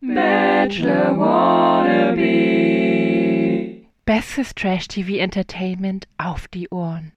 Bachelor 0.00 1.18
Wannabe. 1.18 2.20
Bestes 4.06 4.54
Trash-TV-Entertainment 4.54 6.08
auf 6.16 6.48
die 6.48 6.68
Ohren. 6.70 7.12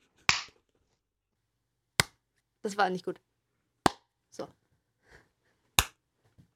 Das 2.62 2.76
war 2.78 2.90
nicht 2.90 3.06
gut. 3.06 3.22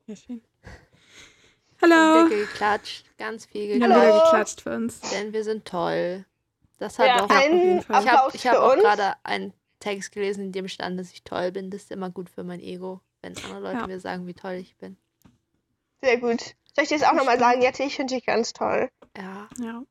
Ja, 0.09 0.15
schön. 0.15 0.41
Hallo. 1.81 2.29
geklatscht. 2.29 3.05
Ganz 3.17 3.45
viel 3.45 3.67
geklatscht. 3.67 3.95
wieder 4.05 4.21
geklatscht 4.23 4.61
für 4.61 4.73
uns. 4.75 5.01
Denn 5.11 5.33
wir 5.33 5.43
sind 5.43 5.65
toll. 5.65 6.25
Das 6.77 6.97
hat 6.97 7.07
Ja, 7.07 7.17
doch. 7.19 7.29
auf 7.29 7.41
jeden 7.43 7.77
ein 7.77 7.81
Fall. 7.83 8.03
Ich 8.33 8.47
habe 8.47 8.57
hab 8.61 8.63
auch 8.63 8.75
gerade 8.77 9.15
einen 9.23 9.51
Text 9.79 10.13
gelesen, 10.13 10.45
in 10.45 10.51
dem 10.53 10.67
stand, 10.69 10.97
dass 10.97 11.11
ich 11.11 11.23
toll 11.25 11.51
bin. 11.51 11.69
Das 11.71 11.81
ist 11.83 11.91
immer 11.91 12.09
gut 12.09 12.29
für 12.29 12.45
mein 12.45 12.61
Ego, 12.61 13.01
wenn 13.21 13.35
andere 13.37 13.59
Leute 13.59 13.79
Ja. 13.79 13.87
mir 13.87 13.99
sagen, 13.99 14.27
wie 14.27 14.33
toll 14.33 14.53
ich 14.53 14.77
bin. 14.77 14.95
Sehr 16.01 16.17
gut. 16.17 16.55
Soll 16.75 16.83
ich 16.83 16.89
dir 16.89 16.99
das 16.99 17.07
auch 17.09 17.13
nochmal 17.13 17.39
sagen, 17.39 17.61
Jette? 17.61 17.83
Ich 17.83 17.95
finde 17.95 18.15
dich 18.15 18.25
ganz 18.25 18.53
toll. 18.53 18.89
Ja, 19.17 19.47
Ja. 19.59 19.81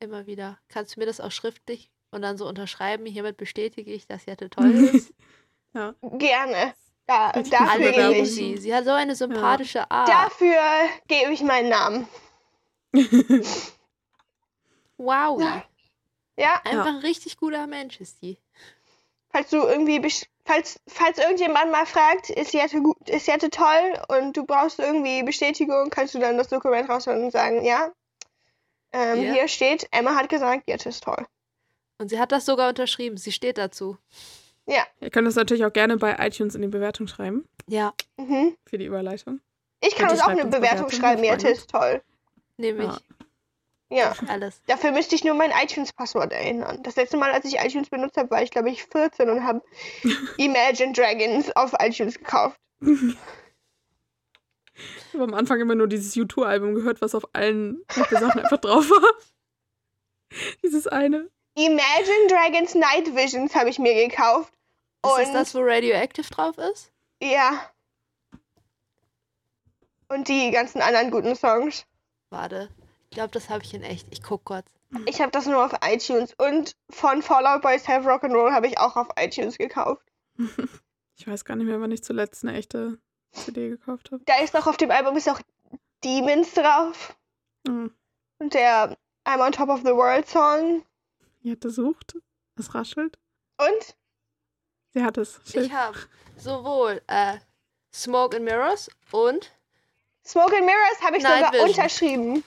immer 0.00 0.26
wieder. 0.26 0.58
Kannst 0.68 0.96
du 0.96 1.00
mir 1.00 1.06
das 1.06 1.20
auch 1.20 1.30
schriftlich 1.30 1.90
und 2.10 2.22
dann 2.22 2.36
so 2.36 2.46
unterschreiben? 2.48 3.06
Hiermit 3.06 3.36
bestätige 3.36 3.92
ich, 3.92 4.06
dass 4.06 4.26
Jette 4.26 4.50
toll 4.50 4.72
ist. 4.72 5.12
Gerne. 6.02 6.74
Da, 7.06 7.30
Richtig 7.30 7.56
dafür 7.56 7.92
gebe 7.92 8.14
ich, 8.22 8.34
sie. 8.34 8.56
Sie 8.56 8.74
hat 8.74 8.84
so 8.84 8.90
eine 8.90 9.14
sympathische 9.14 9.88
Art. 9.90 10.08
dafür 10.08 10.58
gebe 11.06 11.32
ich 11.32 11.42
meinen 11.42 11.68
Namen. 11.68 12.08
Wow. 14.98 15.40
Ja, 16.38 16.60
Einfach 16.64 16.86
ein 16.86 16.96
richtig 16.96 17.36
guter 17.36 17.66
Mensch 17.66 18.00
ist 18.00 18.22
die. 18.22 18.38
falls 19.30 19.50
du 19.50 19.58
irgendwie, 19.58 19.98
besch- 19.98 20.26
falls, 20.46 20.80
falls 20.86 21.18
irgendjemand 21.18 21.70
mal 21.70 21.84
fragt, 21.86 22.30
ist 22.30 22.52
Jette, 22.54 22.80
gut, 22.80 22.96
ist 23.10 23.26
Jette 23.26 23.50
toll 23.50 23.98
und 24.08 24.36
du 24.36 24.44
brauchst 24.46 24.78
irgendwie 24.78 25.22
Bestätigung, 25.22 25.90
kannst 25.90 26.14
du 26.14 26.18
dann 26.18 26.38
das 26.38 26.48
Dokument 26.48 26.88
rausholen 26.88 27.24
und 27.24 27.30
sagen, 27.32 27.64
ja, 27.64 27.90
ähm, 28.92 29.22
Ja. 29.22 29.32
hier 29.34 29.48
steht, 29.48 29.86
Emma 29.90 30.14
hat 30.14 30.28
gesagt, 30.28 30.64
Jette 30.68 30.88
ist 30.88 31.02
toll. 31.04 31.26
Und 31.98 32.08
sie 32.10 32.18
hat 32.18 32.30
das 32.32 32.44
sogar 32.46 32.68
unterschrieben. 32.68 33.16
Sie 33.16 33.32
steht 33.32 33.58
dazu. 33.58 33.96
Ihr 35.00 35.10
könnt 35.10 35.26
das 35.28 35.34
natürlich 35.36 35.64
auch 35.64 35.72
gerne 35.72 35.96
bei 35.96 36.16
iTunes 36.18 36.54
in 36.54 36.62
die 36.62 36.68
Bewertung 36.68 37.06
schreiben. 37.06 37.46
Ja, 37.68 37.92
Mhm. 38.16 38.56
Für 38.66 38.78
die 38.78 38.86
Überleitung. 38.86 39.40
Ich 39.80 39.94
kann 39.94 40.10
uns 40.10 40.20
auch 40.20 40.28
eine 40.28 40.44
Bewertung 40.46 40.60
Bewertungen, 40.86 40.90
schreiben, 40.92 41.22
Jette 41.24 41.48
ist 41.48 41.70
toll. 41.70 42.02
nehme 42.56 42.84
ich. 42.84 42.90
Ja. 42.90 42.98
Ja. 43.88 44.14
Alles. 44.26 44.60
Dafür 44.66 44.90
müsste 44.90 45.14
ich 45.14 45.22
nur 45.22 45.34
mein 45.34 45.52
iTunes-Passwort 45.52 46.32
erinnern. 46.32 46.82
Das 46.82 46.96
letzte 46.96 47.16
Mal, 47.16 47.30
als 47.30 47.44
ich 47.44 47.58
iTunes 47.60 47.88
benutzt 47.88 48.16
habe, 48.16 48.30
war 48.30 48.42
ich, 48.42 48.50
glaube 48.50 48.68
ich, 48.70 48.84
14 48.84 49.30
und 49.30 49.44
habe 49.44 49.62
Imagine 50.38 50.92
Dragons 50.92 51.54
auf 51.54 51.72
iTunes 51.78 52.18
gekauft. 52.18 52.58
Ich 52.80 53.16
habe 55.14 55.24
am 55.24 55.34
Anfang 55.34 55.60
immer 55.60 55.74
nur 55.74 55.86
dieses 55.86 56.14
U2-Album 56.16 56.74
gehört, 56.74 57.00
was 57.00 57.14
auf 57.14 57.24
allen 57.32 57.82
Sachen 58.10 58.40
einfach 58.40 58.58
drauf 58.58 58.90
war. 58.90 59.12
Dieses 60.62 60.86
eine. 60.88 61.30
Imagine 61.54 62.26
Dragons 62.28 62.74
Night 62.74 63.14
Visions 63.14 63.54
habe 63.54 63.70
ich 63.70 63.78
mir 63.78 63.94
gekauft. 64.08 64.52
Ist 65.04 65.10
Und 65.12 65.18
das 65.20 65.32
das, 65.32 65.54
wo 65.54 65.60
Radioactive 65.60 66.28
drauf 66.28 66.58
ist? 66.58 66.92
ja. 67.22 67.70
Und 70.08 70.28
die 70.28 70.50
ganzen 70.52 70.80
anderen 70.82 71.10
guten 71.10 71.34
Songs. 71.34 71.84
Warte. 72.30 72.68
Ich 73.16 73.18
glaube, 73.18 73.32
das 73.32 73.48
habe 73.48 73.64
ich 73.64 73.72
in 73.72 73.82
echt. 73.82 74.06
Ich 74.10 74.22
guck 74.22 74.44
kurz. 74.44 74.66
Ich 75.06 75.22
habe 75.22 75.32
das 75.32 75.46
nur 75.46 75.64
auf 75.64 75.72
iTunes. 75.82 76.34
Und 76.36 76.76
von 76.90 77.22
Fallout 77.22 77.62
Boys 77.62 77.88
Have 77.88 78.06
Rock'n'Roll 78.06 78.52
habe 78.52 78.66
ich 78.66 78.76
auch 78.76 78.94
auf 78.94 79.08
iTunes 79.18 79.56
gekauft. 79.56 80.06
Ich 81.18 81.26
weiß 81.26 81.46
gar 81.46 81.56
nicht 81.56 81.66
mehr, 81.66 81.80
wann 81.80 81.90
ich 81.92 82.04
zuletzt 82.04 82.44
eine 82.44 82.52
echte 82.58 82.98
CD 83.32 83.70
gekauft 83.70 84.12
habe. 84.12 84.22
Da 84.26 84.42
ist 84.42 84.54
auch 84.54 84.66
auf 84.66 84.76
dem 84.76 84.90
Album 84.90 85.16
ist 85.16 85.30
auch 85.30 85.40
Demons 86.04 86.52
drauf. 86.52 87.16
Hm. 87.66 87.90
Und 88.38 88.52
der 88.52 88.98
I'm 89.24 89.40
on 89.42 89.50
top 89.50 89.70
of 89.70 89.80
the 89.80 89.94
world 89.94 90.28
Song. 90.28 90.84
Die 91.42 91.52
hat 91.52 91.62
sucht. 91.62 92.18
Es 92.56 92.74
raschelt. 92.74 93.18
Und 93.56 93.96
Sie 94.92 95.02
hat 95.02 95.16
es. 95.16 95.40
Schön. 95.50 95.64
Ich 95.64 95.72
habe 95.72 95.96
sowohl 96.36 97.00
äh, 97.06 97.38
Smoke 97.94 98.36
and 98.36 98.44
Mirrors 98.44 98.90
und 99.10 99.50
Smoke 100.22 100.54
and 100.54 100.66
Mirrors 100.66 101.00
habe 101.00 101.16
ich 101.16 101.22
Night 101.22 101.36
sogar 101.36 101.52
Vision. 101.54 101.68
unterschrieben. 101.70 102.44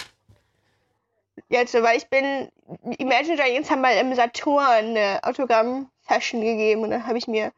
Jetzt, 1.48 1.74
weil 1.74 1.98
ich 1.98 2.08
bin. 2.08 2.50
Imagine 2.98 3.38
Dragons 3.38 3.70
haben 3.70 3.82
mal 3.82 3.98
im 3.98 4.14
Saturn 4.14 4.98
eine 4.98 5.20
Autogramm-Session 5.24 6.42
gegeben 6.42 6.84
und 6.84 6.92
dann 6.92 7.08
habe 7.08 7.18
ich 7.18 7.28
mir 7.28 7.52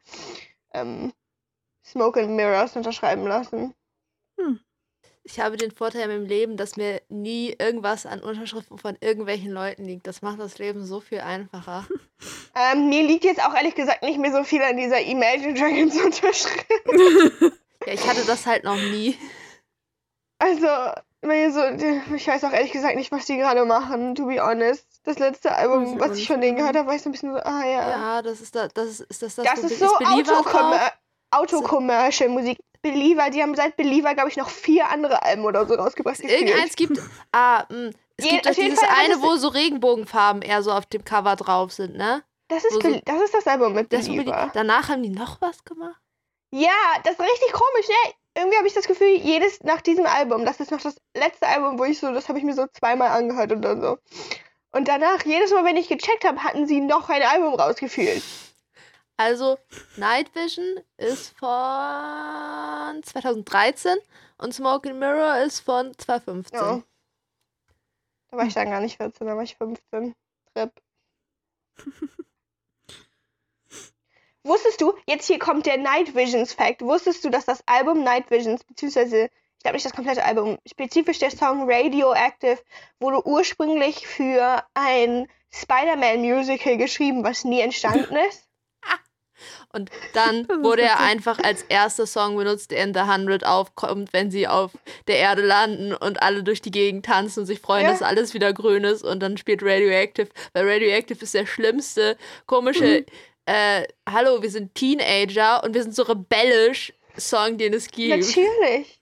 ähm, 0.72 1.12
Smoke 1.84 2.20
and 2.20 2.30
Mirrors 2.30 2.76
unterschreiben 2.76 3.26
lassen. 3.26 3.74
ich 5.24 5.38
habe 5.40 5.56
den 5.56 5.70
Vorteil 5.70 6.02
in 6.02 6.08
meinem 6.08 6.26
Leben, 6.26 6.56
dass 6.56 6.76
mir 6.76 7.02
nie 7.08 7.54
irgendwas 7.58 8.06
an 8.06 8.20
Unterschriften 8.20 8.78
von 8.78 8.96
irgendwelchen 9.00 9.52
Leuten 9.52 9.84
liegt. 9.84 10.06
Das 10.06 10.22
macht 10.22 10.40
das 10.40 10.58
Leben 10.58 10.84
so 10.84 11.00
viel 11.00 11.20
einfacher. 11.20 11.86
Ähm, 12.54 12.90
mir 12.90 13.02
liegt 13.02 13.24
jetzt 13.24 13.42
auch 13.42 13.54
ehrlich 13.54 13.74
gesagt 13.74 14.02
nicht 14.02 14.18
mehr 14.18 14.30
so 14.30 14.44
viel 14.44 14.60
an 14.60 14.76
dieser 14.76 15.00
Imagine 15.00 15.54
Dragons 15.54 15.96
Unterschrift. 16.04 16.66
Ja, 17.86 17.94
ich 17.94 18.06
hatte 18.06 18.26
das 18.26 18.46
halt 18.46 18.62
noch 18.62 18.76
nie. 18.76 19.16
Also, 20.38 20.66
so, 21.22 22.14
ich 22.14 22.26
weiß 22.26 22.44
auch 22.44 22.52
ehrlich 22.52 22.72
gesagt 22.72 22.96
nicht, 22.96 23.12
was 23.12 23.26
die 23.26 23.36
gerade 23.36 23.64
machen, 23.64 24.14
to 24.14 24.26
be 24.26 24.40
honest. 24.44 24.84
Das 25.04 25.18
letzte 25.18 25.54
Album, 25.54 25.98
was 26.00 26.10
auch 26.10 26.16
ich 26.16 26.26
von 26.26 26.40
denen 26.40 26.56
gehört 26.56 26.76
habe, 26.76 26.88
war 26.88 26.94
ich 26.94 27.02
so 27.02 27.08
ein 27.08 27.12
bisschen 27.12 27.32
so, 27.32 27.38
ah 27.40 27.64
ja. 27.64 27.90
Ja, 27.90 28.22
das 28.22 28.40
ist 28.40 28.54
da, 28.54 28.68
das 28.68 29.00
ist, 29.00 29.22
das 29.22 29.34
das, 29.36 29.44
Das 29.44 29.58
ist 29.64 29.78
so? 29.78 29.86
Autocommercial 31.30 32.28
Musik. 32.28 32.58
Believer, 32.82 33.30
die 33.30 33.40
haben 33.40 33.54
seit 33.54 33.76
Believer, 33.76 34.12
glaube 34.14 34.28
ich, 34.28 34.36
noch 34.36 34.50
vier 34.50 34.88
andere 34.88 35.22
Alben 35.22 35.44
oder 35.44 35.64
so 35.66 35.74
rausgebracht. 35.74 36.18
Irgendeins 36.18 36.74
gibt. 36.74 36.98
Ah, 37.30 37.64
mh, 37.68 37.90
es 38.16 38.24
Je- 38.24 38.30
gibt 38.32 38.46
jeden 38.56 38.70
dieses 38.70 38.80
Fall, 38.80 38.88
eine, 39.04 39.22
wo 39.22 39.36
so 39.36 39.46
Regenbogenfarben 39.48 40.42
eher 40.42 40.62
so 40.64 40.72
auf 40.72 40.84
dem 40.86 41.04
Cover 41.04 41.36
drauf 41.36 41.70
sind, 41.72 41.96
ne? 41.96 42.24
Das 42.48 42.64
ist, 42.64 42.72
so- 42.82 43.00
das 43.04 43.22
ist 43.22 43.34
das 43.34 43.46
Album 43.46 43.72
mit 43.74 43.88
Believer. 43.88 44.50
danach 44.52 44.88
haben 44.88 45.02
die 45.04 45.10
noch 45.10 45.40
was 45.40 45.64
gemacht? 45.64 46.00
Ja, 46.50 46.70
das 47.04 47.12
ist 47.14 47.20
richtig 47.20 47.52
komisch, 47.52 47.88
ne? 47.88 48.12
Irgendwie 48.34 48.56
habe 48.56 48.66
ich 48.66 48.74
das 48.74 48.86
Gefühl, 48.86 49.16
jedes 49.18 49.62
nach 49.62 49.82
diesem 49.82 50.06
Album, 50.06 50.44
das 50.44 50.60
ist 50.60 50.70
noch 50.70 50.80
das 50.80 50.96
letzte 51.14 51.46
Album, 51.46 51.78
wo 51.78 51.84
ich 51.84 51.98
so, 51.98 52.12
das 52.12 52.28
habe 52.28 52.38
ich 52.38 52.44
mir 52.44 52.54
so 52.54 52.66
zweimal 52.68 53.08
angehört 53.08 53.52
oder 53.52 53.78
so. 53.80 53.98
Und 54.70 54.88
danach, 54.88 55.22
jedes 55.24 55.52
Mal, 55.52 55.64
wenn 55.64 55.76
ich 55.76 55.88
gecheckt 55.88 56.24
habe, 56.24 56.42
hatten 56.42 56.66
sie 56.66 56.80
noch 56.80 57.10
ein 57.10 57.22
Album 57.22 57.54
rausgefühlt. 57.54 58.22
Also, 59.18 59.58
Night 59.96 60.34
Vision 60.34 60.80
ist 60.96 61.38
von 61.38 63.02
2013 63.02 63.98
und 64.38 64.54
Smoke 64.54 64.88
and 64.88 64.98
Mirror 64.98 65.42
ist 65.42 65.60
von 65.60 65.96
2015. 65.96 66.58
Ja. 66.58 66.82
Da 68.30 68.36
war 68.38 68.46
ich 68.46 68.54
dann 68.54 68.70
gar 68.70 68.80
nicht 68.80 68.96
14, 68.96 69.26
da 69.26 69.36
war 69.36 69.42
ich 69.42 69.56
15. 69.56 70.14
Trip. 70.54 70.72
Wusstest 74.44 74.80
du, 74.80 74.92
jetzt 75.06 75.26
hier 75.26 75.38
kommt 75.38 75.66
der 75.66 75.76
Night 75.78 76.14
Visions 76.16 76.52
Fact, 76.52 76.82
wusstest 76.82 77.24
du, 77.24 77.30
dass 77.30 77.44
das 77.44 77.62
Album 77.66 78.02
Night 78.02 78.30
Visions, 78.30 78.64
beziehungsweise, 78.64 79.24
ich 79.26 79.62
glaube 79.62 79.74
nicht 79.76 79.86
das 79.86 79.92
komplette 79.94 80.24
Album, 80.24 80.58
spezifisch 80.68 81.18
der 81.20 81.30
Song 81.30 81.70
Radioactive, 81.70 82.58
wurde 82.98 83.24
ursprünglich 83.26 84.06
für 84.06 84.64
ein 84.74 85.28
Spider-Man-Musical 85.54 86.76
geschrieben, 86.76 87.22
was 87.24 87.44
nie 87.44 87.60
entstanden 87.60 88.16
ist? 88.28 88.48
Und 89.72 89.90
dann 90.12 90.46
wurde 90.62 90.82
er 90.82 91.00
einfach 91.00 91.38
als 91.38 91.62
erster 91.62 92.06
Song 92.06 92.36
benutzt, 92.36 92.70
der 92.70 92.84
in 92.84 92.94
The 92.94 93.02
Hundred 93.02 93.44
aufkommt, 93.44 94.12
wenn 94.12 94.30
sie 94.30 94.46
auf 94.46 94.72
der 95.08 95.16
Erde 95.18 95.42
landen 95.42 95.94
und 95.94 96.22
alle 96.22 96.42
durch 96.42 96.60
die 96.62 96.70
Gegend 96.70 97.06
tanzen 97.06 97.40
und 97.40 97.46
sich 97.46 97.60
freuen, 97.60 97.84
Ja. 97.84 97.90
dass 97.90 98.02
alles 98.02 98.34
wieder 98.34 98.52
grün 98.52 98.84
ist. 98.84 99.02
Und 99.02 99.20
dann 99.20 99.36
spielt 99.36 99.62
Radioactive, 99.62 100.28
weil 100.52 100.68
Radioactive 100.68 101.22
ist 101.22 101.34
der 101.34 101.46
schlimmste, 101.46 102.16
komische, 102.46 103.04
äh, 103.46 103.86
hallo, 104.08 104.42
wir 104.42 104.50
sind 104.50 104.74
Teenager 104.74 105.62
und 105.64 105.74
wir 105.74 105.82
sind 105.82 105.94
so 105.94 106.02
rebellisch 106.02 106.92
Song, 107.16 107.58
den 107.58 107.74
es 107.74 107.88
gibt. 107.90 108.26
Natürlich. 108.26 109.00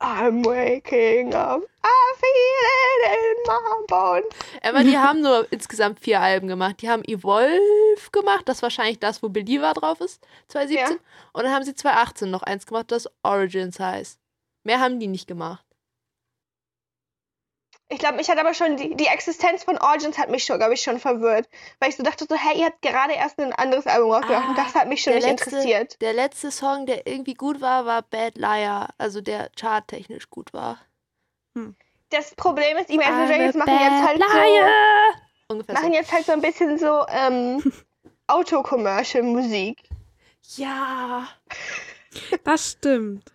I'm 0.00 0.44
waking 0.44 1.32
up, 1.34 1.62
I 1.82 2.14
feel 2.18 3.12
it 3.12 3.24
in 3.24 3.42
my 3.46 3.86
bones. 3.86 4.26
Aber 4.62 4.84
die 4.84 4.98
haben 4.98 5.22
nur 5.22 5.46
insgesamt 5.50 6.00
vier 6.00 6.20
Alben 6.20 6.48
gemacht. 6.48 6.82
Die 6.82 6.90
haben 6.90 7.04
Evolve 7.04 8.10
gemacht, 8.12 8.42
das 8.46 8.58
ist 8.58 8.62
wahrscheinlich 8.62 8.98
das, 8.98 9.22
wo 9.22 9.28
Believer 9.28 9.72
drauf 9.72 10.00
ist, 10.00 10.20
2017. 10.48 10.96
Ja. 10.96 11.02
Und 11.32 11.44
dann 11.44 11.52
haben 11.54 11.64
sie 11.64 11.74
2018 11.74 12.30
noch 12.30 12.42
eins 12.42 12.66
gemacht, 12.66 12.90
das 12.90 13.08
Origins 13.22 13.80
heißt. 13.80 14.18
Mehr 14.64 14.80
haben 14.80 15.00
die 15.00 15.06
nicht 15.06 15.26
gemacht. 15.26 15.64
Ich 17.90 17.98
glaube, 17.98 18.16
mich 18.16 18.28
hat 18.30 18.38
aber 18.38 18.54
schon 18.54 18.76
die, 18.78 18.94
die 18.96 19.06
Existenz 19.06 19.62
von 19.64 19.76
Origins 19.78 20.16
hat 20.18 20.30
mich 20.30 20.44
schon, 20.44 20.56
glaube 20.58 20.72
ich, 20.74 20.80
schon 20.82 20.98
verwirrt. 20.98 21.48
Weil 21.80 21.90
ich 21.90 21.96
so 21.96 22.02
dachte 22.02 22.24
so, 22.28 22.34
hey, 22.34 22.58
ihr 22.58 22.66
habt 22.66 22.80
gerade 22.82 23.12
erst 23.12 23.38
ein 23.38 23.52
anderes 23.52 23.86
Album 23.86 24.10
rausgebracht 24.10 24.48
und 24.48 24.58
Ah, 24.58 24.64
das 24.64 24.74
hat 24.74 24.88
mich 24.88 25.02
schon 25.02 25.14
nicht 25.14 25.26
letzte- 25.26 25.50
interessiert. 25.50 26.00
Der 26.00 26.14
letzte 26.14 26.50
Song, 26.50 26.86
der 26.86 27.06
irgendwie 27.06 27.34
gut 27.34 27.60
war, 27.60 27.84
war 27.84 28.02
Bad 28.02 28.36
Liar, 28.36 28.88
also 28.98 29.20
der 29.20 29.50
charttechnisch 29.58 30.30
gut 30.30 30.52
war. 30.54 30.78
Das 32.10 32.34
Problem 32.34 32.76
ist, 32.78 32.88
Imagine 32.90 33.16
I'm 33.16 33.28
Dragons 33.28 33.54
machen 33.54 33.72
jetzt 33.80 34.06
halt 34.08 34.18
liar. 34.18 34.70
Ungefähr 35.48 35.76
so, 35.76 35.82
machen 35.82 35.92
jetzt 35.94 36.12
halt 36.12 36.24
so 36.26 36.32
ein 36.32 36.40
bisschen 36.40 36.78
so 36.78 37.04
ähm, 37.08 37.72
Autocommercial-Musik. 38.28 39.82
so. 40.40 40.62
Ja. 40.62 41.28
Das 42.44 42.72
stimmt. 42.72 43.30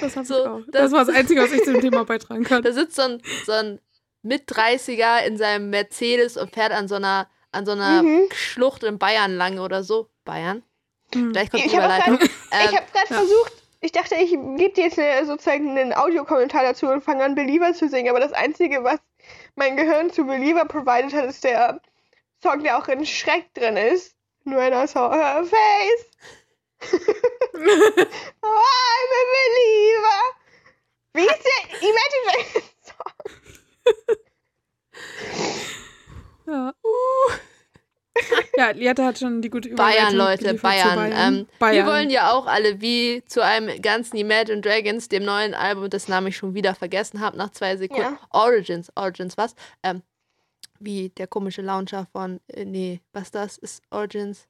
Das, 0.00 0.16
hab 0.16 0.26
So, 0.26 0.34
ich 0.40 0.46
auch. 0.46 0.60
das- 0.68 0.82
das 0.82 0.92
war 0.92 1.04
das 1.04 1.14
Einzige, 1.14 1.42
was 1.42 1.52
ich 1.52 1.62
zu 1.62 1.72
dem 1.72 1.80
Thema 1.80 2.04
beitragen 2.06 2.44
kann. 2.44 2.62
Da 2.62 2.72
sitzt 2.72 2.96
so 2.96 3.02
ein, 3.02 3.22
so 3.46 3.52
ein 3.52 3.80
Mit-30er 4.22 5.24
in 5.26 5.36
seinem 5.36 5.70
Mercedes 5.70 6.36
und 6.36 6.52
fährt 6.52 6.72
an 6.72 6.88
so 6.88 6.94
einer, 6.96 7.28
an 7.50 7.66
so 7.66 7.72
einer 7.72 8.02
Mhm. 8.02 8.28
Schlucht 8.32 8.82
in 8.84 8.98
Bayern 8.98 9.36
lang 9.36 9.58
oder 9.58 9.82
so. 9.84 10.08
Bayern? 10.24 10.62
Hm. 11.14 11.32
Gleich 11.32 11.50
kommt 11.50 11.64
die 11.64 11.66
Ich 11.68 11.76
habe 11.76 11.88
grad- 11.88 12.06
Ähm, 12.08 12.18
ich 12.22 12.76
habe 12.76 12.86
gerade 12.92 13.08
ja. 13.10 13.16
versucht, 13.16 13.52
ich 13.80 13.92
dachte, 13.92 14.14
ich 14.14 14.30
gebe 14.30 14.70
dir 14.74 14.84
jetzt 14.84 14.98
eine, 14.98 15.26
sozusagen 15.26 15.76
einen 15.76 15.92
Audiokommentar 15.92 16.62
dazu 16.62 16.86
und 16.88 17.02
fange 17.02 17.24
an, 17.24 17.34
Believer 17.34 17.72
zu 17.74 17.88
singen, 17.88 18.08
aber 18.10 18.20
das 18.20 18.32
Einzige, 18.32 18.84
was 18.84 19.00
mein 19.56 19.76
Gehirn 19.76 20.10
zu 20.12 20.24
Believer 20.24 20.64
provided 20.64 21.12
hat, 21.12 21.26
ist 21.26 21.42
der 21.44 21.80
Song, 22.42 22.62
der 22.62 22.78
auch 22.78 22.88
in 22.88 23.04
Schreck 23.04 23.52
drin 23.54 23.76
ist. 23.76 24.14
When 24.44 24.72
I 24.72 24.86
saw 24.86 25.12
her 25.12 25.44
face. 25.44 26.06
oh, 28.42 28.62
I'm 28.82 29.12
a 29.18 29.24
believer. 29.36 30.22
Wie 31.14 31.26
ist 31.26 31.44
der 31.44 31.62
Imagine 31.80 32.24
Dragons 32.26 32.74
Song? 32.82 34.16
Ja. 36.46 36.74
ja, 38.56 38.70
Liette 38.70 39.04
hat 39.04 39.18
schon 39.18 39.40
die 39.42 39.50
gute 39.50 39.70
Bayern, 39.70 40.14
Überleitung 40.14 40.16
Leute, 40.16 40.44
geliefert 40.44 40.58
zu 40.58 40.62
Bayern. 40.62 40.96
Bayern. 40.96 41.34
Ähm, 41.34 41.46
Bayern. 41.58 41.76
Wir 41.76 41.86
wollen 41.92 42.10
ja 42.10 42.32
auch 42.32 42.46
alle 42.46 42.80
wie 42.80 43.22
zu 43.26 43.42
einem 43.42 43.80
ganzen 43.80 44.16
Imagine 44.16 44.60
Dragons, 44.60 45.08
dem 45.08 45.24
neuen 45.24 45.54
Album, 45.54 45.88
das 45.88 46.08
Name 46.08 46.28
ich 46.30 46.36
schon 46.36 46.54
wieder 46.54 46.74
vergessen 46.74 47.20
habe, 47.20 47.36
nach 47.36 47.50
zwei 47.50 47.76
Sekunden. 47.76 48.02
Ja. 48.02 48.18
Origins, 48.30 48.90
Origins, 48.96 49.38
was? 49.38 49.54
Ähm, 49.82 50.02
wie 50.78 51.10
der 51.10 51.26
komische 51.26 51.62
Launcher 51.62 52.06
von, 52.12 52.40
äh, 52.48 52.64
nee, 52.64 53.00
was 53.12 53.30
das 53.30 53.56
ist 53.58 53.82
Origins? 53.90 54.48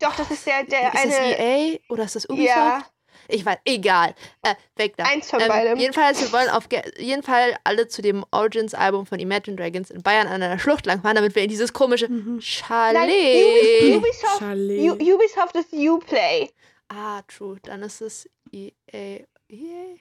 Doch, 0.00 0.14
das 0.16 0.30
ist 0.30 0.46
der, 0.46 0.64
der 0.64 0.94
ist 0.94 1.04
das 1.04 1.14
eine. 1.18 1.38
EA 1.38 1.78
oder 1.88 2.04
ist 2.04 2.14
das 2.16 2.28
Ubisoft? 2.28 2.48
Ja, 2.56 2.84
Ich 3.28 3.44
weiß, 3.44 3.58
egal. 3.64 4.14
Äh, 4.42 4.54
weg 4.76 4.96
da. 4.96 5.04
eins 5.04 5.28
von 5.28 5.40
Ähm, 5.40 5.48
beidem. 5.48 5.78
jedenfalls, 5.78 6.20
wir 6.20 6.32
wollen 6.32 6.48
auf 6.50 6.64
jeden 6.98 7.22
Fall 7.22 7.56
alle 7.64 7.88
zu 7.88 8.00
dem 8.00 8.24
Origins-Album 8.30 9.06
von 9.06 9.18
Imagine 9.18 9.56
Dragons 9.56 9.90
in 9.90 10.02
Bayern 10.02 10.28
an 10.28 10.42
einer 10.42 10.58
Schlucht 10.58 10.86
langfahren, 10.86 11.16
damit 11.16 11.34
wir 11.34 11.42
in 11.42 11.48
dieses 11.50 11.72
komische 11.72 12.08
Mhm. 12.08 12.34
Nein, 12.34 12.40
Chalet. 12.40 13.10
Ubi- 13.12 13.96
Ubisoft, 13.96 14.38
Chalet. 14.38 14.90
U 14.90 15.14
Ubisoft 15.14 15.56
ist 15.56 15.72
Uplay. 15.72 16.48
ah, 16.88 17.20
true. 17.28 17.58
Dann 17.64 17.82
ist 17.82 18.00
es 18.00 18.28
E 18.52 18.70
EA. 18.92 19.24
EA? 19.48 19.96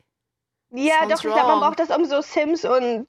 Ja, 0.71 0.99
Sounds 0.99 1.15
doch, 1.15 1.29
ich 1.29 1.33
glaube, 1.33 1.47
man 1.47 1.59
braucht 1.59 1.79
das 1.79 1.89
um 1.89 2.05
so 2.05 2.21
Sims 2.21 2.65
und 2.65 3.07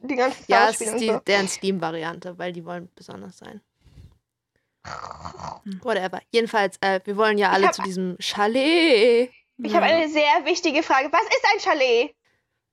die 0.00 0.16
ganzen 0.16 0.44
Ja, 0.48 0.56
Star 0.58 0.68
es 0.70 0.74
Spiele 0.76 0.90
ist 0.92 1.00
die, 1.00 1.08
so. 1.08 1.18
deren 1.20 1.48
Steam-Variante, 1.48 2.36
weil 2.38 2.52
die 2.52 2.64
wollen 2.64 2.90
besonders 2.94 3.38
sein. 3.38 3.60
Whatever. 5.82 6.20
Jedenfalls, 6.30 6.76
äh, 6.80 7.00
wir 7.04 7.16
wollen 7.16 7.38
ja 7.38 7.50
alle 7.50 7.66
hab- 7.68 7.74
zu 7.74 7.82
diesem 7.82 8.16
Chalet. 8.20 9.30
Ich 9.58 9.70
Ja. 9.72 9.74
habe 9.80 9.86
eine 9.86 10.08
sehr 10.08 10.44
wichtige 10.44 10.82
Frage. 10.82 11.10
Was 11.12 11.22
ist 11.22 11.44
ein 11.54 11.60
Chalet? 11.60 12.14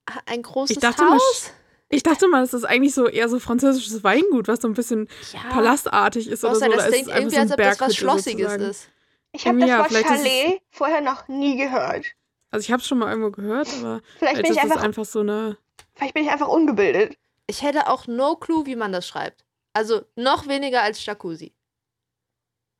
Ah, 0.08 0.20
Ein 0.26 0.42
großes 0.42 0.76
Ich 0.78 0.82
dachte 0.82 1.04
mal, 1.04 1.14
Haus. 1.16 1.52
Ich 1.90 2.04
dachte 2.04 2.28
mal, 2.28 2.42
das 2.42 2.54
ist 2.54 2.64
eigentlich 2.64 2.94
so 2.94 3.08
eher 3.08 3.28
so 3.30 3.40
französisches 3.40 4.04
Weingut, 4.04 4.48
was 4.48 4.62
so 4.62 4.68
ein 4.68 4.74
bisschen 4.74 5.08
Ja. 5.34 5.40
palastartig 5.52 6.28
ist 6.28 6.44
oder 6.44 6.54
Außer 6.54 6.66
so. 6.66 6.72
das 6.72 6.78
Da 6.78 6.86
ist 6.86 6.92
klingt 6.94 7.08
einfach 7.10 7.20
irgendwie, 7.20 7.36
so 7.36 7.42
ein 7.42 7.42
als 7.44 7.52
ob 7.52 7.58
das 7.58 7.80
was 7.82 7.96
Schlossiges 7.96 8.42
sozusagen. 8.52 8.72
ist. 8.72 8.90
Ich 9.34 9.48
habe 9.48 9.60
das 9.60 9.70
Ja, 9.70 9.80
Wort 9.80 9.92
es- 9.92 10.02
Chalet 10.02 10.62
vorher 10.72 11.02
noch 11.02 11.28
nie 11.28 11.58
gehört. 11.58 12.06
Also 12.50 12.64
ich 12.66 12.72
habe 12.72 12.82
es 12.82 12.88
schon 12.88 12.98
mal 12.98 13.10
irgendwo 13.10 13.32
gehört, 13.32 13.68
aber 13.80 14.02
Vielleicht 14.20 14.36
bin 14.38 14.46
ist 14.46 14.52
ich 14.52 14.58
es 14.58 14.64
einfach, 14.64 14.84
einfach 14.84 15.06
so 15.06 15.20
eine... 15.22 15.58
vielleicht 15.96 16.14
bin 16.14 16.24
ich 16.26 16.32
einfach 16.32 16.48
ungebildet. 16.50 17.18
Ich 17.48 17.62
hätte 17.62 17.88
auch 17.88 18.08
no 18.08 18.36
clue, 18.36 18.66
wie 18.66 18.76
man 18.76 18.92
das 18.92 19.08
schreibt. 19.08 19.46
Also 19.74 20.02
noch 20.16 20.48
weniger 20.48 20.82
als 20.82 21.06
Jacuzzi. 21.06 21.54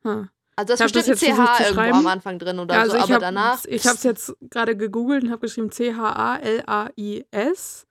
Hm. 0.02 0.28
Also 0.56 0.74
das 0.74 0.80
hab 0.80 0.86
ist 0.86 0.92
bestimmt 0.92 1.16
das 1.16 1.20
jetzt 1.28 1.38
ein 1.40 1.46
CH 1.46 1.56
zu 1.56 1.62
irgendwo 1.62 1.80
schreiben. 1.80 1.96
am 1.98 2.06
Anfang 2.06 2.38
drin 2.38 2.58
oder 2.58 2.74
Ja, 2.74 2.80
also 2.82 2.92
so, 2.92 2.96
ich 2.98 3.02
aber 3.04 3.14
habe 3.14 3.24
danach. 3.24 3.64
ich 3.64 3.86
habe 3.86 3.96
es 3.96 4.02
jetzt 4.02 4.34
gerade 4.50 4.76
gegoogelt 4.76 5.24
und 5.24 5.30
habe 5.30 5.40
geschrieben 5.40 5.70
C-H-A-L-A-I-S. 5.72 7.86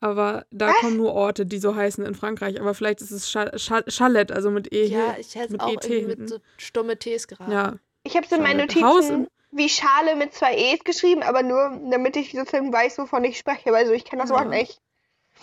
Aber 0.00 0.44
da 0.50 0.68
Was? 0.68 0.76
kommen 0.76 0.96
nur 0.98 1.14
Orte, 1.14 1.46
die 1.46 1.58
so 1.58 1.74
heißen 1.74 2.04
in 2.04 2.14
Frankreich. 2.14 2.60
Aber 2.60 2.74
vielleicht 2.74 3.00
ist 3.00 3.10
es 3.12 3.30
Cha- 3.30 3.50
Cha- 3.56 3.84
Chalet, 3.88 4.30
also 4.30 4.50
mit 4.50 4.72
E 4.72 4.84
Ja, 4.86 5.12
hier. 5.12 5.16
ich 5.20 5.34
hätte 5.34 5.46
es 5.46 5.50
mit 5.52 5.60
auch 5.62 5.80
hinten. 5.82 6.08
mit 6.20 6.28
so 6.28 6.38
stumme 6.58 6.98
Ts 6.98 7.28
geraten. 7.28 7.50
Ja, 7.50 7.74
Ich 8.02 8.14
habe 8.16 8.26
es 8.26 8.32
in 8.32 8.42
meinen 8.42 8.60
Notizen 8.60 9.14
im- 9.14 9.28
wie 9.52 9.68
Schale 9.70 10.16
mit 10.16 10.34
zwei 10.34 10.54
E's 10.54 10.84
geschrieben, 10.84 11.22
aber 11.22 11.42
nur 11.42 11.80
damit 11.90 12.16
ich 12.16 12.32
sozusagen 12.32 12.70
weiß, 12.72 12.98
wovon 12.98 13.24
ich 13.24 13.38
spreche. 13.38 13.74
Also 13.74 13.92
ich 13.92 14.04
kenne 14.04 14.20
das 14.22 14.30
Ja. 14.30 14.36
Wort 14.36 14.50
nicht. 14.50 14.80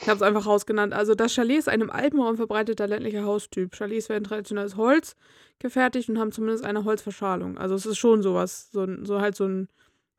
Ich 0.01 0.07
habe 0.09 0.15
es 0.17 0.21
einfach 0.21 0.45
Haus 0.45 0.65
genannt. 0.65 0.93
Also 0.93 1.15
das 1.15 1.33
Chalet 1.33 1.59
ist 1.59 1.69
ein 1.69 1.81
im 1.81 1.89
Alpenraum 1.91 2.35
verbreiteter 2.37 2.87
ländlicher 2.87 3.23
Haustyp. 3.23 3.73
Chalets 3.75 4.09
werden 4.09 4.23
traditionell 4.23 4.65
aus 4.65 4.75
Holz 4.75 5.15
gefertigt 5.59 6.09
und 6.09 6.19
haben 6.19 6.31
zumindest 6.31 6.65
eine 6.65 6.83
Holzverschalung. 6.83 7.57
Also 7.57 7.75
es 7.75 7.85
ist 7.85 7.97
schon 7.97 8.21
sowas, 8.23 8.69
so, 8.71 8.81
ein- 8.83 9.05
so 9.05 9.21
halt 9.21 9.35
so 9.35 9.45
ein, 9.45 9.69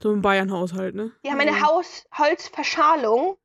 so 0.02 0.10
ein 0.12 0.22
Bayernhaushalt, 0.22 0.94
ne? 0.94 1.10
Die 1.24 1.30
haben 1.30 1.40
eine 1.40 1.60
Haus 1.60 2.04
Holzverschalung 2.16 3.36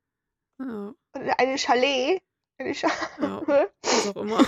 Ja, 0.60 0.94
eine 1.38 1.58
Chalet. 1.58 2.22
Eine 2.58 2.74
Schale. 2.74 2.92
ja, 3.20 3.42
was 3.82 4.08
auch 4.14 4.22
immer. 4.22 4.44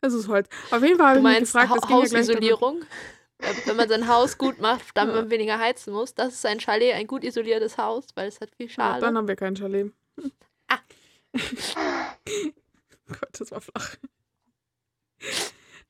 Es 0.00 0.14
ist 0.14 0.28
Holz. 0.28 0.48
Auf 0.70 0.82
jeden 0.82 0.96
Fall 0.98 1.08
habe 1.08 1.18
ich 1.18 1.24
mich 1.24 1.38
gefragt, 1.40 1.70
ha 1.70 1.74
das 1.74 1.86
ging 1.88 1.96
ja 1.98 2.04
gleich 2.04 2.26
damit- 2.26 2.28
Hausisolierung? 2.50 2.80
Wenn 3.66 3.76
man 3.76 3.88
sein 3.88 4.08
Haus 4.08 4.38
gut 4.38 4.60
macht, 4.60 4.82
damit 4.94 5.14
Ja. 5.14 5.20
man 5.22 5.30
weniger 5.30 5.58
heizen 5.58 5.92
muss. 5.92 6.14
Das 6.14 6.32
ist 6.34 6.46
ein 6.46 6.58
Chalet, 6.60 6.94
ein 6.94 7.06
gut 7.06 7.22
isoliertes 7.24 7.76
Haus, 7.76 8.06
weil 8.14 8.28
es 8.28 8.40
hat 8.40 8.50
viel 8.56 8.66
Ja, 8.66 8.72
Schale. 8.72 9.00
dann 9.00 9.16
haben 9.16 9.28
wir 9.28 9.36
kein 9.36 9.54
Chalet. 9.56 9.92
Gott, 13.08 13.28
das 13.38 13.50
war 13.52 13.60
flach. 13.60 13.96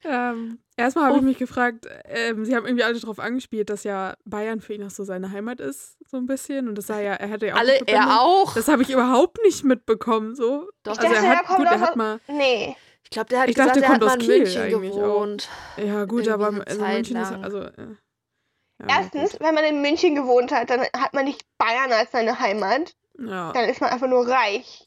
ähm, 0.05 0.59
erstmal 0.77 1.07
habe 1.07 1.17
ich 1.17 1.23
Oh. 1.23 1.27
mich 1.27 1.39
gefragt, 1.39 1.87
ähm, 2.05 2.45
sie 2.45 2.55
haben 2.55 2.67
irgendwie 2.67 2.85
alle 2.85 2.99
darauf 3.01 3.19
angespielt, 3.19 3.71
dass 3.71 3.83
ja 3.85 4.15
Bayern 4.25 4.61
für 4.61 4.75
ihn 4.75 4.85
auch 4.85 4.91
so 4.91 5.05
seine 5.05 5.33
Heimat 5.33 5.59
ist, 5.61 5.97
so 6.09 6.17
ein 6.19 6.27
bisschen. 6.27 6.69
Und 6.69 6.77
das 6.77 6.87
sei 6.87 7.03
ja, 7.05 7.15
er 7.15 7.29
hätte 7.29 7.47
ja 7.47 7.55
auch. 7.55 7.59
Alle, 7.59 7.81
er 7.87 8.21
auch. 8.21 8.55
Das 8.55 8.69
habe 8.69 8.83
ich 8.83 8.91
überhaupt 8.91 9.39
nicht 9.45 9.65
mitbekommen, 9.65 10.35
so. 10.37 10.69
Doch, 10.85 10.93
Ich 10.93 11.01
Also 11.01 11.15
er 11.15 11.39
hat, 11.39 11.47
gut, 11.57 11.67
er 11.67 11.81
hat 11.81 11.97
mal, 11.97 12.21
Nee. 12.29 12.77
Ich 13.03 13.11
glaube, 13.11 13.29
der 13.29 13.41
hat 13.41 13.49
Ich 13.49 13.55
gesagt, 13.55 13.77
dachte, 13.77 13.81
er 13.85 13.89
er 13.89 13.95
hat 13.95 14.01
kommt 14.01 14.11
aus 14.11 14.15
in 14.17 14.21
Kiel 14.21 14.39
München 14.41 14.63
eigentlich 14.63 14.93
auch. 14.93 14.97
gewohnt. 14.97 15.49
ja 15.77 16.05
gut, 16.05 16.29
aber 16.29 16.47
also 16.67 16.85
München 16.85 17.17
ist, 17.17 17.31
lang. 17.31 17.45
also, 17.45 17.61
äh, 17.61 17.73
ja, 18.81 18.87
Erstens, 18.89 19.33
gut. 19.33 19.41
wenn 19.41 19.55
man 19.55 19.65
in 19.65 19.81
München 19.81 20.15
gewohnt 20.15 20.53
hat, 20.53 20.71
dann 20.71 20.81
hat 20.97 21.15
man 21.15 21.25
nicht 21.25 21.47
Bayern 21.57 21.91
als 21.93 22.11
seine 22.13 22.39
Heimat. 22.39 22.95
Ja, 23.19 23.53
Dann 23.53 23.69
ist 23.71 23.81
man 23.81 23.91
einfach 23.91 24.09
nur 24.09 24.29
reich. 24.29 24.86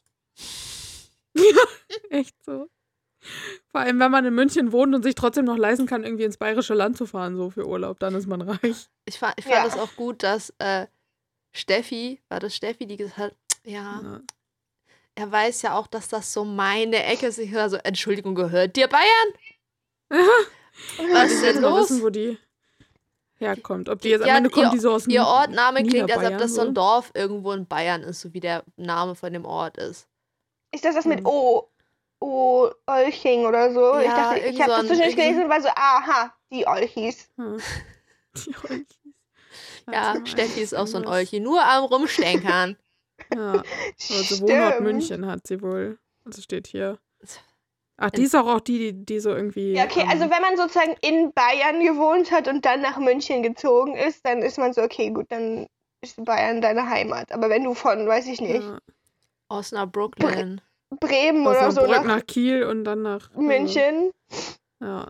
echt 2.10 2.34
so. 2.44 2.68
Vor 3.70 3.80
allem, 3.82 4.00
wenn 4.00 4.10
man 4.10 4.24
in 4.24 4.34
München 4.34 4.72
wohnt 4.72 4.94
und 4.94 5.02
sich 5.02 5.14
trotzdem 5.14 5.44
noch 5.44 5.58
leisten 5.58 5.86
kann, 5.86 6.04
irgendwie 6.04 6.24
ins 6.24 6.38
bayerische 6.38 6.74
Land 6.74 6.96
zu 6.96 7.06
fahren, 7.06 7.36
so 7.36 7.50
für 7.50 7.66
Urlaub, 7.66 7.98
dann 8.00 8.14
ist 8.14 8.26
man 8.26 8.40
reich. 8.40 8.88
Ich 9.04 9.18
fand, 9.18 9.34
ich 9.36 9.44
fand 9.44 9.56
Ja. 9.56 9.66
es 9.66 9.76
auch 9.76 9.94
gut, 9.96 10.22
dass 10.22 10.54
äh, 10.58 10.86
Steffi, 11.52 12.20
war 12.28 12.40
das 12.40 12.56
Steffi, 12.56 12.86
die 12.86 12.96
gesagt 12.96 13.18
hat, 13.18 13.34
ja, 13.64 14.00
Ja. 14.02 14.20
er 15.16 15.30
weiß 15.30 15.62
ja 15.62 15.74
auch, 15.76 15.86
dass 15.86 16.08
das 16.08 16.32
so 16.32 16.44
meine 16.44 17.04
Ecke 17.04 17.26
ist. 17.26 17.38
Ich 17.38 17.52
war 17.52 17.68
so, 17.68 17.76
Entschuldigung, 17.76 18.34
gehört 18.34 18.76
dir 18.76 18.88
Bayern? 18.88 19.28
Was 21.12 21.26
Ich 21.30 21.32
ist 21.36 21.42
denn 21.44 21.62
los? 21.62 21.90
wissen, 21.90 22.02
wo 22.02 22.08
die 22.08 22.38
herkommt. 23.36 23.88
Ob 23.90 24.00
die 24.00 24.08
jetzt 24.08 24.22
Ja, 24.24 24.32
am 24.32 24.36
Ende 24.38 24.50
kommt 24.50 24.66
ihr- 24.68 24.70
die 24.72 24.78
so 24.78 24.92
aus 24.92 25.06
Ihr 25.06 25.20
N- 25.20 25.26
Ortname 25.26 25.82
klingt, 25.84 26.10
als 26.10 26.24
ob 26.32 26.38
das 26.38 26.54
so 26.54 26.62
ein. 26.62 26.74
Dorf 26.74 27.10
irgendwo 27.14 27.52
in 27.52 27.66
Bayern 27.66 28.02
ist, 28.02 28.22
so 28.22 28.32
wie 28.32 28.40
der 28.40 28.64
Name 28.76 29.14
von 29.14 29.32
dem 29.32 29.44
Ort 29.44 29.76
ist. 29.76 30.06
Ist 30.72 30.84
das 30.84 30.94
das 30.94 31.04
mit 31.04 31.20
Hm. 31.20 31.26
O? 31.26 31.68
O 32.20 32.70
Olching 32.86 33.46
oder 33.46 33.72
so? 33.72 33.98
ich 33.98 34.06
Ja, 34.06 34.32
dachte, 34.34 34.40
ich 34.40 34.60
habe 34.60 34.72
so 34.72 34.76
das 34.78 34.86
zwischendurch 34.86 35.16
gelesen 35.16 35.44
und 35.44 35.48
war 35.50 35.62
so, 35.62 35.68
aha, 35.68 36.34
die 36.52 36.66
Olchis. 36.66 37.28
Ja. 37.36 37.56
Die 38.36 38.54
Olchis. 38.56 38.96
Ja, 39.90 40.14
Steffi 40.24 40.60
ist 40.60 40.74
auch 40.74 40.86
so 40.86 40.98
ein. 40.98 41.06
Olchi, 41.06 41.40
nur 41.40 41.64
am 41.64 41.84
Rumstenkern. 41.84 42.76
Ja, 43.34 43.62
also 44.08 44.40
Wohnort 44.40 44.80
München 44.80 45.26
hat 45.26 45.46
sie 45.46 45.60
wohl. 45.60 45.98
Also 46.24 46.40
steht 46.40 46.66
hier. 46.66 46.98
Ach, 47.98 48.10
die 48.10 48.22
ist 48.22 48.34
auch, 48.34 48.46
auch 48.46 48.60
die, 48.60 48.78
die, 48.78 49.04
die 49.04 49.20
so 49.20 49.28
irgendwie. 49.30 49.74
Ja, 49.74 49.84
okay, 49.84 50.00
ähm, 50.00 50.08
also 50.08 50.30
wenn 50.30 50.40
man 50.40 50.56
sozusagen 50.56 50.96
in 51.02 51.30
Bayern 51.34 51.84
gewohnt 51.84 52.32
hat 52.32 52.48
und 52.48 52.64
dann 52.64 52.80
nach 52.80 52.96
München 52.96 53.42
gezogen 53.42 53.94
ist, 53.94 54.24
dann 54.24 54.40
ist 54.40 54.56
man 54.58 54.72
so, 54.72 54.80
okay, 54.80 55.10
gut, 55.10 55.26
dann 55.30 55.66
ist 56.00 56.24
Bayern 56.24 56.62
deine 56.62 56.88
Heimat. 56.88 57.30
Aber 57.30 57.50
wenn 57.50 57.62
du 57.62 57.74
von, 57.74 58.06
weiß 58.06 58.26
ich 58.26 58.40
nicht, 58.40 58.64
ja, 58.64 58.78
Osnabrücken. 59.50 60.60
Bremen 60.98 61.46
aus 61.46 61.56
oder 61.56 61.72
so 61.72 61.80
Osnabrück 61.82 62.06
nach 62.06 62.16
nach 62.18 62.26
Kiel 62.26 62.64
und 62.64 62.84
dann 62.84 63.02
nach. 63.02 63.28
also, 63.30 63.40
München, 63.40 64.10
Ja, 64.80 65.06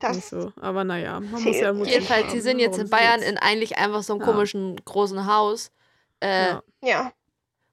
das 0.00 0.16
nicht 0.16 0.28
so. 0.28 0.52
Aber 0.60 0.84
naja, 0.84 1.20
man 1.20 1.42
muss 1.42 1.56
ja. 1.56 1.72
Mut 1.72 1.86
Jedenfalls, 1.86 2.24
haben, 2.24 2.30
sie 2.30 2.40
sind 2.40 2.58
jetzt 2.58 2.72
warum 2.78 2.84
in 2.86 2.90
Bayern 2.90 3.20
jetzt- 3.20 3.30
in 3.30 3.38
eigentlich 3.38 3.76
einfach 3.78 4.02
so 4.02 4.14
einem 4.14 4.20
Ja. 4.22 4.26
komischen 4.26 4.76
großen 4.84 5.26
Haus, 5.26 5.70
äh, 6.20 6.48
Ja. 6.50 6.62
ja. 6.82 7.12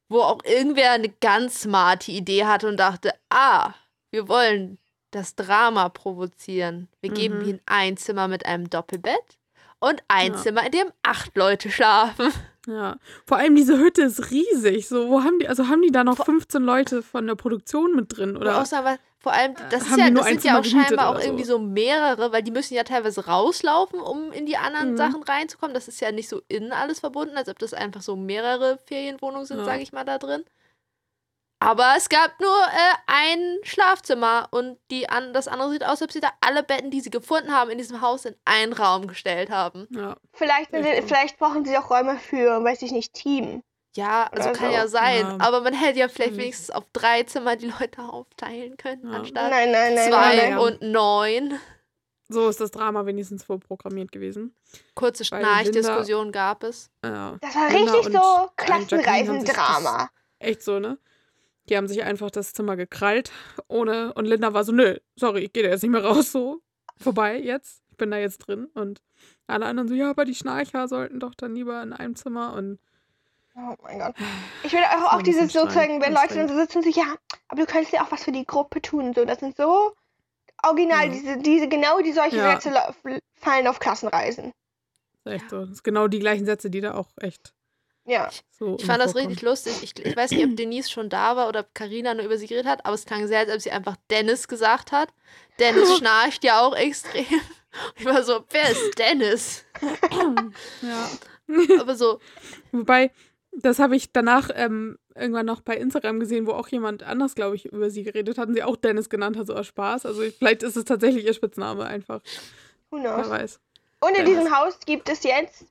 wo 0.09 0.19
auch 0.21 0.43
irgendwer 0.43 0.91
eine 0.91 1.09
ganz 1.09 1.61
smarte 1.61 2.11
Idee 2.11 2.45
hatte 2.45 2.67
und 2.67 2.77
dachte, 2.77 3.11
ah, 3.31 3.73
wir 4.11 4.27
wollen 4.27 4.77
das 5.11 5.35
Drama 5.35 5.89
provozieren. 5.89 6.89
Wir 7.01 7.09
geben 7.11 7.39
Mhm. 7.39 7.45
ihnen 7.49 7.61
ein 7.65 7.97
Zimmer 7.97 8.27
mit 8.27 8.45
einem 8.45 8.69
Doppelbett 8.69 9.39
und 9.79 10.03
ein 10.07 10.33
Ja. 10.33 10.37
Zimmer, 10.37 10.65
in 10.65 10.71
dem 10.73 10.91
acht 11.03 11.35
Leute 11.35 11.71
schlafen. 11.71 12.31
Ja. 12.67 12.97
Vor 13.25 13.37
allem 13.37 13.55
diese 13.55 13.77
Hütte 13.77 14.03
ist 14.03 14.31
riesig. 14.31 14.87
So, 14.87 15.09
wo 15.09 15.23
haben 15.23 15.39
die, 15.39 15.47
also 15.47 15.67
haben 15.67 15.81
die 15.81 15.91
da 15.91 16.03
noch 16.03 16.23
15 16.25 16.63
Leute 16.63 17.03
von 17.03 17.27
der 17.27 17.35
Produktion 17.35 17.95
mit 17.95 18.17
drin? 18.17 18.37
Oder 18.37 18.65
sagen, 18.65 18.85
weil 18.85 18.97
vor 19.19 19.33
allem, 19.33 19.55
das, 19.71 19.87
ist 19.87 19.97
ja, 19.97 20.09
das 20.11 20.25
sind 20.27 20.43
ja 20.43 20.59
auch 20.59 20.63
scheinbar 20.63 21.09
auch 21.09 21.19
so? 21.19 21.25
irgendwie 21.25 21.45
so 21.45 21.57
mehrere, 21.57 22.31
weil 22.31 22.43
die 22.43 22.51
müssen 22.51 22.75
ja 22.75 22.83
teilweise 22.83 23.25
rauslaufen, 23.25 23.99
um 23.99 24.31
in 24.31 24.45
die 24.45 24.57
anderen 24.57 24.91
Mhm. 24.91 24.97
Sachen 24.97 25.23
reinzukommen. 25.23 25.73
Das 25.73 25.87
ist 25.87 25.99
ja 25.99 26.11
nicht 26.11 26.29
so 26.29 26.41
innen 26.47 26.71
alles 26.71 26.99
verbunden, 26.99 27.35
als 27.35 27.49
ob 27.49 27.57
das 27.59 27.73
einfach 27.73 28.01
so 28.01 28.15
mehrere 28.15 28.77
Ferienwohnungen 28.85 29.45
sind, 29.45 29.57
Ja. 29.59 29.65
sage 29.65 29.81
ich 29.81 29.93
mal, 29.93 30.03
da 30.05 30.17
drin. 30.19 30.43
Aber 31.65 31.93
es 31.97 32.09
gab 32.09 32.39
nur 32.39 32.49
äh, 32.49 32.95
ein 33.07 33.57
Schlafzimmer 33.63 34.47
und 34.51 34.77
die 34.91 35.09
an, 35.09 35.33
das 35.33 35.47
andere 35.47 35.71
sieht 35.71 35.83
aus, 35.83 35.89
als 35.91 36.01
ob 36.03 36.11
sie 36.11 36.19
da 36.19 36.29
alle 36.41 36.63
Betten, 36.63 36.91
die 36.91 37.01
sie 37.01 37.09
gefunden 37.09 37.51
haben, 37.51 37.69
in 37.71 37.77
diesem 37.77 38.01
Haus 38.01 38.25
in 38.25 38.35
einen 38.45 38.73
Raum 38.73 39.07
gestellt 39.07 39.49
haben. 39.49 39.87
ja. 39.89 40.15
Vielleicht, 40.33 40.71
so. 40.71 40.77
vielleicht 41.07 41.37
brauchen 41.39 41.65
sie 41.65 41.77
auch 41.77 41.89
Räume 41.89 42.17
für, 42.17 42.63
weiß 42.63 42.81
ich 42.83 42.91
nicht, 42.91 43.13
Team. 43.13 43.63
Ja, 43.95 44.27
also 44.31 44.49
Oder 44.49 44.59
kann 44.59 44.69
so. 44.71 44.75
ja 44.75 44.87
sein. 44.89 45.21
Ja. 45.21 45.37
Aber 45.39 45.61
man 45.61 45.73
hätte 45.73 45.99
ja 45.99 46.09
vielleicht 46.09 46.33
Mhm. 46.33 46.37
wenigstens 46.39 46.69
auf 46.71 46.83
drei 46.91 47.23
Zimmer 47.23 47.55
die 47.55 47.67
Leute 47.79 48.01
aufteilen 48.01 48.75
können, 48.75 49.09
Ja. 49.09 49.19
anstatt 49.19 49.49
Nein, 49.49 49.71
nein, 49.71 49.95
nein, 49.95 50.09
zwei 50.11 50.57
und 50.57 50.81
neun. 50.81 51.57
So 52.27 52.49
ist 52.49 52.59
das 52.59 52.71
Drama 52.71 53.05
wenigstens 53.05 53.43
vorprogrammiert 53.43 54.11
gewesen. 54.11 54.53
Kurze 54.95 55.23
Schnarchdiskussion 55.23 56.31
gab 56.31 56.63
es. 56.63 56.89
Ja. 57.03 57.37
Das 57.39 57.55
war 57.55 57.69
Linda 57.69 57.93
richtig 57.93 58.13
so 58.13 58.49
Klassenreisendrama. 58.57 60.09
Echt 60.39 60.63
so, 60.63 60.79
ne? 60.79 60.97
Die 61.69 61.77
haben 61.77 61.87
sich 61.87 62.03
einfach 62.03 62.29
das 62.31 62.53
Zimmer 62.53 62.75
gekrallt, 62.75 63.31
ohne. 63.67 64.13
Und 64.13 64.25
Linda 64.25 64.53
war 64.53 64.63
so, 64.63 64.71
nö, 64.71 64.97
sorry, 65.15 65.45
ich 65.45 65.53
gehe 65.53 65.63
da 65.63 65.69
jetzt 65.69 65.81
nicht 65.83 65.91
mehr 65.91 66.03
raus, 66.05 66.31
so. 66.31 66.61
Vorbei 66.97 67.39
jetzt. 67.39 67.81
Ich 67.89 67.97
bin 67.97 68.11
da 68.11 68.17
jetzt 68.17 68.39
drin. 68.39 68.65
Und 68.73 69.01
alle 69.47 69.65
anderen 69.65 69.87
so, 69.89 69.95
ja, 69.95 70.09
aber 70.09 70.25
die 70.25 70.35
Schnarcher 70.35 70.87
sollten 70.87 71.19
doch 71.19 71.33
dann 71.35 71.55
lieber 71.55 71.81
in 71.81 71.93
einem 71.93 72.15
Zimmer. 72.15 72.53
Und 72.53 72.79
Oh 73.57 73.73
mein 73.83 73.99
Gott. 73.99 74.15
Ich 74.63 74.73
würde 74.73 74.83
war 74.83 75.07
auch, 75.07 75.13
auch 75.13 75.21
dieses 75.21 75.53
sozusagen, 75.53 76.01
wenn 76.01 76.13
Leute 76.13 76.35
dann 76.35 76.49
so 76.49 76.55
sitzen 76.55 76.79
und 76.79 76.83
so, 76.83 76.89
ja, 76.99 77.15
aber 77.47 77.61
du 77.61 77.65
könntest 77.67 77.93
ja 77.93 78.03
auch 78.03 78.11
was 78.11 78.23
für 78.25 78.33
die 78.33 78.45
Gruppe 78.45 78.81
tun. 78.81 79.13
So, 79.13 79.23
das 79.23 79.39
sind 79.39 79.55
so 79.55 79.93
original, 80.63 81.05
Ja. 81.07 81.11
diese, 81.13 81.37
diese, 81.37 81.67
genau 81.69 82.01
die 82.01 82.11
solche 82.11 82.35
Ja. 82.37 82.51
Sätze 82.59 82.73
fallen 83.35 83.67
auf 83.67 83.79
Klassenreisen. 83.79 84.51
ist 85.23 85.31
echt 85.31 85.49
so. 85.49 85.61
Das 85.61 85.69
ist 85.69 85.83
genau 85.83 86.07
die 86.09 86.19
gleichen 86.19 86.45
Sätze, 86.45 86.69
die 86.69 86.81
da 86.81 86.95
auch 86.95 87.07
echt 87.21 87.53
Ja. 88.05 88.29
so. 88.51 88.77
Ich 88.79 88.85
fand 88.85 89.01
das 89.01 89.15
richtig 89.15 89.41
lustig. 89.41 89.73
Ich, 89.81 90.05
ich 90.05 90.15
weiß 90.15 90.31
nicht, 90.31 90.45
ob 90.45 90.55
Denise 90.55 90.89
schon 90.89 91.09
da 91.09 91.35
war 91.35 91.47
oder 91.47 91.61
ob 91.61 91.73
Carina 91.73 92.13
nur 92.13 92.25
über 92.25 92.37
sie 92.37 92.47
geredet 92.47 92.67
hat, 92.67 92.85
aber 92.85 92.93
es 92.93 93.05
klang 93.05 93.27
sehr, 93.27 93.39
als 93.39 93.51
ob 93.51 93.61
sie 93.61 93.71
einfach 93.71 93.95
Dennis 94.09 94.47
gesagt 94.47 94.91
hat. 94.91 95.09
Dennis 95.59 95.95
schnarcht 95.97 96.43
ja 96.43 96.61
auch 96.61 96.75
extrem. 96.75 97.25
Ich 97.97 98.05
war 98.05 98.23
so, 98.23 98.45
wer 98.51 98.71
ist 98.71 98.97
Dennis? 98.97 99.65
Ja. 100.81 101.09
Aber 101.77 101.95
so, 101.95 102.21
Wobei, 102.71 103.11
das 103.51 103.79
habe 103.79 103.97
ich 103.97 104.13
danach 104.13 104.49
ähm, 104.53 104.97
irgendwann 105.13 105.45
noch 105.45 105.61
bei 105.61 105.75
Instagram 105.75 106.19
gesehen, 106.19 106.47
wo 106.47 106.51
auch 106.51 106.67
jemand 106.69 107.03
anders, 107.03 107.35
glaube 107.35 107.55
ich, 107.55 107.65
über 107.65 107.89
sie 107.89 108.03
geredet 108.03 108.37
hat 108.37 108.47
und 108.47 108.53
sie 108.53 108.63
auch 108.63 108.75
Dennis 108.75 109.09
genannt 109.09 109.37
hat, 109.37 109.47
so 109.47 109.55
aus 109.55 109.67
Spaß. 109.67 110.05
Also 110.05 110.21
vielleicht 110.21 110.63
ist 110.63 110.75
es 110.75 110.85
tatsächlich 110.85 111.25
ihr 111.25 111.33
Spitzname 111.33 111.85
einfach. 111.85 112.21
Who 112.89 112.97
Wer 113.01 113.15
knows? 113.15 113.29
weiß. 113.29 113.59
Und 114.01 114.11
in 114.11 114.25
Wer 114.25 114.25
diesem. 114.25 114.55
Haus 114.55 114.79
gibt 114.85 115.09
es 115.09 115.23
jetzt 115.23 115.65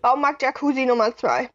Baumarkt 0.00 0.42
Jacuzzi 0.42 0.86
Nummer 0.86 1.16
2. 1.16 1.50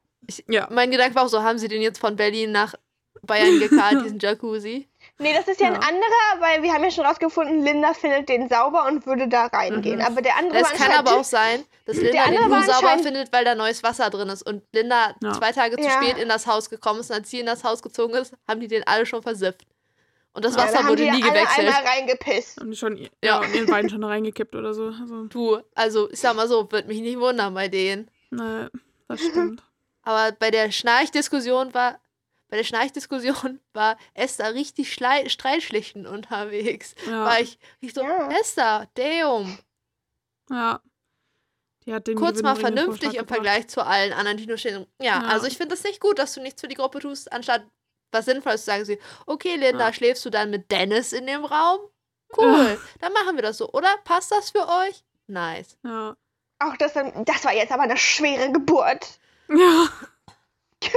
Ja. 0.48 0.68
mein 0.72 0.92
Gedanke 0.92 1.16
war 1.16 1.24
auch 1.24 1.30
so, 1.30 1.42
haben 1.44 1.58
sie 1.58 1.68
den 1.68 1.82
jetzt 1.82 2.00
von 2.00 2.16
Berlin 2.16 2.52
nach 2.52 2.76
Bayern 3.24 3.60
gekarrt, 3.60 3.96
diesen 4.06 4.20
Jacuzzi? 4.20 4.88
Nee, 5.18 5.34
das 5.34 5.48
ist 5.48 5.60
ja, 5.60 5.68
ein 5.68 5.74
Ja. 5.74 5.80
anderer, 5.80 6.40
weil 6.40 6.64
wir 6.64 6.72
haben 6.74 6.84
ja 6.84 6.92
schon 6.92 7.06
rausgefunden, 7.06 7.64
Linda 7.64 7.94
findet 7.94 8.30
den 8.30 8.48
sauber 8.48 8.86
und 8.88 9.06
würde 9.06 9.28
da 9.28 9.48
reingehen. 9.48 10.00
Mhm. 10.00 10.06
Aber 10.06 10.22
der 10.22 10.38
andere 10.38 10.60
Es 10.60 10.72
kann 10.74 10.92
aber 10.92 11.18
auch 11.18 11.24
sein, 11.24 11.64
dass 11.86 11.98
Der 11.98 12.06
Linda 12.12 12.26
den 12.30 12.50
nur 12.50 12.62
sauber 12.64 12.98
findet, 13.00 13.34
weil 13.34 13.44
da 13.44 13.56
neues 13.56 13.84
Wasser 13.84 14.10
drin 14.10 14.30
ist. 14.30 14.44
Und 14.44 14.64
Linda 14.74 15.16
Ja. 15.22 15.34
zwei 15.34 15.52
Tage 15.52 15.76
zu 15.78 15.84
Ja. 15.84 16.02
spät 16.02 16.18
in 16.18 16.30
das 16.30 16.48
Haus 16.48 16.70
gekommen 16.70 17.00
ist 17.02 17.10
und 17.10 17.18
als 17.18 17.30
sie 17.30 17.40
in 17.42 17.46
das 17.48 17.64
Haus 17.64 17.82
gezogen 17.82 18.14
ist, 18.14 18.34
haben 18.48 18.60
die 18.62 18.68
den 18.68 18.86
alle 18.88 19.06
schon 19.06 19.22
versifft. 19.22 19.66
Und 20.34 20.46
das 20.46 20.54
Ja, 20.56 20.60
Ja, 20.62 20.68
Wasser 20.68 20.80
haben 20.80 20.90
wurde 20.90 21.04
die 21.04 21.12
nie 21.12 21.24
alle 21.24 21.32
gewechselt. 21.34 21.68
einmal 21.68 21.84
reingepisst. 21.86 22.60
Haben 22.62 22.72
die 22.72 22.78
schon, 22.78 22.98
ja, 22.98 23.10
Ja. 23.24 23.40
und 23.40 23.54
ihren 23.54 23.68
Wein 23.70 23.90
schon 23.90 24.04
reingekippt 24.04 24.56
oder 24.56 24.74
so. 24.74 24.94
Also, 25.02 25.26
Du, 25.26 25.58
also 25.76 26.10
ich 26.12 26.20
sag 26.20 26.36
mal 26.36 26.48
so, 26.48 26.72
wird 26.72 26.88
mich 26.88 27.02
nicht 27.02 27.20
wundern 27.20 27.54
bei 27.54 27.68
denen. 27.68 28.10
ne, 28.30 28.70
das 29.08 29.20
stimmt. 29.22 29.64
Aber 30.10 30.32
bei 30.32 30.50
der 30.50 30.72
Schnarchdiskussion 30.72 31.72
war, 31.75 32.00
bei 32.48 32.58
der 32.58 32.63
Schnarchdiskussion 32.63 33.60
war 33.74 33.96
Esther 34.16 34.56
richtig 34.56 34.92
streitschlichten 34.92 36.08
unterwegs. 36.08 36.96
Ja. 37.06 37.25
War 37.25 37.39
ich, 37.39 37.60
ich 37.80 37.94
so, 37.94 38.01
Ja. 38.01 38.30
Esther, 38.32 38.88
damn. 38.96 39.60
ja. 40.50 40.82
Die 41.86 41.94
hat 41.94 42.08
den 42.08 42.18
Kurz 42.18 42.42
mal 42.42 42.56
vernünftig 42.56 43.10
im 43.10 43.20
gebracht. 43.20 43.30
Vergleich 43.36 43.68
zu 43.68 43.86
allen 43.86 44.13
anderen, 44.13 44.38
die 44.38 44.48
nur 44.48 44.58
stehen. 44.58 44.88
Ja, 45.00 45.22
Ja. 45.22 45.28
also 45.28 45.46
ich 45.46 45.58
finde 45.58 45.75
es 45.75 45.84
nicht 45.84 46.00
gut, 46.01 46.18
dass 46.18 46.34
du 46.34 46.42
nichts 46.42 46.60
für 46.62 46.68
die 46.68 46.75
Gruppe 46.75 47.00
tust, 47.00 47.32
anstatt 47.32 47.63
was 48.12 48.25
Sinnvolles 48.25 48.62
zu 48.62 48.66
sagen. 48.72 48.86
Sie, 48.86 48.98
okay, 49.28 49.56
Linda, 49.58 49.88
Ja. 49.88 49.94
schläfst 49.94 50.25
du 50.25 50.32
dann 50.32 50.50
mit 50.50 50.72
Dennis 50.72 51.13
in 51.13 51.28
dem 51.28 51.46
Raum? 51.46 51.80
Cool, 52.36 52.80
dann 53.00 53.13
machen 53.13 53.36
wir 53.36 53.44
das 53.44 53.58
so, 53.58 53.72
oder? 53.74 53.89
Passt 54.06 54.32
das 54.32 54.50
für 54.50 54.68
euch? 54.68 55.04
Nice. 55.28 55.78
Ja. 55.84 56.16
Auch 56.58 56.75
das, 56.78 56.94
das 56.94 57.46
war 57.46 57.54
jetzt 57.54 57.72
aber 57.72 57.84
eine 57.84 57.98
schwere 57.98 58.51
Geburt. 58.51 59.20
Ja. 59.50 59.88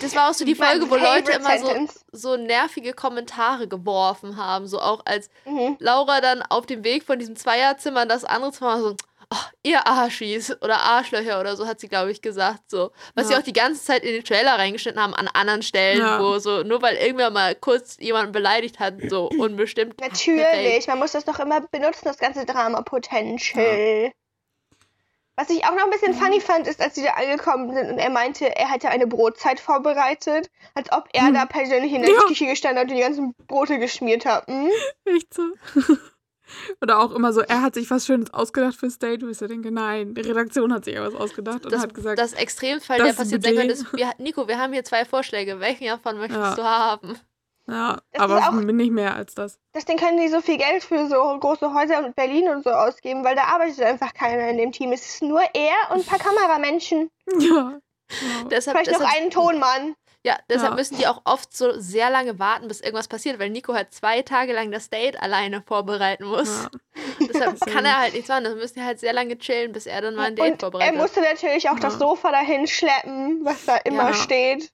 Das 0.00 0.14
war 0.14 0.30
auch 0.30 0.34
so 0.34 0.44
die 0.44 0.54
Folge, 0.54 0.88
wo 0.88 0.94
Leute 0.96 1.32
immer 1.32 1.58
so, 1.58 1.88
so 2.12 2.36
nervige 2.36 2.92
Kommentare 2.92 3.66
geworfen 3.68 4.36
haben. 4.36 4.66
So 4.68 4.80
auch 4.80 5.02
als 5.04 5.28
Mhm. 5.44 5.76
Laura 5.80 6.20
dann 6.20 6.40
auf 6.42 6.66
dem 6.66 6.84
Weg 6.84 7.02
von 7.04 7.18
diesem 7.18 7.36
Zweierzimmer 7.36 8.04
in 8.04 8.08
das 8.08 8.24
andere 8.24 8.52
Zimmer 8.52 8.80
so, 8.80 8.96
oh, 9.30 9.36
ihr 9.64 9.86
Arschis 9.86 10.50
oder 10.62 10.78
Arschlöcher 10.78 11.40
oder 11.40 11.56
so, 11.56 11.66
hat 11.66 11.80
sie, 11.80 11.88
glaube 11.88 12.12
ich, 12.12 12.22
gesagt. 12.22 12.70
So. 12.70 12.92
Was 13.14 13.26
sie 13.26 13.34
Ja. 13.34 13.40
auch 13.40 13.44
die 13.44 13.52
ganze 13.52 13.84
Zeit 13.84 14.04
in 14.04 14.12
den 14.14 14.24
Trailer 14.24 14.52
reingeschnitten 14.58 15.02
haben 15.02 15.14
an 15.14 15.28
anderen 15.34 15.62
Stellen, 15.62 15.98
Ja. 16.00 16.22
wo 16.22 16.38
so, 16.38 16.62
nur 16.62 16.80
weil 16.80 16.94
irgendwer 16.96 17.30
mal 17.30 17.54
kurz 17.56 17.96
jemanden 18.00 18.32
beleidigt 18.32 18.78
hat, 18.78 18.94
so 19.08 19.28
unbestimmt. 19.36 20.00
Natürlich, 20.00 20.86
man 20.86 20.98
muss 21.00 21.12
das 21.12 21.24
doch 21.24 21.40
immer 21.40 21.60
benutzen, 21.60 22.04
das 22.04 22.18
ganze 22.18 22.46
Drama-Potential. 22.46 24.12
Was 25.36 25.50
ich 25.50 25.64
auch 25.64 25.74
noch 25.74 25.84
ein 25.84 25.90
bisschen 25.90 26.14
funny 26.14 26.40
fand, 26.40 26.68
ist, 26.68 26.80
als 26.80 26.94
sie 26.94 27.02
da 27.02 27.10
angekommen 27.14 27.74
sind 27.74 27.90
und 27.90 27.98
er 27.98 28.10
meinte, 28.10 28.54
er 28.54 28.70
hätte 28.70 28.88
eine 28.88 29.06
Brotzeit 29.08 29.58
vorbereitet, 29.58 30.48
als 30.74 30.92
ob 30.92 31.08
er 31.12 31.26
Hm. 31.26 31.34
da 31.34 31.44
persönlich 31.46 31.92
in 31.92 32.02
der 32.02 32.12
Ja. 32.12 32.20
Küche 32.28 32.46
gestanden 32.46 32.78
hat 32.80 32.88
und 32.88 32.94
die 32.96 33.02
ganzen 33.02 33.34
Brote 33.48 33.78
geschmiert 33.80 34.26
hat. 34.26 34.46
Hm? 34.46 34.70
Echt 35.04 35.34
so. 35.34 35.42
Oder 36.82 37.00
auch 37.00 37.10
immer 37.12 37.32
so, 37.32 37.40
er 37.40 37.62
hat 37.62 37.74
sich 37.74 37.90
was 37.90 38.06
Schönes 38.06 38.32
ausgedacht 38.32 38.76
fürs 38.76 38.98
Date, 38.98 39.22
wo 39.22 39.28
ich 39.28 39.38
so 39.38 39.46
denke, 39.48 39.70
nein, 39.72 40.14
die 40.14 40.20
Redaktion 40.20 40.72
hat 40.72 40.84
sich 40.84 40.94
ja 40.94 41.02
was 41.02 41.14
ausgedacht 41.14 41.64
und 41.64 41.72
Das, 41.72 41.82
hat 41.82 41.94
gesagt, 41.94 42.18
das 42.18 42.34
Extremfall, 42.34 42.98
das 42.98 43.08
der 43.08 43.14
passiert 43.14 43.42
sein 43.42 43.56
könnte, 43.56 43.72
ist, 43.72 43.92
wir, 43.96 44.12
Nico, 44.18 44.46
wir 44.46 44.58
haben 44.58 44.72
hier 44.72 44.84
zwei 44.84 45.04
Vorschläge. 45.04 45.58
Welchen 45.58 45.86
davon 45.86 46.18
möchtest 46.18 46.40
Ja. 46.40 46.54
du 46.54 46.62
haben? 46.62 47.18
Ja, 47.66 47.98
Das 48.12 48.20
aber 48.22 48.38
auch- 48.38 48.52
nicht 48.52 48.90
mehr 48.92 49.14
als 49.14 49.34
das. 49.34 49.58
Deswegen 49.74 49.98
können 49.98 50.18
die 50.18 50.28
so 50.28 50.40
viel 50.40 50.58
Geld 50.58 50.84
für 50.84 51.08
so 51.08 51.16
große 51.38 51.72
Häuser 51.74 52.04
in 52.06 52.12
Berlin 52.14 52.48
und 52.48 52.64
so 52.64 52.70
ausgeben, 52.70 53.24
weil 53.24 53.36
da 53.36 53.44
arbeitet 53.44 53.80
einfach 53.82 54.12
keiner 54.14 54.48
in 54.48 54.58
dem 54.58 54.72
Team. 54.72 54.92
Es 54.92 55.04
ist 55.06 55.22
nur 55.22 55.40
er 55.54 55.74
und 55.90 55.98
ein 56.00 56.04
paar 56.06 56.18
Kameramenschen. 56.58 57.10
Ja. 57.38 57.78
Genau. 58.08 58.48
Deshalb, 58.50 58.76
Vielleicht 58.78 58.92
noch 58.92 59.06
deshalb, 59.06 59.16
einen 59.22 59.30
Tonmann. 59.30 59.94
Ja, 60.26 60.38
deshalb 60.48 60.70
Ja. 60.72 60.76
müssen 60.76 60.96
die 60.96 61.06
auch 61.06 61.20
oft 61.24 61.54
so 61.54 61.78
sehr 61.78 62.08
lange 62.08 62.38
warten, 62.38 62.66
bis 62.68 62.80
irgendwas 62.80 63.08
passiert, 63.08 63.38
weil 63.38 63.50
Nico 63.50 63.74
halt 63.74 63.92
zwei 63.92 64.22
Tage 64.22 64.54
lang 64.54 64.70
das 64.72 64.88
Date 64.88 65.20
alleine 65.20 65.62
vorbereiten 65.62 66.24
muss. 66.24 66.68
Ja. 67.18 67.26
Deshalb 67.28 67.60
kann 67.60 67.84
er 67.84 67.98
halt 67.98 68.14
nichts 68.14 68.28
machen. 68.28 68.44
Dann 68.44 68.56
müssen 68.56 68.74
die 68.78 68.84
halt 68.84 69.00
sehr 69.00 69.12
lange 69.12 69.36
chillen, 69.38 69.72
bis 69.72 69.84
er 69.86 70.00
dann 70.00 70.14
mal 70.14 70.26
ein 70.28 70.36
Date 70.36 70.44
Und 70.46 70.52
er 70.54 70.58
vorbereitet. 70.60 70.96
musste 70.96 71.20
natürlich 71.20 71.68
auch 71.68 71.78
das 71.78 71.94
Ja. 71.94 71.98
Sofa 71.98 72.30
dahin 72.30 72.66
schleppen, 72.66 73.44
was 73.44 73.64
da 73.66 73.76
immer 73.76 74.08
Ja. 74.10 74.14
steht. 74.14 74.70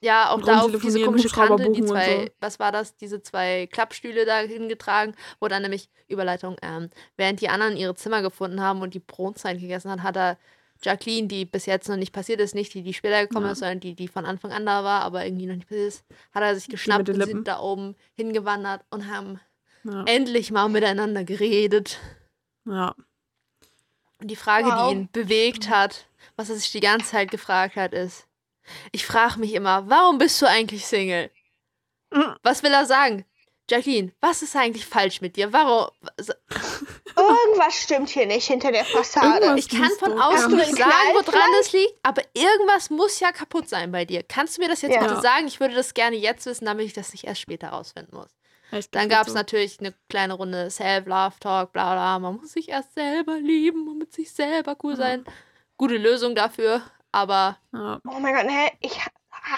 Ja, 0.00 0.30
auch 0.30 0.40
da 0.42 0.60
auf 0.62 0.72
diese 0.80 1.02
komische 1.02 1.28
Kante, 1.28 1.70
die 1.70 1.84
zwei, 1.84 2.24
so. 2.26 2.30
was 2.40 2.58
war 2.58 2.72
das, 2.72 2.96
diese 2.96 3.22
zwei 3.22 3.66
Klappstühle 3.70 4.24
da 4.24 4.38
hingetragen, 4.40 5.14
wo 5.40 5.48
dann 5.48 5.62
nämlich, 5.62 5.88
Überleitung, 6.08 6.56
ähm, 6.62 6.90
während 7.16 7.40
die 7.40 7.48
anderen 7.48 7.76
ihre 7.76 7.94
Zimmer 7.94 8.22
gefunden 8.22 8.60
haben 8.60 8.80
und 8.82 8.94
die 8.94 9.00
Brotzeit 9.00 9.60
gegessen 9.60 9.90
hat, 9.90 10.02
hat 10.02 10.16
er 10.16 10.38
Jacqueline, 10.82 11.28
die 11.28 11.44
bis 11.44 11.66
jetzt 11.66 11.88
noch 11.90 11.96
nicht 11.96 12.12
passiert 12.14 12.40
ist, 12.40 12.54
nicht 12.54 12.72
die, 12.72 12.82
die 12.82 12.94
später 12.94 13.26
gekommen 13.26 13.44
Ja. 13.46 13.52
ist, 13.52 13.58
sondern 13.58 13.80
die, 13.80 13.94
die 13.94 14.08
von 14.08 14.24
Anfang 14.24 14.50
an 14.52 14.64
da 14.64 14.82
war, 14.82 15.02
aber 15.02 15.26
irgendwie 15.26 15.44
noch 15.46 15.54
nicht 15.56 15.68
passiert 15.68 15.88
ist, 15.88 16.04
hat 16.32 16.42
er 16.42 16.54
sich 16.54 16.68
geschnappt 16.68 17.08
und 17.10 17.16
Lippen. 17.16 17.28
sind 17.36 17.48
da 17.48 17.60
oben 17.60 17.94
hingewandert 18.14 18.82
und 18.90 19.06
haben 19.10 19.38
Ja. 19.84 20.04
endlich 20.04 20.50
mal 20.50 20.68
miteinander 20.68 21.24
geredet. 21.24 21.98
ja. 22.66 22.94
Und 24.20 24.30
die 24.30 24.36
Frage, 24.36 24.66
Wow. 24.68 24.88
die 24.90 24.94
ihn 24.96 25.08
bewegt 25.12 25.70
hat, 25.70 26.06
was 26.36 26.50
er 26.50 26.56
sich 26.56 26.70
die 26.72 26.80
ganze 26.80 27.10
Zeit 27.10 27.30
gefragt 27.30 27.76
hat, 27.76 27.92
ist, 27.94 28.26
ich 28.92 29.06
frage 29.06 29.38
mich 29.40 29.54
immer, 29.54 29.88
warum 29.88 30.18
bist 30.18 30.40
du 30.42 30.46
eigentlich 30.46 30.86
Single? 30.86 31.30
Mhm. 32.12 32.36
Was 32.42 32.62
will 32.62 32.72
er 32.72 32.86
sagen? 32.86 33.24
Jacqueline, 33.68 34.12
was 34.20 34.42
ist 34.42 34.56
eigentlich 34.56 34.84
falsch 34.84 35.20
mit 35.20 35.36
dir? 35.36 35.52
Warum? 35.52 35.90
Irgendwas 37.16 37.74
stimmt 37.74 38.08
hier 38.08 38.26
nicht 38.26 38.46
hinter 38.46 38.72
der 38.72 38.84
Fassade. 38.84 39.44
Irgendwas- 39.44 39.58
Ich 39.66 39.68
kann 39.68 39.90
von 39.98 40.20
außen 40.20 40.56
nicht 40.56 40.76
sagen, 40.76 40.90
woran 41.14 41.50
es 41.60 41.72
liegt, 41.72 41.94
aber 42.02 42.22
irgendwas 42.34 42.90
muss 42.90 43.20
ja 43.20 43.30
kaputt 43.30 43.68
sein 43.68 43.92
bei 43.92 44.04
dir. 44.04 44.22
Kannst 44.22 44.56
du 44.56 44.62
mir 44.62 44.68
das 44.68 44.82
jetzt 44.82 44.94
Ja. 44.94 45.00
bitte 45.02 45.20
sagen? 45.20 45.46
Ich 45.46 45.60
würde 45.60 45.74
das 45.74 45.94
gerne 45.94 46.16
jetzt 46.16 46.46
wissen, 46.46 46.64
damit 46.64 46.86
ich 46.86 46.92
das 46.94 47.12
nicht 47.12 47.24
erst 47.24 47.40
später 47.42 47.68
rausfinden 47.68 48.16
muss. 48.16 48.30
Dann 48.92 49.08
gab 49.08 49.26
es 49.26 49.32
so. 49.32 49.38
natürlich 49.38 49.80
eine 49.80 49.92
kleine 50.08 50.34
Runde 50.34 50.70
Self-Love-Talk, 50.70 51.72
bla 51.72 51.92
bla. 51.94 52.18
Man 52.20 52.36
muss 52.36 52.52
sich 52.52 52.68
erst 52.68 52.94
selber 52.94 53.36
lieben 53.38 53.88
und 53.88 53.98
mit 53.98 54.12
sich 54.12 54.32
selber 54.32 54.76
cool 54.84 54.96
sein. 54.96 55.24
Gute 55.76 55.96
Lösung 55.96 56.34
dafür. 56.36 56.82
Aber 57.12 57.58
Ja. 57.72 58.00
Oh 58.08 58.18
mein 58.20 58.34
Gott, 58.34 58.46
hä? 58.48 58.70
Ich, 58.80 58.98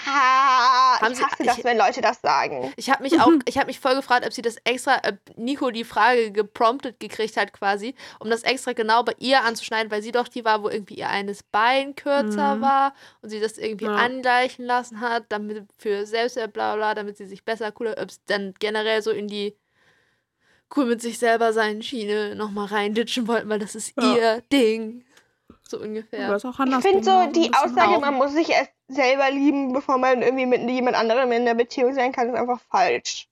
ah, 0.05 0.97
ich 1.09 1.17
Sie- 1.17 1.23
hasse 1.23 1.43
das, 1.43 1.57
ich- 1.59 1.63
wenn 1.63 1.77
Leute 1.77 2.01
das 2.01 2.21
sagen. 2.21 2.73
ich 2.77 2.89
habe 2.89 3.03
mich 3.03 3.19
auch, 3.19 3.29
ich 3.47 3.57
habe 3.57 3.67
mich 3.67 3.79
voll 3.79 3.95
gefragt, 3.95 4.25
ob 4.25 4.33
sie 4.33 4.41
das 4.41 4.57
extra, 4.63 5.01
ob 5.07 5.15
Nico 5.37 5.69
die 5.71 5.83
Frage 5.83 6.31
gepromptet 6.31 6.99
gekriegt 6.99 7.37
hat 7.37 7.53
quasi, 7.53 7.95
um 8.19 8.29
das 8.29 8.43
extra 8.43 8.73
genau 8.73 9.03
bei 9.03 9.13
ihr 9.19 9.43
anzuschneiden, 9.43 9.91
weil 9.91 10.01
sie 10.01 10.11
doch 10.11 10.27
die 10.27 10.45
war, 10.45 10.63
wo 10.63 10.69
irgendwie 10.69 10.95
ihr 10.95 11.09
eines 11.09 11.43
Bein 11.43 11.95
kürzer 11.95 12.55
Mhm. 12.55 12.61
war 12.61 12.93
und 13.21 13.29
sie 13.29 13.39
das 13.39 13.57
irgendwie 13.57 13.85
Ja. 13.85 13.95
angleichen 13.95 14.65
lassen 14.65 14.99
hat, 15.01 15.25
damit 15.29 15.65
für 15.77 16.05
Selbstwert, 16.05 16.53
bla 16.53 16.75
bla, 16.75 16.95
damit 16.95 17.17
sie 17.17 17.25
sich 17.25 17.43
besser, 17.45 17.71
cooler, 17.71 17.95
ob 18.01 18.09
es 18.09 18.23
dann 18.25 18.53
generell 18.59 19.01
so 19.01 19.11
in 19.11 19.27
die 19.27 19.55
cool 20.75 20.85
mit 20.85 21.01
sich 21.01 21.19
selber 21.19 21.53
sein 21.53 21.83
Schiene 21.83 22.35
nochmal 22.35 22.65
reinditschen 22.65 23.27
wollten, 23.27 23.47
weil 23.49 23.59
das 23.59 23.75
ist 23.75 23.93
Ja. 23.99 24.15
ihr 24.15 24.41
Ding. 24.51 25.05
So 25.73 25.79
ungefähr. 25.79 26.35
Ich 26.35 26.43
finde 26.83 27.03
so 27.03 27.31
die. 27.31 27.51
Aussage, 27.51 27.95
auch. 27.97 28.01
man 28.01 28.13
muss 28.13 28.33
sich 28.33 28.49
erst 28.49 28.71
selber 28.87 29.31
lieben, 29.31 29.73
bevor 29.73 29.97
man 29.97 30.21
irgendwie 30.21 30.45
mit 30.45 30.69
jemand 30.69 30.95
anderem 30.95 31.31
in 31.31 31.45
der 31.45 31.55
Beziehung 31.55 31.95
sein 31.95 32.11
kann, 32.11 32.29
ist 32.29 32.35
einfach 32.35 32.59
falsch. 32.69 33.27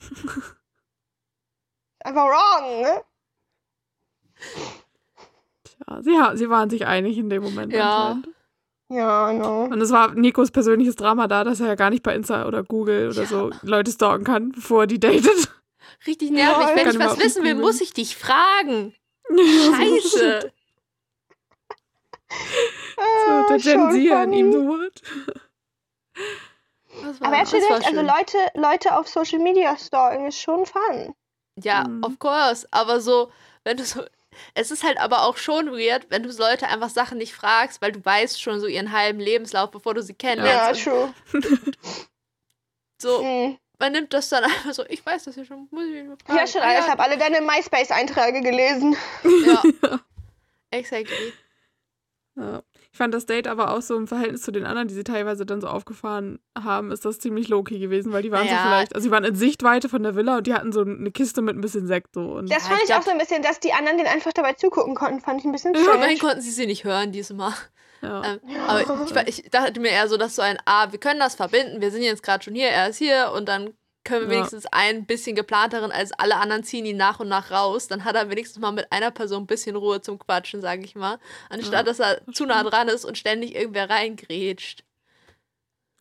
einfach 2.00 2.24
wrong. 2.24 2.80
ne? 2.80 3.02
Ja, 5.86 6.02
sie, 6.02 6.38
sie 6.38 6.48
waren 6.48 6.70
sich 6.70 6.86
einig 6.86 7.18
in 7.18 7.28
dem 7.28 7.42
Moment. 7.42 7.70
Ja. 7.72 8.06
anscheinend. 8.06 8.28
Ja, 8.88 9.30
no. 9.32 9.64
Und 9.64 9.80
es 9.82 9.90
war 9.90 10.14
Nikos 10.14 10.50
persönliches 10.50 10.96
Drama 10.96 11.26
da, 11.26 11.44
dass 11.44 11.60
er 11.60 11.66
ja 11.66 11.74
gar 11.74 11.90
nicht 11.90 12.02
bei 12.02 12.14
Insta 12.14 12.46
oder 12.46 12.62
Google 12.62 13.10
oder 13.10 13.22
Ja. 13.22 13.28
so 13.28 13.50
Leute 13.60 13.90
stalken 13.90 14.24
kann, 14.24 14.52
bevor 14.52 14.84
er 14.84 14.86
die 14.86 15.00
datet. 15.00 15.50
Richtig 16.06 16.30
nervig. 16.30 16.68
Ja, 16.68 16.76
Wenn 16.76 16.88
ich 16.92 16.98
was 16.98 17.18
wissen 17.18 17.44
will, 17.44 17.56
muss 17.56 17.82
ich 17.82 17.92
dich 17.92 18.16
fragen. 18.16 18.94
Scheiße. 19.28 20.50
So, 22.96 23.42
der 23.48 23.56
Ah, 23.56 23.58
Gen 23.58 23.62
schon 23.62 23.90
Z 23.92 24.12
an 24.12 24.32
ihm 24.32 24.52
so 24.52 24.66
what? 24.66 25.02
Aber 27.22 27.34
er 27.36 27.40
hat 27.40 27.52
recht, 27.52 27.70
also. 27.70 28.00
Leute, 28.02 28.38
Leute 28.54 28.96
auf 28.96 29.08
Social 29.08 29.38
Media 29.38 29.76
stalken 29.76 30.26
ist 30.26 30.40
schon 30.40 30.64
fun. 30.66 31.14
Ja, 31.62 31.84
Mhm. 31.84 32.04
of 32.04 32.18
course. 32.18 32.66
Aber 32.70 33.00
so, 33.00 33.30
wenn 33.64 33.76
du 33.76 33.84
so. 33.84 34.04
Es 34.54 34.72
ist 34.72 34.82
halt 34.82 34.98
aber 34.98 35.22
auch 35.22 35.36
schon 35.36 35.70
weird, 35.70 36.06
wenn 36.10 36.24
du 36.24 36.30
Leute 36.30 36.66
einfach 36.66 36.88
Sachen 36.90 37.18
nicht 37.18 37.32
fragst, 37.34 37.80
weil 37.80 37.92
du 37.92 38.04
weißt 38.04 38.42
schon 38.42 38.58
so 38.58 38.66
ihren 38.66 38.90
halben 38.90 39.20
Lebenslauf, 39.20 39.70
bevor 39.70 39.94
du 39.94 40.02
sie 40.02 40.12
Ja, 40.12 40.18
kennenlernst. 40.18 40.86
und 40.88 40.92
true. 40.92 41.14
so, 43.00 43.22
Mhm. 43.22 43.58
man 43.78 43.92
nimmt 43.92 44.12
das 44.12 44.28
dann 44.30 44.42
einfach 44.44 44.72
so, 44.72 44.84
ich 44.88 45.04
weiß 45.06 45.24
das 45.24 45.36
ja 45.36 45.44
schon, 45.44 45.68
muss 45.70 45.84
ich 45.84 46.04
fragen. 46.26 46.36
Ja, 46.36 46.46
schon, 46.48 46.62
Ah, 46.62 46.80
ich 46.80 46.88
habe 46.88 47.02
alle 47.02 47.16
deine 47.16 47.40
MySpace-Einträge 47.42 48.40
gelesen. 48.40 48.96
ja. 49.46 49.62
Exactly. 50.72 51.32
Ja. 52.36 52.62
Ich 52.90 52.98
fand 52.98 53.14
das 53.14 53.26
Date 53.26 53.46
aber 53.48 53.72
auch 53.72 53.82
so 53.82 53.96
im 53.96 54.06
Verhältnis 54.08 54.42
zu 54.42 54.50
den 54.52 54.64
anderen, 54.66 54.88
die 54.88 54.94
sie 54.94 55.04
teilweise 55.04 55.46
dann 55.46 55.60
so 55.60 55.66
aufgefahren 55.68 56.38
haben, 56.56 56.90
ist 56.90 57.04
das 57.04 57.18
ziemlich 57.18 57.48
low-key 57.48 57.78
gewesen, 57.78 58.12
weil 58.12 58.22
die 58.22 58.30
waren 58.32 58.46
Naja. 58.46 58.58
so 58.58 58.68
vielleicht, 58.68 58.94
also 58.94 59.04
sie 59.04 59.10
waren 59.10 59.24
in 59.24 59.34
Sichtweite 59.34 59.88
von 59.88 60.02
der 60.02 60.14
Villa 60.16 60.38
und 60.38 60.46
die 60.46 60.54
hatten 60.54 60.72
so 60.72 60.80
eine 60.82 61.10
Kiste 61.10 61.42
mit 61.42 61.56
ein 61.56 61.60
bisschen 61.60 61.86
Sekt 61.86 62.14
so. 62.14 62.20
Und 62.34 62.50
Das 62.50 62.64
Ja, 62.64 62.70
fand 62.70 62.82
ich 62.84 62.90
ich, 62.90 62.94
auch 62.94 63.02
so 63.02 63.10
ein 63.10 63.18
bisschen, 63.18 63.42
dass 63.42 63.60
die 63.60 63.72
anderen 63.72 63.98
den 63.98 64.06
einfach 64.06 64.32
dabei 64.32 64.54
zugucken 64.54 64.94
konnten, 64.94 65.20
fand 65.20 65.40
ich 65.40 65.44
ein 65.46 65.52
bisschen 65.52 65.74
Immerhin 65.74 66.02
strange. 66.02 66.18
konnten 66.18 66.40
sie 66.40 66.50
sie 66.50 66.66
nicht 66.66 66.84
hören 66.84 67.12
diesmal. 67.12 67.52
ja. 68.02 68.22
Ähm, 68.24 68.40
aber 68.68 69.26
ich, 69.28 69.44
ich 69.44 69.50
dachte 69.50 69.80
mir 69.80 69.90
eher 69.90 70.08
so, 70.08 70.16
dass 70.16 70.36
so 70.36 70.42
ein, 70.42 70.58
ah, 70.64 70.90
wir 70.90 70.98
können 70.98 71.20
das 71.20 71.34
verbinden, 71.36 71.80
wir 71.80 71.90
sind 71.90 72.02
jetzt 72.02 72.22
gerade 72.22 72.42
schon 72.44 72.54
hier, 72.54 72.68
er 72.68 72.88
ist 72.90 72.98
hier 72.98 73.32
und 73.34 73.48
dann 73.48 73.74
können 74.04 74.26
wir 74.28 74.34
Ja. 74.34 74.40
wenigstens 74.40 74.66
ein 74.70 75.06
bisschen 75.06 75.34
geplanteren, 75.34 75.90
als 75.90 76.12
alle 76.12 76.36
anderen 76.36 76.62
ziehen 76.64 76.84
ihn 76.86 76.96
nach 76.96 77.20
und 77.20 77.28
nach 77.28 77.50
raus. 77.50 77.88
Dann 77.88 78.04
hat 78.04 78.14
er 78.14 78.30
wenigstens 78.30 78.60
mal 78.60 78.72
mit 78.72 78.92
einer 78.92 79.10
Person 79.10 79.44
ein 79.44 79.46
bisschen 79.46 79.76
Ruhe 79.76 80.00
zum 80.00 80.18
Quatschen, 80.18 80.60
sage 80.60 80.82
ich 80.84 80.94
mal. 80.94 81.18
Anstatt, 81.48 81.72
Ja, 81.72 81.82
dass 81.82 81.98
er 82.00 82.20
das 82.20 82.34
zu 82.34 82.46
nah 82.46 82.62
dran 82.62 82.88
ist 82.88 83.04
und 83.04 83.18
ständig 83.18 83.54
irgendwer 83.54 83.88
reingrätscht. 83.90 84.84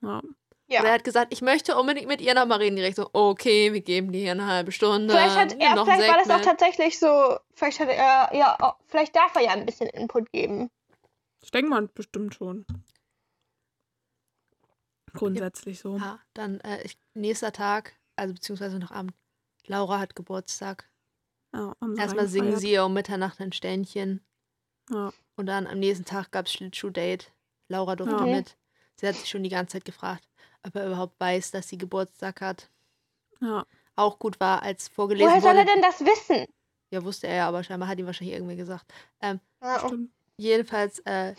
ja. 0.02 0.22
Ja. 0.68 0.80
Oder 0.80 0.90
er 0.90 0.96
hat 0.96 1.04
gesagt, 1.04 1.34
ich 1.34 1.42
möchte 1.42 1.76
unbedingt 1.76 2.08
mit 2.08 2.22
ihr 2.22 2.34
nochmal 2.34 2.60
reden. 2.60 2.78
Direkt 2.78 2.96
so, 2.96 3.10
okay, 3.12 3.74
wir 3.74 3.82
geben 3.82 4.12
dir 4.14 4.32
eine 4.32 4.48
halbe 4.48 4.72
Stunde. 4.72 5.14
Vielleicht, 5.14 5.36
hat 5.38 5.56
er, 5.60 5.76
noch 5.76 5.86
vielleicht 5.86 6.10
war 6.10 6.18
das 6.18 6.30
auch 6.30 6.42
tatsächlich 6.42 6.98
so, 6.98 7.38
vielleicht 7.54 7.80
hat 7.82 7.90
er, 7.90 8.30
ja, 8.34 8.78
vielleicht 8.88 9.14
darf 9.16 9.36
er 9.36 9.42
ja 9.44 9.52
ein 9.52 9.66
bisschen 9.66 9.88
Input 9.90 10.32
geben. 10.32 10.72
Ich 11.44 11.52
denke 11.52 11.70
mal 11.70 11.88
bestimmt 11.94 12.34
schon. 12.34 12.66
Grundsätzlich 15.14 15.80
so. 15.80 15.98
Ja, 15.98 16.20
dann 16.34 16.60
äh, 16.62 16.82
ich, 16.84 16.98
nächster 17.14 17.52
Tag, 17.52 17.94
also 18.16 18.34
beziehungsweise 18.34 18.80
noch 18.80 18.92
Abend. 18.92 19.14
Laura 19.68 20.00
hat 20.00 20.16
Geburtstag. 20.16 20.90
Ja, 21.54 21.76
Erstmal 21.98 22.28
singen 22.28 22.58
sie 22.58 22.72
ja 22.72 22.84
um 22.84 22.94
Mitternacht 22.94 23.40
ein 23.40 23.52
Ständchen. 23.54 24.22
Ja. 24.90 25.14
Und 25.36 25.46
dann 25.46 25.68
am 25.68 25.80
nächsten 25.80 26.04
Tag 26.06 26.32
gab 26.32 26.48
es 26.48 26.54
Schlittschuh-Date. 26.54 27.32
Laura 27.70 27.96
durfte 27.96 28.16
Ja. 28.16 28.26
mit. 28.26 28.58
Sie 29.00 29.08
hat 29.08 29.16
sich 29.16 29.30
schon 29.30 29.44
die 29.44 29.50
ganze 29.50 29.74
Zeit 29.74 29.86
gefragt, 29.86 30.28
ob 30.64 30.76
er 30.76 30.88
überhaupt 30.88 31.20
weiß, 31.20 31.52
dass 31.52 31.70
sie 31.70 31.78
Geburtstag 31.78 32.42
hat. 32.42 32.70
Ja. 33.40 33.66
Auch 33.96 34.18
gut 34.20 34.40
war, 34.40 34.64
als 34.64 34.88
vorgelesen 34.88 35.30
Woher 35.30 35.42
soll 35.42 35.52
wurde. 35.52 35.60
er 35.70 35.74
denn 35.74 35.82
das 35.82 36.02
wissen? 36.02 36.46
Ja, 36.92 37.04
wusste 37.04 37.28
er 37.28 37.36
ja, 37.36 37.48
aber 37.48 37.64
scheinbar 37.64 37.88
hat 37.90 37.98
ihm 38.00 38.06
wahrscheinlich 38.06 38.34
irgendwer 38.36 38.56
gesagt. 38.56 38.92
Ähm, 39.22 39.40
Ja, 39.62 39.84
oh. 39.84 39.88
Stimmt. 39.88 40.12
jedenfalls, 40.38 41.00
äh, 41.06 41.36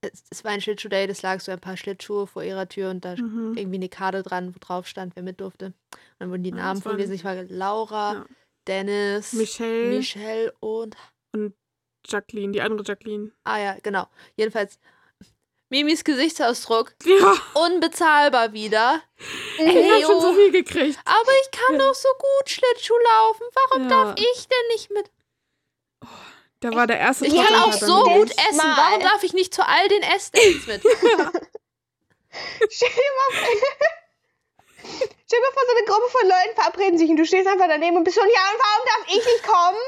es, 0.00 0.24
es 0.30 0.44
war 0.44 0.52
ein 0.52 0.60
Schlittschuh-Date, 0.60 1.10
es 1.10 1.22
lag 1.22 1.40
so 1.40 1.50
ein 1.52 1.60
paar 1.60 1.76
Schlittschuhe 1.76 2.26
vor 2.26 2.42
ihrer 2.42 2.68
Tür 2.68 2.90
und 2.90 3.04
da 3.04 3.16
Mhm. 3.16 3.56
irgendwie 3.56 3.76
eine 3.76 3.88
Karte 3.88 4.22
dran, 4.22 4.54
wo 4.54 4.58
drauf 4.60 4.86
stand, 4.86 5.16
wer 5.16 5.22
mit 5.22 5.40
durfte. 5.40 5.66
Und 5.66 5.74
dann 6.18 6.30
wurden 6.30 6.42
die 6.44 6.50
Ja, 6.50 6.56
Namen 6.56 6.74
das 6.76 6.82
vorgelesen. 6.84 7.14
Ich 7.14 7.24
war 7.24 7.34
Laura, 7.44 8.14
Ja. 8.14 8.26
Dennis, 8.66 9.32
Michelle 9.32 9.96
Michelle 9.98 10.52
und 10.60 10.96
und 11.34 11.54
Jacqueline, 12.06 12.52
die 12.52 12.60
andere 12.60 12.82
Jacqueline. 12.84 13.32
Ah 13.44 13.58
ja, 13.58 13.76
genau. 13.82 14.06
Jedenfalls 14.36 14.78
Mimis 15.70 16.04
Gesichtsausdruck 16.04 16.94
Ja, 17.04 17.34
unbezahlbar 17.54 18.52
wieder. 18.52 19.02
ich 19.58 19.66
Ey, 19.66 19.90
hab 19.90 20.02
schon 20.02 20.16
oh, 20.16 20.20
so 20.20 20.34
viel 20.34 20.50
gekriegt. 20.52 20.98
aber 21.04 21.30
ich 21.42 21.50
kann 21.50 21.78
doch 21.78 21.94
so 21.94 22.08
gut 22.18 22.48
Schlittschuh 22.50 22.94
laufen. 23.18 23.46
Warum 23.54 23.82
Ja. 23.82 23.88
darf 23.88 24.14
ich 24.20 24.46
denn 24.48 24.68
nicht 24.72 24.90
mit? 24.90 25.10
Da 26.60 26.74
war 26.74 26.86
der 26.86 26.98
erste 26.98 27.26
Ich 27.26 27.34
Tag 27.34 27.46
kann 27.46 27.60
auch 27.62 27.70
halt 27.70 27.80
so 27.80 28.02
gut 28.02 28.30
essen. 28.32 28.56
Mal. 28.56 28.76
Warum 28.76 29.00
darf 29.02 29.22
ich 29.22 29.32
nicht 29.32 29.54
zu 29.54 29.64
all 29.66 29.88
den 29.88 30.02
Essdates 30.02 30.66
mit? 30.66 30.82
Stell 32.70 32.88
dir 32.90 33.12
mal 33.16 33.46
Stell 34.80 35.38
dir 35.38 35.40
mal 35.40 35.52
vor, 35.52 35.62
so 35.66 35.76
eine 35.76 35.86
Gruppe 35.86 36.08
von 36.10 36.28
Leuten 36.28 36.54
verabreden 36.56 36.98
sich 36.98 37.10
und 37.10 37.16
du 37.16 37.24
stehst 37.26 37.46
einfach 37.46 37.68
daneben 37.68 37.96
und 37.96 38.04
bist 38.04 38.18
schon, 38.18 38.28
ja, 38.28 38.40
und 38.52 38.60
warum 38.60 38.86
darf 38.86 39.08
ich 39.08 39.24
nicht 39.24 39.42
kommen? 39.44 39.78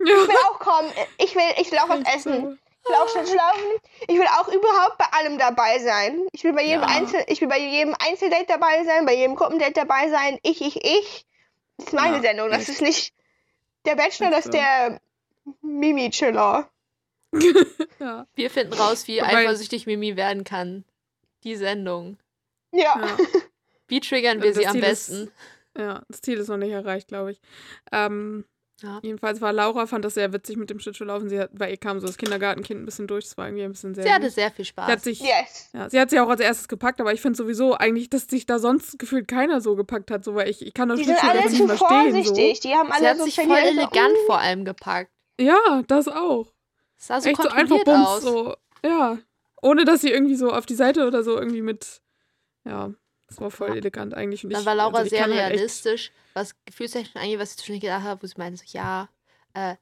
Ich 0.00 0.08
Ja. 0.08 0.28
will 0.28 0.36
auch 0.50 0.58
kommen. 0.58 0.92
Ich 1.18 1.34
will, 1.36 1.54
ich 1.58 1.70
will 1.70 1.78
auch 1.78 1.88
was 1.88 2.00
so. 2.00 2.04
essen. 2.30 2.58
Ich 2.84 2.88
will 2.88 2.96
auch 2.96 3.08
Schlittschuh 3.08 3.36
laufen. 3.36 3.80
Ich 4.08 4.18
will 4.18 4.26
auch 4.26 4.48
überhaupt 4.48 4.98
bei 4.98 5.04
allem 5.12 5.38
dabei 5.38 5.78
sein. 5.78 6.26
Ich 6.32 6.42
will 6.42 6.52
bei 6.52 6.64
jedem 6.64 6.80
Ja. 6.82 6.88
Einzel, 6.88 7.24
ich 7.28 7.40
will 7.40 7.46
bei 7.48 7.58
jedem 7.58 7.94
Einzeldate 8.04 8.46
dabei 8.48 8.82
sein, 8.84 9.06
bei 9.06 9.14
jedem 9.14 9.36
Gruppendate 9.36 9.72
dabei 9.72 10.08
sein. 10.10 10.38
Ich, 10.42 10.60
ich, 10.60 10.84
ich. 10.84 11.24
Das 11.76 11.86
ist 11.86 11.92
meine 11.92 12.16
Ja, 12.16 12.22
Sendung. 12.22 12.50
Das 12.50 12.62
echt. 12.62 12.68
ist 12.70 12.80
nicht 12.82 13.14
der 13.86 13.94
Bachelor, 13.94 14.30
das 14.30 14.40
ist 14.40 14.44
so. 14.46 14.58
der 14.58 15.00
Mimi-Chiller. 15.62 16.68
Ja. 17.98 18.26
Wir 18.34 18.50
finden 18.50 18.72
raus, 18.74 19.06
wie 19.06 19.18
Wobei- 19.20 19.36
eifersüchtig 19.46 19.86
Mimi 19.86 20.16
werden 20.16 20.42
kann. 20.44 20.84
Die 21.44 21.54
Sendung. 21.56 22.18
Ja. 22.72 22.98
Ja. 23.00 23.16
Wie 23.88 24.00
triggern 24.00 24.42
wir 24.42 24.50
Das 24.50 24.58
sie 24.58 24.66
am 24.66 24.72
Ziel 24.72 24.82
ist- 24.82 24.88
besten? 25.10 25.30
ja, 25.78 26.02
das 26.08 26.20
Ziel 26.20 26.38
ist 26.38 26.48
noch 26.48 26.56
nicht 26.56 26.70
erreicht, 26.72 27.08
glaube 27.08 27.30
ich. 27.32 27.40
Ähm, 27.92 28.44
Ja. 28.82 28.98
Jedenfalls 29.02 29.40
war 29.40 29.52
Laura, 29.52 29.86
fand 29.86 30.04
das 30.04 30.14
sehr 30.14 30.32
witzig 30.32 30.56
mit 30.56 30.68
dem 30.70 30.80
Schlittschuhlaufen. 30.80 31.28
Sie 31.28 31.38
hat, 31.38 31.50
weil 31.52 31.70
ihr 31.70 31.76
kam 31.76 32.00
so 32.00 32.06
das 32.08 32.16
Kindergartenkind 32.16 32.80
ein 32.82 32.84
bisschen 32.86 33.06
durch. 33.06 33.24
Das 33.26 33.36
war 33.38 33.46
irgendwie 33.46 33.62
ein 33.64 33.70
bisschen 33.72 33.94
sehr. 33.94 34.02
Sie 34.04 34.12
hatte 34.12 34.30
sehr 34.30 34.50
viel 34.50 34.64
Sie 34.64 34.72
hat 34.76 34.90
Spaß. 34.90 35.04
sich, 35.04 35.20
Yes. 35.20 35.70
ja, 35.72 35.88
sie 35.88 36.00
hat 36.00 36.10
sie 36.10 36.18
auch 36.18 36.28
als 36.28 36.40
erstes 36.40 36.66
gepackt, 36.66 37.00
aber 37.00 37.12
ich 37.12 37.20
finde 37.20 37.36
sowieso 37.36 37.74
eigentlich, 37.76 38.10
dass 38.10 38.24
sich 38.24 38.44
da 38.46 38.58
sonst 38.58 38.98
gefühlt 38.98 39.28
keiner 39.28 39.60
so 39.60 39.76
gepackt 39.76 40.10
hat, 40.10 40.24
so 40.24 40.34
weil 40.34 40.48
ich, 40.48 40.66
ich 40.66 40.74
kann 40.74 40.88
das 40.88 40.98
Die 40.98 41.04
sind 41.04 41.16
Schlittschuh 41.18 41.30
alle 41.30 41.38
einfach 41.44 41.56
zu 41.56 41.66
nicht 41.66 41.78
verstehen. 41.78 42.12
vorsichtig. 42.12 42.60
Die 42.60 42.74
haben 42.74 42.88
Sie 42.88 42.92
alle 42.94 43.08
hat 43.10 43.18
so 43.18 43.24
sich 43.24 43.36
voll 43.36 43.56
elegant 43.56 44.12
Mm. 44.14 44.26
vor 44.26 44.38
allem 44.40 44.64
gepackt. 44.64 45.11
Ja, 45.40 45.82
das 45.86 46.08
auch. 46.08 46.52
Es 46.98 47.06
sah 47.08 47.20
so 47.20 47.28
Echt 47.28 47.42
so 47.42 47.48
einfach 47.48 47.82
bums, 47.84 48.08
aus. 48.08 48.22
so. 48.22 48.56
Ja. 48.84 49.18
Ohne 49.60 49.84
dass 49.84 50.00
sie 50.00 50.10
irgendwie 50.10 50.34
so 50.36 50.50
auf 50.52 50.66
die 50.66 50.74
Seite 50.74 51.06
oder 51.06 51.22
so 51.22 51.38
irgendwie 51.38 51.62
mit. 51.62 52.02
Ja, 52.64 52.92
das 53.28 53.40
war 53.40 53.50
voll 53.50 53.70
Ja. 53.70 53.74
elegant 53.76 54.14
eigentlich. 54.14 54.44
Und 54.44 54.52
Dann 54.52 54.60
ich, 54.60 54.66
war 54.66 54.74
Laura 54.74 54.98
also 54.98 55.10
sehr 55.10 55.22
halt 55.22 55.32
realistisch, 55.32 56.12
was 56.34 56.54
gefühlstechnisch 56.64 57.16
angeht, 57.16 57.38
was 57.38 57.50
ich 57.52 57.56
zwischendurch 57.58 57.80
gedacht 57.82 58.02
habe, 58.04 58.22
wo 58.22 58.26
sie 58.26 58.34
meinte, 58.36 58.58
so, 58.58 58.64
ja, 58.76 59.08
äh, 59.54 59.76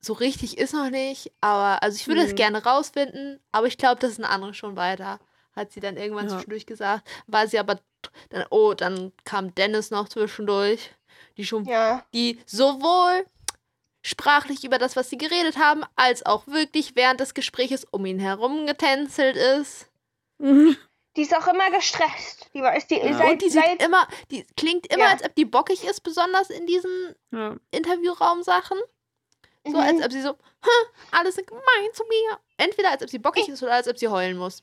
so 0.00 0.12
richtig 0.12 0.58
ist 0.58 0.72
noch 0.74 0.90
nicht, 0.90 1.32
aber, 1.40 1.82
also 1.82 1.96
ich 1.96 2.06
würde 2.06 2.22
es 2.22 2.30
Mhm. 2.32 2.36
gerne 2.36 2.64
rausfinden, 2.64 3.40
aber 3.50 3.66
ich 3.66 3.76
glaube, 3.78 4.00
das 4.00 4.12
ist 4.12 4.18
ein 4.18 4.24
anderes 4.24 4.56
schon 4.56 4.76
weiter, 4.76 5.18
hat 5.56 5.72
sie 5.72 5.80
dann 5.80 5.96
irgendwann 5.96 6.28
Ja. 6.28 6.34
zwischendurch 6.36 6.66
gesagt. 6.66 7.06
War 7.26 7.48
sie 7.48 7.58
aber, 7.58 7.80
dann, 8.30 8.44
oh, 8.50 8.74
dann 8.74 9.12
kam 9.24 9.54
Dennis 9.56 9.90
noch 9.90 10.08
zwischendurch, 10.08 10.92
die 11.36 11.44
schon, 11.44 11.64
Ja. 11.64 12.04
die 12.14 12.40
sowohl 12.46 13.26
sprachlich 14.02 14.64
über 14.64 14.78
das, 14.78 14.96
was 14.96 15.10
sie 15.10 15.18
geredet 15.18 15.58
haben, 15.58 15.82
als 15.96 16.24
auch 16.24 16.46
wirklich 16.46 16.94
während 16.96 17.20
des 17.20 17.34
Gespräches 17.34 17.84
um 17.90 18.04
ihn 18.06 18.18
herum 18.18 18.66
getänzelt 18.66 19.36
ist. 19.36 19.88
Mhm. 20.38 20.76
Die 21.16 21.22
ist 21.22 21.36
auch 21.36 21.48
immer 21.48 21.70
gestresst. 21.70 22.48
Die 22.54 22.62
weiß, 22.62 22.86
die 22.86 22.96
Ja. 22.96 23.12
seit, 23.18 23.30
Und 23.32 23.42
die 23.42 23.50
sieht 23.50 23.62
seit 23.64 23.82
immer, 23.82 24.06
die 24.30 24.46
klingt 24.56 24.86
immer, 24.92 25.04
Ja. 25.06 25.10
als 25.10 25.24
ob 25.24 25.34
die 25.34 25.44
bockig 25.44 25.84
ist, 25.84 26.02
besonders 26.02 26.48
in 26.50 26.66
diesen 26.66 27.14
Ja. 27.32 27.56
Interviewraumsachen. 27.72 28.78
So 29.64 29.72
Mhm. 29.72 29.76
als 29.76 30.04
ob 30.04 30.12
sie 30.12 30.22
so, 30.22 30.30
"Hm, 30.30 30.86
alle 31.10 31.32
sind 31.32 31.46
gemein 31.46 31.64
zu 31.92 32.04
mir. 32.04 32.38
entweder 32.60 32.90
als 32.90 33.02
ob 33.02 33.08
sie 33.10 33.18
bockig 33.18 33.48
ist 33.48 33.62
oder 33.62 33.74
als 33.74 33.86
ob 33.88 33.98
sie 33.98 34.08
heulen 34.08 34.36
muss. 34.36 34.62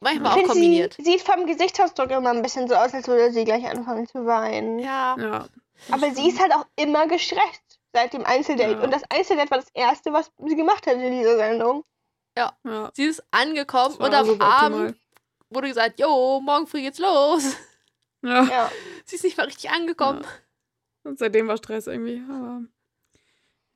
Manchmal 0.00 0.38
Ich 0.38 0.44
auch 0.44 0.48
kombiniert. 0.48 0.94
sie 0.94 1.04
sieht 1.04 1.20
vom 1.22 1.46
Gesichtsausdruck 1.46 2.10
immer 2.10 2.30
ein 2.30 2.40
bisschen 2.42 2.66
so 2.68 2.74
aus, 2.74 2.92
als 2.94 3.06
würde 3.06 3.32
sie 3.32 3.44
gleich 3.44 3.66
anfangen 3.66 4.06
zu 4.06 4.24
weinen. 4.26 4.78
Ja. 4.78 5.14
Ja. 5.18 5.48
Aber 5.90 6.10
sie 6.14 6.28
ist 6.28 6.40
halt 6.40 6.52
auch 6.54 6.64
immer 6.76 7.06
gestresst 7.06 7.71
seit 7.92 8.12
dem 8.12 8.24
Einzeldate. 8.24 8.72
Ja. 8.72 8.80
Und 8.82 8.92
das 8.92 9.02
Einzeldate 9.10 9.50
war 9.50 9.58
das 9.58 9.70
erste, 9.74 10.12
was 10.12 10.30
sie 10.46 10.56
gemacht 10.56 10.86
hat 10.86 10.94
in 10.94 11.12
dieser 11.12 11.36
Sendung. 11.36 11.84
ja. 12.36 12.56
Sie 12.94 13.04
ist 13.04 13.22
angekommen 13.30 13.98
war 13.98 14.06
und 14.06 14.14
am. 14.14 14.40
Abend 14.40 14.96
wurde 15.50 15.68
gesagt, 15.68 16.00
jo, 16.00 16.40
morgen 16.40 16.66
früh 16.66 16.80
geht's 16.82 16.98
los. 16.98 17.56
Ja. 18.24 18.44
Ja. 18.44 18.72
Sie 19.04 19.16
ist 19.16 19.24
nicht 19.24 19.36
mal 19.36 19.44
richtig 19.46 19.70
angekommen. 19.70 20.24
Und 21.04 21.18
seitdem 21.18 21.48
war 21.48 21.56
Stress 21.56 21.88
irgendwie. 21.88 22.22
Aber 22.30 22.62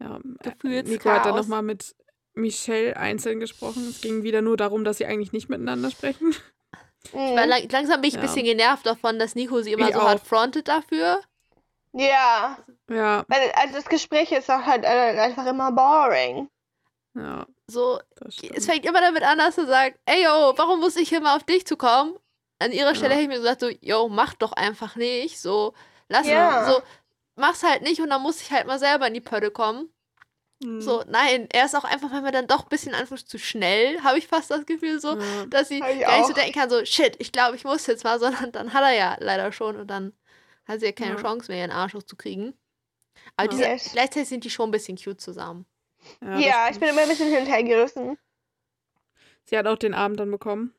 ja, 0.00 0.16
äh, 0.16 0.50
Gefühls 0.50 0.88
Nico 0.88 1.10
hat 1.10 1.24
dann 1.26 1.32
Chaos. 1.32 1.46
nochmal 1.46 1.62
mit 1.62 1.96
Michelle 2.34 2.96
einzeln 2.96 3.40
gesprochen. 3.40 3.86
Es 3.88 4.00
ging 4.00 4.22
wieder 4.22 4.42
nur 4.42 4.56
darum, 4.56 4.84
dass 4.84 4.98
sie 4.98 5.06
eigentlich 5.06 5.32
nicht 5.32 5.48
miteinander 5.48 5.90
sprechen. 5.90 6.28
Mhm. 7.12 7.36
Weil 7.36 7.48
lang, 7.48 7.68
langsam 7.70 8.00
bin 8.00 8.08
ich 8.08 8.14
ein 8.16 8.22
Ja. 8.22 8.26
bisschen 8.28 8.44
genervt 8.44 8.86
davon, 8.86 9.18
dass 9.18 9.34
Nico 9.34 9.60
sie 9.62 9.72
immer 9.72 9.88
Ich 9.88 9.94
so 9.94 10.00
auch. 10.00 10.08
hart 10.08 10.26
frontet 10.26 10.68
dafür. 10.68 11.20
Ja. 11.96 12.58
Ja, 12.90 13.24
Weil, 13.28 13.50
also 13.52 13.74
das 13.74 13.86
Gespräch 13.86 14.30
ist 14.32 14.50
auch 14.50 14.62
halt 14.62 14.84
äh, 14.84 15.18
einfach 15.18 15.46
immer 15.46 15.72
boring. 15.72 16.48
ja, 17.14 17.46
So, 17.66 17.98
das 18.16 18.36
es 18.54 18.66
fängt 18.66 18.84
immer 18.84 19.00
damit 19.00 19.22
an, 19.22 19.38
dass 19.38 19.58
er 19.58 19.66
sagt, 19.66 19.98
ey 20.06 20.24
yo, 20.24 20.52
warum 20.56 20.80
muss 20.80 20.96
ich 20.96 21.08
hier 21.08 21.20
mal 21.20 21.36
auf 21.36 21.44
dich 21.44 21.66
zu 21.66 21.76
kommen? 21.76 22.14
An 22.58 22.72
ihrer 22.72 22.94
Stelle 22.94 23.10
Ja. 23.14 23.14
hätte 23.16 23.22
ich 23.22 23.28
mir 23.28 23.38
gesagt, 23.38 23.60
so, 23.60 23.68
yo, 23.80 24.08
mach 24.08 24.34
doch 24.34 24.52
einfach 24.52 24.96
nicht. 24.96 25.40
So, 25.40 25.74
lass 26.08 26.26
Ja. 26.26 26.34
mal, 26.34 26.72
so, 26.72 26.82
mach's 27.34 27.62
halt 27.62 27.82
nicht 27.82 28.00
und 28.00 28.10
dann 28.10 28.22
muss 28.22 28.40
ich 28.40 28.52
halt 28.52 28.66
mal 28.66 28.78
selber 28.78 29.06
in 29.08 29.14
die 29.14 29.20
Pötte 29.20 29.50
kommen. 29.50 29.90
Mhm. 30.62 30.80
So, 30.80 31.02
nein, 31.06 31.48
er 31.52 31.64
ist 31.66 31.74
auch 31.74 31.84
einfach 31.84 32.10
manchmal 32.10 32.32
dann 32.32 32.46
doch 32.46 32.62
ein 32.62 32.68
bisschen 32.68 32.94
einfach 32.94 33.18
zu 33.18 33.38
schnell, 33.38 34.00
habe 34.02 34.18
ich 34.18 34.26
fast 34.28 34.50
das 34.50 34.64
Gefühl 34.64 35.00
so, 35.00 35.16
Ja. 35.16 35.46
dass 35.46 35.68
sie 35.68 35.80
gar 35.80 36.16
nicht 36.18 36.26
so 36.28 36.32
denken 36.34 36.58
kann, 36.58 36.70
so, 36.70 36.84
shit, 36.84 37.16
ich 37.18 37.32
glaube, 37.32 37.56
ich 37.56 37.64
muss 37.64 37.86
jetzt 37.86 38.04
mal, 38.04 38.18
sondern 38.20 38.52
dann 38.52 38.72
hat 38.72 38.82
er 38.82 38.92
ja 38.92 39.16
leider 39.20 39.50
schon 39.52 39.76
und 39.76 39.88
dann 39.88 40.12
hat 40.66 40.80
sie 40.80 40.86
ja 40.86 40.92
keine 40.92 41.16
Ja. 41.16 41.22
Chance 41.22 41.50
mehr, 41.50 41.60
ihren 41.60 41.70
Arsch 41.70 41.94
hochzukriegen. 41.94 42.54
Aber 43.36 43.48
diese, 43.48 43.62
Yes. 43.64 43.90
gleichzeitig 43.92 44.28
sind 44.28 44.44
die 44.44 44.50
schon 44.50 44.68
ein 44.68 44.72
bisschen 44.72 44.96
cute 44.96 45.20
zusammen. 45.20 45.66
Ja, 46.22 46.38
Ja, 46.38 46.68
ich 46.70 46.78
bin 46.78 46.88
immer 46.88 47.02
ein 47.02 47.08
bisschen 47.08 47.28
hin 47.30 47.40
und 47.40 47.46
her 47.46 47.62
gerissen. 47.62 48.18
Sie 49.44 49.56
hat 49.56 49.66
auch 49.66 49.78
den 49.78 49.94
Abend 49.94 50.20
dann 50.20 50.30
bekommen. 50.30 50.74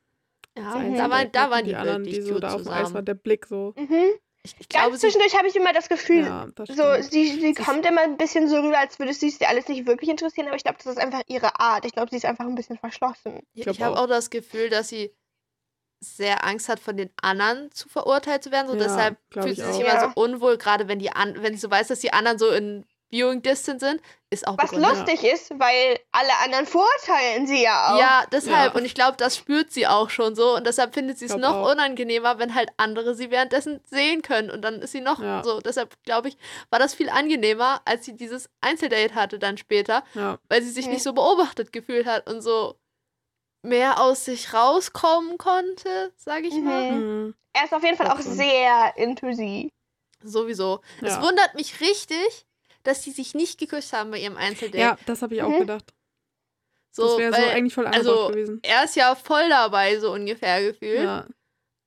Ja, 0.57 0.75
Mhm. 0.75 0.97
da, 0.97 1.09
waren, 1.09 1.31
da 1.31 1.49
waren 1.51 1.63
die, 1.65 1.71
die 1.71 1.75
anderen, 1.75 2.03
die 2.03 2.21
so 2.21 2.33
cute 2.33 2.43
da 2.43 2.53
auf 2.55 2.63
dem 2.63 2.71
Eis 2.71 2.93
waren. 2.93 3.05
Der 3.05 3.13
Blick 3.13 3.45
so. 3.45 3.73
Mhm. 3.77 4.05
Ich, 4.43 4.55
ich 4.59 4.69
glaube, 4.69 4.89
Ganz 4.91 5.01
zwischendurch 5.01 5.35
habe 5.35 5.47
ich 5.47 5.55
immer 5.55 5.73
das 5.73 5.89
Gefühl, 5.89 6.23
Ja, 6.23 6.47
das 6.55 6.69
so, 6.69 7.01
sie, 7.01 7.39
sie 7.39 7.53
kommt 7.53 7.85
immer 7.85 8.01
ein 8.01 8.17
bisschen 8.17 8.47
so 8.47 8.57
rüber, 8.57 8.79
als 8.79 8.97
würde 8.97 9.13
sie 9.13 9.29
sie 9.29 9.45
alles 9.45 9.67
nicht 9.67 9.85
wirklich 9.85 10.09
interessieren, 10.09 10.47
aber 10.47 10.55
ich 10.55 10.63
glaube, 10.63 10.77
das 10.77 10.85
ist 10.87 10.97
einfach 10.99 11.21
ihre 11.27 11.59
Art. 11.59 11.85
Ich 11.85 11.91
glaube, 11.91 12.09
sie 12.11 12.15
ist 12.17 12.25
einfach 12.25 12.45
ein 12.45 12.55
bisschen 12.55 12.77
verschlossen. 12.77 13.41
ich, 13.53 13.67
ich 13.67 13.81
habe 13.81 13.95
auch. 13.97 14.03
auch 14.03 14.07
das 14.07 14.29
Gefühl, 14.29 14.69
dass 14.69 14.87
sie 14.89 15.13
sehr 15.99 16.45
Angst 16.45 16.69
hat, 16.69 16.79
von 16.79 16.95
den 16.97 17.09
anderen 17.21 17.71
zu 17.71 17.89
verurteilt 17.89 18.43
zu 18.43 18.51
werden. 18.51 18.67
So 18.67 18.73
Ja, 18.75 18.83
deshalb 18.83 19.17
fühlt 19.31 19.55
sie 19.55 19.63
sich 19.63 19.75
auch. 19.75 19.79
immer 19.79 19.87
Ja. 19.89 20.13
so 20.15 20.21
unwohl, 20.21 20.57
gerade 20.57 20.87
wenn 20.87 20.99
die 20.99 21.11
an, 21.11 21.41
wenn 21.41 21.53
sie 21.53 21.59
so 21.59 21.71
weiß, 21.71 21.87
dass 21.87 21.99
die 21.99 22.13
anderen 22.13 22.37
so 22.39 22.49
in 22.49 22.85
Viewing 23.09 23.41
Distance 23.41 23.85
sind, 23.85 24.01
ist 24.29 24.45
auch 24.45 24.57
Was 24.57 24.69
begründet. 24.71 24.97
lustig 25.07 25.23
ist, 25.23 25.49
weil 25.57 25.97
alle 26.11 26.29
anderen 26.43 26.65
verurteilen 26.65 27.47
sie 27.47 27.63
ja 27.63 27.93
auch. 27.95 27.99
Ja, 27.99 28.25
deshalb. 28.33 28.73
Ja. 28.73 28.77
Und 28.77 28.83
ich 28.85 28.93
glaube, 28.95 29.15
das 29.15 29.37
spürt 29.37 29.71
sie 29.71 29.87
auch 29.87 30.09
schon 30.09 30.35
so. 30.35 30.55
Und 30.57 30.67
deshalb 30.67 30.93
findet 30.93 31.17
sie 31.17 31.25
es 31.25 31.35
noch 31.37 31.55
auch. 31.55 31.71
unangenehmer, 31.71 32.37
wenn 32.37 32.53
halt 32.53 32.69
andere 32.75 33.15
sie 33.15 33.31
währenddessen 33.31 33.79
sehen 33.85 34.23
können. 34.23 34.51
Und 34.51 34.61
dann 34.63 34.81
ist 34.81 34.91
sie 34.91 34.99
noch 34.99 35.21
Ja. 35.21 35.41
so. 35.41 35.61
Deshalb, 35.61 35.95
glaube 36.03 36.27
ich, 36.27 36.37
war 36.69 36.79
das 36.79 36.93
viel 36.93 37.09
angenehmer, 37.09 37.79
als 37.85 38.03
sie 38.03 38.13
dieses 38.17 38.49
Einzeldate 38.59 39.15
hatte 39.15 39.39
dann 39.39 39.57
später, 39.57 40.03
Ja, 40.13 40.37
weil 40.49 40.61
sie 40.61 40.71
sich 40.71 40.87
Mhm. 40.87 40.91
nicht 40.91 41.03
so 41.03 41.13
beobachtet 41.13 41.71
gefühlt 41.71 42.05
hat 42.07 42.29
und 42.29 42.41
so 42.41 42.75
mehr 43.67 43.99
aus 44.01 44.25
sich 44.25 44.53
rauskommen 44.53 45.37
konnte, 45.37 46.11
sage 46.15 46.47
ich 46.47 46.53
mal. 46.55 46.91
Mhm. 46.91 46.97
mhm. 47.25 47.33
Er 47.53 47.63
ist 47.65 47.73
auf 47.73 47.83
jeden 47.83 47.97
Fall 47.97 48.07
auch 48.11 48.19
sehr 48.19 48.93
into 48.97 49.33
sie. 49.33 49.71
Sowieso. 50.23 50.81
Es 51.01 51.13
Ja. 51.15 51.21
wundert 51.23 51.55
mich 51.55 51.79
richtig, 51.81 52.45
dass 52.83 53.03
sie 53.03 53.11
sich 53.11 53.33
nicht 53.33 53.59
geküsst 53.59 53.93
haben 53.93 54.11
bei 54.11 54.19
ihrem 54.19 54.37
Einzeldate. 54.37 54.77
ja, 54.77 54.97
das 55.07 55.21
habe 55.23 55.33
ich 55.35 55.41
auch 55.41 55.49
Mhm. 55.49 55.59
gedacht. 55.61 55.93
so, 56.91 57.03
das 57.07 57.17
wäre 57.17 57.33
so 57.33 57.41
eigentlich 57.49 57.73
voll 57.75 57.85
also, 57.87 58.27
gewesen. 58.29 58.59
er 58.63 58.83
ist 58.83 58.95
ja 58.95 59.13
voll 59.15 59.47
dabei, 59.49 59.99
so 59.99 60.11
ungefähr 60.13 60.63
gefühlt. 60.63 61.03
Ja. 61.03 61.25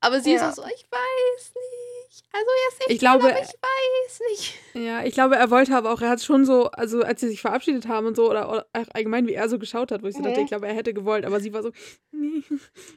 Aber 0.01 0.21
sie 0.21 0.33
Ja. 0.35 0.49
ist 0.51 0.59
auch 0.59 0.65
so, 0.65 0.71
ich 0.75 0.87
weiß 0.91 1.53
nicht. 1.55 1.90
Also 2.33 2.47
jetzt 2.69 2.79
nicht, 2.81 2.91
Ich 2.91 2.99
glaube, 3.01 3.25
aber 3.25 3.41
ich 3.41 3.49
weiß 3.49 4.21
nicht. 4.31 4.55
Ja, 4.75 5.03
ich 5.05 5.15
glaube, 5.15 5.37
er 5.37 5.51
wollte 5.51 5.77
aber 5.77 5.93
auch, 5.93 6.01
er 6.01 6.11
hat 6.11 6.23
schon 6.23 6.45
so, 6.45 6.71
also 6.71 7.03
als 7.03 7.21
sie 7.21 7.29
sich 7.29 7.41
verabschiedet 7.41 7.89
haben 7.89 8.07
und 8.07 8.15
so, 8.17 8.31
oder, 8.31 8.49
oder 8.51 8.67
auch 8.73 8.85
allgemein, 8.95 9.27
wie 9.27 9.35
er 9.35 9.49
so 9.49 9.59
geschaut 9.59 9.91
hat, 9.91 10.03
wo 10.03 10.07
ich 10.07 10.15
so 10.15 10.21
Mhm. 10.21 10.25
dachte, 10.27 10.41
ich 10.43 10.47
glaube, 10.47 10.69
er 10.69 10.75
hätte 10.75 10.95
gewollt, 10.95 11.25
aber 11.25 11.41
sie 11.41 11.53
war 11.53 11.63
so, 11.63 11.73
nee, 12.13 12.43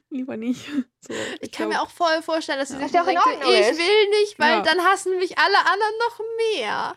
lieber 0.09 0.38
nicht. 0.38 0.65
So, 1.01 1.13
Ich 1.41 1.51
kann 1.51 1.67
mir 1.69 1.75
glaub- 1.75 1.88
auch 1.88 1.91
voll 1.91 2.21
vorstellen, 2.21 2.59
dass 2.59 2.69
sie 2.69 2.75
Ja. 2.75 2.83
sich 2.83 2.91
ja 2.91 3.01
auch 3.01 3.05
denkt, 3.05 3.21
ich 3.43 3.59
ist. 3.59 3.77
will 3.79 4.09
nicht, 4.21 4.38
weil 4.39 4.51
Ja. 4.57 4.62
dann 4.62 4.79
hassen 4.86 5.17
mich 5.17 5.38
alle 5.38 5.57
anderen 5.57 5.93
noch 6.07 6.19
mehr. 6.38 6.93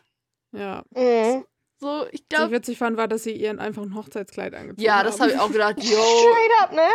Ja. 0.53 0.83
Mhm. 0.95 1.45
So, 1.79 2.05
ich 2.07 2.07
Was 2.07 2.13
ich 2.13 2.29
glaube, 2.29 2.51
witzig 2.53 2.79
fand, 2.79 2.97
war, 2.97 3.07
dass 3.09 3.23
sie 3.23 3.33
ihren 3.33 3.59
einfach 3.59 3.83
ein 3.83 3.95
Hochzeitskleid 3.95 4.55
angezogen 4.55 4.83
ja, 4.83 4.97
haben. 4.99 5.07
das 5.07 5.21
habe 5.21 5.31
ich 5.33 5.39
auch 5.39 5.51
gedacht. 5.53 5.77
Yo, 5.83 5.97
Straight 6.03 6.63
up, 6.63 6.73
ne? 6.73 6.89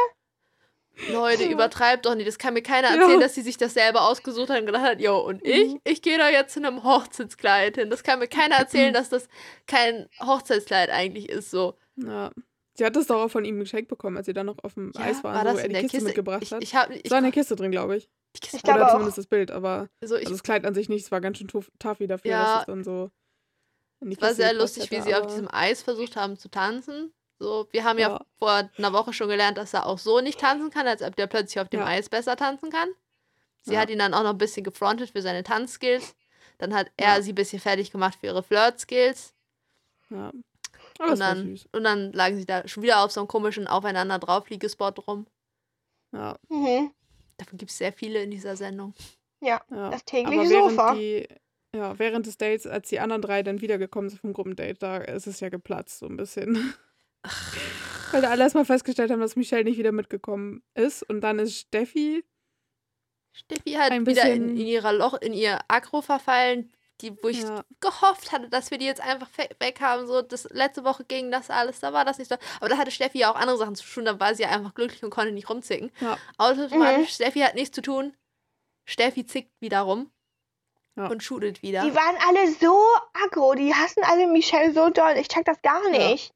Leute, 1.09 1.45
übertreibt 1.45 2.05
doch 2.05 2.15
nicht. 2.15 2.27
Das 2.27 2.37
kann 2.37 2.53
mir 2.53 2.61
keiner 2.61 2.89
Ja. 2.93 3.01
erzählen, 3.01 3.19
dass 3.19 3.33
sie 3.33 3.41
sich 3.41 3.57
das 3.57 3.73
selber 3.73 4.01
ausgesucht 4.07 4.49
hat 4.49 4.59
und 4.59 4.65
gedacht 4.65 4.83
hat, 4.83 4.99
yo, 4.99 5.17
und 5.19 5.43
ich, 5.45 5.69
Mhm. 5.73 5.81
ich 5.83 6.01
gehe 6.01 6.17
da 6.17 6.29
jetzt 6.29 6.55
in 6.57 6.65
einem 6.65 6.83
Hochzeitskleid 6.83 7.75
hin. 7.75 7.89
Das 7.89 8.03
kann 8.03 8.19
mir 8.19 8.27
keiner 8.27 8.55
erzählen, 8.57 8.93
dass 8.93 9.09
das 9.09 9.27
kein 9.67 10.07
Hochzeitskleid 10.19 10.89
eigentlich 10.89 11.29
ist. 11.29 11.49
So, 11.51 11.75
Ja. 11.95 12.31
Sie 12.75 12.85
hat 12.85 12.95
das 12.95 13.07
doch 13.07 13.21
auch 13.21 13.29
von 13.29 13.43
ihm 13.43 13.59
geschenkt 13.59 13.89
bekommen, 13.89 14.15
als 14.15 14.25
sie 14.27 14.33
dann 14.33 14.45
noch 14.45 14.57
auf 14.63 14.75
dem 14.75 14.91
Eis 14.95 15.23
waren, 15.25 15.33
war 15.35 15.41
wo 15.41 15.47
das 15.49 15.57
er 15.59 15.65
in 15.65 15.69
die 15.69 15.73
der 15.73 15.81
Kiste, 15.81 15.97
Kiste? 15.97 16.07
mitgebracht 16.07 16.41
ich, 16.43 16.53
hat. 16.53 16.63
ich 16.63 16.73
habe, 16.73 16.93
Es 16.93 17.01
ich, 17.03 17.11
war 17.11 17.17
in 17.17 17.25
der 17.25 17.33
Kiste 17.33 17.55
drin, 17.57 17.69
glaube 17.71 17.97
ich. 17.97 18.09
die 18.35 18.39
Kiste, 18.39 18.57
Ich 18.57 18.63
glaube 18.63 18.79
Oder 18.79 18.87
auch. 18.87 18.91
zumindest 18.93 19.17
das 19.17 19.27
Bild, 19.27 19.51
aber 19.51 19.89
so, 20.01 20.15
ich 20.15 20.21
also 20.21 20.31
das 20.35 20.43
Kleid 20.43 20.65
an 20.65 20.73
sich 20.73 20.87
nicht, 20.87 21.03
es 21.03 21.11
war 21.11 21.19
ganz 21.19 21.37
schön 21.37 21.47
toughy 21.47 22.07
dafür, 22.07 22.31
Ja. 22.31 22.43
dass 22.53 22.59
es 22.61 22.65
dann 22.67 22.83
so 22.85 23.11
Es 23.99 24.21
war 24.21 24.33
sehr 24.33 24.53
lustig, 24.53 24.89
wie 24.89 24.95
hätte, 24.95 25.05
sie 25.05 25.15
auf 25.15 25.27
diesem 25.27 25.49
Eis 25.51 25.83
versucht 25.83 26.15
haben 26.15 26.37
zu 26.37 26.49
tanzen. 26.49 27.11
So, 27.41 27.67
wir 27.71 27.83
haben 27.83 27.97
ja. 27.97 28.09
Ja. 28.09 28.25
vor 28.37 28.69
einer 28.77 28.93
Woche 28.93 29.13
schon 29.13 29.27
gelernt, 29.27 29.57
dass 29.57 29.73
er 29.73 29.87
auch 29.87 29.97
so 29.97 30.21
nicht 30.21 30.39
tanzen 30.39 30.69
kann, 30.69 30.87
als 30.87 31.01
ob 31.01 31.15
der 31.15 31.25
plötzlich 31.25 31.59
auf 31.59 31.69
dem 31.69 31.79
Ja. 31.79 31.87
Eis 31.87 32.07
besser 32.07 32.35
tanzen 32.35 32.69
kann. 32.69 32.89
Sie 33.63 33.73
Ja. 33.73 33.79
hat 33.79 33.89
ihn 33.89 33.97
dann 33.99 34.13
auch 34.13 34.21
noch 34.23 34.29
ein 34.31 34.37
bisschen 34.37 34.63
gefrontet 34.63 35.09
für 35.09 35.21
seine 35.23 35.43
Tanzskills. 35.43 36.15
Dann 36.59 36.73
hat 36.75 36.91
er 36.97 37.15
Ja. 37.15 37.21
sie 37.23 37.31
ein 37.31 37.35
bisschen 37.35 37.59
fertig 37.59 37.91
gemacht 37.91 38.17
für 38.19 38.27
ihre 38.27 38.43
Flirt-Skills. 38.43 39.33
Ja. 40.11 40.31
Aber 40.99 41.03
Und 41.03 41.09
das 41.09 41.19
dann, 41.19 41.47
süß. 41.47 41.69
und 41.71 41.83
dann 41.83 42.11
lagen 42.13 42.37
sie 42.37 42.45
da 42.45 42.67
schon 42.67 42.83
wieder 42.83 43.03
auf 43.03 43.11
so 43.11 43.21
einem 43.21 43.27
komischen 43.27 43.65
aufeinander 43.67 44.19
draufliegespot 44.19 45.07
rum. 45.07 45.25
Ja, 46.11 46.37
Mhm. 46.49 46.91
Davon 47.37 47.57
gibt 47.57 47.71
es 47.71 47.77
sehr 47.79 47.91
viele 47.91 48.21
in 48.21 48.29
dieser 48.29 48.55
Sendung. 48.55 48.93
ja. 49.39 49.59
Das 49.69 49.77
Aber 49.79 49.99
tägliche 50.05 50.49
während 50.51 50.69
Sofa. 50.71 50.93
die, 50.93 51.27
ja, 51.75 51.97
während 51.97 52.27
des 52.27 52.37
Dates, 52.37 52.67
als 52.67 52.89
die 52.89 52.99
anderen 52.99 53.23
drei 53.23 53.41
dann 53.41 53.61
wiedergekommen 53.61 54.11
sind 54.11 54.19
vom 54.19 54.33
Gruppendate, 54.33 54.75
da 54.75 54.97
ist 54.97 55.25
es 55.25 55.39
ja 55.39 55.49
geplatzt 55.49 55.97
so 55.97 56.05
ein 56.05 56.17
bisschen. 56.17 56.53
Weil 58.11 58.21
da 58.21 58.29
alle 58.29 58.43
erstmal 58.43 58.65
festgestellt 58.65 59.11
haben, 59.11 59.21
dass 59.21 59.35
Michelle 59.35 59.63
nicht 59.63 59.77
wieder 59.77 59.91
mitgekommen 59.91 60.63
ist. 60.73 61.03
Und 61.03 61.21
dann 61.21 61.39
ist 61.39 61.57
Steffi, 61.57 62.23
Steffi 63.33 63.73
hat 63.73 63.91
Ein 63.91 64.05
wieder 64.05 64.29
in, 64.29 64.49
in 64.57 64.67
ihrer 64.67 64.91
Loch, 64.91 65.13
in 65.13 65.33
ihr 65.33 65.59
Agro 65.69 66.01
verfallen, 66.01 66.71
die, 66.99 67.15
wo 67.23 67.29
ich 67.29 67.41
ja, 67.43 67.63
gehofft 67.79 68.31
hatte, 68.33 68.49
dass 68.49 68.69
wir 68.71 68.77
die 68.77 68.85
jetzt 68.85 69.01
einfach 69.01 69.29
weg 69.59 69.79
haben. 69.79 70.05
So, 70.07 70.21
das 70.21 70.43
letzte 70.51 70.83
Woche 70.83 71.05
ging 71.05 71.31
das 71.31 71.49
alles, 71.49 71.79
da 71.79 71.93
war 71.93 72.03
das 72.05 72.17
nicht 72.17 72.27
so. 72.29 72.35
Aber 72.59 72.69
da 72.69 72.77
hatte 72.77 72.91
Steffi 72.91 73.19
ja 73.19 73.31
auch 73.31 73.35
andere 73.35 73.57
Sachen 73.57 73.75
zu 73.75 73.85
tun, 73.87 74.05
da 74.05 74.19
war 74.19 74.35
sie 74.35 74.43
ja 74.43 74.49
einfach 74.49 74.73
glücklich 74.73 75.03
und 75.03 75.09
konnte 75.11 75.31
nicht 75.31 75.49
rumzicken. 75.49 75.91
Ja. 76.01 76.17
Automatisch, 76.37 76.99
Mhm. 76.99 77.05
Steffi 77.07 77.39
hat 77.39 77.55
nichts 77.55 77.73
zu 77.73 77.81
tun. 77.81 78.13
Steffi 78.85 79.25
zickt 79.25 79.51
wieder 79.61 79.81
rum 79.81 80.11
Ja. 80.97 81.07
und 81.07 81.23
shootet 81.23 81.61
wieder. 81.61 81.83
Die 81.83 81.95
waren 81.95 82.17
alle 82.27 82.51
so 82.51 82.77
aggro, 83.13 83.53
die 83.55 83.73
hassen 83.73 84.03
alle 84.03 84.27
Michelle 84.27 84.73
so 84.73 84.89
doll. 84.89 85.13
Ich 85.17 85.29
check 85.29 85.45
das 85.45 85.61
gar 85.61 85.89
nicht. 85.89 86.33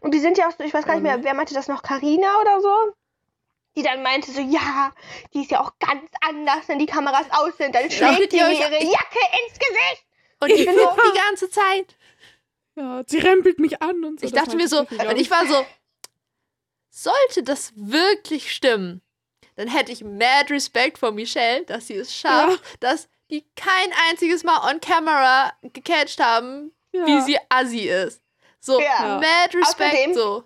Und 0.00 0.12
die 0.14 0.18
sind 0.20 0.38
ja 0.38 0.48
auch 0.48 0.52
so, 0.56 0.64
ich 0.64 0.72
weiß 0.74 0.84
gar 0.84 0.94
nicht 0.94 1.02
mehr, 1.02 1.18
Mhm. 1.18 1.24
wer 1.24 1.34
meinte 1.34 1.54
das 1.54 1.68
noch, 1.68 1.82
Karina 1.82 2.40
oder 2.40 2.60
so? 2.60 2.74
Die 3.76 3.82
dann 3.82 4.02
meinte 4.02 4.30
so, 4.30 4.40
ja, 4.40 4.92
die 5.34 5.42
ist 5.42 5.50
ja 5.50 5.60
auch 5.60 5.72
ganz 5.78 6.08
anders, 6.22 6.66
wenn 6.68 6.78
die 6.78 6.86
Kameras 6.86 7.26
aus 7.30 7.56
sind. 7.58 7.74
Dann 7.74 7.90
schlägt 7.90 8.30
sie 8.32 8.38
ihr 8.38 8.46
mir 8.46 8.52
euch- 8.54 8.60
ihre 8.60 8.84
Jacke 8.84 9.18
ins 9.46 9.58
Gesicht. 9.58 10.04
Und 10.40 10.50
ich 10.50 10.64
bin 10.66 10.74
so- 10.74 10.96
die 11.14 11.18
ganze 11.18 11.50
Zeit. 11.50 11.96
ja, 12.74 13.02
sie 13.06 13.18
rempelt 13.18 13.58
mich 13.58 13.82
an 13.82 14.04
und 14.04 14.20
so. 14.20 14.26
Ich 14.26 14.32
dachte 14.32 14.56
mir 14.56 14.68
so, 14.68 14.80
und 14.80 15.16
ich 15.18 15.30
war 15.30 15.46
so, 15.46 15.64
sollte 16.90 17.42
das 17.42 17.72
wirklich 17.76 18.52
stimmen, 18.54 19.02
dann 19.56 19.68
hätte 19.68 19.92
ich 19.92 20.02
mad 20.04 20.52
Respekt 20.52 20.98
vor 20.98 21.12
Michelle, 21.12 21.64
dass 21.64 21.86
sie 21.86 21.96
es 21.96 22.14
schafft, 22.14 22.62
dass 22.80 23.08
die 23.30 23.44
kein 23.56 23.92
einziges 24.08 24.44
Mal 24.44 24.70
on 24.70 24.80
camera 24.80 25.52
gecatcht 25.62 26.20
haben, 26.22 26.72
ja. 26.92 27.06
wie 27.06 27.20
sie 27.22 27.38
assi 27.48 27.88
ist. 27.88 28.22
So, 28.66 28.80
Ja. 28.80 29.20
mad 29.20 29.54
Respekt, 29.56 29.92
Außerdem- 29.94 30.14
so. 30.14 30.44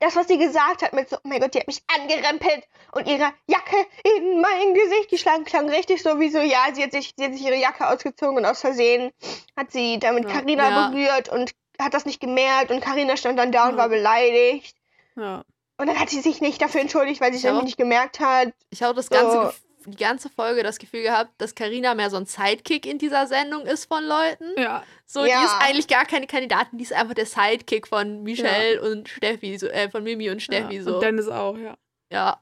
Das, 0.00 0.16
was 0.16 0.28
sie 0.28 0.38
gesagt 0.38 0.80
hat 0.82 0.94
mit 0.94 1.10
so, 1.10 1.16
oh 1.16 1.20
mein 1.28 1.40
Gott, 1.40 1.52
die 1.54 1.58
hat 1.58 1.66
mich 1.66 1.82
angerempelt 1.94 2.64
und 2.92 3.06
ihre 3.06 3.34
Jacke 3.46 3.76
in 4.16 4.40
mein 4.40 4.72
Gesicht. 4.72 5.10
Die 5.10 5.16
klang, 5.44 5.68
richtig 5.68 6.02
so 6.02 6.18
wie 6.18 6.30
so, 6.30 6.38
ja, 6.38 6.68
sie 6.72 6.82
hat, 6.82 6.92
sich, 6.92 7.12
sie 7.18 7.24
hat 7.26 7.34
sich 7.34 7.42
ihre 7.44 7.56
Jacke 7.56 7.86
ausgezogen 7.86 8.38
und 8.38 8.46
aus 8.46 8.62
Versehen 8.62 9.12
hat 9.58 9.70
sie 9.72 9.98
damit. 9.98 10.26
Karina 10.26 10.70
Ja. 10.70 10.88
berührt 10.88 11.28
und 11.28 11.50
hat 11.78 11.92
das 11.92 12.06
nicht 12.06 12.18
gemerkt 12.20 12.70
und 12.70 12.80
Karina 12.80 13.16
stand 13.18 13.38
dann 13.38 13.52
da 13.52 13.68
und 13.68 13.76
war 13.76 13.90
beleidigt. 13.90 14.74
Ja. 15.16 15.44
Und 15.76 15.86
dann 15.86 15.98
hat 15.98 16.08
sie 16.08 16.20
sich 16.20 16.40
nicht 16.40 16.62
dafür 16.62 16.80
entschuldigt, 16.80 17.20
weil 17.20 17.32
sie 17.32 17.38
es 17.38 17.44
irgendwie 17.44 17.66
nicht 17.66 17.76
gemerkt 17.78 18.20
hat. 18.20 18.54
Ich 18.70 18.82
habe 18.82 18.94
das 18.94 19.10
ganze, 19.10 19.32
So. 19.32 19.52
Die 19.86 19.96
ganze 19.96 20.28
Folge 20.28 20.62
das 20.62 20.78
Gefühl 20.78 21.02
gehabt, 21.02 21.30
dass 21.38 21.54
Karina 21.54 21.94
mehr 21.94 22.10
so 22.10 22.16
ein 22.16 22.26
Sidekick 22.26 22.84
in 22.86 22.98
dieser 22.98 23.26
Sendung 23.26 23.62
ist 23.66 23.86
von 23.86 24.04
Leuten. 24.04 24.52
Ja. 24.58 24.82
So, 25.06 25.24
Ja. 25.24 25.40
die 25.40 25.44
ist 25.46 25.54
eigentlich 25.60 25.88
gar 25.88 26.04
keine 26.04 26.26
Kandidatin, 26.26 26.78
die 26.78 26.84
ist 26.84 26.92
einfach 26.92 27.14
der 27.14 27.26
Sidekick 27.26 27.88
von 27.88 28.22
Michelle 28.22 28.80
und 28.82 29.08
Steffi, 29.08 29.56
so, 29.58 29.66
äh, 29.68 29.88
von 29.90 30.04
Mimi 30.04 30.28
und 30.30 30.42
Steffi. 30.42 30.76
ja. 30.76 30.82
so. 30.82 30.94
Und 30.96 31.02
Dennis 31.02 31.28
auch, 31.28 31.56
ja. 31.56 31.76
ja. 32.12 32.40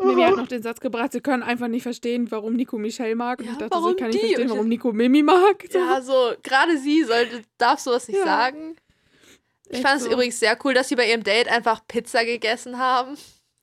Mimi 0.00 0.22
hat 0.22 0.36
noch 0.36 0.46
den 0.46 0.62
Satz 0.62 0.78
gebracht, 0.78 1.10
sie 1.12 1.20
können 1.20 1.42
einfach 1.42 1.66
nicht 1.66 1.82
verstehen, 1.82 2.30
warum 2.30 2.52
Nico 2.54 2.78
Michelle 2.78 3.16
mag. 3.16 3.40
Und 3.40 3.46
Ja, 3.46 3.52
ich 3.52 3.58
dachte, 3.58 3.74
so, 3.76 3.82
warum 3.82 3.94
ich 3.96 4.00
kann 4.00 4.10
nicht 4.10 4.20
verstehen, 4.20 4.50
warum 4.50 4.68
Nico 4.68 4.92
Mimi 4.92 5.22
mag. 5.24 5.64
So. 5.70 5.78
ja, 5.78 6.00
so, 6.00 6.32
gerade 6.44 6.78
sie 6.78 7.02
sollte, 7.02 7.42
darf 7.58 7.80
sowas 7.80 8.06
nicht 8.06 8.18
Ja. 8.18 8.24
sagen. 8.24 8.76
Ich 9.70 9.78
Echt 9.78 9.82
fand 9.86 10.00
es 10.00 10.06
so. 10.06 10.12
übrigens 10.12 10.38
sehr 10.38 10.56
cool, 10.64 10.72
dass 10.72 10.88
sie 10.88 10.94
bei 10.96 11.08
ihrem 11.10 11.24
Date 11.24 11.48
einfach 11.48 11.80
Pizza 11.88 12.24
gegessen 12.24 12.78
haben. 12.78 13.18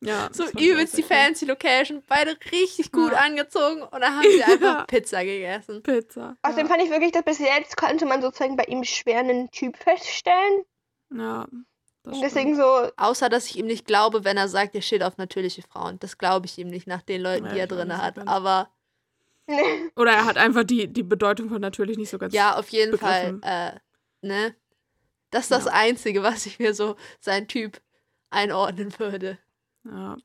Ja, 0.06 0.30
So 0.32 0.46
übelst 0.60 0.98
die 0.98 1.04
fancy 1.04 1.46
Location, 1.46 2.02
beide 2.08 2.38
richtig 2.52 2.92
gut 2.92 3.12
Ja. 3.12 3.20
angezogen 3.20 3.82
und 3.84 4.02
dann 4.02 4.16
haben 4.16 4.24
sie 4.30 4.44
einfach 4.44 4.62
Ja. 4.80 4.84
Pizza 4.86 5.24
gegessen. 5.24 5.84
Pizza. 5.84 6.38
Außerdem 6.44 6.68
fand 6.68 6.84
ich 6.84 6.90
wirklich, 6.90 7.12
dass 7.12 7.24
bis 7.24 7.40
jetzt 7.40 7.76
konnte 7.78 8.06
man 8.06 8.22
sozusagen 8.22 8.56
bei 8.56 8.64
ihm 8.66 8.84
schwer 8.84 9.20
einen 9.20 9.52
Typ 9.52 9.78
feststellen. 9.78 10.64
Ja. 11.14 11.48
das 12.04 12.16
Und 12.16 12.22
deswegen 12.22 12.56
so, 12.56 12.90
Außer, 12.98 13.30
dass 13.30 13.46
ich 13.48 13.58
ihm 13.58 13.66
nicht 13.68 13.86
glaube, 13.86 14.24
wenn 14.24 14.38
er 14.38 14.48
sagt, 14.48 14.76
er 14.76 14.82
steht 14.82 15.04
auf 15.04 15.18
natürliche 15.18 15.62
Frauen. 15.64 16.00
Das 16.00 16.18
glaube 16.18 16.46
ich 16.46 16.58
ihm 16.58 16.68
nicht 16.70 16.88
nach 16.88 17.02
den 17.02 17.22
Leuten, 17.22 17.46
Ja, 17.46 17.54
die 17.54 17.60
er 17.60 17.68
drin 17.68 17.98
hat. 17.98 18.16
ganz. 18.16 18.30
Aber 18.30 18.70
Oder 19.96 20.12
er 20.12 20.26
hat 20.26 20.38
einfach 20.38 20.64
die, 20.64 20.88
die 20.88 21.04
Bedeutung 21.04 21.50
von 21.50 21.62
natürlich 21.62 21.98
nicht 21.98 22.10
so 22.10 22.18
ganz. 22.18 22.34
ja, 22.34 22.56
auf 22.58 22.70
jeden 22.70 22.92
begriffen. 22.92 23.42
Fall. 23.42 23.80
Äh, 24.24 24.28
ne? 24.28 24.56
Das 25.30 25.44
ist 25.44 25.52
das. 25.52 25.68
Einzige, 25.68 26.24
was 26.24 26.46
ich 26.46 26.58
mir 26.60 26.74
so 26.74 26.96
sein 27.20 27.48
Typ 27.48 27.80
einordnen 28.32 28.98
würde. 28.98 29.38
Ja. 29.86 30.16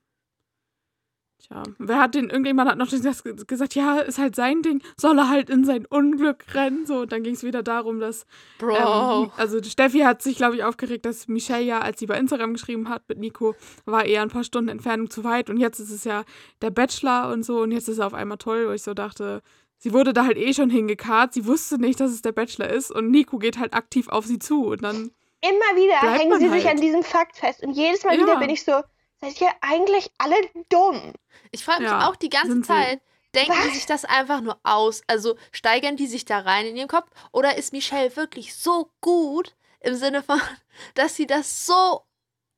Tja, 1.43 1.63
wer 1.79 1.99
hat 1.99 2.15
den, 2.15 2.29
irgendjemand 2.29 2.71
hat 2.71 2.77
noch 2.77 2.91
gesagt, 2.91 3.75
ja, 3.75 3.99
ist 4.01 4.19
halt 4.19 4.37
sein 4.37 4.61
Ding, 4.61 4.83
soll 4.99 5.19
er 5.19 5.31
halt 5.31 5.49
in 5.49 5.65
sein 5.65 5.87
Unglück 5.87 6.45
rennen, 6.55 6.85
so, 6.85 7.01
und 7.01 7.13
dann 7.13 7.23
ging 7.23 7.33
es 7.35 7.43
wieder 7.43 7.63
darum, 7.63 7.99
dass, 7.99 8.27
Bro. 8.59 8.77
ähm, 8.77 9.31
also 9.39 9.63
Steffi 9.63 10.01
hat 10.01 10.21
sich, 10.21 10.37
glaube 10.37 10.57
ich, 10.57 10.65
aufgeregt, 10.65 11.07
dass 11.07 11.29
Michelle 11.29 11.63
ja, 11.65 11.79
als 11.81 11.99
sie 11.99 12.05
bei 12.05 12.19
Instagram 12.19 12.53
geschrieben 12.53 12.91
hat 12.91 13.05
mit 13.09 13.19
Nico, 13.19 13.55
war 13.87 14.05
eher 14.05 14.21
ein 14.21 14.29
paar 14.29 14.45
Stunden 14.45 14.69
Entfernung 14.69 15.09
zu 15.09 15.25
weit 15.25 15.49
und 15.49 15.57
jetzt 15.57 15.79
ist 15.81 15.91
es 15.91 16.05
ja 16.05 16.25
der 16.61 16.71
Bachelor 16.71 17.33
und 17.33 17.43
so 17.43 17.63
und 17.63 17.73
jetzt 17.73 17.89
ist 17.89 17.99
er 17.99 18.07
auf 18.07 18.15
einmal 18.15 18.37
toll, 18.37 18.69
wo 18.69 18.73
ich 18.73 18.83
so 18.83 18.93
dachte, 18.93 19.41
sie 19.79 19.95
wurde 19.95 20.13
da 20.13 20.27
halt 20.27 20.37
eh 20.37 20.53
schon 20.53 20.69
hingekarrt, 20.69 21.33
sie 21.33 21.47
wusste 21.47 21.79
nicht, 21.79 22.01
dass 22.01 22.11
es 22.11 22.21
der 22.21 22.33
Bachelor 22.33 22.69
ist 22.69 22.91
und 22.91 23.11
Nico 23.11 23.39
geht 23.39 23.59
halt 23.59 23.73
aktiv 23.73 24.09
auf 24.11 24.27
sie 24.27 24.39
zu 24.39 24.67
und 24.67 24.83
dann, 24.83 25.11
immer 25.41 25.75
wieder 25.81 26.19
hängen 26.19 26.39
sie 26.39 26.51
sich 26.51 26.67
halt. 26.67 26.77
an 26.77 26.83
diesem 26.83 27.03
Fakt 27.03 27.39
fest. 27.39 27.63
Und 27.63 27.71
jedes 27.73 28.05
Mal 28.05 28.15
Ja. 28.17 28.21
wieder 28.25 28.39
bin 28.39 28.51
ich 28.51 28.63
so, 28.63 28.83
seid 29.21 29.41
ihr 29.41 29.51
eigentlich 29.61 30.11
alle 30.19 30.37
dumm? 30.69 31.13
Ich 31.51 31.65
frage 31.65 31.83
mich 31.83 31.91
Ja, 31.91 32.09
auch 32.09 32.17
die 32.17 32.31
ganze. 32.31 32.63
Zeit, 32.63 33.01
denken 33.35 33.53
die 33.63 33.69
Was? 33.69 33.75
sich 33.75 33.87
das 33.87 34.05
einfach 34.05 34.41
nur 34.41 34.59
aus? 34.63 35.03
Also 35.07 35.37
steigern 35.53 35.97
die 35.97 36.07
sich 36.07 36.25
da 36.25 36.39
rein 36.41 36.67
in 36.67 36.77
ihren 36.77 36.89
Kopf? 36.89 37.09
Oder 37.33 37.57
ist 37.57 37.73
Michelle 37.73 38.15
wirklich 38.17 38.55
so 38.55 38.91
gut 39.01 39.55
im 39.81 39.95
Sinne 39.95 40.23
von, 40.23 40.41
dass 40.95 41.17
sie 41.17 41.27
das 41.27 41.67
so 41.67 42.03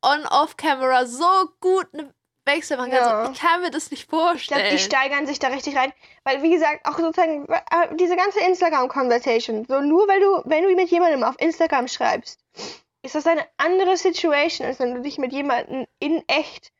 on-off-camera 0.05 1.07
so 1.07 1.27
gut 1.61 1.93
ne 1.95 2.13
Wechsel 2.45 2.77
machen 2.77 2.91
kann? 2.91 3.01
Ja. 3.01 3.27
So, 3.27 3.33
ich 3.33 3.39
kann 3.41 3.61
mir 3.61 3.71
das 3.71 3.91
nicht 3.91 4.03
Ich 4.05 4.09
glaube, 4.09 4.29
vorstellen. 4.31 4.71
die 4.77 4.83
steigern 4.83 5.27
sich 5.27 5.39
da 5.39 5.49
richtig 5.49 5.77
rein. 5.77 5.93
Weil, 6.25 6.43
wie 6.43 6.51
gesagt, 6.51 6.85
auch 6.87 6.99
sozusagen 6.99 7.47
äh, 7.49 7.95
diese 7.97 8.17
ganze 8.17 8.41
Instagram-Conversation, 8.41 9.65
so 9.69 9.81
nur 9.81 10.09
weil 10.09 10.21
du, 10.21 10.43
wenn 10.45 10.65
du 10.65 10.75
mit 10.75 10.91
jemandem 10.91 11.23
auf 11.23 11.37
Instagram 11.41 11.87
schreibst, 11.87 12.41
ist 13.03 13.15
das 13.15 13.27
eine 13.27 13.45
andere 13.57 13.97
Situation, 13.97 14.67
als 14.67 14.79
wenn 14.81 14.95
du 14.95 15.01
dich 15.03 15.19
mit 15.19 15.33
jemandem 15.33 15.87
in 15.99 16.23
echt 16.29 16.73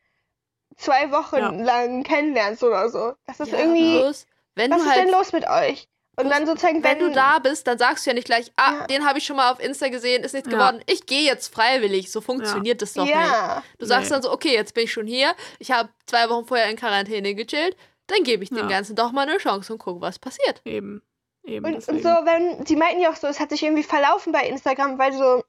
zwei 0.77 1.11
Wochen 1.11 1.37
Ja. 1.37 1.51
lang 1.51 2.03
kennenlernst 2.03 2.63
oder 2.63 2.89
so. 2.89 3.15
Das 3.27 3.41
ist 3.41 3.53
Ja, 3.53 3.59
irgendwie, 3.61 3.99
bloß, 3.99 4.27
wenn 4.55 4.71
was 4.71 4.79
du 4.79 4.85
ist 4.85 4.91
halt 4.95 5.07
denn 5.07 5.13
los 5.13 5.33
mit 5.33 5.49
euch? 5.49 5.89
Und 6.15 6.27
Bloß, 6.27 6.37
dann 6.37 6.47
sozusagen, 6.47 6.85
wenn 6.85 7.01
wenn, 7.01 7.09
du 7.09 7.13
da 7.13 7.39
bist, 7.39 7.67
dann 7.67 7.79
sagst 7.79 8.05
du 8.05 8.11
ja 8.11 8.15
nicht 8.15 8.27
gleich, 8.27 8.53
ah, 8.57 8.73
Ja. 8.81 8.87
den 8.87 9.07
habe 9.07 9.19
ich 9.19 9.25
schon 9.25 9.37
mal 9.37 9.51
auf 9.51 9.61
Insta 9.61 9.89
gesehen, 9.89 10.23
ist 10.25 10.35
nichts 10.35 10.51
Ja. 10.51 10.59
geworden. 10.59 10.83
Ich 10.87 11.07
gehe 11.07 11.23
jetzt 11.23 11.53
freiwillig. 11.55 12.13
So 12.13 12.21
funktioniert 12.21 12.83
das 12.83 12.93
doch 12.93 13.05
nicht. 13.05 13.15
ja, 13.15 13.63
Du 13.79 13.87
sagst 13.87 14.11
Nee. 14.11 14.15
dann 14.17 14.23
so, 14.23 14.31
okay, 14.31 14.53
jetzt 14.53 14.75
bin 14.75 14.85
ich 14.85 14.93
schon 14.93 15.07
hier. 15.07 15.35
Ich 15.59 15.71
habe 15.71 15.89
zwei 16.07 16.29
Wochen 16.29 16.45
vorher 16.47 16.69
in 16.69 16.77
Quarantäne 16.77 17.35
gechillt. 17.35 17.77
Dann 18.09 18.25
gebe 18.25 18.43
ich 18.45 18.51
dem 18.51 18.59
Ja. 18.59 18.67
Ganzen 18.69 18.95
doch 18.95 19.11
mal 19.13 19.27
eine 19.27 19.39
Chance 19.39 19.73
und 19.73 19.79
gucke, 19.79 20.03
was 20.03 20.19
passiert. 20.19 20.61
eben, 20.67 21.03
eben, 21.45 21.65
Und, 21.65 21.89
und 21.89 22.03
so, 22.03 22.09
wenn, 22.09 22.67
sie 22.67 22.77
meinten 22.77 23.01
ja 23.01 23.11
auch 23.11 23.17
so, 23.17 23.27
es 23.27 23.41
hat 23.41 23.49
sich 23.49 23.63
irgendwie 23.63 23.83
verlaufen 23.83 24.33
bei 24.33 24.47
Instagram, 24.47 24.99
weil 24.99 25.15
so, 25.15 25.43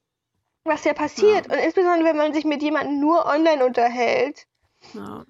was 0.64 0.84
ja 0.84 0.94
passiert. 0.94 1.48
Und 1.48 1.58
insbesondere, 1.60 2.10
wenn 2.10 2.18
man 2.18 2.34
sich 2.34 2.46
mit 2.46 2.62
jemandem 2.62 3.00
nur 3.00 3.26
online 3.26 3.66
unterhält. 3.66 4.48
ja. 4.94 5.26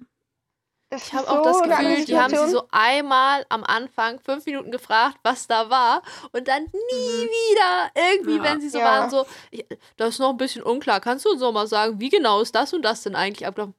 Das 0.90 1.06
Ich 1.08 1.12
habe 1.14 1.26
so 1.26 1.32
auch 1.32 1.42
das 1.42 1.62
Gefühl, 1.62 2.04
die 2.04 2.16
haben 2.16 2.36
sie 2.36 2.48
so 2.50 2.68
einmal 2.70 3.44
am 3.48 3.64
Anfang 3.64 4.20
fünf 4.20 4.46
Minuten 4.46 4.70
gefragt, 4.70 5.18
was 5.24 5.48
da 5.48 5.68
war. 5.68 6.02
Und 6.30 6.46
dann 6.46 6.62
nie 6.64 6.70
wieder. 6.70 7.90
Irgendwie, 7.96 8.36
Ja. 8.36 8.42
wenn 8.44 8.60
sie 8.60 8.68
so 8.68 8.78
Ja. 8.78 8.84
waren, 8.84 9.10
so, 9.10 9.26
ich, 9.50 9.66
das 9.96 10.10
ist 10.10 10.18
noch 10.20 10.30
ein 10.30 10.36
bisschen 10.36 10.62
unklar. 10.62 11.00
Kannst 11.00 11.24
du 11.24 11.30
uns 11.30 11.40
noch 11.40 11.50
mal 11.52 11.66
sagen, 11.66 11.98
wie 11.98 12.10
genau 12.10 12.40
ist 12.40 12.54
das 12.54 12.72
und 12.74 12.82
das 12.82 13.02
denn 13.02 13.16
eigentlich 13.16 13.44
abgelaufen? 13.46 13.74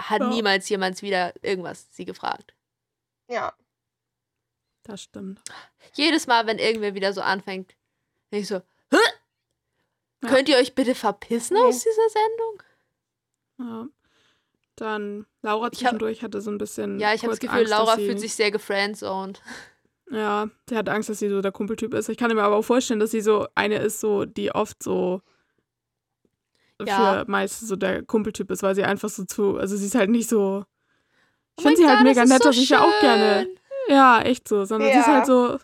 Hat 0.00 0.20
Ja. 0.20 0.28
niemals 0.28 0.68
jemand 0.68 1.02
wieder 1.02 1.32
irgendwas 1.42 1.88
sie 1.96 2.04
gefragt. 2.04 2.54
Ja. 3.28 3.52
Das 4.84 5.02
stimmt. 5.02 5.40
Jedes 5.94 6.26
Mal, 6.28 6.46
wenn 6.46 6.58
irgendwer 6.58 6.94
wieder 6.94 7.12
so 7.12 7.22
anfängt, 7.22 7.74
denke 8.30 8.42
ich 8.42 8.48
so, 8.48 8.60
Hä? 8.92 8.98
Ja. 10.24 10.30
Könnt 10.30 10.48
ihr 10.48 10.56
euch 10.56 10.74
bitte 10.74 10.94
verpissen 10.94 11.54
Nee. 11.56 11.62
aus 11.62 11.78
dieser 11.80 12.08
Sendung? 12.08 12.62
Ja. 13.58 13.88
Dann 14.76 15.26
Laura 15.42 15.68
Ich 15.72 15.78
hab- 15.84 15.90
zwischendurch 15.90 16.22
hatte 16.22 16.40
so 16.40 16.50
ein 16.50 16.58
bisschen. 16.58 16.98
Ja, 16.98 17.14
ich 17.14 17.22
habe 17.22 17.30
das 17.30 17.38
Gefühl, 17.40 17.60
Angst, 17.60 17.70
Laura 17.70 17.94
fühlt 17.96 18.18
sich 18.18 18.34
sehr 18.34 18.50
gefriendzoned. 18.50 19.40
Ja, 20.10 20.48
sie 20.68 20.76
hat 20.76 20.88
Angst, 20.88 21.08
dass 21.08 21.18
sie 21.20 21.28
so 21.30 21.40
der 21.40 21.52
Kumpeltyp 21.52 21.94
ist. 21.94 22.08
Ich 22.08 22.18
kann 22.18 22.34
mir 22.34 22.42
aber 22.42 22.56
auch 22.56 22.62
vorstellen, 22.64 23.00
dass 23.00 23.10
sie 23.12 23.20
so 23.20 23.46
eine 23.54 23.78
ist, 23.78 24.00
so, 24.00 24.24
die 24.24 24.50
oft 24.54 24.82
so 24.82 25.22
Ja. 26.84 27.22
für 27.24 27.30
meist 27.30 27.60
so 27.66 27.76
der 27.76 28.02
Kumpeltyp 28.02 28.50
ist, 28.50 28.62
weil 28.62 28.74
sie 28.74 28.84
einfach 28.84 29.08
so 29.08 29.24
zu. 29.24 29.56
Also 29.58 29.76
sie 29.76 29.86
ist 29.86 29.94
halt 29.94 30.10
nicht 30.10 30.28
so. 30.28 30.64
Ich 31.56 31.64
Oh 31.64 31.68
finde 31.68 31.76
sie 31.82 31.86
halt 31.86 31.98
Gott, 31.98 32.04
mega 32.08 32.20
das 32.22 32.24
ist 32.24 32.32
nett, 32.34 32.42
so 32.42 32.48
dass 32.48 32.56
ich 32.58 32.68
ja 32.68 32.82
auch 32.82 33.00
gerne. 33.00 33.48
Ja, 33.88 34.20
echt 34.22 34.48
so. 34.48 34.64
Sondern 34.64 34.90
sie 34.92 34.98
ist 34.98 35.06
Ja. 35.06 35.14
halt 35.14 35.26
so 35.26 35.58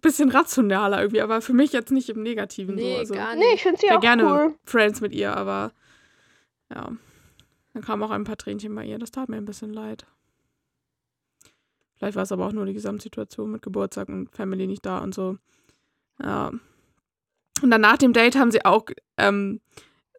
bisschen 0.00 0.30
rationaler 0.30 1.00
irgendwie, 1.00 1.20
aber 1.20 1.40
für 1.40 1.52
mich 1.52 1.72
jetzt 1.72 1.90
nicht 1.90 2.08
im 2.08 2.22
Negativen 2.22 2.74
Nee, 2.74 2.94
so. 2.94 2.98
Also, 3.00 3.14
gar 3.14 3.34
Nee, 3.34 3.40
nicht. 3.40 3.54
ich 3.56 3.62
finde 3.62 3.80
sie 3.80 3.90
auch 3.90 4.00
gerne 4.00 4.24
cool. 4.24 4.54
Friends 4.64 5.00
mit 5.00 5.12
ihr, 5.12 5.36
aber 5.36 5.72
ja. 6.72 6.92
Dann 7.72 7.82
kamen 7.84 8.02
auch 8.02 8.10
ein 8.10 8.24
paar 8.24 8.36
Tränchen 8.36 8.74
bei 8.74 8.84
ihr. 8.84 8.98
Das 8.98 9.10
tat 9.12 9.28
mir 9.28 9.36
ein 9.36 9.44
bisschen 9.44 9.72
leid. 9.72 10.06
Vielleicht 11.96 12.16
war 12.16 12.22
es 12.22 12.32
aber 12.32 12.46
auch 12.46 12.52
nur 12.52 12.66
die 12.66 12.72
Gesamtsituation 12.72 13.50
mit 13.50 13.62
Geburtstag 13.62 14.08
und 14.08 14.34
Family 14.34 14.66
nicht 14.66 14.84
da 14.86 14.98
und 14.98 15.14
so. 15.14 15.36
Ja. 16.22 16.50
Und 17.62 17.70
dann 17.70 17.80
nach 17.80 17.98
dem 17.98 18.12
Date 18.12 18.36
haben 18.36 18.50
sie 18.50 18.64
auch 18.64 18.86
ähm, 19.18 19.60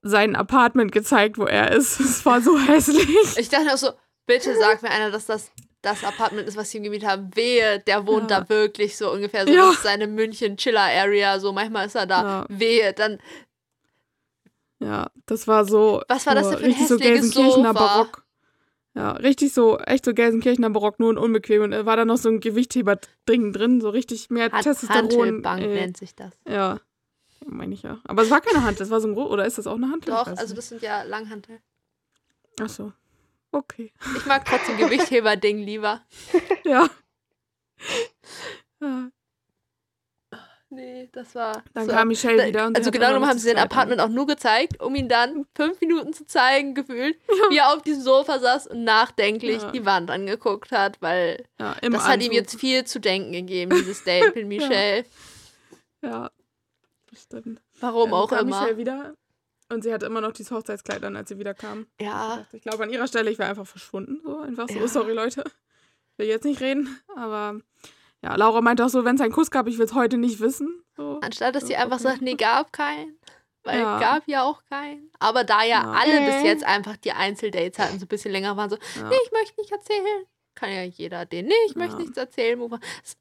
sein 0.03 0.35
Apartment 0.35 0.91
gezeigt, 0.91 1.37
wo 1.37 1.45
er 1.45 1.71
ist. 1.71 1.99
Es 1.99 2.25
war 2.25 2.41
so 2.41 2.57
hässlich. 2.59 3.37
Ich 3.37 3.49
dachte 3.49 3.73
auch 3.73 3.77
so, 3.77 3.89
bitte 4.27 4.55
sag 4.57 4.81
mir 4.83 4.91
einer, 4.91 5.11
dass 5.11 5.25
das 5.25 5.51
das 5.81 6.03
Apartment 6.03 6.47
ist, 6.47 6.57
was 6.57 6.69
sie 6.69 6.77
ihm 6.77 6.83
gemietet 6.83 7.09
haben. 7.09 7.35
Wehe, 7.35 7.79
der 7.79 8.05
wohnt 8.05 8.29
Ja. 8.29 8.41
da 8.41 8.49
wirklich 8.49 8.97
so 8.97 9.11
ungefähr 9.11 9.45
so. 9.47 9.53
Ja. 9.53 9.65
Das 9.67 9.75
ist 9.75 9.83
seine 9.83 10.07
München-Chiller-Area. 10.07 11.39
So, 11.39 11.51
manchmal 11.53 11.87
ist 11.87 11.95
er 11.95 12.05
da. 12.05 12.21
Ja. 12.21 12.45
Wehe, 12.49 12.93
dann. 12.93 13.19
Ja, 14.79 15.09
das 15.25 15.47
war 15.47 15.65
so. 15.65 16.01
Was 16.07 16.25
war 16.25 16.35
das 16.35 16.49
denn 16.49 16.57
für 16.59 16.63
ein 16.65 16.71
richtig 16.71 16.87
so 16.87 16.97
Gelsenkirchener 16.97 17.73
Sofa? 17.73 17.73
Barock. 17.73 18.25
Ja, 18.93 19.11
richtig 19.13 19.53
so, 19.53 19.77
echt 19.79 20.03
so 20.05 20.13
Gelsenkirchener 20.13 20.69
Barock, 20.69 20.99
nur 20.99 21.09
und 21.09 21.17
unbequem. 21.17 21.61
Und 21.63 21.85
war 21.85 21.95
da 21.95 22.03
noch 22.05 22.17
so 22.17 22.29
ein 22.29 22.39
Gewichtheber-Ding 22.41 23.53
drin, 23.53 23.79
so 23.79 23.89
richtig 23.89 24.29
mehr 24.29 24.51
Hat 24.51 24.63
Testosteron. 24.63 25.05
Hantelbank 25.05 25.61
äh, 25.61 25.67
nennt 25.67 25.97
sich 25.97 26.13
das. 26.13 26.33
Ja, 26.47 26.79
meine 27.45 27.73
ich 27.73 27.83
ja. 27.83 27.99
Aber 28.05 28.23
es 28.23 28.29
war 28.29 28.41
keine 28.41 28.63
Hand, 28.63 28.79
das 28.79 28.89
war 28.89 28.99
so 28.99 29.07
ein 29.07 29.15
oder 29.15 29.45
ist 29.45 29.57
das 29.57 29.65
auch 29.67 29.75
eine 29.75 29.89
Hand? 29.89 30.07
Doch, 30.09 30.27
also 30.27 30.53
das 30.53 30.69
sind 30.69 30.81
ja 30.81 31.03
Langhantel. 31.03 31.59
Ach 32.59 32.69
so. 32.69 32.91
Okay. 33.51 33.91
Ich 34.17 34.25
mag 34.25 34.45
trotzdem 34.45 34.77
Gewichtheber-Ding 34.77 35.59
lieber. 35.59 36.01
Ja. 36.63 36.87
ja. 38.79 39.09
Nee, 40.69 41.09
das 41.11 41.35
war. 41.35 41.63
Dann 41.73 41.87
so. 41.87 41.91
kam 41.91 42.07
Michelle 42.07 42.37
Da- 42.37 42.45
wieder 42.47 42.67
und 42.67 42.77
also 42.77 42.91
genau 42.91 43.07
genommen 43.07 43.27
haben 43.27 43.39
sie 43.39 43.49
den. 43.49 43.57
Apartment 43.57 43.99
auch 43.99 44.07
nur 44.07 44.25
gezeigt, 44.25 44.79
um 44.81 44.95
ihn 44.95 45.09
dann 45.09 45.45
fünf 45.53 45.81
Minuten 45.81 46.13
zu 46.13 46.25
zeigen, 46.25 46.75
gefühlt, 46.75 47.19
wie 47.49 47.57
er 47.57 47.73
auf 47.73 47.81
diesem 47.81 48.03
Sofa 48.03 48.39
saß 48.39 48.67
und 48.67 48.85
nachdenklich 48.85 49.61
Ja. 49.63 49.71
die 49.71 49.85
Wand 49.85 50.09
angeguckt 50.09 50.71
hat, 50.71 51.01
weil 51.01 51.43
Ja, 51.59 51.75
das 51.81 52.05
hat 52.07 52.19
ihm 52.21 52.27
Anzug. 52.29 52.33
jetzt 52.33 52.57
viel 52.59 52.85
zu 52.85 52.99
denken 53.01 53.33
gegeben, 53.33 53.71
dieses 53.71 54.03
Date 54.05 54.33
mit 54.33 54.47
Michelle. 54.47 55.03
Ja, 56.01 56.31
das 57.09 57.23
stimmt. 57.23 57.61
Warum 57.81 58.13
auch 58.13 58.31
immer. 58.31 58.43
Michelle 58.61 58.77
wieder 58.77 59.15
und 59.71 59.83
sie 59.83 59.93
hatte 59.93 60.05
immer 60.05 60.21
noch 60.21 60.31
dieses 60.33 60.51
Hochzeitskleid 60.51 61.03
an, 61.03 61.15
als 61.15 61.29
sie 61.29 61.39
wieder 61.39 61.53
kam. 61.53 61.87
Ja, 61.99 62.45
Ich 62.51 62.61
glaube, 62.61 62.83
an 62.83 62.89
ihrer 62.89 63.07
Stelle, 63.07 63.31
ich 63.31 63.39
wäre 63.39 63.49
einfach 63.49 63.67
verschwunden. 63.67 64.21
So, 64.23 64.39
einfach 64.39 64.67
so, 64.69 64.75
Ja. 64.79 64.87
sorry 64.87 65.13
Leute. 65.13 65.43
Will 66.17 66.27
jetzt 66.27 66.43
nicht 66.45 66.61
reden, 66.61 67.01
aber 67.15 67.59
ja, 68.21 68.35
Laura 68.35 68.61
meinte 68.61 68.85
auch 68.85 68.89
so, 68.89 69.05
wenn 69.05 69.15
es 69.15 69.21
einen 69.21 69.33
Kuss 69.33 69.49
gab, 69.49 69.67
ich 69.67 69.77
will 69.77 69.85
es 69.85 69.93
heute 69.93 70.17
nicht 70.17 70.39
wissen. 70.39 70.83
So. 70.97 71.19
anstatt 71.21 71.55
dass 71.55 71.65
sie 71.67 71.73
Ja, 71.73 71.79
einfach 71.79 71.95
okay. 71.99 72.03
sagt, 72.09 72.21
nee, 72.21 72.35
gab 72.35 72.73
keinen. 72.73 73.17
Weil 73.63 73.79
Ja. 73.79 73.99
gab 73.99 74.27
ja 74.27 74.43
auch 74.43 74.63
keinen. 74.65 75.09
Aber 75.19 75.43
da 75.43 75.63
ja, 75.63 75.81
Ja. 75.83 75.91
alle 75.91 76.21
bis 76.25 76.43
jetzt 76.43 76.63
einfach 76.63 76.97
die 76.97 77.11
Einzeldates 77.13 77.79
hatten, 77.79 77.97
so 77.99 78.05
ein 78.05 78.07
bisschen 78.07 78.31
länger 78.31 78.57
waren, 78.57 78.69
so, 78.69 78.75
Ja. 78.95 79.07
nee, 79.09 79.15
ich 79.25 79.31
möchte 79.31 79.59
nicht 79.61 79.71
erzählen. 79.71 80.25
Kann 80.53 80.71
ja 80.71 80.83
jeder 80.83 81.25
den, 81.25 81.45
nee, 81.45 81.53
ich 81.67 81.75
möchte 81.75 81.93
Ja. 81.95 81.99
nichts 82.01 82.17
erzählen. 82.17 82.59
Es 83.01 83.15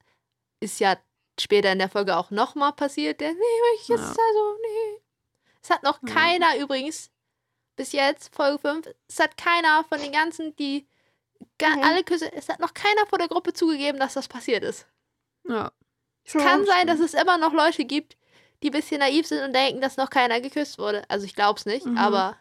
ist 0.60 0.80
ja 0.80 0.96
später 1.38 1.70
in 1.72 1.78
der 1.78 1.88
Folge 1.88 2.16
auch 2.16 2.30
nochmal 2.30 2.72
passiert, 2.72 3.20
der, 3.20 3.32
nee, 3.32 3.38
möchte 3.38 3.82
ich 3.82 3.88
jetzt, 3.88 4.00
Ja. 4.00 4.08
also, 4.28 4.56
nee. 4.62 5.00
Es 5.62 5.70
hat 5.70 5.83
noch 5.83 6.01
Ja. 6.03 6.14
keiner 6.14 6.57
übrigens, 6.59 7.11
bis 7.77 7.92
jetzt, 7.92 8.35
Folge 8.35 8.59
5, 8.59 8.88
es 9.09 9.18
hat 9.20 9.37
keiner 9.37 9.85
von 9.88 9.99
den 10.01 10.12
ganzen, 10.12 10.55
die 10.57 10.87
ga- 11.59 11.77
Mhm. 11.77 11.83
alle 11.83 12.05
Küsse, 12.05 12.33
es 12.33 12.49
hat 12.49 12.61
noch 12.61 12.75
keiner 12.75 13.07
vor 13.07 13.18
der 13.18 13.29
Gruppe 13.29 13.53
zugegeben, 13.53 13.99
dass 13.99 14.14
das 14.14 14.29
passiert 14.29 14.62
ist. 14.64 14.87
Ja. 15.49 15.73
Es 16.25 16.35
kann 16.35 16.64
sein, 16.66 16.87
dass 16.87 17.01
es 17.01 17.14
immer 17.14 17.38
noch 17.38 17.53
Leute 17.53 17.85
gibt, 17.85 18.16
die 18.62 18.68
ein 18.68 18.73
bisschen 18.73 18.99
naiv 19.01 19.27
sind 19.27 19.42
und 19.42 19.55
denken, 19.55 19.81
dass 19.81 19.96
noch 19.96 20.11
keiner 20.11 20.40
geküsst 20.40 20.79
wurde. 20.79 21.03
Also 21.09 21.25
ich 21.25 21.35
glaube 21.35 21.59
es 21.59 21.64
nicht, 21.66 21.87
Mhm. 21.87 21.96
aber 21.96 22.37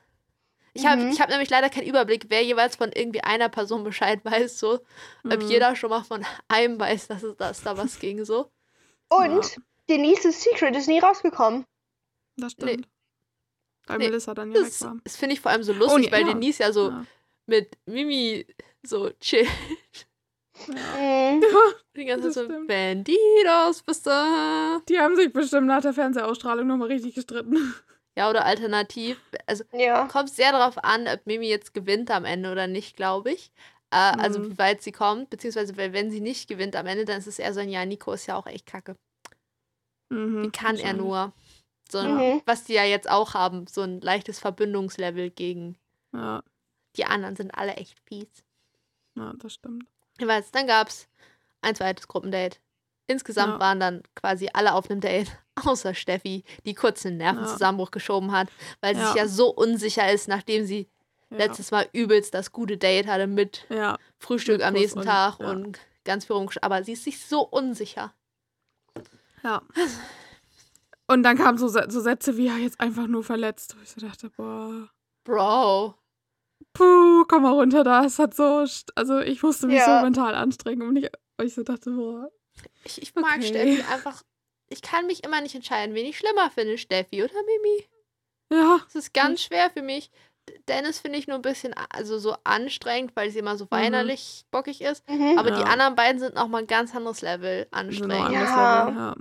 ich 0.74 0.86
habe 0.86 1.02
Mhm. 1.04 1.12
ich 1.12 1.22
hab 1.22 1.30
nämlich 1.30 1.50
leider 1.50 1.70
keinen 1.70 1.88
Überblick, 1.88 2.26
wer 2.28 2.44
jeweils 2.44 2.76
von 2.76 2.92
irgendwie 2.92 3.24
einer 3.24 3.48
Person 3.50 3.84
Bescheid 3.86 4.20
weiß, 4.26 4.60
so. 4.60 4.80
Ob 5.24 5.42
Mhm. 5.42 5.48
jeder 5.50 5.76
schon 5.76 5.90
mal 5.90 6.04
von 6.04 6.26
einem 6.50 6.80
weiß, 6.80 7.08
dass, 7.08 7.24
es, 7.24 7.38
dass 7.38 7.62
da 7.64 7.78
was 7.78 8.00
ging, 8.00 8.24
so. 8.26 8.52
Und 9.10 9.58
Denise's 9.90 10.44
Secret 10.44 10.76
ist 10.76 10.88
nie 10.88 11.00
rausgekommen. 11.00 11.66
Das 12.36 12.56
Nee. 12.58 12.82
Weil 13.90 13.98
Nee. 13.98 14.06
Melissa 14.06 14.34
dann 14.34 14.52
ja 14.52 14.60
weg 14.60 14.66
Das, 14.66 14.82
war. 14.82 14.98
das 15.04 15.16
finde 15.18 15.34
ich 15.34 15.42
vor 15.42 15.52
allem 15.52 15.64
so 15.64 15.74
lustig, 15.74 16.06
nee, 16.06 16.12
weil 16.12 16.22
ja. 16.22 16.34
Denise 16.34 16.60
ja 16.64 16.72
so 16.72 16.90
Ja. 16.90 17.06
mit 17.48 17.78
Mimi 17.86 18.46
so 18.84 19.10
chill. 19.20 19.48
Ja. 20.68 21.40
Die 21.96 22.06
ganze 22.06 22.32
Zeit 22.32 22.48
so. 22.48 22.68
Bandidos, 22.68 23.82
bist 23.84 24.06
du? 24.06 24.10
Die 24.90 25.00
haben 25.00 25.16
sich 25.16 25.34
bestimmt 25.34 25.68
nach 25.68 25.82
der 25.82 25.94
Fernsehausstrahlung 25.94 26.68
nochmal 26.68 26.88
richtig 26.90 27.16
gestritten. 27.16 27.74
Ja, 28.18 28.30
oder 28.30 28.44
alternativ. 28.46 29.18
Also 29.46 29.64
Ja. 29.72 30.06
kommt 30.08 30.30
sehr 30.30 30.52
darauf 30.52 30.78
an, 30.84 31.08
ob 31.08 31.26
Mimi 31.26 31.48
jetzt 31.48 31.74
gewinnt 31.74 32.12
am 32.12 32.26
Ende 32.26 32.52
oder 32.52 32.68
nicht, 32.68 32.98
glaube 32.98 33.32
ich. 33.32 33.50
Äh, 33.92 33.96
Also 33.96 34.40
Mhm. 34.40 34.52
wie 34.52 34.58
weit 34.58 34.82
sie 34.82 34.92
kommt, 34.92 35.30
beziehungsweise 35.30 35.78
weil 35.78 35.94
wenn 35.94 36.12
sie 36.12 36.20
nicht 36.20 36.50
gewinnt 36.50 36.76
am 36.76 36.86
Ende, 36.86 37.06
dann 37.06 37.20
ist 37.20 37.28
es 37.28 37.40
eher 37.40 37.54
so 37.54 37.62
ein 37.62 37.70
Ja, 37.70 37.86
Nico 37.86 38.12
ist 38.12 38.26
ja 38.26 38.36
auch 38.36 38.46
echt 38.48 38.66
kacke. 38.66 38.96
Mhm, 40.10 40.44
Wie 40.44 40.50
kann 40.52 40.76
er 40.76 40.94
nur? 40.94 41.32
So 41.92 41.98
ein, 42.00 42.16
Mhm. 42.16 42.42
Was 42.46 42.64
die 42.66 42.74
ja 42.74 42.84
jetzt 42.84 43.10
auch 43.10 43.34
haben, 43.34 43.66
so 43.68 43.82
ein 43.82 44.00
leichtes 44.02 44.40
Verbindungslevel 44.40 45.30
gegen 45.32 45.78
Ja, 46.14 46.44
die 46.96 47.06
anderen 47.06 47.36
sind 47.36 47.52
alle 47.56 47.76
echt 47.76 48.00
fies. 48.08 48.28
ja, 49.16 49.34
das 49.38 49.54
stimmt. 49.54 49.86
Jeweils, 50.20 50.52
dann 50.52 50.68
gab 50.68 50.90
es 50.90 51.08
ein 51.62 51.76
zweites 51.76 52.08
Gruppendate. 52.08 52.58
Insgesamt 53.08 53.54
Ja. 53.54 53.60
waren 53.60 53.80
dann 53.80 54.04
quasi 54.16 54.50
alle 54.54 54.74
auf 54.74 54.90
einem 54.90 55.02
Date, 55.02 55.32
außer 55.56 55.94
Steffi, 55.96 56.44
die 56.66 56.76
kurz 56.76 57.06
einen 57.06 57.18
Nervenzusammenbruch 57.18 57.92
geschoben 57.92 58.32
hat, 58.32 58.50
weil 58.82 58.96
sie 58.96 59.02
Ja. 59.02 59.08
sich 59.08 59.16
ja 59.18 59.28
so 59.28 59.50
unsicher 59.50 60.12
ist, 60.12 60.28
nachdem 60.28 60.66
sie 60.66 60.88
Ja. 61.32 61.38
letztes 61.38 61.72
Mal 61.72 61.88
übelst 61.94 62.34
das 62.34 62.52
gute 62.52 62.78
Date 62.78 63.08
hatte 63.08 63.28
mit 63.28 63.66
Ja, 63.70 63.98
Frühstück 64.20 64.58
Mit 64.58 64.66
am 64.68 64.74
nächsten 64.74 65.00
und- 65.00 65.06
Tag 65.06 65.40
ja. 65.40 65.50
und 65.52 65.80
ganz 66.06 66.26
viel. 66.26 66.36
Aber 66.62 66.84
sie 66.84 66.94
ist 66.94 67.04
sich 67.04 67.24
so 67.26 67.42
unsicher. 67.42 68.14
ja. 69.44 69.62
Und 71.10 71.24
dann 71.24 71.38
kamen 71.38 71.58
so, 71.58 71.68
so 71.68 72.02
Sätze 72.02 72.38
wie, 72.38 72.46
ja, 72.48 72.58
jetzt 72.58 72.80
einfach 72.80 73.08
nur 73.08 73.24
verletzt. 73.24 73.76
Wo 73.78 73.82
ich 73.82 73.90
so 73.90 74.00
dachte, 74.02 74.30
boah, 74.30 74.90
Bro. 75.26 75.96
puh, 76.74 77.26
komm 77.26 77.44
mal 77.44 77.52
runter 77.54 77.84
da. 77.84 78.06
Es 78.06 78.20
hat 78.20 78.36
so, 78.36 78.44
st- 78.64 78.92
also 78.96 79.20
ich 79.20 79.42
musste 79.42 79.68
mich 79.68 79.78
Ja. 79.78 80.00
so 80.00 80.04
mental 80.06 80.36
anstrengen. 80.36 80.88
Und 80.88 80.96
ich, 80.98 81.10
und 81.38 81.46
ich 81.46 81.54
so 81.56 81.64
dachte, 81.64 81.92
boah, 81.92 82.30
Ich, 82.84 83.02
ich 83.02 83.16
mag 83.16 83.38
Okay. 83.38 83.48
Steffi 83.48 83.82
einfach. 83.92 84.22
Ich 84.70 84.82
kann 84.84 85.08
mich 85.08 85.24
immer 85.24 85.42
nicht 85.42 85.56
entscheiden, 85.56 85.96
wen 85.96 86.06
ich 86.06 86.18
schlimmer 86.20 86.52
finde, 86.52 86.78
Steffi 86.78 87.24
oder 87.24 87.34
Mimi. 87.34 87.88
ja, 88.54 88.80
Das 88.86 88.96
ist 88.96 89.14
ganz 89.14 89.42
schwer 89.42 89.72
für 89.72 89.82
mich. 89.82 90.12
Dennis 90.68 91.00
finde 91.00 91.18
ich 91.20 91.28
nur 91.28 91.38
ein 91.38 91.42
bisschen 91.44 91.74
also 91.92 92.18
so 92.20 92.36
anstrengend, 92.44 93.16
weil 93.16 93.30
sie 93.32 93.40
immer 93.40 93.58
so 93.58 93.68
weinerlich 93.72 94.46
bockig 94.52 94.82
ist. 94.82 95.08
Mhm. 95.10 95.38
Aber 95.40 95.52
die 95.52 95.62
Ja. 95.62 95.68
anderen 95.68 95.96
beiden 95.96 96.20
sind 96.20 96.36
noch 96.36 96.48
mal 96.48 96.60
ein 96.60 96.68
ganz 96.68 96.94
anderes 96.96 97.22
Level 97.22 97.68
anstrengend. 97.72 98.32
Ja. 98.32 98.86
Level, 98.88 99.00
ja. 99.00 99.16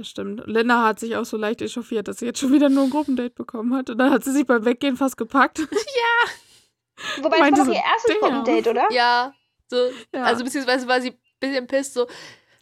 Das 0.00 0.08
stimmt. 0.08 0.42
Linda 0.46 0.82
hat 0.86 0.98
sich 0.98 1.14
auch 1.16 1.26
so 1.26 1.36
leicht 1.36 1.60
echauffiert, 1.60 2.08
dass 2.08 2.20
sie 2.20 2.24
jetzt 2.24 2.38
schon 2.38 2.52
wieder 2.54 2.70
nur 2.70 2.84
ein 2.84 2.90
Gruppendate 2.90 3.34
bekommen 3.34 3.74
hat. 3.74 3.90
Und 3.90 3.98
dann 3.98 4.10
hat 4.10 4.24
sie 4.24 4.32
sich 4.32 4.46
beim 4.46 4.64
Weggehen 4.64 4.96
fast 4.96 5.18
gepackt. 5.18 5.58
Wobei 7.22 7.36
es 7.36 7.40
meinte 7.40 7.60
war 7.60 7.66
doch 7.66 7.72
so, 7.74 7.78
ihr 7.78 7.84
erstes 7.84 8.14
damn. 8.18 8.20
Gruppendate, 8.44 8.70
oder? 8.70 8.92
Ja, 8.92 9.34
so, 9.68 9.76
Ja. 10.14 10.22
also 10.22 10.42
beziehungsweise 10.42 10.88
war 10.88 11.02
sie 11.02 11.10
ein 11.10 11.18
bisschen 11.38 11.66
pisst, 11.66 11.92
so, 11.92 12.06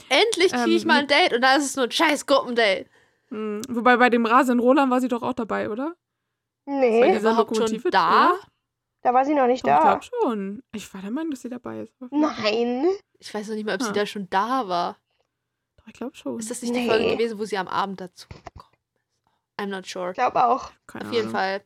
endlich 0.09 0.51
kriege 0.53 0.71
ich 0.77 0.83
Ähm, 0.83 0.89
mal 0.89 0.99
ein 1.01 1.07
Date 1.07 1.33
und 1.33 1.41
dann 1.43 1.59
ist 1.61 1.67
es 1.67 1.77
nur 1.77 1.85
ein 1.85 1.93
scheiß 1.93 2.27
Gruppendate. 2.27 2.87
Hm, 3.29 3.63
Wobei 3.69 3.97
bei 3.99 4.11
dem 4.11 4.27
Rasen 4.27 4.59
Roland 4.59 4.91
war 4.91 5.01
sie 5.01 5.09
doch 5.09 5.23
auch 5.23 5.33
dabei, 5.35 5.71
oder? 5.71 5.95
Nee, 6.67 7.13
dieser 7.13 7.31
überhaupt 7.33 7.57
schon 7.57 7.81
da? 7.93 8.31
oder? 8.31 8.39
da 9.03 9.15
war 9.15 9.25
sie 9.25 9.35
noch 9.35 9.47
nicht 9.47 9.65
Doch, 9.65 9.71
ich 9.71 9.77
da. 9.77 9.83
glaube 9.83 10.03
schon. 10.05 10.63
Ich 10.75 10.93
war 10.93 11.03
der 11.03 11.13
Meinung, 11.13 11.31
dass 11.31 11.43
sie 11.43 11.49
dabei 11.49 11.83
ist. 11.83 11.93
Nein. 12.11 12.87
Ich 13.21 13.33
weiß 13.33 13.47
noch 13.49 13.55
nicht 13.55 13.65
mal, 13.65 13.77
ob 13.77 13.83
sie 13.83 13.91
Ah. 13.91 13.93
da 13.93 14.07
schon 14.07 14.29
da 14.29 14.67
war. 14.69 14.97
Ich 15.89 15.95
glaube 15.95 16.15
schon. 16.17 16.39
Ist 16.39 16.51
das 16.51 16.63
nicht 16.63 16.75
die 16.75 16.81
Nee. 16.81 16.87
Folge 16.89 17.13
gewesen, 17.17 17.39
wo 17.39 17.45
sie 17.45 17.59
am 17.59 17.67
Abend 17.69 18.01
dazu 18.01 18.29
gekommen 18.29 18.73
ist? 18.75 19.61
I'm 19.61 19.67
not 19.67 19.87
sure. 19.87 20.11
Ich 20.11 20.15
glaube 20.15 20.45
auch. 20.45 20.71
Keine 20.87 21.07
Auf 21.07 21.13
jeden 21.13 21.29
Ahnung. 21.29 21.35
Fall 21.41 21.63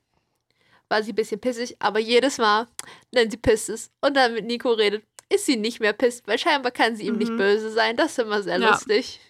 war 0.89 1.03
sie 1.03 1.13
ein 1.13 1.17
bisschen 1.17 1.41
pissig, 1.41 1.77
aber 1.79 1.99
jedes 1.99 2.39
Mal, 2.39 2.67
wenn 3.13 3.31
sie 3.31 3.37
pisst 3.37 3.69
ist 3.69 3.93
und 4.01 4.15
dann 4.17 4.35
mit 4.35 4.45
Nico 4.47 4.71
redet, 4.73 5.05
ist 5.31 5.47
sie 5.47 5.57
nicht 5.57 5.81
mehr 5.81 5.93
pisst, 5.95 6.27
weil 6.29 6.39
scheinbar 6.39 6.71
kann 6.73 6.97
sie 6.97 7.07
ihm 7.07 7.17
nicht 7.17 7.33
Mhm. 7.33 7.39
böse 7.39 7.71
sein. 7.71 7.97
Das 7.97 8.13
ist 8.13 8.19
immer 8.19 8.43
sehr 8.43 8.59
Ja. 8.59 8.71
lustig. 8.71 9.21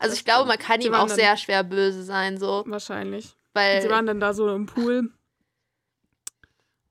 Also 0.00 0.10
Das 0.12 0.18
ich 0.18 0.24
glaube, 0.24 0.48
man 0.48 0.58
kann 0.58 0.80
ihm 0.80 0.94
auch 0.94 1.08
sehr 1.08 1.36
schwer 1.36 1.62
böse 1.62 2.02
sein, 2.02 2.38
so, 2.38 2.64
Wahrscheinlich. 2.66 3.36
Weil 3.52 3.80
sie 3.82 3.88
waren 3.90 4.06
dann 4.06 4.18
da 4.18 4.34
so 4.34 4.48
im 4.52 4.66
Pool. 4.66 5.12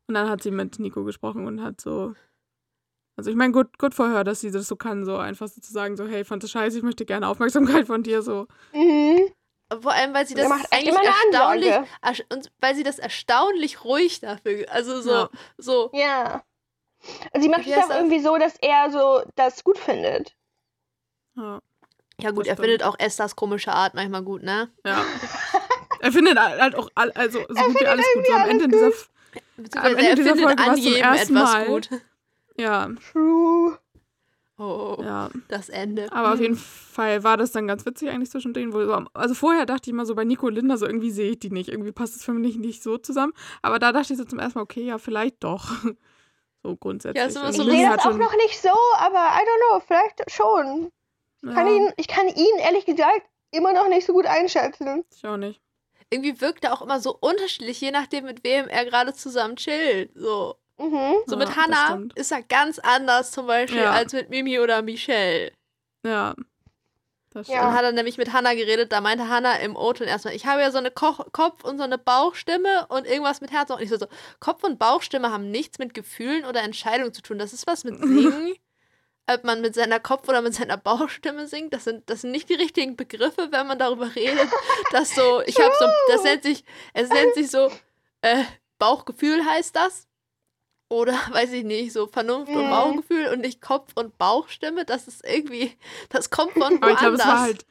Und 0.08 0.14
dann 0.14 0.30
hat 0.30 0.44
sie 0.44 0.52
mit 0.52 0.80
Nico 0.80 1.04
gesprochen 1.04 1.46
und 1.48 1.62
hat 1.62 1.82
so. 1.82 2.14
Also 3.16 3.30
ich 3.30 3.36
meine, 3.36 3.54
gut, 3.54 3.78
gut 3.78 3.94
vorher, 3.94 4.24
dass 4.24 4.42
sie 4.42 4.50
das 4.52 4.68
so 4.68 4.76
kann, 4.76 5.06
so 5.06 5.18
einfach 5.18 5.48
so 5.48 5.62
zu 5.62 5.72
sagen, 5.72 5.96
so, 5.98 6.08
hey, 6.08 6.24
fand 6.26 6.42
das 6.44 6.50
scheiße, 6.52 6.78
ich 6.78 6.84
möchte 6.84 7.06
gerne 7.06 7.28
Aufmerksamkeit 7.28 7.86
von 7.88 8.02
dir, 8.04 8.22
so. 8.24 8.48
Mhm. 8.74 9.32
vor 9.82 9.92
allem, 9.92 10.14
weil 10.14 10.26
sie 10.28 10.34
das 10.36 10.52
eigentlich 10.72 10.96
erstaunlich, 10.96 11.74
und 12.32 12.52
weil 12.60 12.76
sie 12.76 12.84
das 12.84 13.00
erstaunlich 13.00 13.84
ruhig 13.84 14.20
dafür, 14.20 14.66
also 14.72 15.02
so, 15.02 15.12
Ja. 15.12 15.30
so, 15.58 15.90
Ja. 15.94 16.44
Und 17.34 17.42
sie 17.42 17.50
macht 17.50 17.68
es 17.68 17.74
auch 17.78 17.88
das? 17.90 17.98
irgendwie 17.98 18.20
so, 18.20 18.38
dass 18.38 18.56
er 18.62 18.90
so 18.92 19.22
das 19.36 19.64
gut 19.64 19.78
findet. 19.78 20.36
Ja. 21.36 21.60
ja 22.20 22.32
gut, 22.32 22.48
er 22.48 22.56
findet 22.56 22.82
auch 22.84 22.98
Esthers 22.98 23.36
komische 23.36 23.74
Art 23.74 23.94
manchmal 23.94 24.24
gut, 24.24 24.42
ne? 24.44 24.70
ja. 24.86 25.04
er 26.00 26.12
findet 26.12 26.40
halt 26.40 26.76
auch, 26.76 26.90
all, 26.96 27.12
also 27.12 27.40
so 27.50 27.64
gut 27.66 27.80
wie 27.80 27.88
alles 27.88 28.06
gut. 28.14 28.26
So 28.26 28.34
am 28.34 28.42
alles 28.42 28.52
Ende 28.52 28.68
dieser. 28.70 28.88
F- 28.88 29.10
Beziehungsweise 29.58 29.96
Ende 29.98 30.10
er 30.10 30.16
dieser 30.16 30.30
findet 30.36 30.46
Folge 30.46 30.64
an 30.64 30.70
war's 30.70 30.80
zum 30.82 30.92
jedem 30.94 31.04
ersten 31.04 31.36
etwas 31.36 31.54
Mal. 31.54 31.66
gut. 31.66 31.90
Ja, 32.58 32.90
True. 33.12 33.78
Oh, 34.60 34.98
ja. 35.02 35.30
das 35.48 35.70
Ende. 35.70 36.12
Aber 36.12 36.34
auf 36.34 36.40
jeden 36.40 36.56
Fall 36.56 37.24
war 37.24 37.38
das 37.38 37.52
dann 37.52 37.68
ganz 37.68 37.86
witzig 37.86 38.10
eigentlich 38.10 38.30
zwischen 38.30 38.54
denen. 38.54 38.72
Wo 38.72 38.86
so, 38.86 38.94
also 39.14 39.34
vorher 39.34 39.66
dachte 39.66 39.90
ich 39.90 39.94
immer 39.94 40.06
so 40.06 40.14
bei 40.14 40.24
Nico 40.24 40.48
und 40.48 40.54
Linda, 40.54 40.78
so 40.78 40.86
irgendwie 40.86 41.10
sehe 41.10 41.32
ich 41.32 41.40
die 41.40 41.50
nicht. 41.50 41.70
Irgendwie 41.70 41.92
passt 41.92 42.16
es 42.16 42.24
für 42.24 42.34
mich 42.34 42.58
nicht 42.58 42.84
so 42.84 42.98
zusammen. 42.98 43.34
Aber 43.64 43.80
da 43.80 43.92
dachte 43.92 44.14
ich 44.14 44.20
so 44.20 44.26
zum 44.26 44.40
ersten 44.40 44.60
Mal, 44.60 44.64
okay, 44.64 44.84
ja, 44.84 44.98
vielleicht 44.98 45.44
doch. 45.44 45.72
So 46.66 46.78
grundsätzlich. 46.78 47.22
Ja, 47.22 47.28
ist 47.28 47.36
immer 47.36 47.48
Und 47.48 47.54
so 47.56 47.64
Ich 47.64 47.72
sehe 47.72 47.90
das 47.90 48.06
auch 48.06 48.16
noch 48.16 48.34
nicht 48.38 48.62
so, 48.62 48.70
aber 48.98 49.18
I 49.18 49.42
don't 49.42 49.70
know, 49.70 49.80
vielleicht 49.86 50.32
schon. 50.32 50.92
Kann 51.54 51.68
ja, 51.68 51.74
ihn, 51.74 51.94
ich 51.98 52.08
kann 52.08 52.26
ihn 52.30 52.58
ehrlich 52.60 52.86
gesagt 52.86 53.24
immer 53.52 53.74
noch 53.74 53.90
nicht 53.90 54.08
so 54.08 54.14
gut 54.14 54.26
einschätzen. 54.26 55.04
ich 55.14 55.28
auch 55.28 55.36
nicht. 55.36 55.60
Irgendwie 56.10 56.40
wirkt 56.40 56.64
er 56.64 56.72
auch 56.72 56.82
immer 56.82 57.02
so 57.02 57.18
unterschiedlich, 57.20 57.82
je 57.82 57.92
nachdem, 57.92 58.24
mit 58.24 58.46
wem 58.46 58.70
er 58.70 58.86
gerade 58.86 59.14
zusammen 59.14 59.58
chillt. 59.58 60.12
So, 60.16 60.56
Mhm. 60.78 61.16
so 61.28 61.34
Ja, 61.34 61.38
mit 61.38 61.56
Hannah 61.56 61.88
stimmt. 61.88 62.18
ist 62.18 62.32
er 62.32 62.42
ganz 62.44 62.80
anders 62.80 63.32
zum 63.32 63.48
Beispiel 63.48 63.82
Ja. 63.82 63.92
als 63.92 64.14
mit 64.14 64.30
Mimi 64.30 64.60
oder 64.60 64.82
Michelle. 64.82 65.52
Ja. 66.06 66.34
Das 67.32 67.48
Ja. 67.48 67.56
Dann 67.56 67.64
stimmt. 67.64 67.78
hat 67.78 67.84
er 67.86 67.92
nämlich 67.94 68.18
mit 68.18 68.32
Hannah 68.34 68.54
geredet, 68.54 68.92
da 68.92 69.02
meinte 69.02 69.28
Hannah 69.30 69.56
im 69.60 69.76
O-Ton 69.76 70.08
erstmal, 70.08 70.36
ich 70.36 70.46
habe 70.46 70.62
ja 70.62 70.72
so 70.72 70.78
eine 70.78 70.92
Ko 70.92 71.14
Kopf- 71.32 71.64
und 71.64 71.78
so 71.78 71.84
eine 71.84 71.98
Bauchstimme 71.98 72.86
und 72.90 73.08
irgendwas 73.08 73.42
mit 73.42 73.52
Herz. 73.52 73.70
Und 73.72 73.82
ich 73.82 73.90
so, 73.90 73.98
so, 73.98 74.08
Kopf- 74.40 74.64
und 74.64 74.78
Bauchstimme 74.80 75.32
haben 75.32 75.50
nichts 75.50 75.80
mit 75.80 75.94
Gefühlen 75.94 76.46
oder 76.46 76.62
Entscheidungen 76.62 77.14
zu 77.14 77.22
tun. 77.22 77.40
Das 77.40 77.54
ist 77.54 77.66
was 77.68 77.84
mit 77.84 77.98
Singen. 78.02 78.56
Ob 79.26 79.46
man 79.46 79.62
mit 79.62 79.74
seiner 79.74 80.00
Kopf- 80.02 80.28
oder 80.28 80.42
mit 80.42 80.54
seiner 80.54 80.76
Bauchstimme 80.78 81.48
singt, 81.48 81.74
das 81.74 81.86
sind, 81.86 82.10
das 82.10 82.22
sind 82.22 82.32
nicht 82.32 82.50
die 82.50 82.56
richtigen 82.56 82.98
Begriffe, 82.98 83.48
wenn 83.52 83.66
man 83.68 83.80
darüber 83.80 84.14
redet. 84.16 84.50
Dass 84.92 85.16
so, 85.16 85.42
ich 85.46 85.58
habe 85.60 85.74
so, 85.80 85.86
das 86.10 86.24
nennt 86.24 86.44
sich, 86.44 86.66
es 86.94 87.08
nennt 87.10 87.34
sich 87.36 87.50
so, 87.50 87.72
äh, 88.22 88.44
Bauchgefühl 88.80 89.46
heißt 89.46 89.76
das. 89.76 90.08
Oder, 90.90 91.14
weiß 91.32 91.52
ich 91.54 91.64
nicht, 91.64 91.94
so 91.94 92.08
Vernunft 92.08 92.52
und. 92.52 92.70
Bauchgefühl 92.70 93.28
und 93.34 93.42
nicht 93.42 93.62
Kopf- 93.62 93.94
und 93.96 94.18
Bauchstimme. 94.18 94.86
Das 94.86 95.08
ist 95.08 95.26
irgendwie, 95.28 95.72
das 96.10 96.30
kommt 96.30 96.54
von 96.54 96.64
Aber 96.82 96.92
ich 96.92 96.98
glaube, 96.98 97.16
es 97.16 97.20
war 97.22 97.28
woanders. 97.28 97.42
halt 97.42 97.66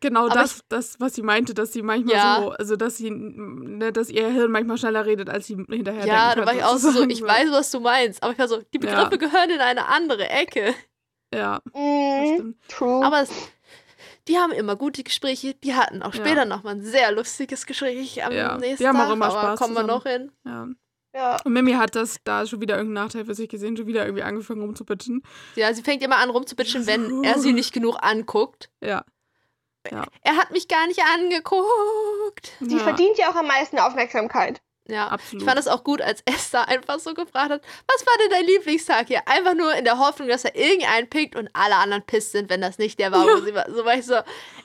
genau 0.00 0.26
Aber 0.26 0.34
das, 0.34 0.60
das, 0.68 1.00
was 1.00 1.14
sie 1.14 1.22
meinte, 1.22 1.54
dass 1.54 1.72
sie 1.72 1.82
manchmal 1.82 2.14
Ja. 2.16 2.40
so, 2.42 2.50
also 2.50 2.76
dass 2.76 2.96
sie, 2.96 3.10
ne, 3.10 3.92
dass 3.92 4.10
ihr 4.10 4.28
Hirn 4.28 4.50
manchmal 4.50 4.78
schneller 4.78 5.06
redet, 5.06 5.30
als 5.30 5.46
sie 5.46 5.56
hinterher 5.68 6.06
Ja, 6.06 6.34
da 6.34 6.44
war 6.46 6.54
ich 6.54 6.62
auch 6.64 6.72
so, 6.76 6.88
sozusagen. 6.88 7.10
ich 7.10 7.22
weiß, 7.22 7.50
was 7.50 7.70
du 7.70 7.80
meinst. 7.80 8.22
Aber 8.22 8.32
ich 8.32 8.38
war 8.38 8.48
so, 8.48 8.58
die 8.58 8.80
Ja. 8.84 9.04
Begriffe 9.08 9.18
gehören 9.18 9.50
in 9.50 9.60
eine 9.60 9.86
andere 9.86 10.28
Ecke. 10.28 10.74
Ja, 11.34 11.60
Mhm. 11.74 12.34
stimmt. 12.34 12.56
True. 12.68 13.04
Aber 13.04 13.20
es, 13.22 13.30
die 14.28 14.38
haben 14.38 14.52
immer 14.52 14.76
gute 14.76 15.02
Gespräche. 15.02 15.54
Die 15.54 15.74
hatten 15.74 16.02
auch 16.02 16.14
Ja. 16.14 16.20
später 16.24 16.44
nochmal 16.44 16.74
ein 16.76 16.82
sehr 16.82 17.10
lustiges 17.12 17.64
Gespräch 17.66 18.24
am 18.24 18.32
Ja, 18.32 18.56
die 18.58 18.66
nächsten 18.66 18.86
haben 18.86 18.96
auch 18.96 19.04
Tag. 19.06 19.12
immer 19.12 19.26
aber 19.26 19.40
Spaß 19.40 19.58
kommen 19.58 19.74
wir 19.74 19.80
zusammen. 19.82 19.88
noch 19.88 20.02
hin. 20.04 20.32
Ja. 20.44 20.68
Ja. 21.16 21.38
Und 21.44 21.54
Mimi 21.54 21.72
hat 21.72 21.96
das 21.96 22.18
da 22.24 22.46
schon 22.46 22.60
wieder 22.60 22.76
irgendeinen 22.76 23.06
Nachteil 23.06 23.24
für 23.24 23.34
sich 23.34 23.48
gesehen, 23.48 23.74
schon 23.74 23.86
wieder 23.86 24.04
irgendwie 24.04 24.22
angefangen 24.22 24.60
rumzubitchen. 24.60 25.22
Ja, 25.54 25.72
sie 25.72 25.82
fängt 25.82 26.02
immer 26.02 26.18
an 26.18 26.28
rumzubitchen, 26.28 26.86
wenn 26.86 27.24
er 27.24 27.38
sie 27.38 27.54
nicht 27.54 27.72
genug 27.72 27.96
anguckt. 28.02 28.70
Ja. 28.82 29.02
Er 29.82 30.36
hat 30.36 30.50
mich 30.50 30.68
gar 30.68 30.86
nicht 30.88 31.00
angeguckt. 31.14 32.52
Sie 32.60 32.76
ja, 32.76 32.82
verdient 32.82 33.16
ja 33.16 33.30
auch 33.30 33.36
am 33.36 33.46
meisten 33.46 33.78
Aufmerksamkeit. 33.78 34.60
Ja, 34.88 35.08
absolut. 35.08 35.42
ich 35.42 35.48
fand 35.48 35.58
es 35.58 35.66
auch 35.68 35.82
gut, 35.84 36.00
als 36.00 36.22
Esther 36.26 36.68
einfach 36.68 36.98
so 37.00 37.12
gefragt 37.14 37.50
hat, 37.50 37.62
was 37.88 38.06
war 38.06 38.12
denn 38.20 38.30
dein 38.30 38.44
Lieblingstag 38.46 39.08
hier? 39.08 39.20
Einfach 39.26 39.54
nur 39.54 39.74
in 39.74 39.84
der 39.84 39.98
Hoffnung, 39.98 40.28
dass 40.28 40.44
er 40.44 40.54
irgendeinen 40.56 41.08
pickt 41.08 41.34
und 41.36 41.48
alle 41.52 41.74
anderen 41.76 42.02
pisst 42.04 42.32
sind, 42.32 42.48
wenn 42.50 42.60
das 42.60 42.78
nicht 42.78 42.98
der 43.00 43.10
war, 43.12 43.24
wo 43.24 43.36
sie 43.44 43.54
war. 43.54 43.70
So 43.70 43.84
war 43.84 43.94
ich 43.94 44.06
so, 44.06 44.16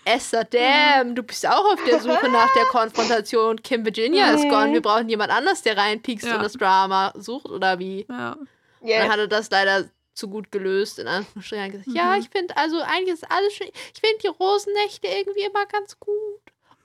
Esther, 0.05 0.43
damn, 0.43 1.15
du 1.15 1.23
bist 1.23 1.45
auch 1.47 1.73
auf 1.73 1.83
der 1.85 1.99
Suche 1.99 2.29
nach 2.29 2.53
der 2.53 2.65
Konfrontation. 2.65 3.61
Kim 3.61 3.85
Virginia 3.85 4.31
ist 4.31 4.43
Mhm. 4.45 4.49
gone, 4.49 4.73
wir 4.73 4.81
brauchen 4.81 5.09
jemand 5.09 5.31
anders, 5.31 5.61
der 5.63 5.77
reinpiekst 5.77 6.27
Ja. 6.27 6.35
und 6.35 6.43
das 6.43 6.53
Drama 6.53 7.13
sucht 7.15 7.47
oder 7.49 7.79
wie? 7.79 8.05
ja. 8.09 8.35
Yes. 8.83 9.01
Dann 9.03 9.11
hat 9.11 9.19
er 9.19 9.27
das 9.27 9.49
leider 9.51 9.85
zu 10.15 10.27
gut 10.27 10.51
gelöst, 10.51 10.97
in 10.97 11.07
Anführungsstrichen. 11.07 11.63
hat 11.65 11.71
gesagt, 11.71 11.87
Ja, 11.95 12.15
Mhm. 12.15 12.21
ich 12.21 12.29
finde, 12.29 12.57
also 12.57 12.79
eigentlich 12.81 13.13
ist 13.13 13.31
alles 13.31 13.53
schön. 13.53 13.67
Ich 13.93 13.99
finde 14.01 14.17
die 14.23 14.27
Rosennächte 14.27 15.07
irgendwie 15.07 15.41
immer 15.41 15.65
ganz 15.67 15.99
gut. 15.99 16.15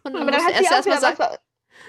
Und 0.05 0.13
dann 0.13 0.23
Aber 0.23 0.31
dann 0.31 0.45
hat 0.45 0.55
sie 0.57 0.65
erstmal 0.65 1.01
sagen, 1.01 1.37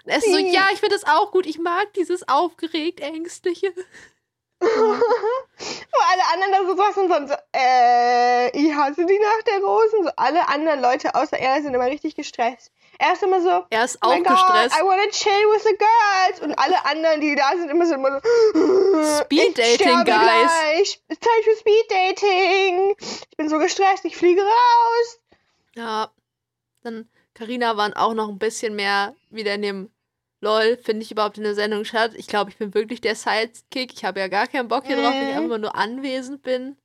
was. 0.06 0.14
er 0.14 0.18
ist 0.18 0.32
so, 0.32 0.38
ja, 0.38 0.68
ich 0.74 0.80
finde 0.80 0.96
das 0.96 1.08
auch 1.08 1.32
gut. 1.32 1.46
Ich 1.46 1.60
mag 1.60 1.94
dieses 1.94 2.28
aufgeregt, 2.28 3.00
ängstliche. 3.00 3.74
Wo 4.60 4.68
alle 4.68 6.24
anderen 6.34 6.52
da 6.52 6.66
so 6.66 6.76
saßen 6.76 7.12
und 7.12 7.28
so, 7.28 7.36
äh, 7.56 8.50
ich 8.58 8.74
hasse 8.74 9.06
die 9.06 9.20
Nacht 9.20 9.48
der 9.48 9.60
Rosen. 9.60 10.04
So 10.04 10.10
alle 10.16 10.48
anderen 10.48 10.82
Leute 10.82 11.14
außer 11.14 11.38
er 11.38 11.62
sind 11.62 11.76
immer 11.76 11.86
richtig 11.86 12.16
gestresst. 12.16 12.72
Er 13.00 13.14
ist 13.14 13.22
immer 13.22 13.42
so, 13.42 13.66
Er 13.70 13.86
ist 13.86 14.00
oh 14.04 14.08
auch 14.08 14.16
God, 14.16 14.26
gestresst. 14.26 14.76
I 14.76 14.84
wanna 14.84 15.08
chill 15.12 15.32
with 15.54 15.64
the 15.64 15.78
girls. 15.78 16.42
Und 16.42 16.58
alle 16.58 16.84
anderen, 16.86 17.22
die 17.22 17.36
da 17.36 17.52
sind, 17.56 17.70
immer 17.70 17.86
so, 17.86 17.94
immer 17.94 18.20
so 18.20 19.24
Speed 19.24 19.58
Dating, 19.58 20.04
guys. 20.04 20.06
Gleich. 20.06 21.02
Zeit 21.10 21.44
für 21.44 21.56
Speed 21.58 21.92
Dating. 21.92 22.96
Ich 23.00 23.38
bin 23.38 23.50
so 23.50 23.60
gestresst, 23.60 24.06
ich 24.06 24.18
fliege 24.18 24.42
raus. 24.42 25.20
Ja. 25.76 26.12
Dann 26.82 27.08
Carina 27.38 27.78
waren 27.78 27.94
auch 27.94 28.16
noch 28.16 28.30
ein 28.30 28.40
bisschen 28.40 28.76
mehr 28.76 29.16
wieder 29.30 29.54
in 29.54 29.62
dem 29.62 29.92
LOL, 30.42 30.78
finde 30.78 31.04
ich 31.04 31.12
überhaupt 31.12 31.38
in 31.38 31.44
der 31.44 31.54
Sendung 31.56 31.86
statt. 31.86 32.12
Ich 32.16 32.26
glaube, 32.28 32.50
ich 32.50 32.58
bin 32.58 32.74
wirklich 32.74 33.00
der 33.00 33.16
Sidekick. 33.16 33.94
Ich 33.94 34.04
habe 34.04 34.20
ja 34.20 34.28
gar 34.28 34.48
keinen 34.48 34.68
Bock 34.68 34.86
hier 34.88 34.96
drauf, 34.96 35.14
wenn 35.14 35.24
ich 35.24 35.30
Mhm. 35.30 35.38
einfach 35.38 35.50
mal 35.50 35.60
nur 35.60 35.76
anwesend 35.76 36.42
bin. 36.42 36.78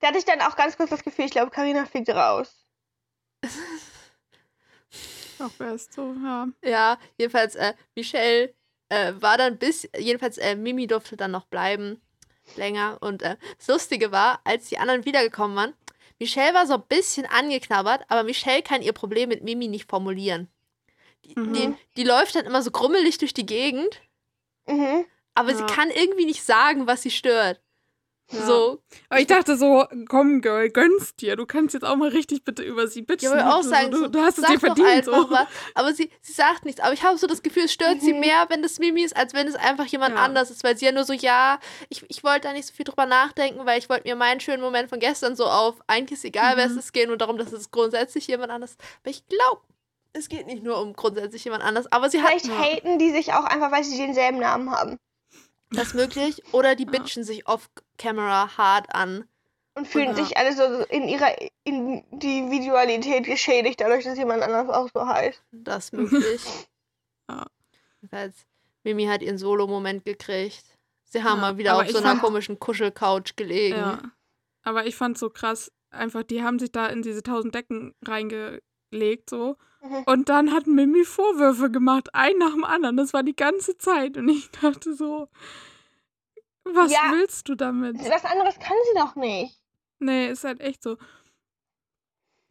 Da 0.00 0.08
hatte 0.08 0.18
ich 0.18 0.24
dann 0.24 0.40
auch 0.42 0.54
ganz 0.56 0.76
kurz 0.76 0.90
das 0.90 1.02
Gefühl, 1.02 1.24
ich 1.24 1.30
glaube, 1.32 1.50
Karina 1.50 1.86
fliegt 1.86 2.08
raus. 2.10 2.66
Auch 5.38 5.50
best 5.58 5.92
so, 5.92 6.14
ja. 6.22 6.48
Ja, 6.64 6.98
jedenfalls, 7.18 7.54
äh, 7.56 7.74
Michelle 7.94 8.54
äh, 8.88 9.12
war 9.16 9.36
dann 9.36 9.58
bis, 9.58 9.88
jedenfalls, 9.98 10.38
äh, 10.38 10.54
Mimi 10.56 10.86
durfte 10.86 11.16
dann 11.16 11.30
noch 11.32 11.46
bleiben, 11.46 12.00
länger. 12.56 12.96
Und 13.00 13.22
äh, 13.22 13.36
das 13.58 13.68
Lustige 13.68 14.12
war, 14.12 14.40
als 14.44 14.68
die 14.68 14.78
anderen 14.78 15.04
wiedergekommen 15.04 15.56
waren, 15.56 15.74
Michelle 16.18 16.54
war 16.54 16.66
so 16.66 16.74
ein 16.74 16.82
bisschen 16.88 17.26
angeknabbert, 17.26 18.04
aber 18.08 18.22
Michelle 18.22 18.62
kann 18.62 18.82
ihr 18.82 18.92
Problem 18.92 19.28
mit 19.28 19.42
Mimi 19.44 19.68
nicht 19.68 19.88
formulieren. 19.90 20.48
Die, 21.24 21.38
Mhm. 21.38 21.52
die, 21.52 21.74
die 21.96 22.04
läuft 22.04 22.34
dann 22.36 22.46
immer 22.46 22.62
so 22.62 22.70
grummelig 22.70 23.18
durch 23.18 23.34
die 23.34 23.46
Gegend, 23.46 24.00
Mhm. 24.66 25.04
aber 25.34 25.50
Ja. 25.50 25.56
sie 25.58 25.64
kann 25.64 25.90
irgendwie 25.90 26.24
nicht 26.26 26.42
sagen, 26.42 26.86
was 26.86 27.02
sie 27.02 27.10
stört. 27.10 27.60
Ja. 28.32 28.44
So, 28.44 28.82
Aber 29.08 29.20
ich 29.20 29.28
dachte 29.28 29.56
so, 29.56 29.86
komm, 30.08 30.40
Girl, 30.40 30.68
gönn's 30.70 31.14
dir. 31.14 31.36
Du 31.36 31.46
kannst 31.46 31.74
jetzt 31.74 31.84
auch 31.84 31.94
mal 31.94 32.08
richtig 32.08 32.42
bitte 32.42 32.64
über 32.64 32.88
sie 32.88 33.02
bitchen. 33.02 33.30
Ja, 33.30 33.44
aber 33.44 33.56
auch 33.56 33.62
sagen, 33.62 33.92
du, 33.92 34.08
du 34.08 34.18
hast 34.20 34.38
es 34.38 34.44
dir 34.46 34.58
verdient. 34.58 35.04
So. 35.04 35.12
was. 35.30 35.46
Aber 35.74 35.94
sie, 35.94 36.10
sie 36.22 36.32
sagt 36.32 36.64
nichts. 36.64 36.80
Aber 36.80 36.92
ich 36.92 37.04
habe 37.04 37.16
so 37.18 37.28
das 37.28 37.42
Gefühl, 37.42 37.66
es 37.66 37.72
stört 37.72 38.00
sie 38.00 38.12
Mhm. 38.14 38.20
mehr, 38.20 38.46
wenn 38.48 38.62
das 38.62 38.80
Mimi 38.80 39.02
ist, 39.02 39.16
als 39.16 39.32
wenn 39.32 39.46
es 39.46 39.54
einfach 39.54 39.86
jemand 39.86 40.16
Ja. 40.16 40.24
anders 40.24 40.50
ist. 40.50 40.64
Weil 40.64 40.76
sie 40.76 40.86
ja 40.86 40.92
nur 40.92 41.04
so, 41.04 41.12
ja, 41.12 41.60
ich, 41.88 42.04
ich 42.08 42.24
wollte 42.24 42.48
da 42.48 42.52
nicht 42.52 42.66
so 42.66 42.74
viel 42.74 42.84
drüber 42.84 43.06
nachdenken, 43.06 43.64
weil 43.64 43.78
ich 43.78 43.88
wollte 43.88 44.08
mir 44.08 44.16
meinen 44.16 44.40
schönen 44.40 44.60
Moment 44.60 44.88
von 44.88 44.98
gestern 44.98 45.36
so 45.36 45.44
auf, 45.46 45.76
eigentlich 45.86 46.18
ist 46.18 46.24
egal, 46.24 46.56
wer 46.56 46.66
es 46.66 46.72
Mhm. 46.72 46.78
ist, 46.80 46.92
geht 46.92 47.06
nur 47.06 47.16
darum, 47.18 47.38
dass 47.38 47.52
es 47.52 47.70
grundsätzlich 47.70 48.26
jemand 48.26 48.50
anders 48.50 48.72
ist. 48.72 48.80
Aber 49.02 49.10
ich 49.10 49.24
glaube, 49.28 49.60
es 50.14 50.28
geht 50.28 50.46
nicht 50.46 50.64
nur 50.64 50.80
um 50.82 50.94
grundsätzlich 50.94 51.44
jemand 51.44 51.62
anders. 51.62 51.90
Aber 51.92 52.10
sie 52.10 52.20
hat 52.22 52.30
Vielleicht 52.30 52.46
Ja. 52.46 52.58
haten 52.58 52.98
die 52.98 53.12
sich 53.12 53.32
auch 53.34 53.44
einfach, 53.44 53.70
weil 53.70 53.84
sie 53.84 53.98
denselben 53.98 54.38
Namen 54.40 54.70
haben. 54.72 54.96
Das 55.76 55.94
möglich. 55.94 56.42
Oder 56.52 56.74
die 56.74 56.84
bitchen 56.86 57.22
sich 57.24 57.46
off-camera 57.48 58.56
hart 58.56 58.94
an. 58.94 59.28
Und 59.74 59.86
fühlen 59.86 60.08
Ja. 60.08 60.14
sich 60.24 60.36
alle 60.38 60.54
so 60.56 60.84
in 60.86 61.06
ihrer 61.06 61.36
Individualität 61.64 63.24
geschädigt, 63.24 63.80
dadurch, 63.80 64.04
dass 64.04 64.16
jemand 64.18 64.42
anders 64.42 64.68
auch 64.68 64.88
so 64.94 65.06
heißt. 65.06 65.42
Das 65.52 65.92
möglich. 65.92 66.42
Ja. 67.28 67.46
Jedenfalls, 68.00 68.46
Mimi 68.84 69.04
hat 69.06 69.22
ihren 69.22 69.38
Solo-Moment 69.38 70.04
gekriegt. 70.04 70.64
Sie 71.04 71.22
haben 71.22 71.36
Ja, 71.36 71.40
mal 71.52 71.58
wieder 71.58 71.76
auf 71.80 71.88
so 71.90 71.98
einer 71.98 72.08
fand- 72.10 72.22
komischen 72.22 72.58
Kuschelcouch 72.58 73.36
gelegen. 73.36 73.76
Ja. 73.76 74.00
Aber 74.62 74.86
ich 74.86 74.96
fand's 74.96 75.20
so 75.20 75.30
krass, 75.30 75.70
einfach, 75.90 76.22
die 76.24 76.42
haben 76.42 76.58
sich 76.58 76.72
da 76.72 76.86
in 76.88 77.02
diese 77.02 77.22
tausend 77.22 77.54
Decken 77.54 77.94
reingelegt, 78.96 79.30
so. 79.30 79.56
Mhm. 79.82 80.02
Und 80.06 80.28
dann 80.28 80.52
hat 80.52 80.66
Mimi 80.66 81.04
Vorwürfe 81.04 81.70
gemacht, 81.70 82.08
ein 82.14 82.36
nach 82.38 82.52
dem 82.52 82.64
anderen. 82.64 82.96
Das 82.96 83.12
war 83.12 83.22
die 83.22 83.36
ganze 83.36 83.76
Zeit. 83.78 84.16
Und 84.16 84.28
ich 84.28 84.50
dachte 84.50 84.94
so, 84.94 85.28
was 86.64 86.92
Ja. 86.92 87.12
willst 87.12 87.48
du 87.48 87.54
damit? 87.54 87.96
Was 87.98 88.24
anderes 88.24 88.58
kann 88.58 88.76
sie 88.92 88.98
doch 88.98 89.14
nicht. 89.16 89.60
Nee, 89.98 90.28
ist 90.30 90.44
halt 90.44 90.60
echt 90.60 90.82
so. 90.82 90.96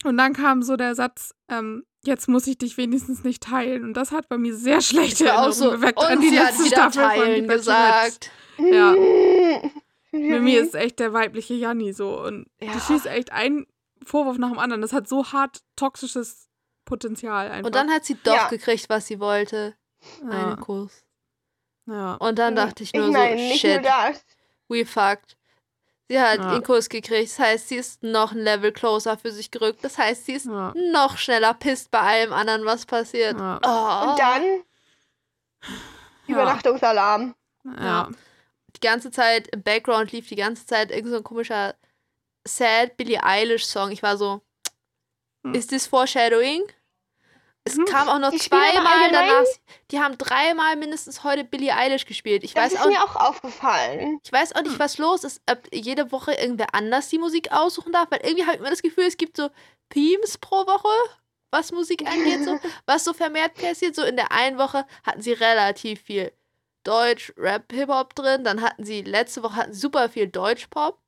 Und 0.03 0.17
dann 0.17 0.33
kam 0.33 0.61
so 0.61 0.75
der 0.77 0.95
Satz, 0.95 1.33
ähm, 1.49 1.83
jetzt 2.03 2.27
muss 2.27 2.47
ich 2.47 2.57
dich 2.57 2.77
wenigstens 2.77 3.23
nicht 3.23 3.43
teilen. 3.43 3.83
Und 3.83 3.93
das 3.95 4.11
hat 4.11 4.29
bei 4.29 4.37
mir 4.37 4.55
sehr 4.55 4.81
schlechte 4.81 5.25
Erinnerungen 5.25 5.53
so, 5.53 5.71
geweckt 5.71 5.99
und 5.99 6.05
an 6.05 6.21
die 6.21 6.29
letzte 6.29 6.67
Staffel 6.67 7.01
von 7.03 7.11
teilen 7.11 7.47
Bachelorette. 7.47 7.57
gesagt. 7.57 8.31
Ja. 8.59 8.95
Mimi 10.11 10.53
ist 10.55 10.75
echt 10.75 10.99
der 10.99 11.11
weibliche 11.11 11.55
Janni 11.55 11.91
so. 11.91 12.21
Und 12.23 12.47
Ja. 12.61 12.71
die 12.71 12.79
schießt 12.79 13.07
echt 13.07 13.31
einen 13.33 13.65
Vorwurf 14.06 14.38
nach 14.38 14.49
dem 14.49 14.60
anderen. 14.60 14.82
Das 14.82 14.93
hat 14.93 15.08
so 15.08 15.32
hart 15.32 15.62
toxisches 15.76 16.47
Potenzial 16.86 17.49
einfach. 17.49 17.66
Und 17.68 17.76
dann 17.76 17.89
hat 17.91 18.06
sie 18.06 18.16
doch 18.24 18.36
Ja. 18.36 18.47
gekriegt, 18.47 18.88
was 18.89 19.08
sie 19.08 19.20
wollte. 19.20 19.76
ja. 20.24 20.30
Einen 20.30 20.60
Kuss. 20.60 21.03
ja. 21.88 22.14
Und 22.16 22.38
dann 22.39 22.56
dachte 22.56 22.84
ich 22.84 22.93
Ich 22.93 22.99
nur 22.99 23.12
meine, 23.12 23.38
so, 23.38 23.43
nicht 23.43 23.64
nur 23.64 23.74
shit, 23.74 23.86
das. 23.86 24.26
we 24.68 24.86
fucked. 24.86 25.36
Sie 26.08 26.20
hat 26.22 26.38
Ja. 26.38 26.51
den 26.53 26.62
Kuss 26.64 26.88
gekriegt. 26.89 27.32
Das 27.32 27.39
heißt, 27.39 27.68
sie 27.70 27.78
ist 27.78 28.03
noch 28.03 28.32
ein 28.32 28.38
Level 28.38 28.72
closer 28.72 29.18
für 29.18 29.32
sich 29.32 29.49
gerückt. 29.49 29.84
Das 29.84 29.97
heißt, 29.97 30.26
sie 30.28 30.34
ist 30.34 30.45
Ja. 30.45 30.72
noch 30.91 31.18
schneller 31.18 31.56
pisst 31.56 31.89
bei 31.89 31.99
allem 31.99 32.32
anderen, 32.34 32.64
was 32.66 32.86
passiert. 32.86 33.36
Ja. 33.39 33.60
Oh. 33.64 34.12
Und 34.12 34.20
dann 34.20 34.43
Ja. 36.28 36.36
Übernachtungsalarm. 36.36 37.36
Ja. 37.82 38.10
die 38.76 38.80
ganze 38.82 39.10
Zeit 39.10 39.47
im 39.47 39.64
Background 39.64 40.12
lief 40.12 40.28
die 40.28 40.36
ganze 40.36 40.66
Zeit 40.68 40.91
irgend 40.91 41.10
so 41.10 41.18
ein 41.18 41.24
komischer 41.24 41.74
sad 42.47 42.97
Billie 42.97 43.21
Eilish 43.23 43.65
Song. 43.65 43.91
Ich 43.91 44.03
war 44.03 44.17
so, 44.17 44.41
Hm. 45.45 45.53
ist 45.53 45.71
das 45.71 45.87
Foreshadowing? 45.87 46.63
Es 47.67 47.75
Mhm. 47.77 47.85
kam 47.85 48.09
auch 48.09 48.19
noch 48.19 48.31
zweimal 48.35 49.09
danach. 49.11 49.43
Die 49.89 49.99
haben 49.99 50.17
dreimal 50.19 50.75
mindestens 50.75 51.23
heute 51.23 51.43
Billie 51.43 51.75
Eilish 51.75 52.05
gespielt. 52.05 52.43
Ich 52.43 52.53
Das 52.53 52.65
weiß 52.65 52.73
ist 52.73 52.81
auch 52.81 52.89
mir 52.89 53.03
auch 53.03 53.15
aufgefallen. 53.15 54.19
ich 54.23 54.31
weiß 54.31 54.53
auch 54.55 54.61
nicht, 54.61 54.77
was 54.77 54.99
los 54.99 55.23
ist, 55.23 55.41
ob 55.49 55.59
jede 55.73 56.11
Woche 56.11 56.33
irgendwer 56.33 56.75
anders 56.75 57.09
die 57.09 57.17
Musik 57.17 57.51
aussuchen 57.51 57.91
darf, 57.91 58.11
weil 58.11 58.19
irgendwie 58.23 58.43
habe 58.43 58.53
ich 58.53 58.59
immer 58.59 58.69
das 58.69 58.83
Gefühl, 58.83 59.05
es 59.05 59.17
gibt 59.17 59.35
so 59.37 59.49
Themes 59.89 60.37
pro 60.37 60.67
Woche, 60.67 60.89
was 61.51 61.71
Musik 61.71 62.07
angeht, 62.07 62.43
so, 62.43 62.59
was 62.85 63.03
so 63.03 63.13
vermehrt 63.13 63.55
passiert. 63.55 63.95
So 63.95 64.03
in 64.03 64.15
der 64.15 64.31
einen 64.31 64.59
Woche 64.59 64.85
hatten 65.03 65.21
sie 65.23 65.33
relativ 65.33 66.01
viel 66.03 66.31
Deutsch, 66.83 67.33
Rap, 67.35 67.71
Hip-Hop 67.71 68.13
drin, 68.13 68.43
dann 68.43 68.61
hatten 68.61 68.83
sie, 68.85 69.01
letzte 69.01 69.41
Woche 69.41 69.55
hatten 69.55 69.73
super 69.73 70.07
viel 70.09 70.27
Deutsch-Pop, 70.27 70.99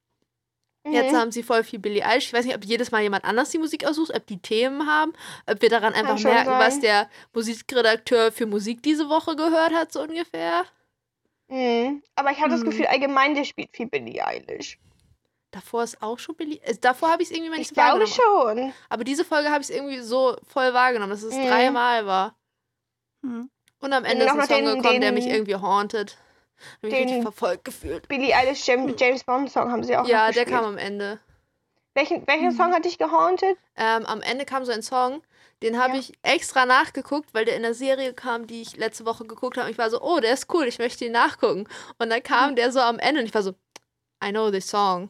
jetzt 0.91 1.11
Mhm. 1.11 1.17
haben 1.17 1.31
sie 1.31 1.43
voll 1.43 1.63
viel 1.63 1.79
Billie 1.79 2.05
Eilish. 2.05 2.27
Ich 2.27 2.33
weiß 2.33 2.45
nicht, 2.45 2.55
ob 2.55 2.63
jedes 2.65 2.91
Mal 2.91 3.01
jemand 3.01 3.25
anders 3.25 3.49
die 3.49 3.57
Musik 3.57 3.85
aussucht, 3.85 4.13
ob 4.15 4.25
die 4.27 4.39
Themen 4.39 4.87
haben, 4.87 5.13
ob 5.45 5.61
wir 5.61 5.69
daran 5.69 5.93
einfach 5.93 6.17
schon 6.17 6.31
merken, 6.31 6.51
was 6.51 6.73
sein. 6.75 6.81
der 6.81 7.09
Musikredakteur 7.33 8.31
für 8.31 8.45
Musik 8.45 8.81
diese 8.83 9.09
Woche 9.09 9.35
gehört 9.35 9.73
hat, 9.73 9.91
so 9.91 10.01
ungefähr. 10.01 10.65
Mhm. 11.49 12.03
Aber 12.15 12.31
ich 12.31 12.39
habe 12.39 12.49
das 12.49 12.61
Mhm. 12.61 12.65
Gefühl, 12.71 12.85
allgemein, 12.87 13.35
der 13.35 13.43
spielt 13.45 13.69
viel 13.75 13.87
Billie 13.87 14.25
Eilish. 14.25 14.77
Davor 15.51 15.83
ist 15.83 16.01
auch 16.01 16.19
schon 16.19 16.35
Billie. 16.35 16.59
Äh, 16.63 16.75
davor 16.79 17.09
habe 17.11 17.23
ich 17.23 17.29
es 17.29 17.35
irgendwie 17.35 17.49
mal 17.49 17.57
nicht 17.57 17.71
Ich 17.71 17.75
so 17.75 17.81
glaube 17.81 18.01
wahrgenommen. 18.01 18.63
schon. 18.67 18.73
Aber 18.89 19.03
diese 19.05 19.23
Folge 19.23 19.49
habe 19.49 19.61
ich 19.61 19.69
es 19.69 19.75
irgendwie 19.75 19.99
so 19.99 20.35
voll 20.45 20.73
wahrgenommen, 20.73 21.09
dass 21.11 21.23
es 21.23 21.33
Mhm. 21.35 21.47
dreimal 21.47 22.05
war. 22.05 22.35
Mhm. 23.21 23.49
Und 23.79 23.93
am 23.93 24.03
Ende 24.05 24.25
du 24.25 24.31
ist 24.31 24.37
ein 24.39 24.47
Song 24.47 24.57
den- 24.57 24.65
gekommen, 24.81 25.01
der 25.01 25.11
den- 25.11 25.13
mich 25.15 25.27
irgendwie 25.27 25.55
haunted. 25.55 26.17
Hab 26.83 26.83
mich 26.83 26.93
den- 26.93 27.21
verfolgt 27.21 27.65
gefühlt. 27.65 28.07
Billie 28.07 28.35
Eilish 28.35 28.65
James, 28.67 28.93
James 28.99 29.23
Bond 29.23 29.51
Song 29.51 29.71
haben 29.71 29.83
sie 29.83 29.95
auch 29.95 30.07
Ja, 30.07 30.31
der 30.31 30.45
kam 30.45 30.65
am 30.65 30.77
Ende. 30.77 31.19
Welchen, 31.93 32.27
welchen 32.27 32.49
Mhm. 32.49 32.57
Song 32.57 32.73
hat 32.73 32.85
dich 32.85 32.97
gehauntet? 32.97 33.57
Ähm, 33.75 34.05
am 34.05 34.21
Ende 34.21 34.45
kam 34.45 34.63
so 34.65 34.71
ein 34.71 34.83
Song, 34.83 35.23
den 35.63 35.79
habe 35.81 35.93
Ja. 35.93 35.99
ich 35.99 36.13
extra 36.21 36.65
nachgeguckt, 36.67 37.33
weil 37.33 37.45
der 37.45 37.55
in 37.55 37.63
der 37.63 37.73
Serie 37.73 38.13
kam, 38.13 38.45
die 38.45 38.61
ich 38.61 38.77
letzte 38.77 39.05
Woche 39.05 39.25
geguckt 39.25 39.57
habe. 39.57 39.65
Und 39.67 39.71
ich 39.71 39.77
war 39.79 39.89
so, 39.89 39.99
oh, 40.01 40.19
der 40.19 40.33
ist 40.33 40.53
cool, 40.53 40.65
ich 40.67 40.77
möchte 40.77 41.05
ihn 41.05 41.11
nachgucken. 41.11 41.67
Und 41.97 42.09
dann 42.11 42.21
kam 42.21 42.55
der 42.55 42.71
so 42.71 42.79
am 42.79 42.99
Ende 42.99 43.21
und 43.21 43.25
ich 43.27 43.33
war 43.33 43.41
so, 43.41 43.55
I 44.23 44.29
know 44.29 44.51
this 44.51 44.69
song. 44.69 45.09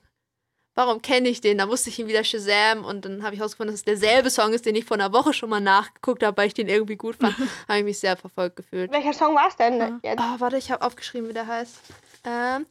Warum 0.78 1.02
kenne 1.02 1.28
ich 1.28 1.42
den? 1.42 1.58
Da 1.58 1.66
musste 1.66 1.90
ich 1.90 1.98
ihn 1.98 2.08
wieder 2.08 2.24
Shazam 2.24 2.86
und 2.86 3.04
dann 3.04 3.24
habe 3.24 3.34
ich 3.34 3.40
herausgefunden, 3.40 3.74
dass 3.74 3.80
es 3.82 3.86
derselbe 3.86 4.30
Song 4.30 4.54
ist, 4.54 4.66
den 4.66 4.76
ich 4.76 4.86
vor 4.86 4.96
einer 4.96 5.12
Woche 5.12 5.34
schon 5.34 5.50
mal 5.50 5.60
nachgeguckt 5.60 6.24
habe, 6.24 6.38
weil 6.38 6.48
ich 6.48 6.54
den 6.54 6.70
irgendwie 6.70 6.96
gut 6.96 7.16
fand. 7.16 7.36
habe 7.68 7.80
ich 7.80 7.84
mich 7.84 8.00
sehr 8.00 8.16
verfolgt 8.16 8.58
gefühlt. 8.58 8.92
Welcher 8.92 9.14
Song 9.14 9.36
war 9.36 9.48
es 9.48 9.56
denn 9.56 9.80
Ja. 9.80 10.00
jetzt? 10.04 10.20
Oh, 10.22 10.40
warte, 10.40 10.58
ich 10.58 10.70
habe 10.70 10.86
aufgeschrieben, 10.86 11.28
wie 11.30 11.34
der 11.34 11.48
heißt. 11.48 11.80
Ähm, 12.26 12.68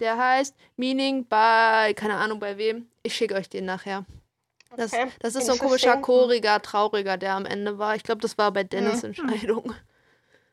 der 0.00 0.16
heißt 0.16 0.56
Meaning 0.76 1.26
bei, 1.28 1.92
keine 1.94 2.16
Ahnung 2.16 2.40
bei 2.40 2.56
wem. 2.56 2.86
Ich 3.02 3.14
schicke 3.14 3.34
euch 3.34 3.50
den 3.50 3.66
nachher. 3.66 4.06
Das, 4.76 4.94
Okay, 4.94 5.08
das 5.18 5.34
ist 5.34 5.46
so 5.46 5.52
ein 5.52 5.58
komischer, 5.58 5.98
choriger, 5.98 6.62
trauriger, 6.62 7.18
der 7.18 7.34
am 7.34 7.44
Ende 7.44 7.76
war. 7.78 7.94
Ich 7.94 8.04
glaube, 8.04 8.22
das 8.22 8.38
war 8.38 8.52
bei 8.52 8.64
Dennis 8.64 9.02
Entscheidung. 9.02 9.74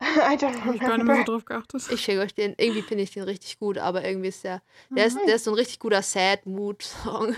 I 0.00 0.36
don't 0.36 0.64
Hab 0.64 0.74
ich 0.74 0.80
gar 0.80 0.96
nicht 0.96 1.06
mehr 1.06 1.16
so 1.16 1.22
remember. 1.22 1.24
drauf 1.24 1.44
geachtet. 1.44 1.82
Ich 1.90 2.00
schicke 2.02 2.20
euch 2.20 2.34
den. 2.34 2.54
Irgendwie 2.56 2.82
finde 2.82 3.02
ich 3.04 3.10
den 3.10 3.24
richtig 3.24 3.58
gut, 3.58 3.78
aber 3.78 4.04
irgendwie 4.04 4.28
ist 4.28 4.44
der. 4.44 4.62
Der 4.90 5.06
ist, 5.06 5.18
der 5.26 5.34
ist 5.36 5.44
so 5.44 5.50
ein 5.50 5.54
richtig 5.54 5.78
guter 5.80 6.02
Sad-Mood-Song. 6.02 7.34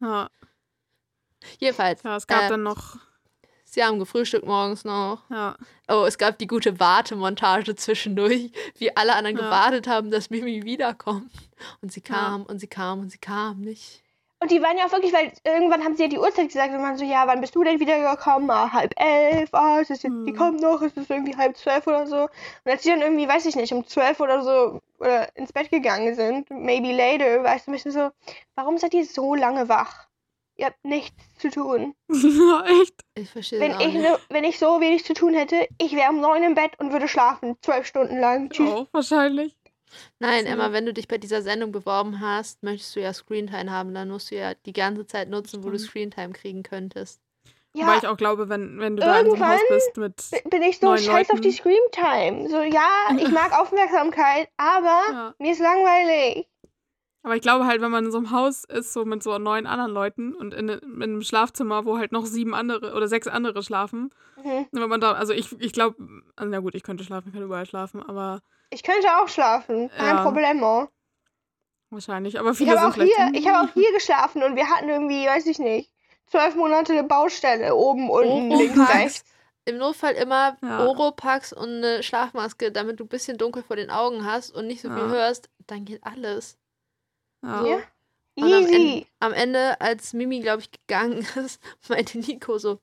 Ja, 0.00 0.28
Jedenfalls, 1.58 2.02
ja 2.02 2.16
es 2.16 2.26
gab 2.26 2.44
Äh, 2.44 2.48
dann 2.50 2.62
noch, 2.62 2.96
sie 3.64 3.82
haben 3.82 3.98
gefrühstückt 3.98 4.46
morgens 4.46 4.84
noch. 4.84 5.22
ja, 5.30 5.56
Oh, 5.88 6.04
es 6.06 6.18
gab 6.18 6.38
die 6.38 6.46
gute 6.46 6.78
Wartemontage 6.80 7.74
zwischendurch, 7.76 8.52
wie 8.76 8.96
alle 8.96 9.14
anderen 9.14 9.36
Ja. 9.38 9.44
gewartet 9.44 9.86
haben, 9.88 10.10
dass 10.10 10.30
Mimi 10.30 10.64
wiederkommt. 10.64 11.32
Und 11.80 11.92
sie 11.92 12.00
Ja. 12.00 12.14
kam 12.14 12.42
und 12.44 12.58
sie 12.60 12.66
kam 12.68 13.00
und 13.00 13.10
sie 13.10 13.18
kam 13.18 13.60
nicht. 13.60 14.02
Und 14.40 14.52
die 14.52 14.62
waren 14.62 14.78
ja 14.78 14.86
auch 14.86 14.92
wirklich, 14.92 15.12
weil 15.12 15.32
irgendwann 15.44 15.82
haben 15.82 15.96
sie 15.96 16.04
ja 16.04 16.08
die 16.08 16.18
Uhrzeit 16.18 16.46
gesagt 16.48 16.72
und 16.72 16.80
man 16.80 16.96
so, 16.96 17.04
ja, 17.04 17.26
wann 17.26 17.40
bist 17.40 17.56
du 17.56 17.64
denn 17.64 17.80
wiedergekommen? 17.80 18.48
Ah, 18.50 18.72
halb 18.72 18.94
elf, 18.96 19.52
ah, 19.52 19.80
es 19.80 19.90
ist 19.90 20.04
jetzt, 20.04 20.14
die 20.26 20.30
Hm. 20.30 20.36
kommen 20.36 20.56
noch, 20.58 20.80
es 20.80 20.96
ist 20.96 21.10
irgendwie 21.10 21.36
halb 21.36 21.56
zwölf 21.56 21.86
oder 21.88 22.06
so. 22.06 22.22
Und 22.22 22.70
als 22.70 22.84
sie 22.84 22.90
dann 22.90 23.00
irgendwie, 23.00 23.26
weiß 23.26 23.46
ich 23.46 23.56
nicht, 23.56 23.72
um 23.72 23.84
zwölf 23.84 24.20
oder 24.20 24.42
so 24.42 24.80
oder 25.00 25.36
ins 25.36 25.52
Bett 25.52 25.70
gegangen 25.70 26.14
sind, 26.14 26.48
maybe 26.50 26.92
later, 26.92 27.42
weißt 27.42 27.66
du, 27.66 27.70
ein 27.72 27.74
bisschen 27.74 27.90
so, 27.92 28.10
warum 28.54 28.78
seid 28.78 28.94
ihr 28.94 29.04
so 29.04 29.34
lange 29.34 29.68
wach? 29.68 30.06
Ihr 30.54 30.66
habt 30.66 30.84
nichts 30.84 31.16
zu 31.38 31.50
tun. 31.50 31.94
echt. 32.08 32.94
Ich 33.14 33.30
verstehe 33.30 33.58
Wenn 33.60 33.72
ich, 33.80 33.94
nicht. 33.94 34.02
ne, 34.02 34.18
wenn 34.28 34.44
ich 34.44 34.58
so 34.58 34.80
wenig 34.80 35.04
zu 35.04 35.14
tun 35.14 35.34
hätte, 35.34 35.66
ich 35.78 35.94
wäre 35.94 36.10
um 36.10 36.20
neun 36.20 36.42
im 36.44 36.54
Bett 36.54 36.72
und 36.78 36.92
würde 36.92 37.08
schlafen, 37.08 37.56
zwölf 37.62 37.86
Stunden 37.86 38.18
lang. 38.18 38.50
Tschüss. 38.50 38.68
Auch 38.70 38.86
wahrscheinlich. 38.92 39.56
Nein, 40.18 40.44
So. 40.44 40.52
Emma, 40.52 40.72
wenn 40.72 40.86
du 40.86 40.92
dich 40.92 41.08
bei 41.08 41.18
dieser 41.18 41.42
Sendung 41.42 41.72
beworben 41.72 42.20
hast, 42.20 42.62
möchtest 42.62 42.94
du 42.96 43.00
ja 43.00 43.12
Screentime 43.12 43.70
haben. 43.70 43.94
Dann 43.94 44.08
musst 44.08 44.30
du 44.30 44.36
ja 44.36 44.54
die 44.54 44.72
ganze 44.72 45.06
Zeit 45.06 45.28
nutzen, 45.28 45.62
wo 45.64 45.70
du. 45.70 45.78
Screentime 45.78 46.32
kriegen 46.32 46.62
könntest. 46.62 47.20
Wobei 47.74 47.92
Ja, 47.92 47.98
ich 47.98 48.06
auch 48.06 48.16
glaube, 48.16 48.48
wenn, 48.48 48.78
wenn 48.80 48.96
du 48.96 49.02
da 49.02 49.20
in 49.20 49.26
so 49.30 49.34
einem 49.34 49.48
Haus 49.48 49.60
bist 49.68 49.96
mit. 49.96 50.50
bin 50.50 50.62
ich 50.62 50.78
so 50.78 50.96
scheiß 50.96 51.30
auf 51.30 51.40
die 51.40 51.50
Leuten. 51.52 51.58
Screamtime. 51.92 52.48
So, 52.48 52.60
ja, 52.62 52.88
ich 53.18 53.30
mag 53.30 53.52
Aufmerksamkeit, 53.60 54.48
aber 54.56 55.00
Ja. 55.12 55.34
mir 55.38 55.52
ist 55.52 55.60
langweilig. 55.60 56.48
Aber 57.22 57.36
ich 57.36 57.42
glaube 57.42 57.66
halt, 57.66 57.80
wenn 57.82 57.90
man 57.90 58.06
in 58.06 58.10
so 58.10 58.18
einem 58.18 58.30
Haus 58.30 58.64
ist, 58.64 58.92
so 58.92 59.04
mit 59.04 59.22
so 59.22 59.36
neun 59.38 59.66
anderen 59.66 59.90
Leuten 59.92 60.34
und 60.34 60.54
in, 60.54 60.68
in 60.68 61.02
einem 61.02 61.22
Schlafzimmer, 61.22 61.84
wo 61.84 61.98
halt 61.98 62.10
noch 62.12 62.24
sieben 62.26 62.54
andere 62.54 62.94
oder 62.94 63.06
sechs 63.08 63.26
andere 63.28 63.62
schlafen, 63.62 64.10
Mhm. 64.42 64.66
wenn 64.70 64.88
man 64.88 65.00
da, 65.00 65.12
also 65.12 65.32
ich, 65.32 65.52
ich 65.60 65.72
glaube, 65.72 65.96
also 66.36 66.48
na 66.50 66.60
gut, 66.60 66.74
ich 66.76 66.84
könnte 66.84 67.02
schlafen, 67.04 67.28
ich 67.28 67.34
kann 67.34 67.42
überall 67.42 67.66
schlafen, 67.66 68.02
aber 68.02 68.40
Ich 68.70 68.82
könnte 68.82 69.08
auch 69.18 69.28
schlafen, 69.28 69.90
kein 69.90 70.16
Ja. 70.16 70.22
Problemo. 70.24 70.88
wahrscheinlich. 71.90 72.38
Aber 72.38 72.50
Ich 72.50 72.58
viele 72.58 72.78
habe 72.80 72.92
sind 72.92 73.02
auch 73.02 73.06
hier, 73.06 73.40
ich 73.40 73.48
habe 73.48 73.66
auch 73.68 73.72
hier 73.74 73.92
geschlafen 73.92 74.42
und 74.42 74.56
wir 74.56 74.68
hatten 74.68 74.88
irgendwie, 74.88 75.26
weiß 75.26 75.46
ich 75.46 75.58
nicht, 75.58 75.90
zwölf 76.26 76.54
Monate 76.54 76.92
eine 76.92 77.04
Baustelle 77.04 77.74
oben, 77.74 78.10
unten, 78.10 78.50
links, 78.50 78.78
rechts. 78.90 79.24
Im 79.64 79.76
Notfall 79.78 80.12
immer 80.14 80.56
Ja. 80.62 80.86
Oropax 80.86 81.52
und 81.52 81.68
eine 81.68 82.02
Schlafmaske, 82.02 82.72
damit 82.72 83.00
du 83.00 83.04
ein 83.04 83.08
bisschen 83.08 83.36
dunkel 83.38 83.62
vor 83.62 83.76
den 83.76 83.90
Augen 83.90 84.24
hast 84.24 84.50
und 84.50 84.66
nicht 84.66 84.80
so 84.80 84.88
viel 84.88 84.98
Ja. 84.98 85.08
hörst. 85.08 85.50
Dann 85.66 85.84
geht 85.84 86.02
alles. 86.04 86.56
ja. 87.42 87.60
So. 87.62 87.66
Ja. 87.68 87.78
Und 88.36 88.44
am 88.54 88.64
Ende, 88.66 88.78
Easy. 88.78 89.06
am 89.18 89.32
Ende, 89.32 89.80
als 89.80 90.12
Mimi, 90.12 90.38
glaube 90.40 90.60
ich, 90.62 90.70
gegangen 90.70 91.18
ist, 91.36 91.60
meinte 91.88 92.18
Nico 92.18 92.56
so, 92.58 92.78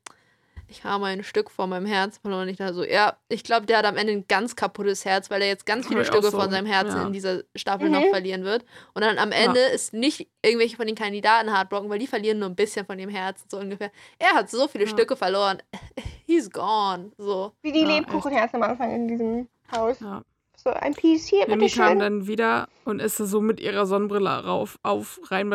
ich 0.67 0.83
habe 0.83 1.05
ein 1.05 1.23
Stück 1.23 1.51
vor 1.51 1.67
meinem 1.67 1.85
Herz 1.85 2.17
verloren. 2.17 2.43
Und 2.43 2.49
ich 2.49 2.57
dachte 2.57 2.73
so, 2.73 2.83
ja, 2.83 3.17
ich 3.29 3.43
glaube, 3.43 3.65
der 3.65 3.77
hat 3.79 3.85
am 3.85 3.97
Ende 3.97 4.13
ein 4.13 4.25
ganz 4.27 4.55
kaputtes 4.55 5.05
Herz, 5.05 5.29
weil 5.29 5.41
er 5.41 5.47
jetzt 5.47 5.65
ganz 5.65 5.87
viele 5.87 6.03
Stücke 6.05 6.31
so, 6.31 6.39
von 6.39 6.49
seinem 6.49 6.65
Herzen 6.65 6.97
ja. 6.97 7.05
in 7.07 7.13
dieser 7.13 7.43
Staffel 7.55 7.87
Mhm. 7.87 7.93
noch 7.93 8.03
verlieren 8.09 8.43
wird. 8.43 8.65
Und 8.93 9.03
dann 9.03 9.17
am 9.17 9.31
Ende 9.31 9.59
ist 9.59 9.93
nicht 9.93 10.27
irgendwelche 10.43 10.75
von 10.75 10.87
den 10.87 10.95
Kandidaten 10.95 11.53
Heartbroken, 11.53 11.89
weil 11.89 11.99
die 11.99 12.07
verlieren 12.07 12.39
nur 12.39 12.49
ein 12.49 12.55
bisschen 12.55 12.85
von 12.85 12.97
dem 12.97 13.09
Herzen, 13.09 13.45
so 13.49 13.57
ungefähr. 13.57 13.91
Er 14.19 14.33
hat 14.33 14.49
so 14.49 14.67
viele 14.67 14.85
Ja. 14.85 14.89
Stücke 14.89 15.15
verloren. 15.15 15.61
He's 16.25 16.49
gone. 16.49 17.11
So. 17.17 17.51
Wie 17.61 17.71
die 17.71 17.81
Ja, 17.81 17.87
Lebkuchenherzen 17.97 18.61
am 18.61 18.69
Anfang 18.69 18.93
in 18.93 19.07
diesem 19.07 19.47
Haus. 19.71 19.99
Ja. 19.99 20.23
So, 20.57 20.71
ein 20.71 20.95
Piece 20.95 21.27
hier, 21.27 21.41
Mimi 21.47 21.69
kam 21.69 21.89
bitteschön. 21.89 21.99
dann 21.99 22.27
wieder 22.27 22.67
und 22.85 22.99
ist 22.99 23.17
so 23.17 23.39
mit 23.41 23.59
ihrer 23.59 23.85
Sonnenbrille 23.85 24.43
rauf, 24.45 24.79
auf, 24.81 25.19
rein 25.29 25.47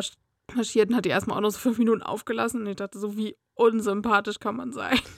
marschiert 0.55 0.91
und 0.91 0.97
hat 0.97 1.05
die 1.05 1.11
erstmal 1.11 1.37
auch 1.37 1.43
noch 1.43 1.51
so 1.51 1.59
fünf 1.59 1.79
Minuten 1.79 2.03
aufgelassen. 2.03 2.63
Und 2.63 2.67
ich 2.69 2.77
dachte 2.77 2.99
so, 2.99 3.17
wie 3.17 3.37
unsympathisch 3.55 4.39
kann 4.41 4.57
man 4.57 4.73
sein. 4.73 4.99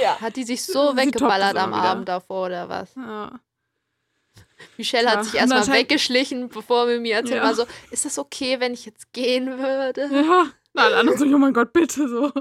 Ja. 0.00 0.18
Hat 0.22 0.36
die 0.36 0.44
sich 0.44 0.64
so 0.64 0.96
weggeballert 0.96 1.54
am 1.58 1.68
wieder. 1.68 1.82
Abend 1.82 2.08
davor 2.08 2.46
oder 2.46 2.66
was? 2.70 2.94
Ja. 2.94 3.38
Michelle 4.78 5.04
Ja, 5.04 5.16
hat 5.16 5.24
sich 5.24 5.34
und 5.34 5.50
erstmal 5.52 5.78
weggeschlichen, 5.78 6.48
bevor 6.48 6.86
Mimi 6.86 7.10
erzählt 7.10 7.42
Ja. 7.42 7.44
war 7.44 7.54
so, 7.54 7.64
ist 7.90 8.06
das 8.06 8.18
okay, 8.18 8.58
wenn 8.58 8.72
ich 8.72 8.86
jetzt 8.86 9.12
gehen 9.12 9.58
würde? 9.58 10.08
Ja. 10.10 10.46
Na, 10.72 10.82
alle 10.84 10.96
anderen 10.96 11.18
so, 11.18 11.26
oh 11.26 11.38
mein 11.38 11.52
Gott, 11.52 11.74
bitte 11.74 12.08
so. 12.08 12.32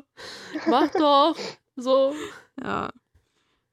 Mach 0.68 0.90
doch. 0.92 1.36
So. 1.76 2.16
Ja. 2.64 2.90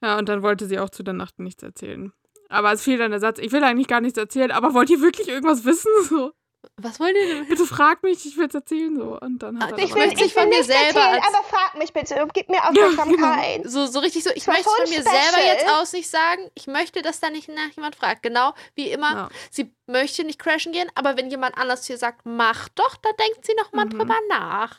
Ja, 0.03 0.19
und 0.19 0.29
dann 0.29 0.43
wollte 0.43 0.67
sie 0.67 0.81
auch 0.81 0.91
zu 0.91 1.05
der 1.05 1.15
Nacht 1.15 1.39
nichts 1.39 1.63
erzählen. 1.63 2.13
Aber 2.49 2.73
es 2.73 2.83
fiel 2.83 2.99
dann 2.99 3.13
der 3.13 3.21
Satz, 3.21 3.39
ich 3.39 3.53
will 3.53 3.63
eigentlich 3.63 3.87
gar 3.87 4.01
nichts 4.01 4.19
erzählen, 4.19 4.51
aber 4.51 4.75
wollt 4.75 4.91
ihr 4.91 5.01
wirklich 5.01 5.29
irgendwas 5.29 5.65
wissen? 5.65 5.91
So, 6.09 6.33
Was 6.77 7.01
wollt 7.01 7.17
ihr 7.17 7.27
denn? 7.35 7.49
bitte 7.49 7.67
frag 7.67 8.03
mich, 8.03 8.25
ich 8.25 8.37
will 8.37 8.47
es 8.47 8.55
erzählen. 8.55 8.97
So. 8.97 9.19
Und 9.21 9.41
dann 9.41 9.61
hat 9.63 9.73
Ah, 9.73 9.77
ich 9.79 9.93
will, 9.95 10.03
möchte 10.07 10.15
gesagt, 10.17 10.27
ich 10.27 10.33
von 10.35 10.49
mir 10.49 10.63
selber 10.65 11.01
erzählen, 11.01 11.23
als- 11.23 11.35
aber 11.35 11.45
frag 11.45 11.75
mich 11.79 11.93
bitte 11.93 12.23
und 12.23 12.33
gib 12.35 12.49
mir 12.49 12.61
genau. 12.73 12.87
Aufmerksamkeit. 12.89 13.63
So, 13.71 13.87
so 13.87 13.99
richtig 13.99 14.23
so, 14.25 14.31
ich 14.35 14.47
möchte 14.47 14.69
es 14.69 14.75
von 14.77 14.89
mir 14.89 15.03
selber 15.03 15.19
special. 15.39 15.45
jetzt 15.47 15.69
aus 15.69 15.93
nicht 15.93 16.09
sagen. 16.09 16.51
Ich 16.55 16.67
möchte, 16.69 17.03
dass 17.03 17.21
da 17.21 17.31
nicht 17.31 17.49
nach 17.49 17.71
jemand 17.75 17.97
fragt. 17.97 18.23
Genau 18.23 18.55
wie 18.75 18.91
immer, 18.91 19.13
Ja. 19.13 19.29
sie 19.51 19.75
möchte 19.87 20.25
nicht 20.25 20.39
crashen 20.39 20.73
gehen, 20.73 20.89
aber 20.95 21.17
wenn 21.17 21.31
jemand 21.31 21.57
anders 21.59 21.83
zu 21.83 21.93
ihr 21.95 21.99
sagt, 21.99 22.23
mach 22.25 22.69
doch, 22.71 22.97
dann 22.97 23.13
denkt 23.19 23.45
sie 23.45 23.55
noch 23.55 23.73
mal 23.73 23.87
Mhm. 23.87 23.91
drüber 23.91 24.17
nach. 24.29 24.77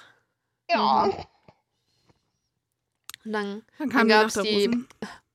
Ja. 0.70 1.04
Und 1.04 1.16
dann 3.26 3.64
Dann 3.80 3.90
Dann 3.90 4.08
die 4.08 4.14
Nacht 4.14 4.36
der 4.36 4.44
die- 4.44 4.66
Rosen. 4.66 4.88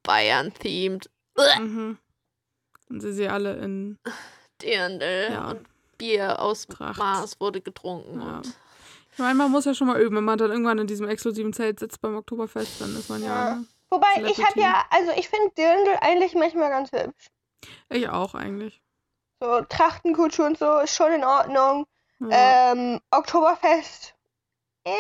Bayern-themed 0.02 1.10
Mhm. 1.60 1.98
Und 2.88 3.00
sie 3.00 3.12
sie 3.12 3.28
alle 3.28 3.56
in 3.58 3.98
Dirndl 4.62 5.28
Ja. 5.30 5.50
und 5.50 5.66
Bier 5.98 6.40
aus 6.40 6.66
Tracht. 6.66 6.98
Maß 6.98 7.40
wurde 7.40 7.60
getrunken. 7.60 8.20
Ja. 8.20 8.36
Und 8.38 8.54
Ich 9.12 9.18
meine, 9.18 9.34
man 9.34 9.50
muss 9.50 9.64
ja 9.64 9.74
schon 9.74 9.88
mal 9.88 10.00
üben. 10.00 10.16
Wenn 10.16 10.24
man 10.24 10.38
dann 10.38 10.50
irgendwann 10.50 10.78
in 10.78 10.86
diesem 10.86 11.08
exklusiven 11.08 11.52
Zelt 11.52 11.80
sitzt 11.80 12.00
beim 12.00 12.16
Oktoberfest, 12.16 12.80
dann 12.80 12.96
ist 12.96 13.10
man 13.10 13.22
ja. 13.22 13.28
Ja. 13.48 13.54
ne? 13.56 13.66
Wobei, 13.90 14.06
ich 14.16 14.22
habe 14.22 14.52
Celebrity. 14.52 14.60
ja, 14.60 14.84
also 14.90 15.12
ich 15.16 15.28
finde 15.28 15.50
Dirndl 15.56 15.96
eigentlich 16.00 16.34
manchmal 16.34 16.70
ganz 16.70 16.92
hübsch. 16.92 17.26
Ich 17.88 18.08
auch 18.08 18.34
eigentlich. 18.34 18.82
So 19.40 19.62
Trachtenkultur 19.62 20.46
und 20.46 20.58
so 20.58 20.78
ist 20.78 20.94
schon 20.94 21.12
in 21.12 21.24
Ordnung. 21.24 21.86
Ja, 22.20 22.72
Ähm, 22.72 23.00
Oktoberfest. 23.10 24.14
Äh, 24.84 24.90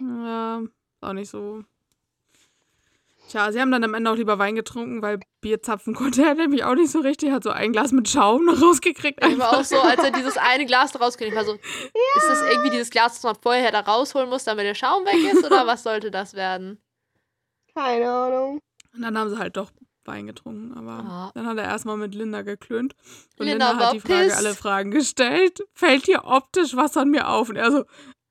ja 0.00 0.62
auch 1.00 1.12
nicht 1.12 1.30
so. 1.30 1.64
Tja, 3.32 3.50
sie 3.50 3.62
haben 3.62 3.70
dann 3.72 3.82
am 3.82 3.94
Ende 3.94 4.10
auch 4.10 4.14
lieber 4.16 4.38
Wein 4.38 4.54
getrunken, 4.56 5.00
weil 5.00 5.20
Bier 5.40 5.62
zapfen 5.62 5.94
konnte 5.94 6.22
er 6.22 6.34
nämlich 6.34 6.64
auch 6.64 6.74
nicht 6.74 6.90
so 6.90 6.98
richtig. 7.00 7.30
Hat 7.30 7.42
so 7.44 7.50
ein 7.50 7.72
Glas 7.72 7.90
mit 7.90 8.06
Schaum 8.06 8.44
noch 8.44 8.60
rausgekriegt. 8.62 9.24
Ich 9.26 9.38
war 9.38 9.56
auch 9.58 9.64
so, 9.64 9.80
als 9.80 10.04
er 10.04 10.10
dieses 10.10 10.36
eine 10.36 10.66
Glas 10.66 10.92
da 10.92 10.98
rauskriegt, 10.98 11.30
ich 11.30 11.36
war 11.36 11.44
so, 11.46 11.54
ist 11.54 12.28
das 12.28 12.42
irgendwie 12.50 12.68
dieses 12.68 12.90
Glas, 12.90 13.14
das 13.14 13.22
man 13.22 13.36
vorher 13.42 13.72
da 13.72 13.80
rausholen 13.80 14.28
muss, 14.28 14.44
damit 14.44 14.66
der 14.66 14.74
Schaum 14.74 15.06
weg 15.06 15.32
ist, 15.32 15.44
oder 15.46 15.66
was 15.66 15.82
sollte 15.82 16.10
das 16.10 16.34
werden? 16.34 16.78
keine 17.74 18.10
Ahnung. 18.10 18.58
Und 18.94 19.00
dann 19.00 19.16
haben 19.16 19.30
sie 19.30 19.38
halt 19.38 19.56
doch 19.56 19.70
Wein 20.04 20.26
getrunken. 20.26 20.76
Aber 20.76 21.02
Ja. 21.02 21.30
dann 21.34 21.46
hat 21.46 21.56
er 21.56 21.64
erstmal 21.64 21.96
mit 21.96 22.14
Linda 22.14 22.42
geklönt. 22.42 22.94
Und 23.38 23.46
Linda 23.46 23.68
Linda, 23.70 23.80
war 23.80 23.86
hat 23.88 23.94
die 23.94 24.00
Frage, 24.00 24.24
pissed. 24.24 24.36
alle 24.36 24.54
Fragen 24.54 24.90
gestellt. 24.90 25.62
Fällt 25.72 26.06
dir 26.06 26.24
optisch 26.26 26.76
was 26.76 26.98
an 26.98 27.08
mir 27.08 27.28
auf? 27.28 27.48
Und 27.48 27.56
er 27.56 27.70
so, 27.72 27.84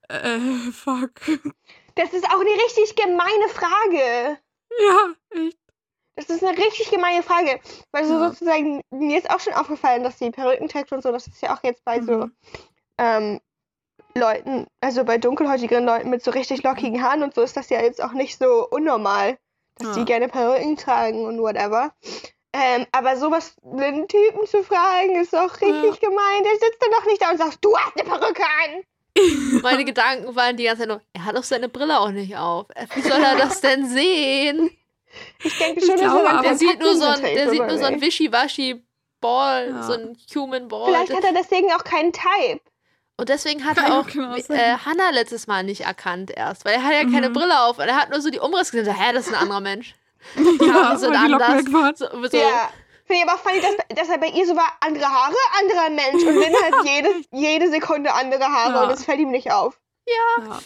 äh, 0.10 0.38
fuck. 0.72 1.14
Das 1.96 2.14
ist 2.14 2.26
auch 2.26 2.40
eine 2.40 2.64
richtig 2.66 2.96
gemeine 2.96 3.50
Frage. 3.50 4.38
Ja, 4.80 5.14
echt. 5.46 5.58
Das 6.16 6.30
ist 6.30 6.44
eine 6.44 6.58
richtig 6.58 6.90
gemeine 6.92 7.24
Frage. 7.24 7.60
Weil 7.92 8.06
so 8.06 8.14
Ja. 8.14 8.30
sozusagen, 8.30 8.82
mir 8.92 9.18
ist 9.18 9.30
auch 9.30 9.40
schon 9.40 9.54
aufgefallen, 9.54 10.04
dass 10.04 10.18
die 10.18 10.30
Perücken 10.32 10.68
trägt 10.68 10.92
und 10.92 11.02
so, 11.02 11.12
das 11.12 11.28
ist 11.28 11.42
ja 11.42 11.56
auch 11.56 11.64
jetzt 11.64 11.84
bei 11.86 12.02
so 12.02 12.14
Mhm. 12.26 12.36
ähm, 12.98 13.42
Leuten, 14.16 14.68
also 14.82 15.06
bei 15.06 15.18
dunkelhäutigen 15.18 15.86
Leuten 15.86 16.10
mit 16.10 16.24
so 16.24 16.32
richtig 16.32 16.64
lockigen 16.64 17.02
Haaren 17.02 17.24
und 17.24 17.34
so 17.34 17.42
ist 17.42 17.56
das 17.56 17.70
ja 17.70 17.82
jetzt 17.82 18.04
auch 18.04 18.12
nicht 18.12 18.38
so 18.38 18.68
unnormal, 18.70 19.38
dass 19.78 19.88
Ja. 19.90 19.94
die 19.96 20.06
gerne 20.06 20.28
Perücken 20.28 20.76
tragen 20.76 21.26
und 21.26 21.40
whatever. 21.42 21.94
Ähm, 22.54 22.86
aber 22.92 23.16
sowas 23.16 23.56
einen 23.64 24.10
Typen 24.10 24.46
zu 24.46 24.64
fragen, 24.64 25.16
ist 25.16 25.34
auch 25.34 25.62
richtig 25.62 26.02
gemein. 26.02 26.44
Der 26.44 26.52
sitzt 26.54 26.82
dann 26.82 26.92
doch 26.92 27.06
nicht 27.06 27.22
da 27.22 27.32
und 27.32 27.38
sagt, 27.38 27.64
du 27.64 27.76
hast 27.78 27.98
eine 27.98 28.10
Perücke 28.10 28.44
an. 28.44 28.84
Meine 29.62 29.84
Gedanken 29.86 30.36
waren 30.36 30.56
die 30.58 30.64
ganze 30.64 30.82
Zeit 30.82 30.90
nur, 30.90 31.02
er 31.14 31.26
hat 31.26 31.36
doch 31.36 31.44
seine 31.44 31.70
Brille 31.70 32.00
auch 32.00 32.12
nicht 32.12 32.36
auf. 32.38 32.68
Äh, 32.76 32.86
Wie 32.96 33.02
soll 33.02 33.22
er 33.22 33.36
das 33.36 33.62
denn 33.62 33.88
sehen? 33.88 34.70
Ich 35.44 35.58
denke 35.58 35.82
Ich 35.82 35.86
schon, 35.86 35.98
dass 35.98 36.14
er 36.14 36.42
Der 36.42 36.56
sieht 36.58 36.80
nur 36.80 36.96
so 36.96 37.06
ein, 37.06 37.22
der 37.22 37.50
sieht 37.50 37.60
nur 37.68 37.78
so 37.78 37.86
ein? 37.86 38.00
Wischiwaschi 38.02 38.84
Ball, 39.20 39.70
Ja. 39.70 39.84
so 39.84 39.94
ein 39.94 40.18
Human 40.36 40.68
Ball. 40.68 40.86
Vielleicht 40.88 41.14
hat 41.14 41.24
er 41.24 41.34
deswegen 41.34 41.72
auch 41.74 41.84
keinen 41.84 42.12
Type. 42.14 42.62
Und 43.18 43.30
deswegen 43.30 43.64
hat 43.66 43.78
er 43.78 44.00
auch 44.00 44.08
äh, 44.50 44.78
Hannah 44.84 45.12
letztes 45.12 45.46
Mal 45.46 45.64
nicht 45.64 45.82
erkannt 45.82 46.32
erst, 46.36 46.66
weil 46.66 46.74
er 46.76 46.84
hat 46.84 46.94
ja 46.94 47.04
keine 47.04 47.30
Mhm. 47.30 47.34
Brille 47.34 47.62
auf 47.62 47.78
und 47.78 47.84
er 47.88 47.96
hat 47.98 48.10
nur 48.10 48.20
so 48.22 48.32
die 48.32 48.40
Umrisse 48.40 48.72
gesehen. 48.78 48.96
So, 48.96 49.00
hä, 49.00 49.14
das 49.14 49.28
ist 49.28 49.34
ein 49.34 49.40
anderer 49.42 49.60
Mensch. 49.60 49.94
Ja, 50.36 50.92
die 50.94 50.98
sind 51.00 51.14
weil 51.14 51.26
die 51.26 51.32
Locken 51.32 51.76
anders. 51.76 52.00
So, 52.00 52.08
so, 52.28 52.38
Ja. 52.38 52.72
Finde 53.12 53.26
ich 53.26 53.30
aber 53.30 53.38
funny, 53.40 53.60
dass, 53.60 53.98
dass 53.98 54.10
er 54.10 54.18
bei 54.20 54.28
ihr 54.28 54.46
so 54.48 54.56
war, 54.56 54.72
andere 54.80 55.06
Haare, 55.06 55.36
anderer 55.60 55.90
Mensch. 55.90 56.24
Und 56.24 56.36
Lynn 56.36 56.56
hat 56.64 56.86
jede, 56.86 57.10
jede 57.32 57.70
Sekunde 57.70 58.14
andere 58.14 58.46
Haare 58.46 58.74
Ja. 58.74 58.84
und 58.84 58.92
es 58.92 59.04
fällt 59.04 59.20
ihm 59.20 59.32
nicht 59.32 59.52
auf. 59.52 59.82
Ja. 60.08 60.60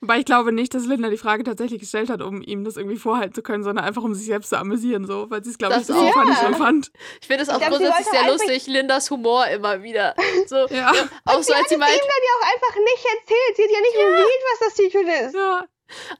Wobei 0.00 0.18
ich 0.18 0.24
glaube 0.24 0.50
nicht, 0.52 0.74
dass 0.74 0.86
Linda 0.86 1.10
die 1.10 1.16
Frage 1.18 1.44
tatsächlich 1.44 1.78
gestellt 1.80 2.08
hat, 2.10 2.22
um 2.22 2.40
ihm 2.42 2.64
das 2.64 2.76
irgendwie 2.76 2.96
vorhalten 2.96 3.34
zu 3.34 3.42
können, 3.42 3.62
sondern 3.62 3.84
einfach 3.84 4.02
um 4.02 4.14
sich 4.14 4.26
selbst 4.26 4.48
zu 4.48 4.58
amüsieren, 4.58 5.06
so, 5.06 5.30
weil 5.30 5.44
sie 5.44 5.50
es, 5.50 5.58
glaube 5.58 5.76
ich, 5.78 5.86
so 5.86 5.94
auch. 5.94 6.12
funny 6.12 6.30
Ja. 6.30 6.36
schon 6.36 6.54
fand. 6.54 6.90
Ich 7.20 7.26
finde 7.28 7.42
es 7.44 7.48
auch 7.50 7.58
glaub, 7.58 7.70
grundsätzlich 7.70 8.06
sehr 8.08 8.26
lustig, 8.32 8.66
Lindas 8.66 9.10
Humor 9.10 9.46
immer 9.48 9.82
wieder. 9.82 10.14
So, 10.46 10.56
Ja. 10.68 10.90
auch 11.26 11.34
so 11.34 11.42
sie 11.42 11.52
als 11.52 11.62
hat 11.62 11.68
sie 11.68 11.76
meint, 11.76 11.92
ihm 11.92 12.00
dann 12.00 12.24
ja 12.24 12.32
auch 12.40 12.54
einfach 12.54 12.76
nicht 12.80 13.04
erzählt. 13.04 13.56
Sie 13.56 13.62
hat 13.62 13.70
ja 13.70 13.80
nicht 13.80 13.96
revealed, 13.96 14.42
was 14.50 14.58
das 14.60 14.76
Secret 14.76 15.26
ist. 15.26 15.34
Ja. 15.36 15.66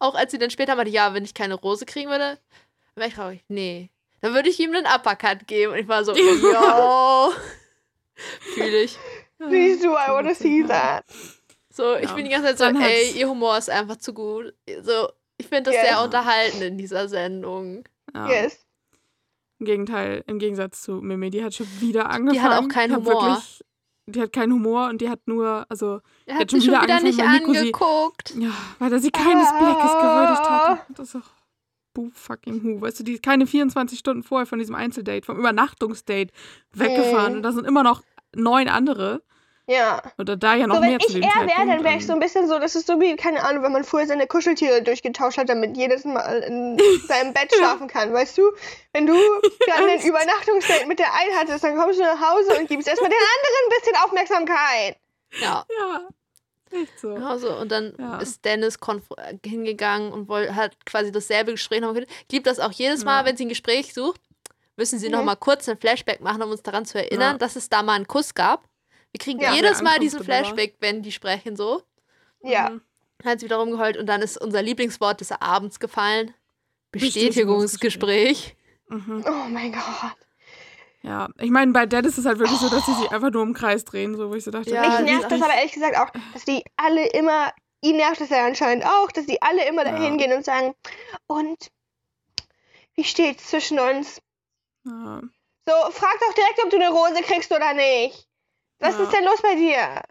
auch 0.00 0.14
als 0.14 0.30
sie 0.30 0.38
dann 0.38 0.50
später 0.50 0.76
meinte, 0.76 0.92
ja, 0.92 1.12
wenn 1.14 1.24
ich 1.24 1.34
keine 1.34 1.54
Rose 1.54 1.84
kriegen 1.86 2.10
würde, 2.10 2.38
wäre 2.94 3.08
ich 3.08 3.14
traurig. 3.14 3.40
Nee. 3.48 3.90
Dann 4.22 4.34
würde 4.34 4.48
ich 4.48 4.58
ihm 4.60 4.74
einen 4.74 4.86
Uppercut 4.86 5.46
geben. 5.46 5.72
Und 5.72 5.78
ich 5.78 5.88
war 5.88 6.04
so, 6.04 6.12
yo. 6.16 7.32
Fühle 8.54 8.82
ich. 8.82 8.98
Me 9.38 9.76
too, 9.78 9.92
I 9.94 10.08
wanna 10.10 10.34
see 10.34 10.62
that. 10.64 11.04
So, 11.70 11.94
ich 11.96 12.08
Ja. 12.08 12.14
bin 12.14 12.24
die 12.26 12.30
ganze 12.30 12.48
Zeit 12.54 12.58
so, 12.58 12.64
Dann 12.64 12.80
ey, 12.80 13.10
ihr 13.12 13.28
Humor 13.28 13.58
ist 13.58 13.68
einfach 13.70 13.96
zu 13.96 14.12
gut. 14.14 14.54
So, 14.82 15.08
ich 15.38 15.46
finde 15.48 15.64
das 15.70 15.74
Ja. 15.74 15.82
sehr 15.84 16.02
unterhaltend 16.04 16.62
in 16.62 16.78
dieser 16.78 17.08
Sendung. 17.08 17.84
Ja. 18.14 18.28
Yes. 18.28 18.64
Im 19.58 19.66
Gegenteil, 19.66 20.22
im 20.26 20.38
Gegensatz 20.38 20.82
zu 20.82 20.94
Mimi, 20.94 21.30
die 21.30 21.42
hat 21.44 21.54
schon 21.54 21.66
wieder 21.80 22.10
angefangen. 22.10 22.42
hat 22.54 22.62
auch 22.64 22.68
keinen 22.68 22.92
hat 22.92 23.00
Humor. 23.04 23.22
Wirklich, 23.24 23.64
die 24.06 24.20
hat 24.20 24.32
keinen 24.32 24.52
Humor 24.52 24.88
und 24.88 25.00
die 25.00 25.08
hat 25.08 25.20
nur, 25.26 25.64
also, 25.68 26.00
Er 26.26 26.34
Hat 26.34 26.42
hat 26.42 26.50
schon 26.50 26.60
wieder 26.62 26.82
wieder 26.82 26.94
angefangen, 26.96 27.04
nicht 27.04 27.18
Nico 27.42 27.52
sie- 27.52 27.58
angeguckt. 27.58 28.34
ja, 28.36 28.50
weil 28.78 28.92
er 28.92 28.98
sie 28.98 29.10
keines 29.10 29.48
Blickes 29.50 29.92
gewürdigt 29.92 30.40
Ah. 30.42 30.68
hat. 30.78 30.86
Das 30.90 31.06
ist 31.06 31.14
doch 31.14 31.30
boo 31.94 32.10
fucking 32.14 32.62
who. 32.62 32.80
Weißt 32.80 33.00
du, 33.00 33.04
die 33.04 33.14
ist 33.14 33.22
keine 33.22 33.46
24 33.46 33.98
Stunden 33.98 34.22
vorher 34.22 34.46
von 34.46 34.58
diesem 34.58 34.74
Einzeldate, 34.74 35.24
vom 35.26 35.38
Übernachtungsdate 35.38 36.32
weggefahren 36.72 37.32
Mhm. 37.32 37.36
und 37.38 37.42
da 37.42 37.52
sind 37.52 37.66
immer 37.66 37.82
noch 37.82 38.02
neun 38.34 38.68
andere. 38.68 39.22
Ja. 39.68 40.02
Oder 40.18 40.36
da 40.36 40.56
ja 40.56 40.66
noch 40.66 40.74
So, 40.76 40.82
wenn 40.82 40.90
mehr 40.90 40.98
zu 40.98 41.06
ich 41.06 41.12
dem 41.14 41.22
er 41.22 41.46
wäre, 41.46 41.66
dann 41.68 41.84
wäre 41.84 41.96
ich 41.96 42.04
so 42.04 42.12
ein 42.12 42.18
bisschen 42.18 42.48
so, 42.48 42.58
das 42.58 42.74
ist 42.74 42.88
so 42.88 43.00
wie, 43.00 43.14
keine 43.14 43.44
Ahnung, 43.44 43.62
wenn 43.62 43.70
man 43.70 43.84
früher 43.84 44.06
seine 44.06 44.26
Kuscheltiere 44.26 44.82
durchgetauscht 44.82 45.38
hat, 45.38 45.48
damit 45.48 45.76
jedes 45.76 46.04
Mal 46.04 46.40
in 46.40 46.78
seinem 47.06 47.32
Bett 47.32 47.54
schlafen 47.54 47.86
kann, 47.86 48.12
weißt 48.12 48.36
du? 48.38 48.42
Wenn 48.92 49.06
du 49.06 49.14
ein 49.76 49.88
Echt? 49.90 50.04
Übernachtungsdate 50.04 50.86
mit 50.88 50.98
der 50.98 51.12
einen 51.14 51.38
hattest, 51.38 51.62
dann 51.62 51.76
kommst 51.76 51.98
du 52.00 52.02
nach 52.02 52.20
Hause 52.20 52.58
und 52.58 52.68
gibst 52.68 52.88
erstmal 52.88 53.08
den 53.10 53.18
anderen 53.18 53.64
ein 53.64 53.78
bisschen 53.80 53.96
Aufmerksamkeit. 54.04 54.96
Ja. 55.40 55.64
Ja, 55.78 56.08
echt 56.72 56.98
so. 56.98 57.14
Also, 57.14 57.56
und 57.58 57.70
dann 57.70 57.94
Ja. 57.98 58.18
ist 58.18 58.44
Dennis 58.44 58.76
äh, 59.16 59.36
hingegangen 59.48 60.12
und 60.12 60.28
hat 60.30 60.84
quasi 60.86 61.12
dasselbe 61.12 61.52
Gespräch 61.52 61.80
nochmal 61.80 62.00
geführt. 62.02 62.10
Ich 62.26 62.32
liebe 62.32 62.44
das 62.44 62.58
auch 62.60 62.72
jedes 62.72 63.04
Mal, 63.04 63.20
Ja. 63.20 63.26
wenn 63.26 63.36
sie 63.36 63.44
ein 63.44 63.48
Gespräch 63.48 63.92
sucht, 63.94 64.20
müssen 64.76 64.98
sie 64.98 65.06
Mhm. 65.08 65.12
noch 65.12 65.24
mal 65.24 65.36
kurz 65.36 65.68
ein 65.68 65.78
Flashback 65.78 66.20
machen, 66.20 66.42
um 66.42 66.50
uns 66.50 66.62
daran 66.62 66.84
zu 66.86 66.98
erinnern, 66.98 67.32
Ja. 67.32 67.38
dass 67.38 67.56
es 67.56 67.68
da 67.68 67.82
mal 67.82 67.94
einen 67.94 68.06
Kuss 68.08 68.34
gab. 68.34 68.68
Wir 69.12 69.18
kriegen 69.18 69.40
Ja. 69.40 69.52
jedes 69.54 69.82
Mal 69.82 69.98
diesen. 69.98 70.22
Flashback, 70.24 70.76
wenn 70.80 71.02
die 71.02 71.12
sprechen 71.12 71.56
so. 71.56 71.82
Ja. 72.42 72.70
Mhm. 72.70 72.80
Hat 73.24 73.38
sie 73.40 73.46
wieder 73.46 73.56
rumgeheult 73.56 73.96
und 73.98 74.06
dann 74.06 74.20
ist 74.22 74.36
unser 74.40 74.62
Lieblingswort 74.62 75.20
des 75.20 75.30
Abends 75.32 75.78
gefallen. 75.78 76.34
Bestätigungsgespräch. 76.90 78.56
Bestätigungsgespräch. 78.56 78.56
Mhm. 78.88 79.24
Oh 79.26 79.48
mein 79.50 79.72
Gott. 79.72 80.16
Ja, 81.02 81.28
ich 81.38 81.50
meine, 81.50 81.72
bei 81.72 81.84
Dead 81.86 82.04
ist 82.06 82.18
es 82.18 82.26
halt 82.26 82.38
wirklich 82.38 82.60
so, 82.60 82.68
dass 82.68 82.86
sie 82.86 82.94
sich 82.94 83.10
einfach 83.10 83.30
nur 83.30 83.42
im 83.42 83.54
Kreis 83.54 83.84
drehen, 83.84 84.16
so 84.16 84.30
wo 84.30 84.34
ich 84.34 84.44
so 84.44 84.50
dachte, 84.52 84.70
Ja, 84.70 85.00
Mich 85.00 85.10
nervt 85.10 85.30
das 85.30 85.42
aber 85.42 85.54
ehrlich 85.54 85.72
gesagt 85.72 85.96
auch, 85.96 86.08
dass 86.32 86.44
die 86.44 86.62
alle 86.76 87.06
immer, 87.08 87.52
ihn 87.80 87.96
nervt 87.96 88.20
das 88.20 88.30
ja 88.30 88.46
anscheinend 88.46 88.86
auch, 88.86 89.10
dass 89.10 89.26
die 89.26 89.42
alle 89.42 89.64
immer 89.66 89.84
Ja. 89.84 89.92
dahin 89.92 90.16
gehen 90.16 90.32
und 90.32 90.44
sagen, 90.44 90.74
und 91.26 91.70
wie 92.94 93.04
steht's 93.04 93.48
zwischen 93.48 93.80
uns? 93.80 94.20
Ja. 94.84 95.20
So, 95.66 95.90
frag 95.90 96.18
doch 96.20 96.34
direkt, 96.34 96.62
ob 96.64 96.70
du 96.70 96.76
eine 96.76 96.90
Rose 96.90 97.22
kriegst 97.22 97.50
oder 97.52 97.72
nicht. 97.74 98.28
Was 98.78 98.96
Ja. 98.96 99.02
ist 99.04 99.12
denn 99.12 99.24
los 99.24 99.40
bei 99.42 99.54
dir? 99.54 100.02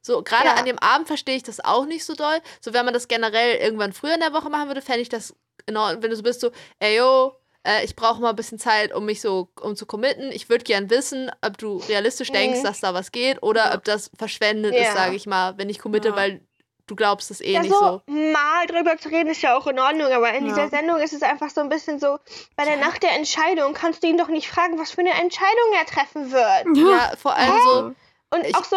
So, 0.00 0.22
gerade 0.22 0.46
Ja. 0.46 0.54
an 0.54 0.64
dem 0.66 0.78
Abend 0.80 1.06
verstehe 1.06 1.36
ich 1.36 1.42
das 1.42 1.64
auch 1.64 1.86
nicht 1.86 2.04
so 2.04 2.14
doll. 2.14 2.40
So, 2.60 2.74
wenn 2.74 2.84
man 2.84 2.94
das 2.94 3.08
generell 3.08 3.56
irgendwann 3.56 3.92
früher 3.92 4.14
in 4.14 4.20
der 4.20 4.32
Woche 4.32 4.50
machen 4.50 4.68
würde, 4.68 4.82
fände 4.82 5.00
ich 5.00 5.08
das 5.08 5.34
in 5.66 5.76
Ordnung. 5.76 6.02
Wenn 6.02 6.10
du 6.10 6.16
so 6.16 6.22
bist, 6.22 6.40
so, 6.40 6.50
ey, 6.78 6.96
yo, 6.98 7.36
äh, 7.66 7.84
ich 7.84 7.96
brauche 7.96 8.20
mal 8.20 8.30
ein 8.30 8.36
bisschen 8.36 8.58
Zeit, 8.58 8.94
um 8.94 9.04
mich 9.06 9.20
so, 9.20 9.48
um 9.60 9.74
zu 9.76 9.86
committen. 9.86 10.30
Ich 10.32 10.48
würde 10.48 10.64
gern 10.64 10.90
wissen, 10.90 11.30
ob 11.44 11.58
du 11.58 11.78
realistisch 11.88 12.30
denkst, 12.30 12.60
Mhm. 12.60 12.64
dass 12.64 12.80
da 12.80 12.94
was 12.94 13.10
geht 13.12 13.42
oder 13.42 13.66
Ja. 13.66 13.74
ob 13.74 13.84
das 13.84 14.10
verschwendet 14.16 14.74
Ja. 14.74 14.82
ist, 14.82 14.92
sage 14.94 15.16
ich 15.16 15.26
mal, 15.26 15.56
wenn 15.58 15.68
ich 15.70 15.78
committe, 15.78 16.08
Ja. 16.08 16.16
weil 16.16 16.40
du 16.86 16.94
glaubst 16.96 17.30
es 17.30 17.40
eh 17.40 17.52
ja, 17.52 17.60
nicht 17.62 17.72
so, 17.72 18.02
so. 18.06 18.12
mal 18.12 18.66
drüber 18.66 18.98
zu 18.98 19.08
reden 19.08 19.30
ist 19.30 19.40
ja 19.40 19.56
auch 19.56 19.66
in 19.66 19.78
Ordnung, 19.78 20.12
aber 20.12 20.34
in 20.34 20.44
Ja. 20.46 20.54
dieser 20.54 20.68
Sendung 20.68 20.98
ist 20.98 21.14
es 21.14 21.22
einfach 21.22 21.48
so 21.48 21.62
ein 21.62 21.70
bisschen 21.70 21.98
so, 21.98 22.18
bei 22.56 22.64
der 22.64 22.74
Ja. 22.74 22.80
Nacht 22.80 23.02
der 23.02 23.12
Entscheidung 23.12 23.72
kannst 23.72 24.02
du 24.02 24.06
ihn 24.08 24.18
doch 24.18 24.28
nicht 24.28 24.48
fragen, 24.48 24.78
was 24.78 24.90
für 24.90 25.00
eine 25.00 25.12
Entscheidung 25.14 25.72
er 25.78 25.86
treffen 25.86 26.30
wird. 26.30 26.76
Ja, 26.76 27.12
vor 27.16 27.34
allem 27.34 27.52
so, 27.64 27.94
Und 28.36 28.44
Ich- 28.46 28.54
auch 28.56 28.64
so, 28.64 28.76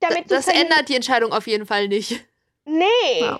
damit 0.00 0.30
du 0.30 0.34
das 0.36 0.46
verli- 0.48 0.60
ändert 0.62 0.88
die 0.88 0.94
Entscheidung 0.96 1.32
auf 1.32 1.46
jeden 1.48 1.66
Fall 1.66 1.88
nicht. 1.88 2.24
Nee. 2.64 3.30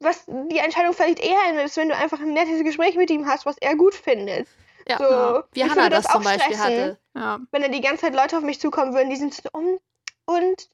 Ja. 0.00 0.08
Was 0.08 0.24
die 0.26 0.58
Entscheidung 0.58 0.92
vielleicht 0.92 1.20
eher 1.20 1.64
ist, 1.64 1.76
wenn 1.76 1.88
du 1.88 1.96
einfach 1.96 2.20
ein 2.20 2.32
nettes 2.32 2.62
Gespräch 2.64 2.96
mit 2.96 3.10
ihm 3.10 3.26
hast, 3.26 3.46
was 3.46 3.56
er 3.58 3.76
gut 3.76 3.94
findet. 3.94 4.46
Ja. 4.88 4.98
So, 4.98 5.04
Ja. 5.04 5.44
Wie 5.52 5.62
mich 5.64 5.72
Hannah 5.72 5.88
das 5.90 6.04
zum 6.06 6.20
auch 6.20 6.24
Beispiel 6.24 6.54
stressen, 6.54 6.62
hatte. 6.64 6.98
Ja, 7.14 7.38
Wenn 7.50 7.62
da 7.62 7.68
die 7.68 7.80
ganze 7.80 8.02
Zeit 8.02 8.14
Leute 8.14 8.36
auf 8.38 8.42
mich 8.44 8.60
zukommen 8.60 8.92
würden, 8.94 9.10
die 9.10 9.16
sind 9.16 9.34
so, 9.34 9.48
um, 9.52 9.78
und 10.26 10.68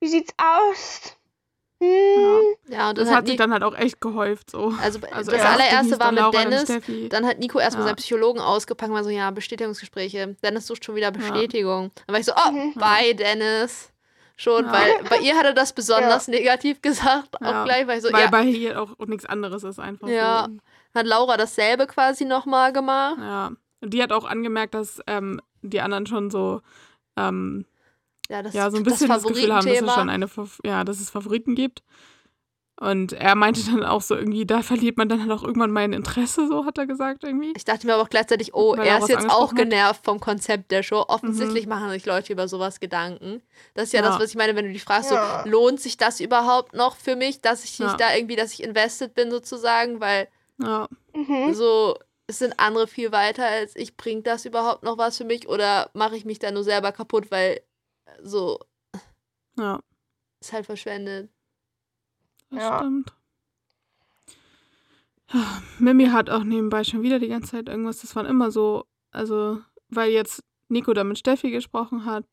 wie 0.00 0.08
sieht's 0.08 0.34
aus? 0.36 1.16
Hm, 1.80 2.42
Ja, 2.68 2.90
und 2.90 2.98
das 2.98 3.06
dann 3.06 3.14
hat 3.14 3.18
hat 3.22 3.26
sich 3.26 3.36
dann 3.36 3.52
halt 3.52 3.62
auch 3.62 3.74
echt 3.76 4.00
gehäuft, 4.00 4.50
so. 4.50 4.72
also, 4.80 5.00
Also 5.10 5.30
das 5.30 5.40
erst 5.42 5.46
allererste 5.60 5.90
war 5.92 5.98
dann 5.98 6.14
mit 6.14 6.22
Laura, 6.22 6.44
dann 6.44 6.50
Dennis. 6.66 7.08
Dann 7.10 7.26
hat 7.26 7.38
Nico 7.38 7.58
erstmal 7.58 7.82
Ja. 7.82 7.88
seinen 7.88 7.96
Psychologen 7.96 8.40
ausgepackt 8.40 8.90
und 8.90 8.96
war 8.96 9.04
so, 9.04 9.10
ja, 9.10 9.30
Bestätigungsgespräche. 9.30 10.36
Dennis 10.42 10.66
sucht 10.66 10.84
schon 10.84 10.94
wieder 10.94 11.10
Bestätigung. 11.10 11.90
Dann 12.06 12.14
war 12.14 12.20
ich 12.20 12.26
so, 12.26 12.32
oh, 12.34 12.50
Mhm. 12.52 12.74
bye, 12.74 13.14
Dennis. 13.14 13.90
Schon, 14.36 14.64
Ja. 14.64 14.72
weil 14.72 15.04
bei 15.08 15.18
ihr 15.18 15.36
hat 15.36 15.44
er 15.44 15.52
das 15.54 15.72
besonders 15.74 16.26
negativ 16.28 16.82
gesagt. 16.82 17.36
Ja. 17.40 17.62
Auch 17.62 17.64
gleich, 17.64 17.86
weil 17.86 18.00
so, 18.00 18.12
Weil 18.12 18.22
ja, 18.24 18.30
bei 18.30 18.42
hier 18.44 18.80
auch 18.82 18.96
nichts 19.06 19.26
anderes 19.26 19.62
ist 19.64 19.78
einfach 19.78 20.08
Ja. 20.08 20.48
so. 20.48 20.98
hat 20.98 21.06
Laura 21.06 21.36
dasselbe 21.36 21.86
quasi 21.86 22.24
nochmal 22.24 22.72
gemacht. 22.72 23.16
Ja. 23.18 23.52
Und 23.80 23.90
die 23.94 24.02
hat 24.02 24.12
auch 24.12 24.24
angemerkt, 24.24 24.74
dass 24.74 25.00
ähm, 25.06 25.40
die 25.62 25.80
anderen 25.80 26.06
schon 26.06 26.30
so, 26.30 26.62
ähm, 27.16 27.64
Ja, 28.30 28.42
das, 28.42 28.54
ja, 28.54 28.70
so 28.70 28.76
ein 28.78 28.82
bisschen 28.82 29.08
das, 29.08 29.22
Gefühl 29.22 29.54
haben, 29.54 29.66
dass 29.66 29.80
es 29.82 29.94
schon 29.94 30.08
eine, 30.10 30.26
Fa- 30.28 30.46
ja, 30.64 30.82
dass 30.84 31.00
es 31.00 31.10
Favoriten 31.10 31.54
gibt. 31.54 31.82
Und 32.80 33.12
er 33.12 33.36
meinte 33.36 33.64
dann 33.64 33.84
auch 33.84 34.02
so 34.02 34.16
irgendwie, 34.16 34.46
da 34.46 34.62
verliert 34.62 34.96
man 34.96 35.08
dann 35.08 35.20
halt 35.20 35.30
auch 35.30 35.44
irgendwann 35.44 35.70
mein 35.70 35.92
Interesse, 35.92 36.48
so 36.48 36.64
hat 36.66 36.76
er 36.76 36.86
gesagt 36.86 37.22
irgendwie. 37.22 37.52
Ich 37.56 37.64
dachte 37.64 37.86
mir 37.86 37.94
aber 37.94 38.02
auch 38.02 38.08
gleichzeitig, 38.10 38.52
oh, 38.52 38.76
Weil 38.76 38.88
er 38.88 38.98
ist 38.98 39.08
jetzt 39.08 39.30
auch 39.30 39.50
hat. 39.52 39.56
genervt 39.58 40.04
vom 40.04 40.18
Konzept 40.18 40.72
der 40.72 40.82
Show. 40.82 41.04
Offensichtlich 41.06 41.68
machen 41.68 41.88
sich 41.90 42.04
Leute 42.04 42.32
über 42.32 42.48
sowas 42.48 42.80
Gedanken. 42.80 43.42
Das 43.74 43.84
ist 43.84 43.92
ja, 43.92 44.00
Ja. 44.02 44.08
das, 44.08 44.18
was 44.18 44.30
ich 44.30 44.34
meine, 44.36 44.56
wenn 44.56 44.64
du 44.66 44.72
dich 44.72 44.82
fragst, 44.82 45.12
Ja. 45.12 45.42
so, 45.44 45.50
lohnt 45.50 45.80
sich 45.80 45.96
das 45.96 46.18
überhaupt 46.18 46.74
noch 46.74 46.96
für 46.96 47.14
mich, 47.14 47.40
dass 47.40 47.62
ich 47.62 47.78
nicht 47.78 47.90
Ja. 47.92 47.96
da 47.96 48.14
irgendwie, 48.14 48.34
dass 48.36 48.52
ich 48.52 48.62
invested 48.64 49.14
bin 49.14 49.30
sozusagen, 49.30 50.00
weil 50.00 50.26
Ja, 50.60 50.88
mhm. 51.14 51.54
so, 51.54 51.96
es 52.26 52.38
sind 52.40 52.58
andere 52.58 52.86
viel 52.88 53.12
weiter 53.12 53.46
als 53.46 53.76
ich. 53.76 53.96
Bringt 53.96 54.26
das 54.26 54.46
überhaupt 54.46 54.82
noch 54.82 54.98
was 54.98 55.16
für 55.16 55.24
mich 55.24 55.48
oder 55.48 55.90
mache 55.94 56.16
ich 56.16 56.24
mich 56.24 56.38
da 56.40 56.50
nur 56.50 56.64
selber 56.64 56.90
kaputt, 56.90 57.30
weil 57.30 57.60
so, 58.22 58.58
ja, 59.58 59.78
ist 60.40 60.52
halt 60.52 60.66
verschwendet. 60.66 61.30
Das 62.50 62.62
Ja. 62.62 62.78
stimmt. 62.78 63.12
Mimi 65.78 66.06
hat 66.06 66.30
auch 66.30 66.44
nebenbei 66.44 66.84
schon 66.84 67.02
wieder 67.02 67.18
die 67.18 67.28
ganze 67.28 67.52
Zeit 67.52 67.68
irgendwas, 67.68 68.00
das 68.00 68.14
waren 68.14 68.26
immer 68.26 68.50
so, 68.50 68.84
also, 69.10 69.60
weil 69.88 70.10
jetzt 70.12 70.44
Nico 70.68 70.92
da 70.92 71.02
mit 71.02 71.18
Steffi 71.18 71.50
gesprochen 71.50 72.04
hat, 72.04 72.24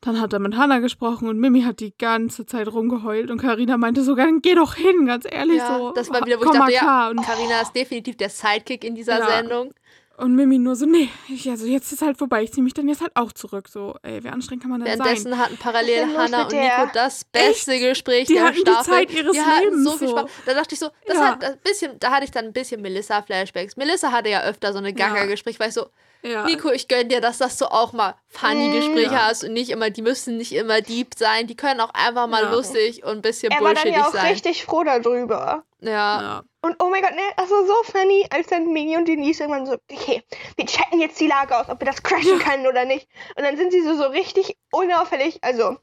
dann 0.00 0.20
hat 0.20 0.32
er 0.32 0.38
mit 0.38 0.56
Hannah 0.56 0.78
gesprochen 0.78 1.28
und 1.28 1.38
Mimi 1.38 1.62
hat 1.62 1.80
die 1.80 1.94
ganze 1.96 2.46
Zeit 2.46 2.68
rumgeheult 2.72 3.30
und 3.30 3.38
Karina 3.40 3.76
meinte 3.76 4.02
sogar, 4.02 4.26
dann 4.26 4.40
geh 4.42 4.54
doch 4.54 4.74
hin, 4.74 5.06
ganz 5.06 5.26
ehrlich 5.30 5.58
Ja, 5.58 5.78
so. 5.78 5.92
das 5.92 6.10
war 6.10 6.24
wieder, 6.24 6.38
wo 6.40 6.44
ich 6.44 6.50
dachte, 6.50 6.72
ja, 6.72 7.12
Carina 7.24 7.60
ist 7.60 7.72
definitiv 7.74 8.16
der 8.16 8.30
Sidekick 8.30 8.84
in 8.84 8.94
dieser 8.94 9.18
Ja. 9.18 9.26
Sendung. 9.28 9.72
Und 10.18 10.34
Mimi 10.34 10.58
nur 10.58 10.76
so, 10.76 10.84
nee, 10.86 11.08
ich, 11.28 11.48
also 11.48 11.66
jetzt 11.66 11.92
ist 11.92 12.02
halt 12.02 12.18
vorbei, 12.18 12.42
ich 12.42 12.52
zieh 12.52 12.60
mich 12.60 12.74
dann 12.74 12.88
jetzt 12.88 13.00
halt 13.00 13.12
auch 13.14 13.32
zurück. 13.32 13.68
So, 13.68 13.94
ey, 14.02 14.22
wie 14.22 14.28
anstrengend 14.28 14.62
kann 14.62 14.70
man 14.70 14.80
denn 14.84 14.96
sein? 14.98 15.06
Währenddessen 15.06 15.38
hatten 15.38 15.54
Was 15.54 15.60
parallel 15.60 16.06
mit 16.06 16.16
und? 16.16 16.52
Nico 16.52 16.90
das 16.92 17.24
beste 17.24 17.78
Gespräch 17.78 18.26
Die 18.26 18.34
der 18.34 18.44
hatten 18.44 18.54
die 18.56 18.60
Staffel. 18.62 18.92
Zeit 18.92 19.10
ihres 19.12 19.32
die 19.32 19.40
hatten 19.40 19.64
Lebens, 19.64 19.84
so 19.84 19.96
viel 19.96 20.08
so. 20.08 20.18
Spaß. 20.18 20.30
Da 20.46 20.54
dachte 20.54 20.74
ich 20.74 20.78
so, 20.80 20.90
das 21.06 21.16
Ja. 21.16 21.30
hat 21.32 21.44
ein 21.44 21.58
bisschen, 21.64 21.98
da 21.98 22.10
hatte 22.12 22.24
ich 22.24 22.30
dann 22.30 22.46
ein 22.46 22.52
bisschen 22.52 22.82
Melissa-Flashbacks. 22.82 23.76
Melissa 23.76 24.12
hatte 24.12 24.28
ja 24.30 24.42
öfter 24.42 24.72
so 24.72 24.78
eine 24.78 24.92
Gaga-Gespräch, 24.92 25.58
weil 25.60 25.68
ich 25.68 25.74
so, 25.74 25.86
Ja. 26.22 26.44
Nico, 26.44 26.70
ich 26.70 26.88
gönn 26.88 27.08
dir 27.08 27.20
das, 27.20 27.38
dass 27.38 27.56
du 27.58 27.66
auch 27.66 27.92
mal 27.92 28.14
funny. 28.28 28.70
Gespräche 28.76 29.12
Ja. 29.14 29.28
hast 29.28 29.44
und 29.44 29.52
nicht 29.52 29.70
immer, 29.70 29.90
die 29.90 30.02
müssen 30.02 30.36
nicht 30.36 30.52
immer 30.52 30.80
deep 30.80 31.14
sein, 31.16 31.46
die 31.46 31.56
können 31.56 31.80
auch 31.80 31.94
einfach 31.94 32.26
mal 32.26 32.42
Ja. 32.42 32.50
lustig 32.50 33.04
und 33.04 33.18
ein 33.18 33.22
bisschen 33.22 33.52
Er 33.52 33.60
war 33.60 33.74
dann 33.74 33.84
bullshittig 33.84 33.96
ja 33.96 34.08
auch 34.08 34.12
sein. 34.12 34.26
richtig 34.32 34.64
froh 34.64 34.82
darüber. 34.82 35.62
Ja. 35.80 35.90
Ja. 35.90 36.42
Und 36.62 36.74
oh 36.82 36.88
mein 36.88 37.02
Gott, 37.02 37.12
ne, 37.12 37.20
das 37.36 37.48
war 37.50 37.64
so 37.64 37.74
funny, 37.84 38.26
als 38.30 38.48
dann 38.48 38.66
Mimi 38.72 38.96
und 38.96 39.06
Denise 39.06 39.40
irgendwann 39.44 39.64
so, 39.64 39.76
okay, 39.92 40.24
wir 40.56 40.66
checken 40.66 41.00
jetzt 41.00 41.20
die 41.20 41.28
Lage 41.28 41.56
aus, 41.56 41.68
ob 41.68 41.80
wir 41.80 41.86
das 41.86 42.02
crashen 42.02 42.40
können 42.40 42.66
oder 42.66 42.84
nicht. 42.84 43.06
Und 43.36 43.44
dann 43.44 43.56
sind 43.56 43.70
sie 43.70 43.82
so, 43.82 43.94
so 43.96 44.06
richtig 44.08 44.56
unauffällig, 44.72 45.38
also 45.42 45.62
ja. 45.62 45.76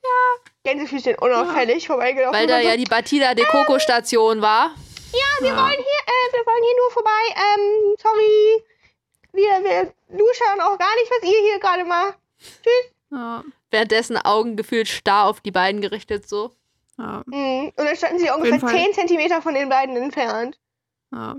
Gänsefüßchen 0.66 1.16
unauffällig 1.16 1.88
vorbeigelaufen. 1.88 2.38
Weil 2.38 2.48
da 2.48 2.60
so, 2.62 2.68
ja 2.68 2.76
die 2.76 2.84
Batida 2.84 3.34
de 3.36 3.46
Coco 3.46 3.80
Station 3.80 4.42
war. 4.42 4.72
wir 5.40 5.56
wollen 5.56 5.72
hier, 5.72 6.04
äh, 6.08 6.34
wir 6.34 6.46
wollen 6.46 6.64
hier 6.64 6.76
nur 6.82 6.92
vorbei, 6.92 7.10
ähm, 7.36 7.96
sorry. 8.02 8.64
Wir, 9.32 9.64
wir 9.64 9.94
luschern 10.18 10.62
auch 10.62 10.78
gar 10.78 10.96
nicht, 10.96 11.12
was 11.12 11.30
ihr 11.30 11.40
hier 11.42 11.60
gerade 11.60 11.86
macht. 11.86 12.18
Ja. 13.12 13.44
Währenddessen 13.72 14.18
Augen 14.18 14.56
gefühlt 14.56 14.88
starr 14.88 15.26
auf 15.28 15.42
die 15.42 15.52
beiden 15.52 15.82
gerichtet 15.82 16.28
so. 16.28 16.52
Ja. 16.98 17.24
Mhm. 17.26 17.72
Und 17.76 17.78
dann 17.86 17.96
standen 17.96 18.20
sie 18.20 18.30
ungefähr 18.30 18.54
jeden 18.56 18.60
Fall. 18.68 18.76
10 18.76 18.94
Zentimeter 18.94 19.42
von 19.42 19.54
den 19.54 19.70
beiden 19.70 19.96
entfernt. 19.98 20.60
ja. 21.14 21.36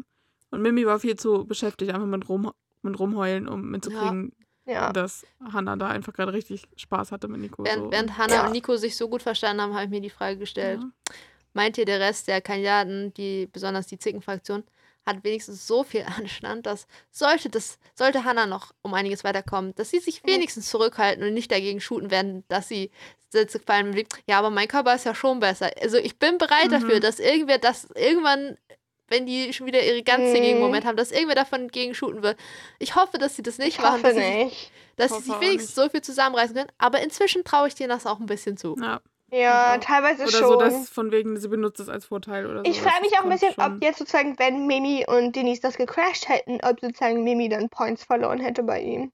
Und 0.53 0.63
Mimi 0.63 0.87
war 0.87 1.01
viel 1.01 1.17
zu 1.17 1.45
beschäftigt, 1.45 1.93
einfach 1.93 2.07
mit, 2.07 2.29
rum, 2.29 2.53
mit 2.83 2.99
rumheulen, 2.99 3.49
um 3.49 3.69
mitzukriegen, 3.69 4.33
Ja. 4.65 4.93
dass 4.93 5.27
Hannah 5.53 5.75
da 5.77 5.89
einfach 5.89 6.13
gerade 6.13 6.33
richtig 6.33 6.63
Spaß 6.77 7.11
hatte 7.11 7.27
mit 7.27 7.41
Nico. 7.41 7.65
Während, 7.65 7.85
so. 7.87 7.91
während 7.91 8.17
Hannah 8.17 8.35
Ja. 8.35 8.47
und 8.47 8.53
Nico 8.53 8.77
sich 8.77 8.97
so 8.97 9.09
gut 9.09 9.23
verstanden 9.23 9.61
haben, 9.61 9.75
habe 9.75 9.85
ich 9.85 9.91
mir 9.91 10.01
die 10.01 10.09
Frage 10.09 10.39
gestellt. 10.39 10.81
ja. 10.81 11.15
Meint 11.53 11.79
ihr, 11.79 11.85
der 11.85 11.99
Rest 12.01 12.29
der 12.29 12.41
Kandidaten, 12.41 13.13
die 13.15 13.49
besonders 13.53 13.87
die 13.89 13.99
Zickenfraktion, 13.99 14.63
hat 15.07 15.23
wenigstens 15.25 15.67
so 15.67 15.85
viel 15.85 16.05
Anstand, 16.17 16.67
dass 16.67 16.87
sollte 17.11 17.49
das, 17.49 17.79
sollte 17.95 18.25
Hannah 18.25 18.47
noch 18.47 18.73
um 18.83 18.93
einiges 18.93 19.25
weiterkommen, 19.25 19.75
dass 19.77 19.91
sie 19.91 20.01
sich 20.01 20.23
Mhm. 20.25 20.29
wenigstens 20.29 20.69
zurückhalten 20.69 21.23
und 21.25 21.33
nicht 21.35 21.51
dagegen 21.53 21.81
shooten 21.81 22.11
werden, 22.11 22.45
dass 22.49 22.69
sie 22.69 22.91
Sätze 23.31 23.61
fallen 23.61 23.95
wie, 23.97 24.07
ja, 24.27 24.39
aber 24.39 24.51
mein 24.51 24.69
Körper 24.69 24.95
ist 24.95 25.05
ja 25.05 25.15
schon 25.15 25.41
besser. 25.41 25.71
Also 25.81 25.97
ich 25.97 26.19
bin 26.19 26.39
bereit 26.39 26.67
Mhm. 26.67 26.71
dafür, 26.71 27.01
dass 27.01 27.19
irgendwer 27.21 27.59
das 27.59 27.89
irgendwann, 27.95 28.57
wenn 29.09 29.27
die 29.27 29.53
schon 29.53 29.67
wieder 29.67 29.83
ihre 29.85 30.03
ganz 30.03 30.33
Mhm. 30.33 30.59
Moment 30.59 30.85
haben, 30.85 30.97
dass 30.97 31.13
irgendwer 31.13 31.35
davon 31.37 31.69
gegen 31.69 31.95
shooten 31.95 32.23
wird. 32.23 32.39
Ich 32.79 32.95
hoffe, 32.97 33.19
dass 33.19 33.37
sie 33.37 33.43
das 33.43 33.59
nicht 33.59 33.77
Ich 33.77 33.81
machen, 33.81 33.95
hoffe 34.03 34.03
dass 34.15 34.15
sie, 34.15 34.21
nicht. 34.45 34.71
dass 34.97 35.11
sie 35.19 35.23
sich 35.23 35.41
wenigstens 35.41 35.75
so 35.75 35.89
viel 35.89 36.03
zusammenreißen 36.03 36.55
können. 36.57 36.73
Aber 36.79 37.01
inzwischen 37.01 37.45
traue 37.45 37.69
ich 37.69 37.75
denen 37.75 37.91
das 37.91 38.07
auch 38.07 38.19
ein 38.21 38.27
bisschen 38.27 38.57
zu. 38.57 38.77
ja. 38.81 39.01
Ja, 39.31 39.73
Also, 39.73 39.87
teilweise 39.87 40.23
Oder 40.23 40.31
schon. 40.31 40.49
so, 40.49 40.57
dass 40.57 40.89
von 40.89 41.11
wegen, 41.11 41.39
sie 41.39 41.49
benutzt 41.49 41.81
es 41.81 41.89
als 41.89 42.07
Vorteil 42.07 42.47
oder 42.47 42.65
so. 42.65 42.71
ich 42.71 42.81
frage 42.81 43.01
mich 43.03 43.13
auch 43.19 43.25
ein 43.25 43.31
bisschen, 43.31 43.53
schon, 43.53 43.77
ob 43.77 43.83
jetzt 43.83 43.99
sozusagen, 43.99 44.39
wenn 44.39 44.67
Mimi 44.67 45.05
und 45.07 45.35
Denise 45.35 45.61
das 45.61 45.77
gecrashed 45.77 46.29
hätten, 46.29 46.61
ob 46.63 46.81
sozusagen 46.81 47.25
Mimi 47.25 47.49
dann 47.49 47.69
Points 47.69 48.05
verloren 48.05 48.39
hätte 48.39 48.63
bei 48.63 48.81
ihm. 48.81 49.13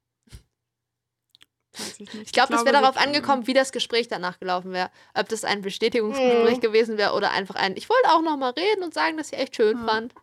Ich. 1.99 2.15
Ich 2.15 2.33
glaube, 2.33 2.53
das 2.53 2.65
wäre 2.67 2.81
darauf 2.81 2.97
angekommen, 2.99 3.47
wie 3.47 3.55
das 3.55 3.73
Gespräch 3.73 4.07
danach 4.07 4.39
gelaufen 4.39 4.73
wäre. 4.73 4.91
Ob 5.15 5.29
das 5.31 5.45
ein 5.45 5.63
Bestätigungsgespräch 5.63 6.59
Mhm. 6.59 6.61
gewesen 6.61 6.99
wäre 6.99 7.15
oder 7.15 7.31
einfach 7.31 7.55
ein, 7.55 7.77
ich 7.77 7.89
wollte 7.89 8.11
auch 8.11 8.21
noch 8.23 8.37
mal 8.37 8.51
reden 8.51 8.83
und 8.83 8.93
sagen, 8.93 9.17
dass 9.17 9.33
ich 9.33 9.39
echt 9.39 9.57
schön 9.57 9.79
Ja. 9.79 9.87
fand. 9.87 10.15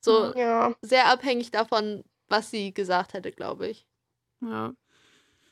So 0.00 0.32
Ja. 0.34 0.74
sehr 0.80 1.06
abhängig 1.06 1.50
davon, 1.50 2.04
was 2.28 2.50
sie 2.50 2.72
gesagt 2.72 3.12
hätte, 3.12 3.32
glaube 3.32 3.68
ich. 3.68 3.86
Ja. 4.40 4.72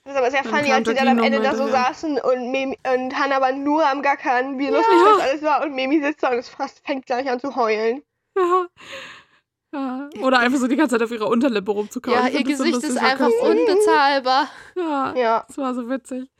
Das 0.06 0.14
ist 0.14 0.18
aber 0.20 0.30
sehr 0.30 0.44
funny, 0.44 0.72
als 0.72 0.88
sie 0.88 0.94
dann 0.94 1.08
am 1.08 1.18
Ende 1.18 1.40
da 1.40 1.56
so 1.56 1.64
hinterher. 1.64 1.88
saßen 1.92 2.18
und, 2.20 2.54
und 2.94 3.18
Hannah 3.18 3.40
war 3.40 3.50
nur 3.52 3.84
am 3.84 4.02
Gackern, 4.02 4.56
wie 4.56 4.68
lustig 4.68 4.94
das 5.04 5.20
alles 5.20 5.42
war. 5.42 5.64
Und 5.64 5.74
Mimi 5.74 6.00
sitzt 6.00 6.22
da 6.22 6.30
und 6.30 6.38
es 6.38 6.48
fast 6.48 6.80
fängt 6.86 7.06
gleich 7.06 7.28
an 7.28 7.40
zu 7.40 7.56
heulen. 7.56 8.02
Ja. 8.36 8.66
ja. 9.72 10.08
Oder 10.22 10.38
einfach 10.38 10.60
so 10.60 10.68
die 10.68 10.76
ganze 10.76 10.94
Zeit 10.96 11.02
auf 11.04 11.10
ihrer 11.10 11.26
Unterlippe 11.26 11.72
rumzukauen. 11.72 12.16
ja, 12.16 12.28
ihr 12.28 12.44
Gesicht 12.44 12.84
ist 12.84 12.96
einfach 12.98 13.30
unbezahlbar. 13.42 14.48
Ja, 14.76 15.14
Ja. 15.16 15.44
das 15.48 15.58
war 15.58 15.74
so 15.74 15.90
witzig. 15.90 16.30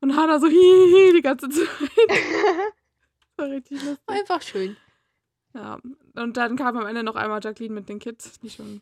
Und 0.00 0.16
Hannah 0.16 0.38
so 0.40 0.46
hihihi 0.46 1.12
die 1.12 1.22
ganze 1.22 1.50
Zeit. 1.50 1.68
war 3.36 3.48
richtig 3.50 3.82
lustig. 3.82 3.98
Einfach 4.06 4.40
schön. 4.40 4.76
Ja. 5.52 5.78
Und 6.14 6.36
dann 6.38 6.56
kam 6.56 6.78
am 6.78 6.86
Ende 6.86 7.02
noch 7.02 7.16
einmal 7.16 7.40
Jacqueline 7.42 7.74
mit 7.74 7.88
den 7.90 7.98
Kids, 7.98 8.40
die 8.40 8.48
schon, 8.48 8.80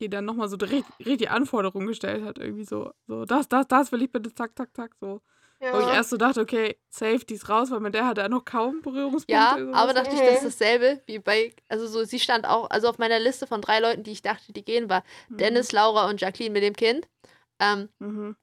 die 0.00 0.08
dann 0.10 0.24
nochmal 0.24 0.48
so 0.48 0.56
richtig, 0.56 0.94
richtig 1.06 1.30
Anforderungen 1.30 1.86
gestellt 1.86 2.24
hat. 2.24 2.38
Irgendwie 2.38 2.64
so, 2.64 2.92
so, 3.06 3.24
das, 3.24 3.48
das, 3.48 3.66
das 3.68 3.92
will 3.92 4.02
ich 4.02 4.12
bitte, 4.12 4.32
zack, 4.34 4.56
zack, 4.56 4.74
zack, 4.76 4.92
so. 5.00 5.20
Wo 5.72 5.78
ich 5.80 5.88
Ja. 5.88 5.94
erst 5.94 6.10
so 6.10 6.16
dachte, 6.16 6.40
okay, 6.40 6.78
safe, 6.88 7.24
die 7.24 7.34
ist 7.34 7.48
raus, 7.48 7.70
weil 7.70 7.80
mit 7.80 7.94
der 7.94 8.06
hatte 8.06 8.20
er 8.20 8.28
noch 8.28 8.44
kaum 8.44 8.82
Berührungspunkte. 8.82 9.66
Ja, 9.66 9.74
aber 9.74 9.94
dachte 9.94 10.14
ich, 10.14 10.22
das 10.22 10.36
ist 10.36 10.44
Mhm. 10.44 10.48
dasselbe 10.60 11.02
wie 11.06 11.18
bei, 11.18 11.52
also 11.68 11.86
so, 11.88 12.04
sie 12.04 12.20
stand 12.20 12.46
auch, 12.46 12.70
also 12.70 12.88
auf 12.88 12.98
meiner 12.98 13.18
Liste 13.18 13.46
von 13.48 13.60
drei 13.60 13.80
Leuten, 13.80 14.04
die 14.04 14.12
ich 14.12 14.22
dachte, 14.22 14.52
die 14.52 14.64
gehen, 14.64 14.88
war 14.88 15.02
Dennis, 15.28 15.72
Laura 15.72 16.08
und 16.08 16.20
Jacqueline 16.20 16.52
mit 16.52 16.62
dem 16.62 16.74
Kind. 16.76 17.08
Ähm, 17.58 17.88
Mhm. 18.00 18.36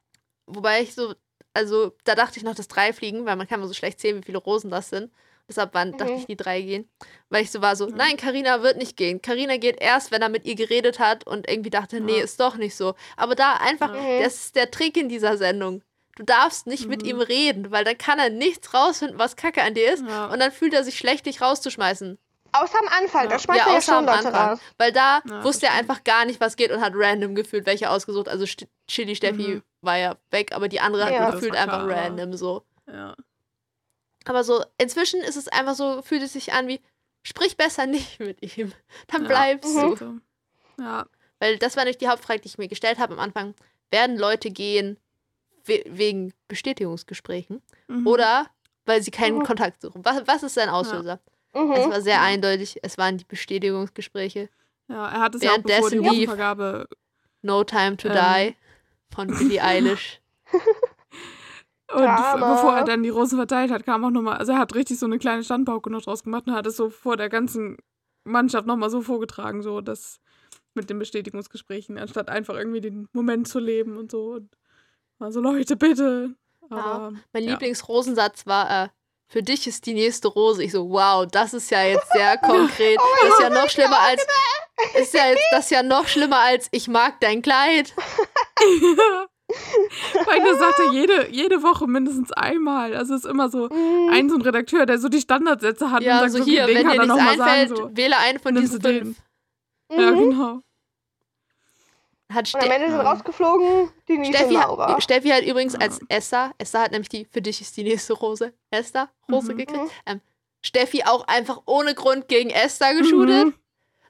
Wobei 0.45 0.81
ich 0.81 0.93
so, 0.93 1.15
also 1.53 1.95
da 2.03 2.15
dachte 2.15 2.37
ich 2.37 2.43
noch, 2.43 2.55
dass 2.55 2.67
drei 2.67 2.93
fliegen, 2.93 3.25
weil 3.25 3.35
man 3.35 3.47
kann 3.47 3.59
mal 3.59 3.67
so 3.67 3.73
schlecht 3.73 3.99
sehen, 3.99 4.17
wie 4.17 4.23
viele 4.25 4.37
Rosen 4.39 4.69
das 4.71 4.89
sind. 4.89 5.11
Deshalb 5.49 5.73
waren, 5.73 5.91
dachte 5.97 6.13
Mhm. 6.13 6.19
ich, 6.19 6.25
die 6.27 6.37
drei 6.37 6.61
gehen. 6.61 6.89
Weil 7.29 7.43
ich 7.43 7.51
so 7.51 7.61
war 7.61 7.75
so, 7.75 7.87
Ja. 7.89 7.95
nein, 7.95 8.15
Karina 8.17 8.61
wird 8.63 8.77
nicht 8.77 8.95
gehen. 8.95 9.21
Karina 9.21 9.57
geht 9.57 9.81
erst, 9.81 10.11
wenn 10.11 10.21
er 10.21 10.29
mit 10.29 10.45
ihr 10.45 10.55
geredet 10.55 10.99
hat 10.99 11.27
und 11.27 11.49
irgendwie 11.49 11.69
dachte, 11.69 11.99
nee, 11.99 12.19
ist 12.21 12.39
doch 12.39 12.55
nicht 12.55 12.75
so. 12.75 12.95
Aber 13.17 13.35
da 13.35 13.53
einfach, 13.57 13.91
das 14.21 14.35
ist 14.35 14.55
der 14.55 14.71
Trick 14.71 14.95
in 14.97 15.09
dieser 15.09 15.37
Sendung. 15.37 15.83
Du 16.15 16.23
darfst 16.23 16.67
nicht 16.67 16.87
mit 16.87 17.01
Mhm. 17.03 17.09
ihm 17.09 17.19
reden, 17.21 17.71
weil 17.71 17.83
dann 17.83 17.97
kann 17.97 18.19
er 18.19 18.29
nichts 18.29 18.73
rausfinden, 18.73 19.17
was 19.19 19.35
Kacke 19.35 19.63
an 19.63 19.73
dir 19.73 19.93
ist. 19.93 20.01
Und 20.01 20.39
dann 20.39 20.51
fühlt 20.51 20.73
er 20.73 20.83
sich 20.83 20.97
schlecht, 20.97 21.25
dich 21.25 21.41
rauszuschmeißen. 21.41 22.17
Außer 22.55 22.77
am 22.79 22.87
Anfang, 22.87 23.27
da 23.29 23.39
schmeißt 23.39 23.59
ja, 23.59 23.67
er 23.67 23.73
ja 23.73 23.81
schon 23.81 24.05
Leute 24.05 24.27
raus. 24.31 24.59
Weil 24.77 24.91
da 24.91 25.21
Ja, 25.27 25.43
wusste 25.43 25.65
er 25.65 25.73
einfach 25.73 26.03
gar 26.03 26.23
nicht, 26.25 26.39
was 26.39 26.55
geht 26.55 26.71
und 26.71 26.81
hat 26.81 26.93
random 26.95 27.33
gefühlt, 27.33 27.65
welche 27.65 27.89
ausgesucht. 27.89 28.29
Also 28.29 28.45
Chili 28.87 29.15
Steffi 29.15 29.55
Mhm. 29.55 29.63
war 29.81 29.97
ja 29.97 30.15
weg, 30.29 30.51
aber 30.53 30.67
die 30.69 30.79
andere 30.79 31.11
Ja. 31.11 31.19
hat 31.25 31.33
gefühlt 31.33 31.55
einfach 31.55 31.83
klar, 31.87 32.05
random 32.05 32.35
so. 32.35 32.63
Ja. 32.87 33.15
Aber 34.25 34.43
so, 34.43 34.63
inzwischen 34.77 35.21
ist 35.21 35.35
es 35.35 35.47
einfach 35.47 35.75
so, 35.75 36.01
fühlt 36.01 36.21
es 36.23 36.33
sich 36.33 36.53
an 36.53 36.67
wie, 36.67 36.79
sprich 37.23 37.57
besser 37.57 37.85
nicht 37.85 38.19
mit 38.19 38.57
ihm. 38.57 38.71
Dann 39.07 39.23
Ja. 39.23 39.27
bleibst 39.27 39.75
du. 39.75 39.95
So. 39.95 40.13
Ja. 40.79 41.05
Weil 41.39 41.57
das 41.57 41.75
war 41.75 41.83
nämlich 41.83 41.97
die 41.97 42.07
Hauptfrage, 42.07 42.39
die 42.41 42.47
ich 42.47 42.57
mir 42.57 42.67
gestellt 42.67 42.99
habe 42.99 43.13
am 43.13 43.19
Anfang. 43.19 43.53
Werden 43.91 44.17
Leute 44.17 44.49
gehen 44.51 44.97
we 45.65 45.83
wegen 45.85 46.33
Bestätigungsgesprächen 46.49 47.61
Mhm. 47.87 48.07
oder 48.07 48.47
weil 48.85 49.01
sie 49.01 49.11
keinen 49.11 49.37
Mhm. 49.39 49.43
Kontakt 49.43 49.81
suchen? 49.81 50.03
Was, 50.03 50.25
was 50.27 50.43
ist 50.43 50.55
sein 50.55 50.67
Auslöser? 50.69 51.19
Es 51.53 51.61
Mhm. 51.61 51.69
war 51.91 52.01
sehr 52.01 52.21
eindeutig, 52.21 52.79
es 52.81 52.97
waren 52.97 53.17
die 53.17 53.23
Bestätigungsgespräche. 53.25 54.49
Ja, 54.89 55.09
er 55.09 55.19
hat 55.21 55.35
es 55.35 55.43
ja 55.43 55.51
auch 55.51 55.59
bevor 55.59 55.89
die 55.89 55.97
Rosenvergabe. 55.99 56.87
No 57.43 57.63
Time 57.63 57.95
to 57.97 58.09
Ähm. 58.09 58.13
Die 58.15 58.55
von 59.13 59.27
Billie 59.27 59.61
Eilish. 59.63 60.19
Und 61.93 62.03
Drama. 62.03 62.53
bevor 62.53 62.75
er 62.75 62.83
dann 62.83 63.03
die 63.03 63.09
Rosen 63.09 63.37
verteilt 63.37 63.71
hat, 63.71 63.85
kam 63.85 64.03
auch 64.03 64.09
nochmal, 64.09 64.37
also 64.37 64.53
er 64.53 64.57
hat 64.57 64.75
richtig 64.75 64.99
so 64.99 65.05
eine 65.05 65.19
kleine 65.19 65.43
Standpauke 65.43 65.89
noch 65.89 66.01
draus 66.01 66.23
gemacht 66.23 66.47
und 66.47 66.53
hat 66.53 66.65
es 66.65 66.75
so 66.75 66.89
vor 66.89 67.17
der 67.17 67.29
ganzen 67.29 67.77
Mannschaft 68.23 68.67
nochmal 68.67 68.89
so 68.89 69.01
vorgetragen, 69.01 69.61
so 69.61 69.81
das 69.81 70.19
mit 70.73 70.89
den 70.89 70.99
Bestätigungsgesprächen, 70.99 71.97
anstatt 71.97 72.29
einfach 72.29 72.55
irgendwie 72.55 72.81
den 72.81 73.07
Moment 73.13 73.47
zu 73.47 73.59
leben 73.59 73.97
und 73.97 74.11
so. 74.11 74.33
Und 74.33 74.49
war 75.19 75.31
so, 75.31 75.39
Leute, 75.39 75.75
bitte. 75.75 76.35
Aber, 76.69 77.13
Mein 77.31 77.43
ja. 77.43 77.51
Lieblingsrosensatz 77.51 78.45
war, 78.47 78.85
äh, 78.85 78.89
für 79.27 79.43
dich 79.43 79.67
ist 79.67 79.85
die 79.85 79.93
nächste 79.93 80.27
Rose. 80.27 80.63
Ich 80.63 80.71
so, 80.71 80.89
wow, 80.89 81.25
das 81.29 81.53
ist 81.53 81.69
ja 81.71 81.83
jetzt 81.83 82.11
sehr 82.11 82.37
konkret. 82.43 82.99
das 83.21 83.33
ist 83.33 83.41
ja 83.41 83.49
noch 83.49 83.69
schlimmer 83.69 83.99
als. 83.99 84.25
Ist 84.99 85.13
ja 85.13 85.27
jetzt 85.27 85.43
das 85.51 85.69
ja 85.69 85.83
noch 85.83 86.07
schlimmer 86.07 86.39
als 86.39 86.67
ich 86.71 86.87
mag 86.87 87.19
dein 87.19 87.41
Kleid. 87.41 87.93
Weil 87.95 89.27
das 89.53 90.59
sagt 90.59 90.79
er 90.79 90.91
jede, 90.91 91.29
jede 91.29 91.63
Woche 91.63 91.87
mindestens 91.87 92.31
einmal. 92.31 92.95
Also 92.95 93.13
es 93.15 93.23
ist 93.23 93.29
immer 93.29 93.49
so 93.49 93.69
Mhm. 93.69 94.09
ein 94.11 94.29
so 94.29 94.35
ein 94.35 94.41
Redakteur, 94.41 94.85
der 94.85 94.97
so 94.99 95.09
die 95.09 95.21
Standardsätze 95.21 95.91
hat 95.91 96.03
Ja, 96.03 96.15
und 96.15 96.19
sagt, 96.21 96.31
so 96.33 96.37
so, 96.39 96.43
hier, 96.45 96.65
den 96.65 96.75
wenn 96.77 96.83
kann 96.87 96.93
dir 97.07 97.13
nichts 97.13 97.41
einfällt, 97.41 97.69
sagen. 97.69 97.89
So. 97.91 97.97
wähle 97.97 98.17
einen 98.17 98.39
von 98.39 98.55
diesen 98.55 98.81
fünf. 98.81 99.17
Ja, 99.91 100.11
Mhm. 100.11 100.19
genau. 100.31 100.59
Hat 102.31 102.51
Und 102.53 102.63
am 102.63 102.71
Ende 102.71 102.89
sind 102.89 102.97
Ja. 102.97 103.11
rausgeflogen 103.11 103.89
die 104.07 104.13
Denise 104.15 104.33
Steffi, 104.37 104.53
Laura. 104.55 104.93
hat, 104.93 105.03
Steffi 105.03 105.29
hat 105.29 105.43
übrigens 105.43 105.73
Ja. 105.73 105.79
als 105.81 105.99
Esther, 106.07 106.51
Esther 106.57 106.81
hat 106.81 106.91
nämlich 106.91 107.09
die, 107.09 107.25
für 107.25 107.41
dich 107.41 107.61
ist 107.61 107.77
die 107.77 107.83
nächste 107.83 108.13
Rose, 108.13 108.53
Esther, 108.71 109.09
Rose 109.31 109.53
Mhm. 109.53 109.57
gekriegt. 109.57 109.91
Ähm, 110.05 110.21
Steffi 110.65 111.03
auch 111.03 111.27
einfach 111.27 111.61
ohne 111.65 111.93
Grund 111.93 112.27
gegen 112.27 112.49
Esther 112.49 112.95
geshootet. 112.95 113.47
Mhm. 113.47 113.53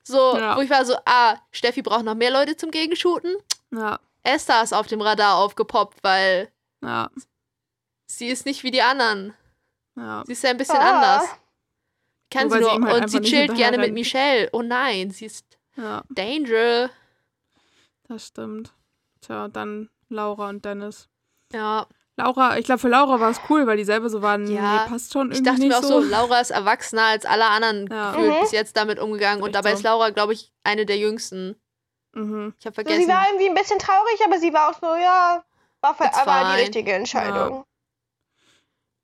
So, 0.04 0.38
Ja. 0.38 0.56
wo 0.56 0.62
ich 0.62 0.70
war 0.70 0.86
so, 0.86 0.96
ah, 1.06 1.36
Steffi 1.52 1.82
braucht 1.82 2.04
noch 2.06 2.16
mehr 2.16 2.32
Leute 2.32 2.56
zum 2.56 2.72
Gegenshooten. 2.72 3.36
Ja, 3.72 4.00
Esther 4.24 4.64
ist 4.64 4.74
auf 4.74 4.88
dem 4.88 5.02
Radar 5.02 5.36
aufgepoppt, 5.38 6.04
weil 6.04 6.50
ja, 6.84 7.10
sie 8.08 8.28
ist 8.28 8.46
nicht 8.46 8.64
wie 8.64 8.72
die 8.72 8.82
anderen. 8.82 9.34
ja. 9.98 10.24
Sie 10.26 10.32
ist 10.34 10.44
ja 10.44 10.50
ein 10.52 10.58
bisschen 10.58 10.78
Ah. 10.80 10.92
anders. 11.18 11.30
Kann 12.32 12.50
sie 12.50 12.60
nur. 12.60 12.70
sie 12.74 12.82
halt 12.86 13.04
und 13.04 13.08
sie 13.10 13.22
chillt 13.22 13.56
gerne 13.56 13.78
mit. 13.78 13.94
Michelle. 13.94 14.50
Oh 14.54 14.62
nein, 14.64 15.12
sie 15.12 15.26
ist 15.26 15.46
ja, 15.76 16.04
Danger. 16.10 16.90
das 18.08 18.28
stimmt. 18.28 18.74
Tja, 19.22 19.48
dann 19.48 19.90
Laura 20.10 20.50
und 20.50 20.66
Dennis. 20.66 21.10
Ja, 21.54 21.88
Laura, 22.16 22.58
ich 22.58 22.66
glaube, 22.66 22.80
für 22.80 22.90
Laura 22.90 23.20
war 23.20 23.30
es 23.32 23.40
cool, 23.50 23.66
weil 23.66 23.78
die 23.78 23.84
selber 23.86 24.10
so 24.10 24.22
waren, 24.22 24.46
Ja, 24.52 24.84
nee, 24.84 24.90
passt 24.90 25.14
schon 25.14 25.28
irgendwie 25.32 25.38
ich 25.40 25.44
dachte 25.46 25.60
nicht 25.62 25.70
mir 25.70 25.78
auch 25.78 25.82
so. 25.84 26.02
so, 26.02 26.08
Laura 26.10 26.40
ist 26.40 26.52
erwachsener 26.52 27.04
als 27.06 27.26
alle 27.26 27.46
anderen 27.46 27.88
Ja. 27.88 28.12
gefühlt 28.12 28.36
Mhm. 28.36 28.42
bis 28.42 28.52
jetzt 28.52 28.78
damit 28.78 29.00
umgegangen. 29.00 29.44
Und 29.44 29.56
dabei 29.56 29.72
so. 29.72 29.78
ist 29.78 29.84
Laura, 29.84 30.10
glaube 30.12 30.34
ich, 30.34 30.52
eine 30.64 30.86
der 30.86 30.98
jüngsten. 30.98 31.56
Mhm. 32.14 32.54
Ich 32.60 32.66
habe 32.66 32.74
So, 32.74 32.82
vergessen. 32.82 33.02
sie 33.02 33.08
war 33.08 33.26
irgendwie 33.28 33.50
ein 33.50 33.56
bisschen 33.56 33.80
traurig, 33.80 34.20
aber 34.26 34.40
sie 34.40 34.54
war 34.54 34.70
auch 34.70 34.80
so, 34.80 34.96
ja, 34.96 35.44
war 35.82 35.96
für, 35.96 36.06
It's 36.06 36.18
aber 36.18 36.54
die 36.56 36.62
richtige 36.62 36.94
Entscheidung. 36.94 37.66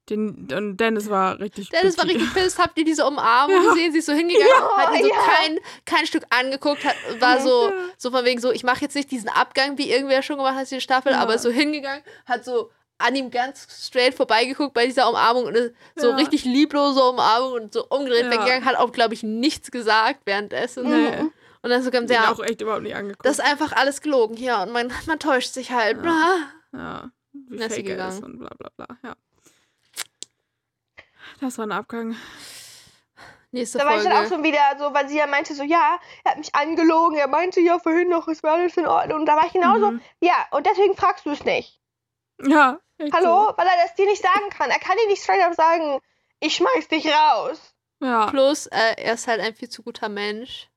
Den, 0.09 0.47
und 0.51 0.77
Dennis 0.77 1.07
war 1.07 1.39
richtig. 1.39 1.69
Dennis 1.69 1.95
war 1.97 2.05
picky. 2.05 2.17
richtig 2.17 2.33
pisst. 2.33 2.57
Habt 2.57 2.75
ihr 2.79 2.83
diese 2.83 3.05
Umarmung 3.05 3.55
Ja. 3.63 3.69
gesehen? 3.69 3.91
Sie 3.91 3.99
ist 3.99 4.07
so 4.07 4.13
hingegangen, 4.13 4.47
Ja, 4.49 4.77
hat 4.77 4.95
ihn 4.95 5.03
so 5.03 5.09
ja. 5.09 5.15
kein, 5.15 5.59
kein 5.85 6.05
Stück 6.07 6.23
angeguckt, 6.31 6.83
hat, 6.83 6.95
war 7.19 7.39
so, 7.41 7.69
Ja. 7.69 7.73
so 7.97 8.09
von 8.09 8.25
wegen 8.25 8.41
so, 8.41 8.51
ich 8.51 8.63
mache 8.63 8.81
jetzt 8.81 8.95
nicht 8.95 9.11
diesen 9.11 9.29
Abgang, 9.29 9.77
wie 9.77 9.91
irgendwer 9.91 10.23
schon 10.23 10.37
gemacht 10.37 10.55
hat, 10.55 10.71
die 10.71 10.81
Staffel, 10.81 11.11
Ja. 11.11 11.19
aber 11.19 11.35
ist 11.35 11.43
so 11.43 11.51
hingegangen, 11.51 12.03
hat 12.25 12.43
so 12.43 12.71
an 12.97 13.15
ihm 13.15 13.29
ganz 13.29 13.67
straight 13.85 14.15
vorbeigeguckt 14.15 14.73
bei 14.73 14.85
dieser 14.87 15.07
Umarmung 15.09 15.45
und 15.45 15.55
so 15.95 16.09
Ja. 16.09 16.15
richtig 16.15 16.43
lieblose 16.43 17.01
Umarmung 17.03 17.53
und 17.53 17.73
so 17.73 17.85
umgedreht 17.87 18.25
Ja. 18.25 18.31
weggegangen, 18.31 18.65
hat 18.65 18.77
auch, 18.77 18.91
glaube 18.91 19.13
ich, 19.13 19.21
nichts 19.21 19.69
gesagt 19.69 20.21
währenddessen. 20.25 20.89
Nee. 20.89 21.25
Und 21.61 21.69
dann 21.71 21.83
so 21.83 21.91
ganz, 21.91 22.09
ja, 22.09 22.31
auch 22.31 22.39
echt 22.39 22.61
überhaupt 22.61 22.83
nicht 22.83 22.95
angeguckt. 22.95 23.25
das 23.25 23.39
ist 23.39 23.45
einfach 23.45 23.73
alles 23.73 24.01
gelogen 24.01 24.35
hier 24.37 24.59
und 24.59 24.71
man, 24.71 24.91
man 25.07 25.19
täuscht 25.19 25.53
sich 25.53 25.71
halt. 25.71 25.97
Ja. 25.97 26.01
bla. 26.03 26.79
ja, 26.79 27.11
wie 27.33 27.55
ist 27.57 27.63
fake 27.73 27.85
ist 27.85 27.85
gegangen. 27.85 28.23
und 28.23 28.39
bla 28.39 28.49
bla 28.57 28.69
bla. 28.77 28.87
Ja. 29.03 29.15
Das 31.41 31.57
war 31.57 31.65
ein 31.65 31.71
Abgang. 31.71 32.15
Nächste 33.51 33.79
Da 33.79 33.85
war 33.85 33.97
ich 33.97 34.03
dann 34.03 34.13
auch 34.25 34.29
schon 34.29 34.43
wieder 34.43 34.59
so, 34.77 34.93
weil 34.93 35.09
sie 35.09 35.17
ja 35.17 35.25
meinte 35.25 35.55
so, 35.55 35.63
ja, 35.63 35.99
er 36.23 36.31
hat 36.31 36.37
mich 36.37 36.53
angelogen, 36.53 37.17
er 37.17 37.27
meinte 37.27 37.59
ja 37.61 37.79
vorhin 37.79 38.07
noch, 38.09 38.27
es 38.27 38.43
wäre 38.43 38.53
alles 38.53 38.77
in 38.77 38.85
Ordnung. 38.85 39.21
Und 39.21 39.25
da 39.25 39.35
war 39.35 39.45
ich 39.47 39.53
genauso, 39.53 39.91
Mhm. 39.91 40.01
ja, 40.21 40.45
und 40.51 40.67
deswegen 40.67 40.95
fragst 40.95 41.25
du 41.25 41.31
es 41.31 41.43
nicht. 41.43 41.79
Ja, 42.45 42.79
echt 42.99 43.11
Hallo? 43.11 43.51
Weil 43.57 43.67
er 43.67 43.83
das 43.83 43.95
dir 43.95 44.05
nicht 44.05 44.21
sagen 44.21 44.49
kann. 44.51 44.69
Er 44.69 44.79
kann 44.79 44.95
dir 44.97 45.07
nicht 45.07 45.23
straight 45.23 45.41
up 45.43 45.55
sagen, 45.55 45.99
ich 46.39 46.55
schmeiß 46.55 46.87
dich 46.89 47.07
raus. 47.07 47.73
So. 47.99 48.05
Ja. 48.05 48.27
Plus, 48.27 48.67
äh, 48.67 48.95
er 48.97 49.15
ist 49.15 49.27
halt 49.27 49.41
ein 49.41 49.55
viel 49.55 49.67
zu 49.69 49.81
guter 49.81 50.09
Mensch. 50.09 50.68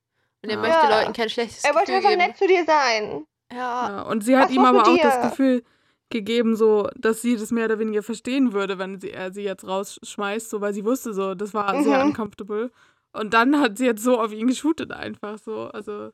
Und 0.43 0.49
er 0.51 0.57
Ja. 0.57 0.61
möchte 0.61 0.87
Ja. 0.89 1.01
Leuten 1.01 1.13
kein 1.13 1.29
schlechtes 1.31 1.65
Er 1.65 1.75
wollte 1.75 1.93
Gefühl 1.93 1.97
einfach 1.97 2.11
geben. 2.11 2.23
nett 2.27 2.37
zu 2.37 2.47
dir 2.47 2.65
sein. 2.65 3.27
Ja. 3.53 3.57
ja. 3.89 4.03
Und 4.03 4.25
sie 4.25 4.37
hat 4.37 4.47
Was 4.49 4.53
ihm 4.55 4.65
aber 4.65 4.83
auch 4.83 4.95
dir? 4.95 5.03
das 5.03 5.23
Gefühl 5.31 5.63
gegeben, 6.11 6.57
so, 6.57 6.89
dass 6.97 7.23
sie 7.23 7.37
das 7.37 7.51
mehr 7.53 7.65
oder 7.67 7.79
weniger 7.79 8.03
verstehen 8.03 8.53
würde, 8.53 8.79
wenn 8.79 9.01
sie, 9.01 9.11
er 9.13 9.33
sie 9.33 9.43
jetzt 9.45 9.67
rausschmeißt, 9.67 10.51
so, 10.51 10.61
weil 10.61 10.75
sie 10.75 10.85
wusste 10.85 11.15
so, 11.15 11.35
das 11.35 11.55
war 11.55 11.83
sehr 11.83 11.99
Mhm. 12.05 12.11
uncomfortable. 12.11 12.71
Und 13.13 13.33
dann 13.35 13.59
hat 13.61 13.79
sie 13.79 13.87
jetzt 13.87 14.03
so 14.03 14.19
auf 14.21 14.33
ihn 14.33 14.47
geshootet 14.47 14.91
einfach 14.93 15.39
so. 15.39 15.69
Also, 15.69 16.11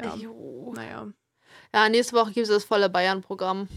ja, 0.00 0.14
Jo. 0.16 0.72
naja. 0.76 1.08
Ja, 1.72 1.88
nächste 1.88 2.14
Woche 2.16 2.32
gibt 2.32 2.46
es 2.46 2.52
das 2.52 2.64
volle 2.64 2.88
Bayern-Programm. 2.90 3.68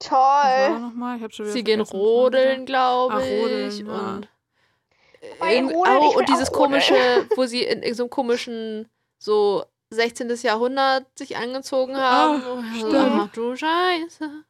Toll. 0.00 0.78
nochmal? 0.80 1.16
Ich 1.16 1.22
hab 1.22 1.32
schon 1.32 1.46
wieder 1.46 1.52
Sie 1.52 1.64
gehen 1.64 1.80
rodeln, 1.80 2.66
glaube 2.66 3.14
Ach, 3.14 3.20
ich. 3.20 3.42
rodeln, 3.42 3.70
ja. 3.70 3.84
Und, 3.84 3.88
Rodeln, 3.90 4.22
ich 4.22 4.28
oh, 5.40 6.18
und 6.18 6.28
dieses 6.28 6.50
komische, 6.52 7.28
wo 7.36 7.46
sie 7.46 7.62
in 7.62 7.82
irgendeinem 7.82 8.10
komischen, 8.10 8.88
so 9.18 9.64
16. 9.90 10.28
Jahrhundert 10.42 11.06
sich 11.18 11.36
angezogen 11.36 11.96
haben. 11.96 12.42
Ah, 12.42 12.64
Oh. 12.84 13.20
Ach 13.26 13.28
du 13.32 13.56
Scheiße. 13.56 14.44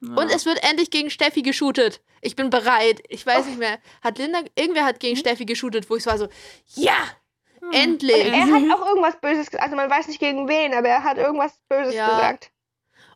Ja. 0.00 0.14
Und 0.14 0.30
es 0.32 0.46
wird 0.46 0.62
endlich 0.68 0.90
gegen 0.90 1.10
Steffi 1.10 1.42
geshootet. 1.42 2.00
Ich 2.20 2.36
bin 2.36 2.50
bereit. 2.50 3.00
Ich 3.08 3.26
weiß 3.26 3.46
nicht 3.46 3.58
mehr. 3.58 3.78
Hat 4.02 4.18
Linda, 4.18 4.40
irgendwer 4.56 4.84
hat 4.84 4.96
Hm? 4.96 5.00
gegen 5.00 5.16
Steffi 5.16 5.44
geshootet, 5.44 5.88
wo 5.90 5.96
ich 5.96 6.04
so 6.04 6.10
war 6.10 6.18
so, 6.18 6.28
ja, 6.74 6.96
Hm. 7.60 7.72
endlich. 7.72 8.26
Er 8.26 8.46
hat 8.46 8.80
auch 8.80 8.86
irgendwas 8.88 9.20
Böses 9.20 9.46
gesagt. 9.50 9.62
Also 9.64 9.76
man 9.76 9.90
weiß 9.90 10.06
nicht 10.08 10.20
gegen 10.20 10.48
wen, 10.48 10.72
aber 10.74 10.88
er 10.88 11.02
hat 11.04 11.18
irgendwas 11.18 11.58
Böses 11.68 11.94
Ja. 11.94 12.08
gesagt. 12.08 12.50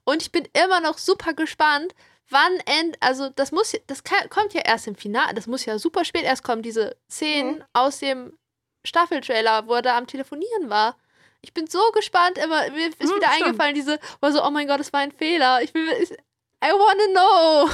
Und 0.05 0.23
ich 0.23 0.33
bin 0.33 0.49
immer 0.53 0.81
noch 0.81 0.99
super 0.99 1.33
gespannt, 1.35 1.95
wann 2.33 2.57
end, 2.66 2.97
also 3.01 3.28
das 3.30 3.53
muss, 3.53 3.74
das 3.87 4.03
kann, 4.05 4.28
kommt 4.30 4.55
ja 4.55 4.62
erst 4.62 4.87
im 4.87 4.95
Finale, 4.97 5.35
das 5.35 5.47
muss 5.47 5.64
ja 5.64 5.78
super 5.78 6.05
spät 6.05 6.24
erst 6.24 6.43
kommen, 6.43 6.62
diese 6.62 6.97
Szenen 7.11 7.57
Mhm. 7.59 7.64
aus 7.72 7.99
dem 7.99 8.37
Staffeltrailer, 8.85 9.66
wo 9.68 9.74
er 9.74 9.83
da 9.83 9.97
am 9.97 10.07
Telefonieren 10.07 10.68
war. 10.70 10.97
Ich 11.41 11.53
bin 11.55 11.66
so 11.68 11.80
gespannt, 11.95 12.39
immer, 12.39 12.68
mir 12.70 12.89
ist 12.89 13.01
Hm, 13.01 13.16
wieder 13.16 13.28
stimmt. 13.28 13.47
eingefallen, 13.49 13.74
diese, 13.74 13.99
war 14.20 14.33
so, 14.33 14.45
oh 14.45 14.51
mein 14.51 14.66
Gott, 14.66 14.80
das 14.80 14.93
war 14.93 15.01
ein 15.01 15.12
Fehler. 15.12 15.62
Ich 15.62 15.72
will, 15.74 15.89
ich, 16.01 16.11
I 16.11 16.70
wanna 16.72 17.07
know. 17.12 17.70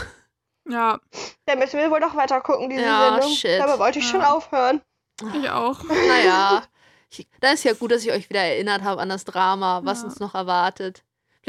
Ja, 0.70 1.00
Da 1.46 1.56
müssen 1.56 1.78
wir 1.78 1.90
wohl 1.90 2.00
noch 2.00 2.14
weiter 2.14 2.40
gucken, 2.42 2.68
diese 2.68 2.82
Ja, 2.82 3.10
Sendung. 3.12 3.30
shit. 3.32 3.58
Dabei 3.60 3.78
wollte 3.78 3.98
ich 4.00 4.08
schon 4.08 4.20
Ja. 4.20 4.34
aufhören. 4.34 4.82
ich 5.34 5.48
auch. 5.50 5.82
Naja, 5.84 6.62
ich, 7.10 7.26
dann 7.40 7.54
ist 7.54 7.64
ja 7.64 7.72
gut, 7.72 7.90
dass 7.90 8.04
ich 8.04 8.12
euch 8.12 8.28
wieder 8.28 8.40
erinnert 8.42 8.82
habe 8.82 9.00
an 9.00 9.08
das 9.08 9.24
Drama, 9.24 9.80
was 9.84 9.98
Ja. 10.00 10.04
uns 10.04 10.20
noch 10.20 10.34
erwartet. 10.34 11.04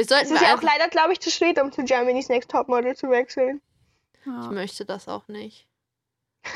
Vielleicht 0.08 0.12
Es 0.24 0.30
sollten 0.30 0.34
ist 0.36 0.42
wir 0.42 0.48
ja 0.50 0.58
auch 0.58 0.62
leider, 0.62 0.88
glaube 0.90 1.14
ich, 1.14 1.20
zu 1.20 1.30
spät, 1.32 1.60
um 1.62 1.72
zu 1.72 1.84
Germany's 1.84 2.30
Next 2.30 2.50
Topmodel 2.52 2.96
zu 2.96 3.10
wechseln. 3.10 3.62
ich 4.22 4.26
Ja. 4.26 4.52
möchte 4.52 4.86
das 4.86 5.08
auch 5.08 5.28
nicht. 5.28 5.66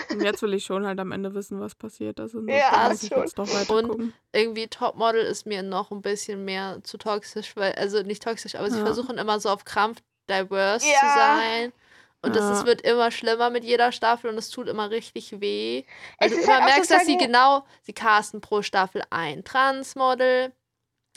Und 0.10 0.22
jetzt 0.22 0.42
will 0.42 0.54
ich 0.54 0.64
schon 0.64 0.86
halt 0.86 1.00
am 1.00 1.12
Ende 1.12 1.34
wissen, 1.34 1.60
was 1.60 1.76
passiert. 1.76 2.20
Also 2.20 2.40
Ja, 2.48 2.72
das 2.88 2.90
muss 2.94 3.04
ich 3.04 3.10
schon. 3.10 3.20
jetzt 3.20 3.38
doch 3.38 3.54
weiter 3.54 3.76
Und- 3.76 3.88
gucken. 3.90 4.14
irgendwie 4.32 4.68
Topmodel 4.68 5.22
ist 5.26 5.46
mir 5.46 5.62
noch 5.62 5.92
ein 5.92 6.02
bisschen 6.02 6.46
mehr 6.46 6.80
zu 6.84 6.98
toxisch, 6.98 7.56
weil, 7.58 7.74
also 7.74 8.02
nicht 8.02 8.24
toxisch, 8.24 8.56
aber 8.56 8.70
sie 8.72 8.80
Ja. 8.80 8.86
versuchen 8.86 9.18
immer 9.18 9.40
so 9.40 9.50
auf 9.50 9.66
Krampf 9.66 10.00
diverse 10.30 10.88
Ja. 10.88 11.00
zu 11.00 11.06
sein. 11.06 11.74
Und 12.22 12.38
das 12.38 12.60
ist, 12.60 12.66
wird 12.66 12.82
immer 12.84 13.12
schlimmer 13.12 13.50
mit 13.50 13.66
jeder 13.66 13.92
Staffel 13.92 14.30
und 14.30 14.38
es 14.38 14.50
tut 14.50 14.70
immer 14.70 14.90
richtig 14.90 15.42
weh. 15.42 15.84
Weil 16.20 16.30
Es 16.30 16.32
du 16.34 16.40
ist 16.40 16.46
immer 16.46 16.54
halt 16.62 16.66
merkst, 16.74 16.90
dass 16.90 17.06
sie 17.06 17.18
genau, 17.18 17.66
sie 17.82 17.92
casten 17.92 18.40
pro 18.40 18.62
Staffel 18.62 19.04
ein 19.10 19.44
Transmodel. 19.44 20.54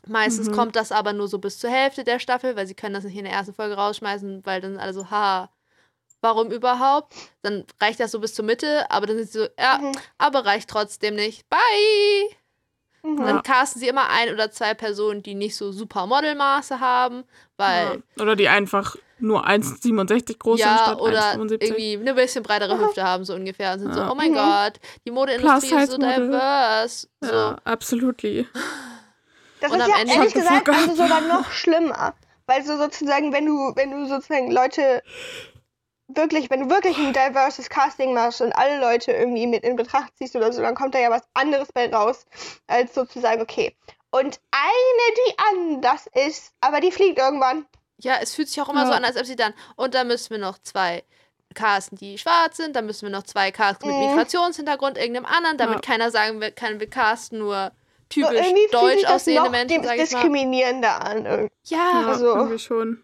Meistens 0.08 0.48
Mhm. 0.48 0.52
kommt 0.54 0.76
das 0.76 0.92
aber 0.92 1.12
nur 1.12 1.28
so 1.28 1.38
bis 1.38 1.58
zur 1.58 1.70
Hälfte 1.70 2.04
der 2.04 2.18
Staffel, 2.18 2.54
weil 2.56 2.66
sie 2.66 2.74
können 2.74 2.94
das 2.94 3.04
nicht 3.04 3.16
in 3.16 3.24
der 3.24 3.32
ersten 3.32 3.54
Folge 3.54 3.74
rausschmeißen, 3.74 4.44
weil 4.46 4.60
dann 4.60 4.72
sind 4.72 4.80
alle 4.80 4.92
so, 4.94 5.10
ha, 5.10 5.50
warum 6.20 6.50
überhaupt? 6.50 7.12
Dann 7.42 7.64
reicht 7.80 8.00
das 8.00 8.12
so 8.12 8.20
bis 8.20 8.34
zur 8.34 8.44
Mitte, 8.44 8.90
aber 8.90 9.06
dann 9.06 9.16
sind 9.18 9.30
sie 9.32 9.38
so, 9.40 9.46
ja, 9.58 9.78
Mhm. 9.78 9.92
aber 10.18 10.44
reicht 10.46 10.68
trotzdem 10.70 11.14
nicht. 11.16 11.48
Bye! 11.48 11.58
Mhm. 13.02 13.16
Dann 13.18 13.36
Ja. 13.36 13.42
casten 13.42 13.80
sie 13.80 13.88
immer 13.88 14.08
ein 14.10 14.32
oder 14.32 14.50
zwei 14.50 14.74
Personen, 14.74 15.22
die 15.22 15.34
nicht 15.34 15.56
so 15.56 15.72
super 15.72 16.06
Modelmaße 16.06 16.80
haben, 16.80 17.24
weil 17.56 18.02
Ja. 18.16 18.22
Oder 18.22 18.36
die 18.36 18.48
einfach 18.48 18.96
nur 19.18 19.46
1,67 19.46 20.38
groß 20.38 20.58
sind 20.58 20.68
ja, 20.68 20.78
statt 20.78 21.00
oder 21.00 21.20
1,75. 21.32 21.62
irgendwie 21.62 21.96
eine 21.96 22.14
bisschen 22.14 22.42
breitere 22.42 22.78
Hüfte 22.78 23.02
haben, 23.02 23.24
so 23.24 23.34
ungefähr. 23.34 23.72
Und 23.72 23.78
sind 23.80 23.94
so, 23.94 24.00
Ja. 24.00 24.10
oh 24.10 24.14
mein 24.14 24.30
Mhm. 24.32 24.34
Gott, 24.34 24.74
die 25.06 25.10
Modeindustrie 25.10 25.74
ist 25.74 25.90
so 25.90 25.96
diverse. 25.98 27.08
So. 27.20 27.32
Ja, 27.32 27.56
absolutely. 27.64 28.46
Das 29.60 29.72
Und 29.72 29.78
ist 29.78 29.84
am 29.84 29.90
ja 29.90 29.98
Ende- 29.98 30.14
ehrlich 30.14 30.34
gesagt 30.34 30.68
also 30.68 30.94
sogar 30.94 31.20
noch 31.22 31.50
schlimmer. 31.50 32.14
Weil 32.46 32.64
so 32.64 32.76
sozusagen, 32.76 33.32
wenn 33.32 33.46
du, 33.46 33.72
wenn 33.74 33.90
du 33.90 34.06
sozusagen 34.06 34.50
Leute 34.50 35.02
wirklich, 36.08 36.50
wenn 36.50 36.60
du 36.68 36.70
wirklich 36.70 36.96
ein 36.98 37.12
diverses 37.12 37.68
Casting 37.68 38.14
machst 38.14 38.40
und 38.40 38.52
alle 38.52 38.78
Leute 38.80 39.10
irgendwie 39.12 39.46
mit 39.46 39.64
in 39.64 39.74
Betracht 39.76 40.16
ziehst 40.16 40.36
oder 40.36 40.52
so, 40.52 40.62
dann 40.62 40.74
kommt 40.76 40.94
da 40.94 40.98
ja 41.00 41.10
was 41.10 41.22
anderes 41.34 41.72
bei 41.72 41.92
raus, 41.92 42.24
als 42.68 42.94
sozusagen, 42.94 43.42
okay. 43.42 43.74
Und 44.10 44.38
eine, 44.52 45.14
die 45.28 45.38
anders 45.50 46.06
ist, 46.26 46.52
aber 46.60 46.80
die 46.80 46.92
fliegt 46.92 47.18
irgendwann. 47.18 47.66
Ja, 47.98 48.14
es 48.22 48.34
fühlt 48.34 48.48
sich 48.48 48.60
auch 48.62 48.68
immer 48.68 48.82
Ja. 48.82 48.86
so 48.86 48.92
an, 48.92 49.04
als 49.04 49.16
ob 49.16 49.26
sie 49.26 49.36
dann, 49.36 49.52
und 49.74 49.94
da 49.94 50.04
müssen 50.04 50.30
wir 50.30 50.38
noch 50.38 50.58
zwei 50.58 51.02
casten, 51.54 51.98
die 51.98 52.18
schwarz 52.18 52.58
sind, 52.58 52.76
dann 52.76 52.86
müssen 52.86 53.02
wir 53.08 53.10
noch 53.10 53.24
zwei 53.24 53.50
casten 53.50 53.88
mit 53.88 53.96
Mhm. 53.98 54.06
Migrationshintergrund, 54.10 54.98
irgendeinem 54.98 55.26
anderen, 55.26 55.58
damit 55.58 55.76
Ja. 55.76 55.80
keiner 55.80 56.10
sagen 56.12 56.40
wir, 56.40 56.52
kann, 56.52 56.78
wir 56.78 56.88
casten 56.88 57.38
nur 57.40 57.72
typisch 58.08 58.30
fühlt 58.40 58.72
deutsch 58.72 59.04
aussehende 59.06 59.50
Menschen, 59.50 59.82
sag 59.82 59.92
ich 59.92 59.98
mal. 59.98 60.04
diskriminierender 60.20 61.04
an. 61.04 61.24
Ja, 61.24 61.48
Ja, 61.64 62.06
Also- 62.08 62.34
irgendwie 62.36 62.58
schon. 62.58 63.02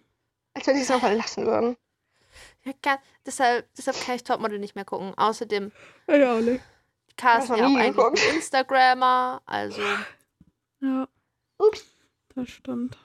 Als 0.54 0.66
wenn 0.66 0.76
sie 0.76 0.82
es 0.82 0.88
noch 0.90 1.00
verlassen 1.00 1.46
würden. 1.46 1.76
ja, 2.64 2.72
kann, 2.82 2.98
deshalb, 3.26 3.66
deshalb 3.76 3.98
kann 4.04 4.16
ich 4.16 4.24
Topmodel 4.24 4.58
nicht 4.58 4.74
mehr 4.74 4.84
gucken. 4.84 5.14
Außerdem 5.16 5.72
Ja, 6.08 6.36
auch 6.36 6.40
nicht. 6.40 6.62
noch 7.16 7.56
ja 7.56 7.66
auch 7.66 7.76
eigentlich 7.76 7.96
nur 7.96 8.34
Instagrammer, 8.34 9.42
also 9.46 9.80
Ja. 10.80 11.08
Ups. 11.58 11.84
Das 12.34 12.48
stimmt. 12.48 12.96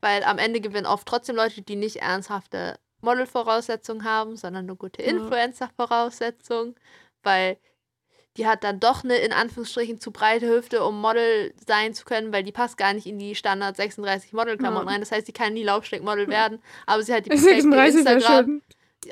Weil 0.00 0.22
am 0.24 0.38
Ende 0.38 0.60
gewinnen 0.60 0.86
oft 0.86 1.06
trotzdem 1.06 1.36
Leute, 1.36 1.62
die 1.62 1.76
nicht 1.76 1.96
ernsthafte 1.96 2.78
Model-Voraussetzungen 3.02 4.04
haben, 4.04 4.36
sondern 4.36 4.66
nur 4.66 4.76
gute 4.76 5.02
Ja. 5.02 5.08
Influencer-Voraussetzungen. 5.08 6.74
Weil 7.22 7.58
die 8.36 8.46
hat 8.46 8.62
dann 8.64 8.78
doch 8.80 9.02
eine 9.04 9.16
in 9.16 9.32
Anführungsstrichen 9.32 10.00
zu 10.00 10.12
breite 10.12 10.48
Hüfte, 10.48 10.84
um 10.84 11.00
Model 11.00 11.52
sein 11.66 11.94
zu 11.94 12.04
können, 12.04 12.32
weil 12.32 12.44
die 12.44 12.52
passt 12.52 12.76
gar 12.76 12.92
nicht 12.92 13.06
in 13.06 13.18
die 13.18 13.34
Standard 13.34 13.76
36 13.76 14.32
Modelklamotten 14.32 14.86
Ja. 14.88 14.92
rein. 14.94 15.00
Das 15.00 15.10
heißt, 15.12 15.26
die 15.26 15.32
kann 15.32 15.52
nie 15.52 15.64
Laufsteckmodel 15.64 16.28
werden, 16.28 16.62
aber 16.86 17.02
sie 17.02 17.12
hat 17.12 17.26
die 17.26 17.30
36 17.36 18.04
perfekte 18.04 18.10
Instagram. 18.20 18.62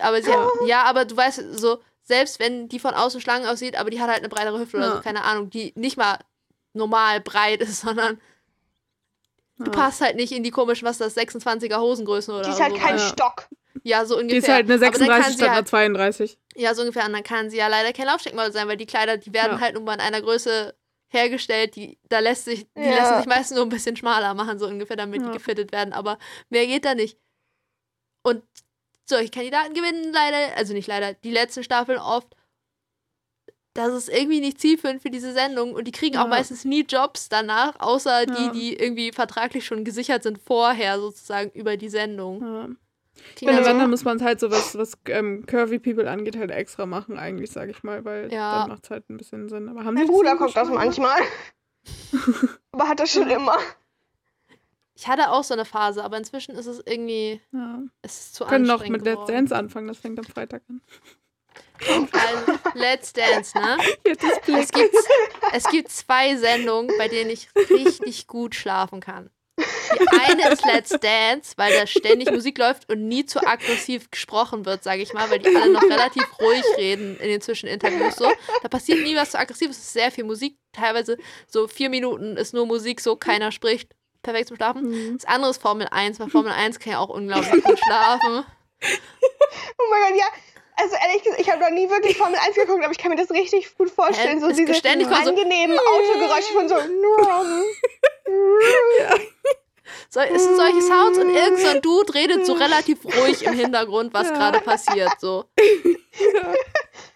Aber 0.00 0.22
sie 0.22 0.30
hat, 0.32 0.48
ja, 0.66 0.82
aber 0.84 1.04
du 1.04 1.16
weißt 1.16 1.42
so, 1.58 1.78
selbst 2.04 2.38
wenn 2.38 2.68
die 2.68 2.78
von 2.78 2.94
außen 2.94 3.20
schlank 3.20 3.46
aussieht, 3.46 3.76
aber 3.76 3.90
die 3.90 4.00
hat 4.00 4.08
halt 4.08 4.18
eine 4.20 4.28
breitere 4.28 4.58
Hüfte 4.60 4.76
oder 4.76 4.86
Ja. 4.88 4.96
so, 4.96 5.02
keine 5.02 5.24
Ahnung, 5.24 5.50
die 5.50 5.72
nicht 5.76 5.96
mal 5.96 6.18
normal 6.72 7.20
breit 7.20 7.60
ist, 7.60 7.80
sondern 7.82 8.20
du 9.58 9.64
Ja. 9.66 9.70
passt 9.72 10.00
halt 10.00 10.16
nicht 10.16 10.32
in 10.32 10.42
die 10.42 10.50
komischen, 10.50 10.86
was 10.86 11.00
ist 11.00 11.16
das, 11.16 11.22
26er 11.24 11.78
Hosengrößen 11.80 12.32
oder 12.34 12.44
Die 12.44 12.50
ist 12.50 12.56
so. 12.58 12.62
halt 12.64 12.76
kein 12.76 12.96
ja. 12.98 13.08
Stock. 13.08 13.48
ja, 13.82 14.04
so 14.04 14.16
ungefähr. 14.16 14.32
Die 14.32 14.38
ist 14.38 14.48
halt 14.48 14.64
eine 14.70 14.74
Aber 14.74 14.98
dann 14.98 14.98
36 14.98 15.22
kann 15.22 15.30
sie 15.32 15.38
statt 15.38 15.46
einer 15.48 15.56
halt, 15.56 15.68
32. 15.68 16.38
Ja, 16.56 16.74
so 16.74 16.82
ungefähr. 16.82 17.06
Und 17.06 17.12
dann 17.12 17.22
kann 17.22 17.50
sie 17.50 17.56
ja 17.58 17.68
leider 17.68 17.92
kein 17.92 18.06
Laufsteckmodel 18.06 18.52
sein, 18.52 18.68
weil 18.68 18.76
die 18.76 18.86
Kleider, 18.86 19.16
die 19.16 19.32
werden 19.32 19.52
Ja. 19.58 19.60
halt 19.60 19.74
nur 19.74 19.82
mal 19.84 19.94
in 19.94 20.00
einer 20.00 20.20
Größe 20.22 20.74
hergestellt, 21.10 21.74
die 21.76 21.98
da 22.08 22.18
lässt 22.18 22.44
sich, 22.44 22.66
die 22.76 22.82
Ja. 22.82 22.96
lassen 22.96 23.16
sich 23.18 23.26
meistens 23.26 23.56
nur 23.56 23.64
ein 23.64 23.70
bisschen 23.70 23.96
schmaler 23.96 24.34
machen, 24.34 24.58
so 24.58 24.66
ungefähr, 24.66 24.96
damit 24.96 25.22
Ja. 25.22 25.28
die 25.28 25.32
gefittet 25.38 25.72
werden. 25.72 25.92
Aber 25.94 26.18
mehr 26.50 26.66
geht 26.66 26.84
da 26.84 26.94
nicht. 26.94 27.18
Und 28.22 28.42
solche 29.08 29.30
Kandidaten 29.30 29.72
gewinnen 29.72 30.12
leider, 30.12 30.56
also 30.56 30.74
nicht 30.74 30.86
leider, 30.86 31.14
die 31.14 31.30
letzten 31.30 31.64
Staffeln 31.64 31.98
oft 31.98 32.34
das 33.78 33.94
ist 33.94 34.08
irgendwie 34.08 34.40
nicht 34.40 34.60
zielführend 34.60 35.00
für 35.02 35.10
diese 35.10 35.32
Sendung 35.32 35.72
und 35.74 35.84
die 35.86 35.92
kriegen 35.92 36.16
auch 36.18 36.24
Ja. 36.24 36.28
meistens 36.28 36.64
nie 36.64 36.82
Jobs 36.82 37.28
danach, 37.28 37.78
außer 37.80 38.26
die, 38.26 38.32
Ja. 38.44 38.50
die 38.50 38.74
irgendwie 38.76 39.12
vertraglich 39.12 39.64
schon 39.64 39.84
gesichert 39.84 40.22
sind 40.22 40.38
vorher 40.38 40.98
sozusagen 40.98 41.50
über 41.52 41.76
die 41.76 41.88
Sendung. 41.88 42.42
Ja. 42.42 42.68
Tina, 43.34 43.52
Wenn, 43.56 43.64
so- 43.64 43.70
dann 43.78 43.90
muss 43.90 44.04
man 44.04 44.16
es 44.18 44.22
halt 44.22 44.38
so 44.40 44.50
was, 44.50 44.76
was 44.78 44.92
ähm, 45.06 45.44
Curvy 45.46 45.78
People 45.78 46.08
angeht, 46.08 46.36
halt 46.36 46.50
extra 46.50 46.86
machen, 46.86 47.18
eigentlich, 47.18 47.50
sag 47.50 47.68
ich 47.68 47.82
mal, 47.82 48.04
weil 48.04 48.32
Ja. 48.32 48.60
dann 48.60 48.68
macht 48.70 48.84
es 48.84 48.90
halt 48.90 49.08
ein 49.10 49.16
bisschen 49.16 49.48
Sinn. 49.48 49.68
Aber 49.68 49.84
haben 49.84 49.94
Mein 49.94 50.06
Bruder 50.06 50.36
guckt 50.36 50.56
das 50.56 50.68
manchmal. 50.68 51.20
Aber 52.72 52.88
hat 52.88 53.00
das 53.00 53.10
schon 53.12 53.28
immer. 53.28 53.56
ich 54.94 55.06
hatte 55.08 55.30
auch 55.30 55.44
so 55.44 55.54
eine 55.54 55.64
Phase, 55.64 56.02
aber 56.04 56.16
inzwischen 56.18 56.56
ist 56.56 56.66
es 56.66 56.82
irgendwie, 56.84 57.40
Ja. 57.52 57.80
es 58.02 58.18
ist 58.20 58.34
zu 58.34 58.44
Wir 58.44 58.48
können 58.48 58.66
noch 58.66 58.80
mit 58.88 59.02
Let's 59.04 59.14
geworden. 59.14 59.32
Dance 59.32 59.56
anfangen, 59.56 59.86
das 59.88 59.98
fängt 59.98 60.18
am 60.18 60.24
Freitag 60.24 60.62
an. 60.68 60.80
Also, 61.86 62.58
Let's 62.74 63.12
Dance, 63.12 63.56
ne? 63.58 63.78
Es 64.04 64.72
gibt, 64.72 64.94
es 65.52 65.64
gibt 65.64 65.90
zwei 65.90 66.36
Sendungen, 66.36 66.90
bei 66.98 67.08
denen 67.08 67.30
ich 67.30 67.48
richtig 67.54 68.26
gut 68.26 68.54
schlafen 68.54 69.00
kann. 69.00 69.30
Die 69.58 70.08
eine 70.08 70.50
ist 70.52 70.64
Let's 70.64 70.90
Dance, 71.00 71.54
weil 71.56 71.72
da 71.74 71.86
ständig 71.86 72.30
Musik 72.30 72.58
läuft 72.58 72.88
und 72.88 73.08
nie 73.08 73.26
zu 73.26 73.44
aggressiv 73.44 74.10
gesprochen 74.10 74.64
wird, 74.66 74.84
sage 74.84 75.02
ich 75.02 75.12
mal, 75.12 75.28
weil 75.30 75.40
die 75.40 75.54
alle 75.54 75.72
noch 75.72 75.82
relativ 75.82 76.24
ruhig 76.40 76.64
reden 76.76 77.16
in 77.16 77.28
den 77.28 77.40
Zwischeninterviews. 77.40 78.16
So. 78.16 78.30
Da 78.62 78.68
passiert 78.68 79.00
nie 79.00 79.16
was 79.16 79.32
zu 79.32 79.38
aggressiv, 79.38 79.70
es 79.70 79.78
ist 79.78 79.92
sehr 79.92 80.10
viel 80.10 80.24
Musik. 80.24 80.56
Teilweise 80.72 81.16
so 81.46 81.66
vier 81.66 81.88
Minuten 81.88 82.36
ist 82.36 82.54
nur 82.54 82.66
Musik, 82.66 83.00
so 83.00 83.16
keiner 83.16 83.50
spricht. 83.50 83.94
Perfekt 84.22 84.48
zum 84.48 84.56
Schlafen. 84.56 84.82
Mhm. 84.82 85.18
Das 85.18 85.24
andere 85.24 85.50
ist 85.50 85.62
Formel 85.62 85.88
1, 85.90 86.20
weil 86.20 86.28
Formel 86.28 86.52
1 86.52 86.78
kann 86.80 86.92
ja 86.92 86.98
auch 86.98 87.08
unglaublich 87.08 87.64
gut 87.64 87.78
schlafen. 87.78 88.44
Oh 89.80 89.84
mein 89.90 90.12
Gott, 90.12 90.20
ja. 90.20 90.26
Also 90.80 90.94
ehrlich 91.02 91.22
gesagt, 91.24 91.40
ich 91.40 91.50
habe 91.50 91.60
noch 91.60 91.70
nie 91.70 91.88
wirklich 91.90 92.16
Formel 92.16 92.38
1 92.38 92.54
geguckt, 92.54 92.82
aber 92.84 92.92
ich 92.92 92.98
kann 92.98 93.10
mir 93.10 93.16
das 93.16 93.30
richtig 93.30 93.76
gut 93.76 93.90
vorstellen. 93.90 94.40
So 94.40 94.48
Es 94.48 94.56
diese 94.56 94.74
ständig 94.74 95.08
kommt 95.08 95.24
so- 95.24 95.30
angenehmen 95.30 95.76
Autogeräusche 95.78 96.52
von 96.52 96.68
so. 96.68 96.76
So, 100.10 100.20
es 100.20 100.44
sind 100.44 100.56
solche 100.56 100.80
Sounds 100.82 101.18
und 101.18 101.30
irgend 101.30 101.58
so 101.60 101.68
ein 101.68 101.80
Dude 101.82 102.14
redet 102.14 102.46
so 102.46 102.52
relativ 102.54 103.04
ruhig 103.04 103.42
im 103.44 103.52
Hintergrund, 103.54 104.12
was 104.14 104.28
Ja. 104.28 104.34
gerade 104.34 104.60
passiert. 104.60 105.10
So. 105.20 105.44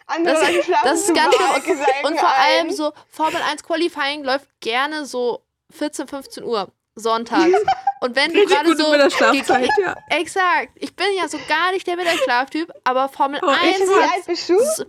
Andere 0.06 0.34
Das- 0.34 0.48
Leute 0.50 0.64
schlafen 0.64 0.88
das 0.88 1.00
ist 1.00 1.14
ganz. 1.14 1.38
Wahlgesängen 1.38 2.04
Und 2.04 2.18
vor 2.18 2.28
allem 2.28 2.70
so 2.70 2.92
Formel 3.10 3.40
1 3.50 3.62
Qualifying 3.62 4.24
läuft 4.24 4.46
gerne 4.60 5.06
so 5.06 5.42
14, 5.70 6.06
15 6.08 6.44
Uhr 6.44 6.68
sonntags. 6.94 7.52
Und 8.02 8.16
wenn 8.16 8.32
du 8.32 8.40
Richtig 8.40 8.56
gerade 8.56 8.68
gut 8.70 8.78
so 8.78 8.90
mit 8.90 9.00
der 9.00 9.10
Schlafzeit, 9.10 9.68
ja. 9.80 9.96
exakt, 10.10 10.70
ich 10.74 10.96
bin 10.96 11.06
ja 11.16 11.28
so 11.28 11.38
gar 11.48 11.70
nicht 11.70 11.86
der 11.86 11.94
Mittagsschlaftyp, 11.96 12.72
aber 12.82 13.08
Formel 13.08 13.38
Oh, 13.44 13.46
1 13.46 13.78
ich 13.78 13.86
Wie 13.86 13.92
alt 13.92 14.26
bist 14.26 14.48
du? 14.48 14.58
so- 14.58 14.84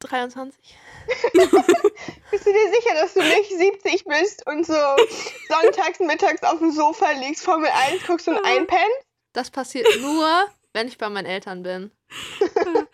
23. 0.00 0.58
Bist 2.30 2.46
du 2.46 2.52
dir 2.52 2.72
sicher, 2.72 2.94
dass 2.94 3.14
du 3.14 3.20
nicht 3.22 3.50
70 3.50 4.04
bist 4.04 4.46
und 4.46 4.64
so 4.66 4.74
sonntags 5.48 5.98
mittags 6.00 6.42
auf 6.42 6.58
dem 6.58 6.70
Sofa 6.70 7.10
liegst, 7.12 7.44
Formel 7.44 7.70
1 7.90 8.06
guckst 8.06 8.28
und 8.28 8.36
einpennst? 8.44 9.06
Das 9.32 9.50
passiert 9.50 9.86
nur, 10.00 10.28
wenn 10.74 10.86
ich 10.86 10.98
bei 10.98 11.08
meinen 11.08 11.26
Eltern 11.26 11.62
bin. 11.62 11.90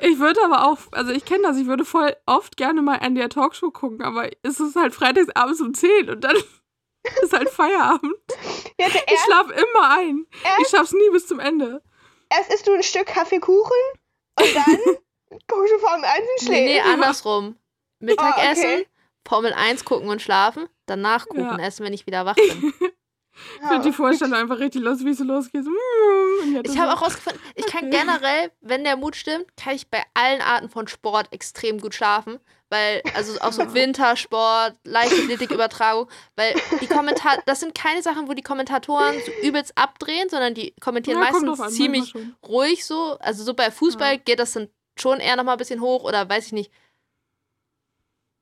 Ich 0.00 0.20
würde 0.20 0.38
aber 0.44 0.64
auch, 0.68 0.78
also 0.92 1.10
ich 1.10 1.24
kenne 1.24 1.42
das, 1.42 1.56
ich 1.56 1.66
würde 1.66 1.84
voll 1.84 2.14
oft 2.24 2.56
gerne 2.56 2.82
mal 2.82 3.00
an 3.00 3.16
der 3.16 3.28
Talkshow 3.28 3.72
gucken, 3.72 4.00
aber 4.00 4.30
es 4.44 4.60
ist 4.60 4.76
halt 4.76 4.94
freitags 4.94 5.28
abends 5.34 5.60
um 5.60 5.74
10 5.74 6.08
und 6.10 6.20
dann 6.22 6.36
ist 7.22 7.32
halt 7.32 7.48
Feierabend. 7.50 8.14
Ja, 8.78 8.86
Ich 8.86 9.20
schlafe 9.20 9.52
immer 9.52 9.90
ein. 9.98 10.26
Ich 10.60 10.68
schaff's 10.68 10.92
nie 10.92 11.10
bis 11.10 11.26
zum 11.26 11.40
Ende. 11.40 11.82
erst 12.30 12.52
isst 12.52 12.66
du 12.66 12.74
ein 12.74 12.82
Stück 12.82 13.06
Kaffeekuchen 13.06 13.76
und 14.40 14.54
dann 14.54 14.76
guckst 15.48 15.72
du 15.72 15.78
Formel 15.78 16.04
1 16.04 16.20
und 16.40 16.48
Nee, 16.50 16.64
nee, 16.66 16.72
schläfst. 16.74 16.88
andersrum. 16.92 17.56
Mittagessen, 18.00 18.64
Ah, 18.64 18.72
okay. 18.74 18.86
Formel 19.26 19.52
1 19.52 19.84
gucken 19.84 20.08
und 20.08 20.22
schlafen, 20.22 20.68
danach 20.86 21.26
Kuchen 21.28 21.58
Ja. 21.58 21.66
essen, 21.66 21.84
wenn 21.84 21.92
ich 21.92 22.06
wieder 22.06 22.24
wach 22.26 22.36
bin. 22.36 22.72
Ich 23.60 23.68
finde 23.68 23.82
die 23.88 23.92
Vorstellung 23.92 24.34
einfach 24.34 24.58
richtig 24.58 24.82
lustig, 24.82 25.06
wie 25.06 25.10
es 25.10 25.18
so 25.18 25.22
losgeht. 25.24 25.64
Mm, 25.64 26.60
Ich 26.64 26.76
habe 26.76 26.92
auch 26.92 27.02
rausgefunden, 27.02 27.40
ich 27.54 27.66
kann 27.66 27.84
Okay. 27.86 27.90
generell, 27.98 28.50
wenn 28.62 28.82
der 28.82 28.96
Mut 28.96 29.14
stimmt, 29.14 29.46
kann 29.56 29.76
ich 29.76 29.88
bei 29.88 30.02
allen 30.14 30.40
Arten 30.42 30.68
von 30.68 30.88
Sport 30.88 31.28
extrem 31.32 31.78
gut 31.80 31.94
schlafen. 31.94 32.40
Weil, 32.70 33.02
also 33.12 33.38
auch 33.40 33.52
so 33.52 33.62
Wintersport, 33.74 34.76
Leichtathletikübertragung, 34.84 36.08
weil 36.36 36.54
die 36.80 36.86
Kommentar 36.88 37.38
das 37.46 37.60
sind 37.60 37.74
keine 37.74 38.02
Sachen, 38.02 38.28
wo 38.28 38.34
die 38.34 38.42
Kommentatoren 38.42 39.20
so 39.22 39.32
übelst 39.40 39.76
abdrehen, 39.76 40.28
sondern 40.28 40.54
die 40.54 40.74
kommentieren 40.80 41.18
Ja, 41.18 41.30
meistens 41.30 41.60
an, 41.60 41.70
ziemlich 41.70 42.12
ruhig 42.46 42.84
so. 42.84 43.16
Also 43.20 43.42
so 43.44 43.54
bei 43.54 43.70
Fußball 43.70 44.12
Ja. 44.14 44.16
geht 44.18 44.38
das 44.38 44.52
dann 44.52 44.68
schon 44.98 45.20
eher 45.20 45.36
nochmal 45.36 45.54
ein 45.54 45.58
bisschen 45.58 45.80
hoch 45.80 46.04
oder 46.04 46.28
weiß 46.28 46.46
ich 46.46 46.52
nicht. 46.52 46.70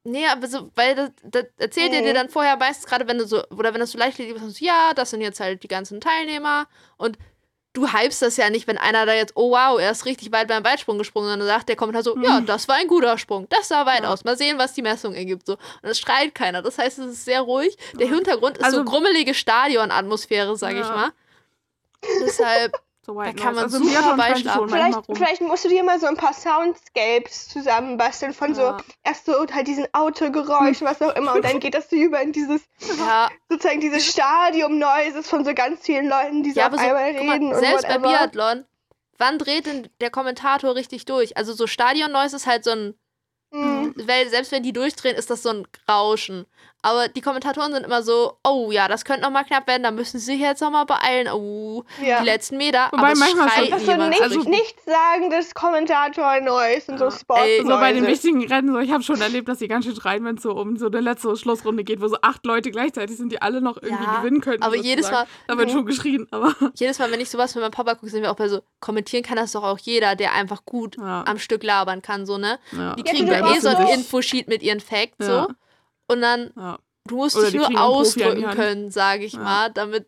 Nee, 0.05 0.27
aber 0.29 0.47
so, 0.47 0.71
weil 0.77 0.95
das, 0.95 1.11
das 1.25 1.47
erzählt 1.57 1.93
ihr 1.93 2.01
Mhm. 2.01 2.05
dir 2.05 2.15
dann 2.15 2.29
vorher 2.29 2.57
meistens 2.57 2.87
gerade, 2.87 3.09
wenn 3.09 3.19
du 3.19 3.27
so, 3.27 3.43
oder 3.51 3.75
wenn 3.75 3.81
das 3.81 3.91
so 3.91 3.99
leicht 3.99 4.19
liegt, 4.19 4.61
ja, 4.61 4.95
das 4.95 5.11
sind 5.11 5.21
jetzt 5.21 5.41
halt 5.41 5.65
die 5.65 5.69
ganzen 5.69 6.01
Teilnehmer 6.01 6.69
und 6.97 7.19
du 7.77 7.87
hypst 7.93 8.23
das 8.23 8.37
ja 8.37 8.51
nicht, 8.51 8.67
wenn 8.67 8.79
einer 8.79 9.07
da 9.07 9.13
jetzt, 9.13 9.33
oh 9.37 9.51
wow, 9.51 9.79
er 9.79 9.91
ist 9.91 10.05
richtig 10.07 10.33
weit 10.33 10.49
beim 10.49 10.65
Weitsprung 10.65 10.99
gesprungen, 10.99 11.29
sondern 11.29 11.47
sagt 11.47 11.69
der 11.69 11.77
Kommentar 11.77 12.03
so, 12.03 12.17
ja, 12.19 12.41
Mhm. 12.41 12.47
das 12.47 12.67
war 12.69 12.77
ein 12.77 12.89
guter 12.89 13.19
Sprung, 13.19 13.47
das 13.51 13.69
sah 13.69 13.85
weit 13.87 14.03
Ja. 14.03 14.13
aus, 14.13 14.25
mal 14.25 14.37
sehen, 14.37 14.59
was 14.59 14.73
die 14.73 14.83
Messung 14.83 15.15
ergibt, 15.15 15.47
so. 15.47 15.53
Und 15.83 15.89
es 15.91 15.99
schreit 15.99 16.35
keiner, 16.35 16.63
das 16.63 16.79
heißt, 16.79 16.99
es 16.99 17.07
ist 17.13 17.25
sehr 17.25 17.43
ruhig. 17.43 17.77
Der 17.95 18.07
Ja. 18.09 18.15
Hintergrund 18.15 18.59
ist 18.59 18.65
Also- 18.65 18.79
so 18.79 18.85
grummelige 18.85 19.35
Stadionatmosphäre, 19.35 20.57
sag 20.57 20.73
ich 20.75 20.81
Ja. 20.81 20.95
mal. 20.97 21.13
Deshalb, 22.25 22.73
So 23.07 23.15
white 23.15 23.37
Da 23.37 23.45
kann 23.45 23.55
noise. 23.55 23.55
man 23.55 23.65
also 23.65 23.79
super 23.79 24.17
beischlafen. 24.17 24.69
Vielleicht, 24.69 24.99
vielleicht 25.15 25.41
musst 25.43 25.65
du 25.65 25.69
dir 25.69 25.85
mal 25.85 26.01
so 26.01 26.07
ein 26.07 26.17
paar 26.17 26.33
Soundscapes 26.35 27.49
zusammenbasteln 27.49 28.33
von 28.35 28.55
so 28.55 28.63
Ja. 28.63 28.77
erst 29.05 29.27
so 29.27 29.47
halt 29.53 29.69
diesen 29.69 29.87
Autogeräuschen, 29.93 30.87
was 30.87 31.01
auch 31.01 31.15
immer, 31.15 31.35
und 31.35 31.45
dann 31.45 31.61
geht 31.61 31.75
das 31.75 31.89
so 31.89 31.95
über 31.97 32.21
in 32.21 32.33
dieses 32.33 32.63
ja, 32.99 33.31
sozusagen 33.49 33.81
dieses 33.81 34.05
Stadium 34.11 34.79
Noises 34.79 35.29
von 35.29 35.45
so 35.45 35.55
ganz 35.55 35.83
vielen 35.83 36.09
Leuten, 36.09 36.43
die 36.43 36.51
so 36.51 36.59
Ja, 36.61 36.67
auf 36.67 36.75
so, 36.75 36.81
einmal 36.81 37.15
guck 37.15 37.27
mal, 37.27 37.33
reden 37.35 37.53
und 37.53 37.61
selbst 37.61 37.87
bei. 37.87 37.99
Biathlon, 37.99 38.65
wann 39.19 39.39
dreht 39.39 39.67
denn 39.67 39.89
der 40.01 40.11
Kommentator 40.11 40.75
richtig 40.75 41.05
durch? 41.05 41.37
Also 41.37 41.53
so 41.53 41.69
Stadion-Noise 41.69 42.35
ist 42.37 42.47
halt 42.49 42.65
so 42.65 42.73
ein, 42.73 42.95
Mhm. 43.53 43.95
weil 44.07 44.29
selbst 44.29 44.53
wenn 44.53 44.63
die 44.63 44.73
durchdrehen, 44.73 45.17
ist 45.17 45.31
das 45.31 45.43
so 45.43 45.51
ein 45.51 45.67
Rauschen. 45.89 46.47
Aber 46.83 47.09
die 47.09 47.21
Kommentatoren 47.21 47.73
sind 47.73 47.85
immer 47.85 48.03
so, 48.03 48.35
oh 48.45 48.71
ja, 48.71 48.87
das 48.87 49.05
könnte 49.05 49.23
nochmal 49.23 49.45
knapp 49.45 49.67
werden, 49.67 49.83
da 49.83 49.91
müssen 49.91 50.19
sie 50.21 50.27
sich 50.27 50.41
jetzt 50.41 50.61
nochmal 50.61 50.87
beeilen. 50.87 51.27
Oh, 51.33 51.83
Ja. 52.05 52.21
die 52.21 52.27
letzten 52.27 52.59
Meter. 52.59 52.89
Wobei 52.93 53.03
aber 53.03 53.13
es 53.13 53.19
manchmal 53.19 53.49
schreit 53.49 53.63
schon- 53.65 53.71
Das 53.71 53.81
ist 53.81 53.87
so 53.87 53.93
niemand 53.93 54.11
nicht, 54.11 54.23
richtig. 54.23 54.45
nichts 54.47 54.85
sagendes 54.85 55.55
Kommentator-Noise 55.55 56.93
und 56.93 56.99
so 56.99 57.05
Ja. 57.07 57.11
sport 57.11 57.41
Ey, 57.41 57.63
So 57.63 57.69
bei 57.69 57.93
den 57.93 58.07
wichtigen 58.07 58.47
Rennen, 58.47 58.73
so, 58.73 58.79
ich 58.79 58.91
habe 58.93 59.03
schon 59.03 59.21
erlebt, 59.21 59.49
dass 59.49 59.59
die 59.59 59.69
ganz 59.69 59.85
schön 59.85 59.97
schreien, 59.97 60.25
wenn 60.25 60.37
es 60.37 60.43
so 60.43 60.53
um 60.53 60.77
so 60.77 60.87
eine 60.87 61.01
letzte 61.01 61.35
Schlussrunde 61.37 61.85
geht, 61.85 62.01
wo 62.01 62.09
so 62.09 62.17
acht 62.23 62.45
Leute 62.47 62.71
gleichzeitig 62.71 63.17
sind, 63.17 63.33
die 63.33 63.43
alle 63.43 63.61
noch 63.61 63.77
irgendwie 63.83 64.05
Ja, 64.05 64.19
gewinnen 64.19 64.41
könnten. 64.41 64.63
aber 64.63 64.77
jedes. 64.77 65.11
Mal, 65.11 65.27
Da 65.49 65.57
wird 65.59 65.69
Mhm. 65.69 65.73
schon 65.73 65.87
geschrien, 65.87 66.27
aber. 66.31 66.55
jedes 66.75 66.99
Mal, 66.99 67.11
wenn 67.11 67.21
ich 67.21 67.31
sowas 67.31 67.55
mit 67.55 67.63
meinem 67.63 67.71
Papa 67.73 67.95
gucke, 67.95 68.11
sind 68.11 68.23
wir 68.23 68.31
auch 68.31 68.37
bei 68.37 68.49
so, 68.49 68.61
kommentieren 68.81 69.23
kann 69.25 69.37
das 69.37 69.53
doch 69.53 69.63
auch 69.65 69.79
jeder, 69.79 70.15
der 70.17 70.33
einfach 70.35 70.65
gut 70.65 70.97
Ja, 70.99 71.25
am 71.27 71.39
Stück 71.39 71.63
labern 71.63 72.03
kann, 72.03 72.27
so, 72.27 72.39
ne? 72.39 72.59
ja. 72.73 72.95
Die 72.95 73.03
Ja, 73.05 73.13
kriegen 73.13 73.27
da 73.27 73.46
eh 73.55 73.61
so 73.61 73.69
ein 73.69 73.87
Infosheet 73.89 74.49
mit 74.49 74.63
ihren 74.63 74.81
Facts, 74.81 75.27
so. 75.27 75.47
Und 76.09 76.21
dann. 76.21 76.53
Du 77.07 77.17
musst 77.17 77.37
Oder 77.37 77.51
dich 77.51 77.55
nur 77.55 77.81
ausdrücken 77.81 78.51
können, 78.51 78.91
sage 78.91 79.25
ich 79.25 79.35
mal, 79.35 79.71
damit 79.71 80.07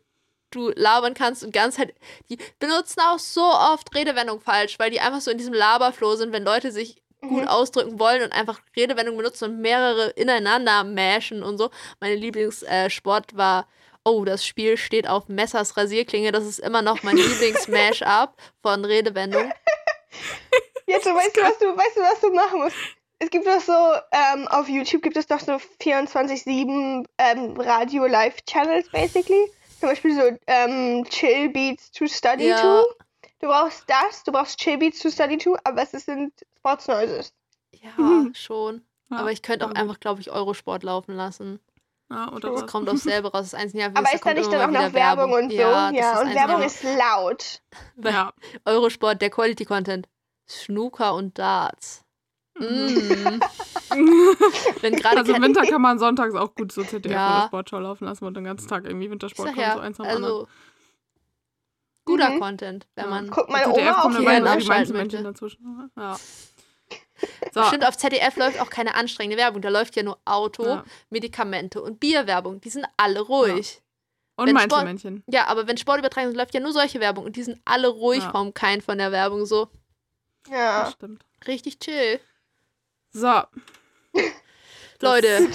du 0.51 0.71
labern 0.75 1.15
kannst 1.15 1.45
und 1.45 1.53
ganz 1.53 1.79
halt. 1.79 1.95
Die 2.29 2.39
benutzen 2.59 3.01
auch 3.01 3.19
so 3.19 3.45
oft 3.45 3.95
Redewendungen 3.95 4.43
falsch, 4.43 4.79
weil 4.79 4.91
die 4.91 5.01
einfach 5.01 5.21
so 5.21 5.31
in 5.31 5.39
diesem 5.39 5.55
Laberflow 5.55 6.17
sind, 6.17 6.33
wenn 6.33 6.45
Leute 6.45 6.73
sich 6.73 7.03
gut 7.21 7.43
Mhm. 7.43 7.49
ausdrücken 7.49 7.99
wollen 7.99 8.23
und 8.23 8.33
einfach 8.33 8.61
Redewendungen 8.77 9.19
benutzen 9.19 9.51
und 9.51 9.61
mehrere 9.61 10.11
ineinander 10.11 10.85
mashen 10.85 11.43
und 11.43 11.59
so. 11.59 11.71
Meine 12.01 12.15
Lieblingssport 12.15 13.33
äh, 13.33 13.37
war. 13.37 13.69
Oh, 14.05 14.25
das 14.25 14.47
Spiel 14.47 14.77
steht 14.77 15.07
auf 15.09 15.29
Messers 15.29 15.77
Rasierklinge. 15.77 16.33
Das 16.33 16.47
ist 16.47 16.61
immer 16.61 16.81
noch 16.81 17.03
mein 17.03 17.17
Lieblings-Mash-up 17.17 18.37
von 18.63 18.85
Redewendungen. 18.85 19.53
Jetzt, 20.87 21.05
weißt 21.07 21.37
du, 21.37 21.41
was 21.43 21.59
du, 21.59 21.77
weißt 21.77 21.97
du, 21.97 22.01
was 22.01 22.21
du 22.21 22.33
machen 22.33 22.61
musst? 22.61 22.77
Es 23.21 23.31
gibt 23.31 23.47
doch 23.47 23.61
so, 23.61 23.73
ähm, 24.13 24.47
auf 24.49 24.69
YouTube 24.69 25.03
gibt 25.03 25.17
es 25.17 25.27
doch 25.27 25.41
so 25.41 25.53
24-7 25.83 27.05
ähm, 27.19 27.57
Radio-Live-Channels, 27.61 28.91
basically. 28.91 29.51
Zum 29.81 29.89
Beispiel 29.89 30.15
so 30.15 30.23
ähm, 30.47 31.05
Chill 31.09 31.49
Beats 31.51 31.91
to 31.93 32.07
Study 32.07 32.49
Ja. 32.49 32.61
to. 32.61 32.87
Du 33.41 33.47
brauchst 33.49 33.85
das, 33.89 34.25
du 34.25 34.33
brauchst 34.33 34.59
Chill 34.59 34.79
Beats 34.79 35.01
to 35.01 35.11
Study 35.11 35.39
to, 35.39 35.57
aber 35.65 35.83
es 35.83 35.91
sind 35.93 36.33
Sports 36.59 36.89
Noises. 36.89 37.33
Ja, 37.73 37.91
Mhm. 37.97 38.35
schon. 38.35 38.83
Ja, 39.11 39.19
Aber 39.19 39.33
ich 39.33 39.43
könnte 39.43 39.67
auch 39.67 39.73
einfach, 39.73 40.01
glaube 40.01 40.21
ich, 40.21 40.31
Eurosport 40.31 40.83
laufen 40.83 41.15
lassen. 41.15 41.61
Ja, 42.11 42.33
oder 42.33 42.51
Das 42.53 42.63
was? 42.63 42.71
kommt 42.71 42.89
aufs 42.89 43.03
selbe 43.05 43.29
raus. 43.33 43.51
Das 43.51 43.55
einzige 43.55 43.81
Jahr, 43.83 43.91
Aber 43.95 44.13
ist 44.13 44.25
da 44.25 44.35
nicht 44.35 44.51
dann 44.53 44.61
auch 44.63 44.67
noch 44.67 44.81
wieder 44.81 44.93
Werbung 44.95 45.33
und 45.33 45.51
so? 45.51 45.57
Ja, 45.57 45.91
Ja, 45.91 46.21
und 46.21 46.35
Werbung 46.35 46.63
ist 46.63 46.83
laut. 46.83 47.63
Ja. 48.03 48.33
Eurosport, 48.65 49.21
der 49.23 49.31
Quality 49.31 49.65
Content. 49.65 50.09
Snooker 50.49 51.15
und 51.15 51.39
Darts. 51.39 52.03
Mm. 52.59 53.41
Wenn 54.81 54.97
gerade 54.97 55.19
Also 55.19 55.33
im 55.35 55.43
Winter 55.43 55.63
kann 55.63 55.81
man 55.81 55.99
sonntags 55.99 56.35
auch 56.35 56.55
gut 56.55 56.73
so 56.73 56.83
ZDF 56.85 57.13
Ja. 57.13 57.39
oder 57.39 57.47
Sportschau 57.47 57.79
laufen 57.81 58.05
lassen 58.05 58.25
und 58.25 58.35
den 58.37 58.45
ganzen 58.45 58.69
Tag 58.69 58.85
irgendwie 58.85 59.11
Wintersport 59.11 59.49
kommt 59.49 59.59
ja, 59.61 59.75
so 59.75 59.81
eins 59.81 59.99
nach 59.99 60.07
dem 60.07 60.17
anderen. 60.17 60.35
also 60.35 60.49
guter 62.05 62.31
Mhm. 62.31 62.41
Content, 62.41 62.87
wenn 62.95 63.05
Ja. 63.05 63.11
man 63.11 63.31
Guck, 63.31 63.49
meine 63.51 63.67
ZDF 63.73 63.89
Oma 63.93 64.01
kommt 64.03 64.17
auf 64.17 64.21
jeden 64.33 64.47
Fall 64.67 64.85
die 64.87 64.93
Menschen 64.93 65.25
dazwischen. 65.25 65.91
Ja. 65.97 66.17
So, 67.53 67.65
Stimmt, 67.65 67.85
auf 67.87 67.97
ZDF 67.97 68.37
läuft 68.37 68.61
auch 68.61 68.71
keine 68.71 68.95
anstrengende 68.95 69.37
Werbung. 69.37 69.61
Da 69.61 69.69
läuft 69.71 69.97
ja 69.97 70.05
nur 70.05 70.19
Auto, 70.25 70.65
Ja. 70.65 70.85
Medikamente 71.11 71.83
und 71.83 71.99
Bierwerbung. 71.99 72.61
Die 72.61 72.71
sind 72.71 72.87
alle 72.97 73.21
ruhig. 73.21 73.83
und 74.37 74.47
wenn 74.47 74.55
Meinzelmännchen. 74.55 75.25
Ja. 75.27 75.47
aber 75.49 75.67
wenn 75.67 75.77
Sport 75.79 75.99
übertragen 75.99 76.29
ist, 76.29 76.37
läuft 76.37 76.55
ja 76.55 76.61
nur 76.61 76.73
solche 76.73 77.01
Werbung. 77.01 77.25
Und 77.25 77.35
die 77.35 77.43
sind 77.43 77.61
alle 77.65 77.89
ruhig 77.89 78.23
Ja. 78.23 78.31
vom 78.31 78.55
Kein 78.55 78.81
von 78.81 78.97
der 78.99 79.11
Werbung. 79.11 79.47
So 79.47 79.69
Ja. 80.49 80.83
Das 80.85 80.93
stimmt. 80.93 81.25
richtig 81.49 81.81
chill. 81.81 82.21
So, 83.11 83.43
Leute, 85.01 85.49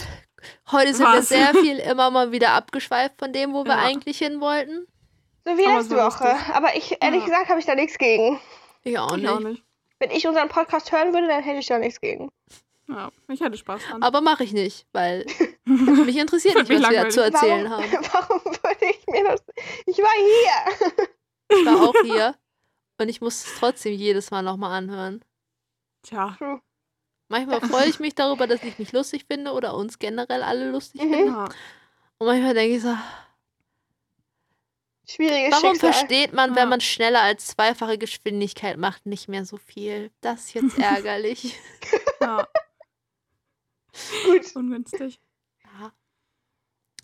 heute 0.71 0.93
sind 0.93 1.05
Was? 1.05 1.15
wir 1.15 1.37
sehr 1.37 1.53
viel 1.61 1.77
immer 1.79 2.09
mal 2.11 2.31
wieder 2.31 2.51
abgeschweift 2.51 3.19
von 3.19 3.31
dem, 3.33 3.53
wo 3.53 3.63
wir 3.65 3.73
Ja. 3.73 3.79
eigentlich 3.83 4.17
hin 4.17 4.41
wollten. 4.41 4.87
So 5.45 5.57
wie 5.57 5.65
letzte 5.65 5.95
war 5.97 6.11
Woche. 6.11 6.35
Aber 6.53 6.75
ich, 6.75 6.97
ehrlich 7.01 7.19
Ja. 7.21 7.25
gesagt, 7.25 7.49
habe 7.49 7.59
ich 7.59 7.65
da 7.65 7.75
nichts 7.75 7.97
gegen. 7.97 8.39
Ich 8.83 8.97
auch 8.97 9.11
ich 9.15 9.23
nicht. 9.23 9.29
auch 9.29 9.39
nicht. 9.39 9.63
Wenn 9.99 10.11
ich 10.11 10.27
unseren 10.27 10.49
Podcast 10.49 10.91
hören 10.91 11.13
würde, 11.13 11.27
dann 11.27 11.43
hätte 11.43 11.59
ich 11.59 11.67
da 11.67 11.77
nichts 11.79 12.01
gegen. 12.01 12.31
Ja, 12.89 13.11
ich 13.29 13.41
hatte 13.41 13.57
Spaß 13.57 13.81
dran. 13.89 14.03
Aber 14.03 14.19
mache 14.21 14.43
ich 14.43 14.51
nicht, 14.53 14.85
weil 14.91 15.25
mich 15.65 16.17
interessiert 16.17 16.55
nicht, 16.55 16.69
was 16.69 16.79
mich 16.79 16.89
wir 16.89 17.09
zu 17.09 17.21
langweilig. 17.21 17.33
erzählen 17.35 17.69
warum, 17.71 17.91
haben. 17.91 18.05
warum 18.11 18.45
würde 18.45 18.85
ich 18.89 19.05
mir 19.07 19.23
das. 19.23 19.43
Ich 19.85 19.97
war 19.99 20.11
hier. 20.15 21.07
Ich 21.49 21.65
war 21.65 21.81
auch 21.87 21.93
hier 22.03 22.35
und 22.99 23.09
ich 23.09 23.21
muss 23.21 23.45
es 23.45 23.55
trotzdem 23.59 23.93
jedes 23.93 24.31
Mal 24.31 24.41
nochmal 24.41 24.71
anhören. 24.77 25.23
Tja, 26.03 26.35
Manchmal 27.33 27.61
freue 27.61 27.89
ich 27.89 27.99
mich 27.99 28.13
darüber, 28.13 28.45
dass 28.45 28.61
ich 28.63 28.77
mich 28.77 28.91
lustig 28.91 29.25
finde 29.27 29.53
oder 29.53 29.73
uns 29.75 29.97
generell 29.97 30.43
alle 30.43 30.69
lustig 30.69 31.01
Mhm. 31.01 31.13
finden. 31.13 31.27
ja. 31.33 31.45
Und 32.19 32.27
manchmal 32.27 32.53
denke 32.53 32.75
ich 32.75 32.81
so, 32.83 32.95
Schwieriges 35.09 35.51
warum 35.51 35.71
Schicksal. 35.71 35.93
versteht 35.93 36.33
man, 36.33 36.51
Ja. 36.51 36.55
wenn 36.57 36.69
man 36.69 36.79
schneller 36.79 37.21
als 37.21 37.47
zweifache 37.47 37.97
Geschwindigkeit 37.97 38.77
macht, 38.77 39.05
nicht 39.07 39.27
mehr 39.27 39.45
so 39.45 39.57
viel? 39.57 40.11
Das 40.21 40.41
ist 40.45 40.53
jetzt 40.53 40.77
ärgerlich. 40.77 41.55
ja, 42.21 42.47
Gut. 44.25 44.55
ungünstig. 44.55 45.19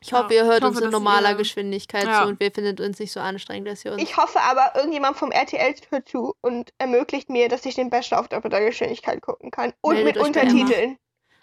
Ich 0.02 0.14
hoffe, 0.14 0.34
Ja, 0.34 0.42
ihr 0.44 0.46
hört 0.48 0.60
ich 0.60 0.66
uns 0.66 0.76
hoffe, 0.78 0.86
in 0.86 0.92
normaler 0.92 1.32
ihr- 1.32 1.36
Geschwindigkeit 1.36 2.06
Ja. 2.06 2.22
zu 2.24 2.30
und 2.30 2.40
wir 2.40 2.52
findet 2.52 2.80
uns 2.80 3.00
nicht 3.00 3.12
so 3.12 3.20
anstrengend, 3.20 3.68
dass 3.68 3.84
ihr 3.84 3.92
uns. 3.94 4.02
Ich 4.02 4.16
hoffe 4.18 4.40
aber, 4.42 4.74
irgendjemand 4.76 5.18
vom 5.18 5.32
RTL 5.32 5.76
hört 5.90 6.08
zu 6.08 6.34
und 6.42 6.72
ermöglicht 6.78 7.30
mir, 7.30 7.50
dass 7.50 7.66
ich 7.66 7.76
den 7.76 7.90
Bachelor 7.90 8.22
auf 8.22 8.28
doppelter 8.30 8.62
Geschwindigkeit 8.62 9.22
gucken 9.22 9.52
kann. 9.52 9.74
Und 9.82 9.96
Meldet 9.96 10.16
mit. 10.16 10.24
Untertiteln. 10.26 10.98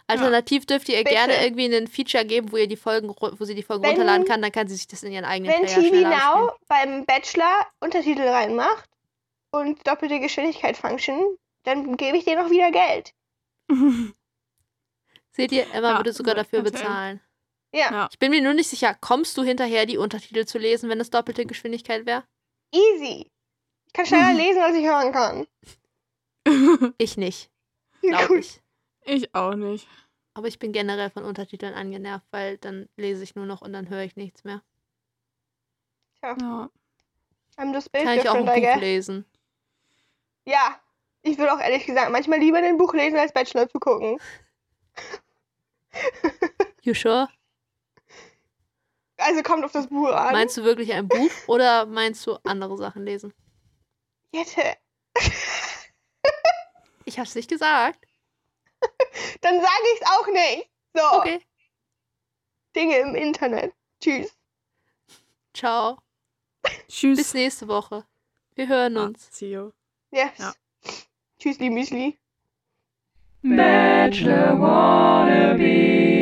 Alternativ 0.09 0.67
dürft 0.67 0.89
ihr 0.89 0.99
ihr 0.99 1.05
Bitte. 1.05 1.17
gerne 1.17 1.45
irgendwie 1.45 1.67
ein 1.75 1.89
Feature 1.89 2.25
geben, 2.25 2.53
wo 2.53 2.57
ihr 2.57 2.69
die 2.69 2.77
Folgen, 2.77 3.09
wo 3.19 3.45
sie 3.45 3.57
die 3.57 3.63
Folgen 3.65 3.83
Wenn- 3.83 3.91
runterladen 3.91 4.25
kann, 4.25 4.41
dann 4.41 4.53
kann 4.53 4.69
sie 4.69 4.77
sich 4.77 4.87
das 4.87 5.03
in 5.03 5.13
ihren 5.13 5.25
eigenen 5.25 5.53
Wenn 5.53 5.63
Player 5.67 5.75
TV 5.75 6.07
abspielen. 6.07 6.11
Now 6.11 6.53
beim 6.69 7.05
Bachelor 7.05 7.67
Untertitel 7.81 8.23
reinmacht 8.23 8.89
und 9.51 9.85
doppelte 9.87 10.21
Geschwindigkeit 10.21 10.77
Function, 10.77 11.37
dann 11.65 11.97
gebe 11.97 12.17
ich 12.17 12.25
dir 12.25 12.41
noch 12.41 12.51
wieder 12.51 12.71
Geld. 12.71 13.13
Seht 15.33 15.53
ihr, 15.53 15.67
Emma 15.75 15.91
Ja, 15.91 15.97
würde 15.99 16.13
sogar 16.13 16.37
ja, 16.37 16.43
dafür 16.43 16.63
bezahlen. 16.63 17.21
Ja, 17.77 17.91
Ja. 17.93 18.09
Ich 18.11 18.19
bin 18.19 18.31
mir 18.31 18.41
nur 18.43 18.55
nicht 18.55 18.69
sicher, 18.71 18.95
kommst 19.01 19.37
du 19.37 19.43
hinterher, 19.43 19.87
die 19.87 19.99
Untertitel 19.99 20.47
zu 20.47 20.59
lesen, 20.59 20.89
wenn 20.89 21.01
es 21.01 21.11
doppelte 21.11 21.47
Geschwindigkeit 21.47 22.07
wäre? 22.07 22.25
easy. 22.73 23.31
Ich 23.87 23.93
kann 23.93 24.07
schneller 24.07 24.35
lesen, 24.35 24.61
als 24.63 24.77
ich 24.77 24.85
hören 24.87 25.13
kann. 25.13 25.47
Ich 26.99 27.17
nicht, 27.17 27.51
glaube 28.03 28.27
Gut. 28.29 28.39
ich. 28.39 28.61
ich 29.05 29.35
auch 29.35 29.55
nicht. 29.55 29.89
Aber 30.35 30.47
ich 30.49 30.59
bin 30.59 30.73
generell 30.73 31.11
von 31.11 31.25
Untertiteln 31.25 31.75
angenervt, 31.75 32.27
weil 32.31 32.59
dann 32.59 32.89
lese 32.97 33.23
ich 33.25 33.35
nur 33.35 33.47
noch 33.47 33.63
und 33.63 33.73
dann 33.73 33.89
höre 33.89 34.03
ich 34.03 34.17
nichts 34.17 34.45
mehr. 34.45 34.63
Ja. 36.23 36.71
I'm 37.57 37.73
just 37.73 37.93
Kann 37.93 38.19
ich 38.19 38.29
auch 38.29 38.35
ein 38.35 38.45
Buch 38.45 38.55
guess. 38.55 38.81
lesen. 38.81 39.25
Ja, 40.45 40.79
ich 41.23 41.39
würde 41.39 41.53
auch 41.55 41.59
ehrlich 41.61 41.87
gesagt 41.87 42.13
manchmal 42.13 42.39
lieber 42.39 42.59
ein 42.59 42.77
Buch 42.79 42.93
lesen, 42.95 43.19
als 43.19 43.33
Bachelor 43.33 43.69
zu 43.69 43.81
gucken. 43.81 44.19
You 46.83 46.95
sure? 46.95 47.29
Also 49.27 49.43
kommt 49.43 49.65
auf 49.65 49.73
das 49.73 49.89
Buch 49.89 50.09
an. 50.09 50.33
Meinst 50.33 50.57
du 50.57 50.63
wirklich 50.65 50.93
ein 50.93 51.09
Buch 51.09 51.31
oder 51.49 51.87
meinst 51.87 52.27
du 52.27 52.37
andere 52.45 52.77
Sachen 52.77 53.05
lesen? 53.05 53.33
Jette, 54.33 54.77
Ich 57.05 57.19
hab's 57.19 57.35
nicht 57.35 57.49
gesagt. 57.49 58.05
dann 59.41 59.61
sage 59.61 59.83
ich 59.95 60.01
es 60.01 60.09
auch 60.09 60.27
nicht. 60.29 60.71
So, 60.95 61.03
Okay. 61.21 61.41
Dinge 62.75 62.99
im 62.99 63.15
Internet. 63.15 63.73
Tschüss. 64.01 64.37
Ciao. 65.55 65.99
Tschüss. 66.89 67.17
Bis 67.19 67.35
nächste 67.35 67.69
Woche. 67.69 68.05
Wir 68.55 68.69
hören 68.69 68.97
Ah, 68.99 69.05
uns. 69.05 69.29
see 69.31 69.51
you. 69.53 69.71
Yes. 70.11 70.31
Ja. 70.39 70.53
Tschüssli, 71.39 71.71
Müsli. 71.71 72.19
Bachelor 73.43 74.61
wannabe. 74.61 76.16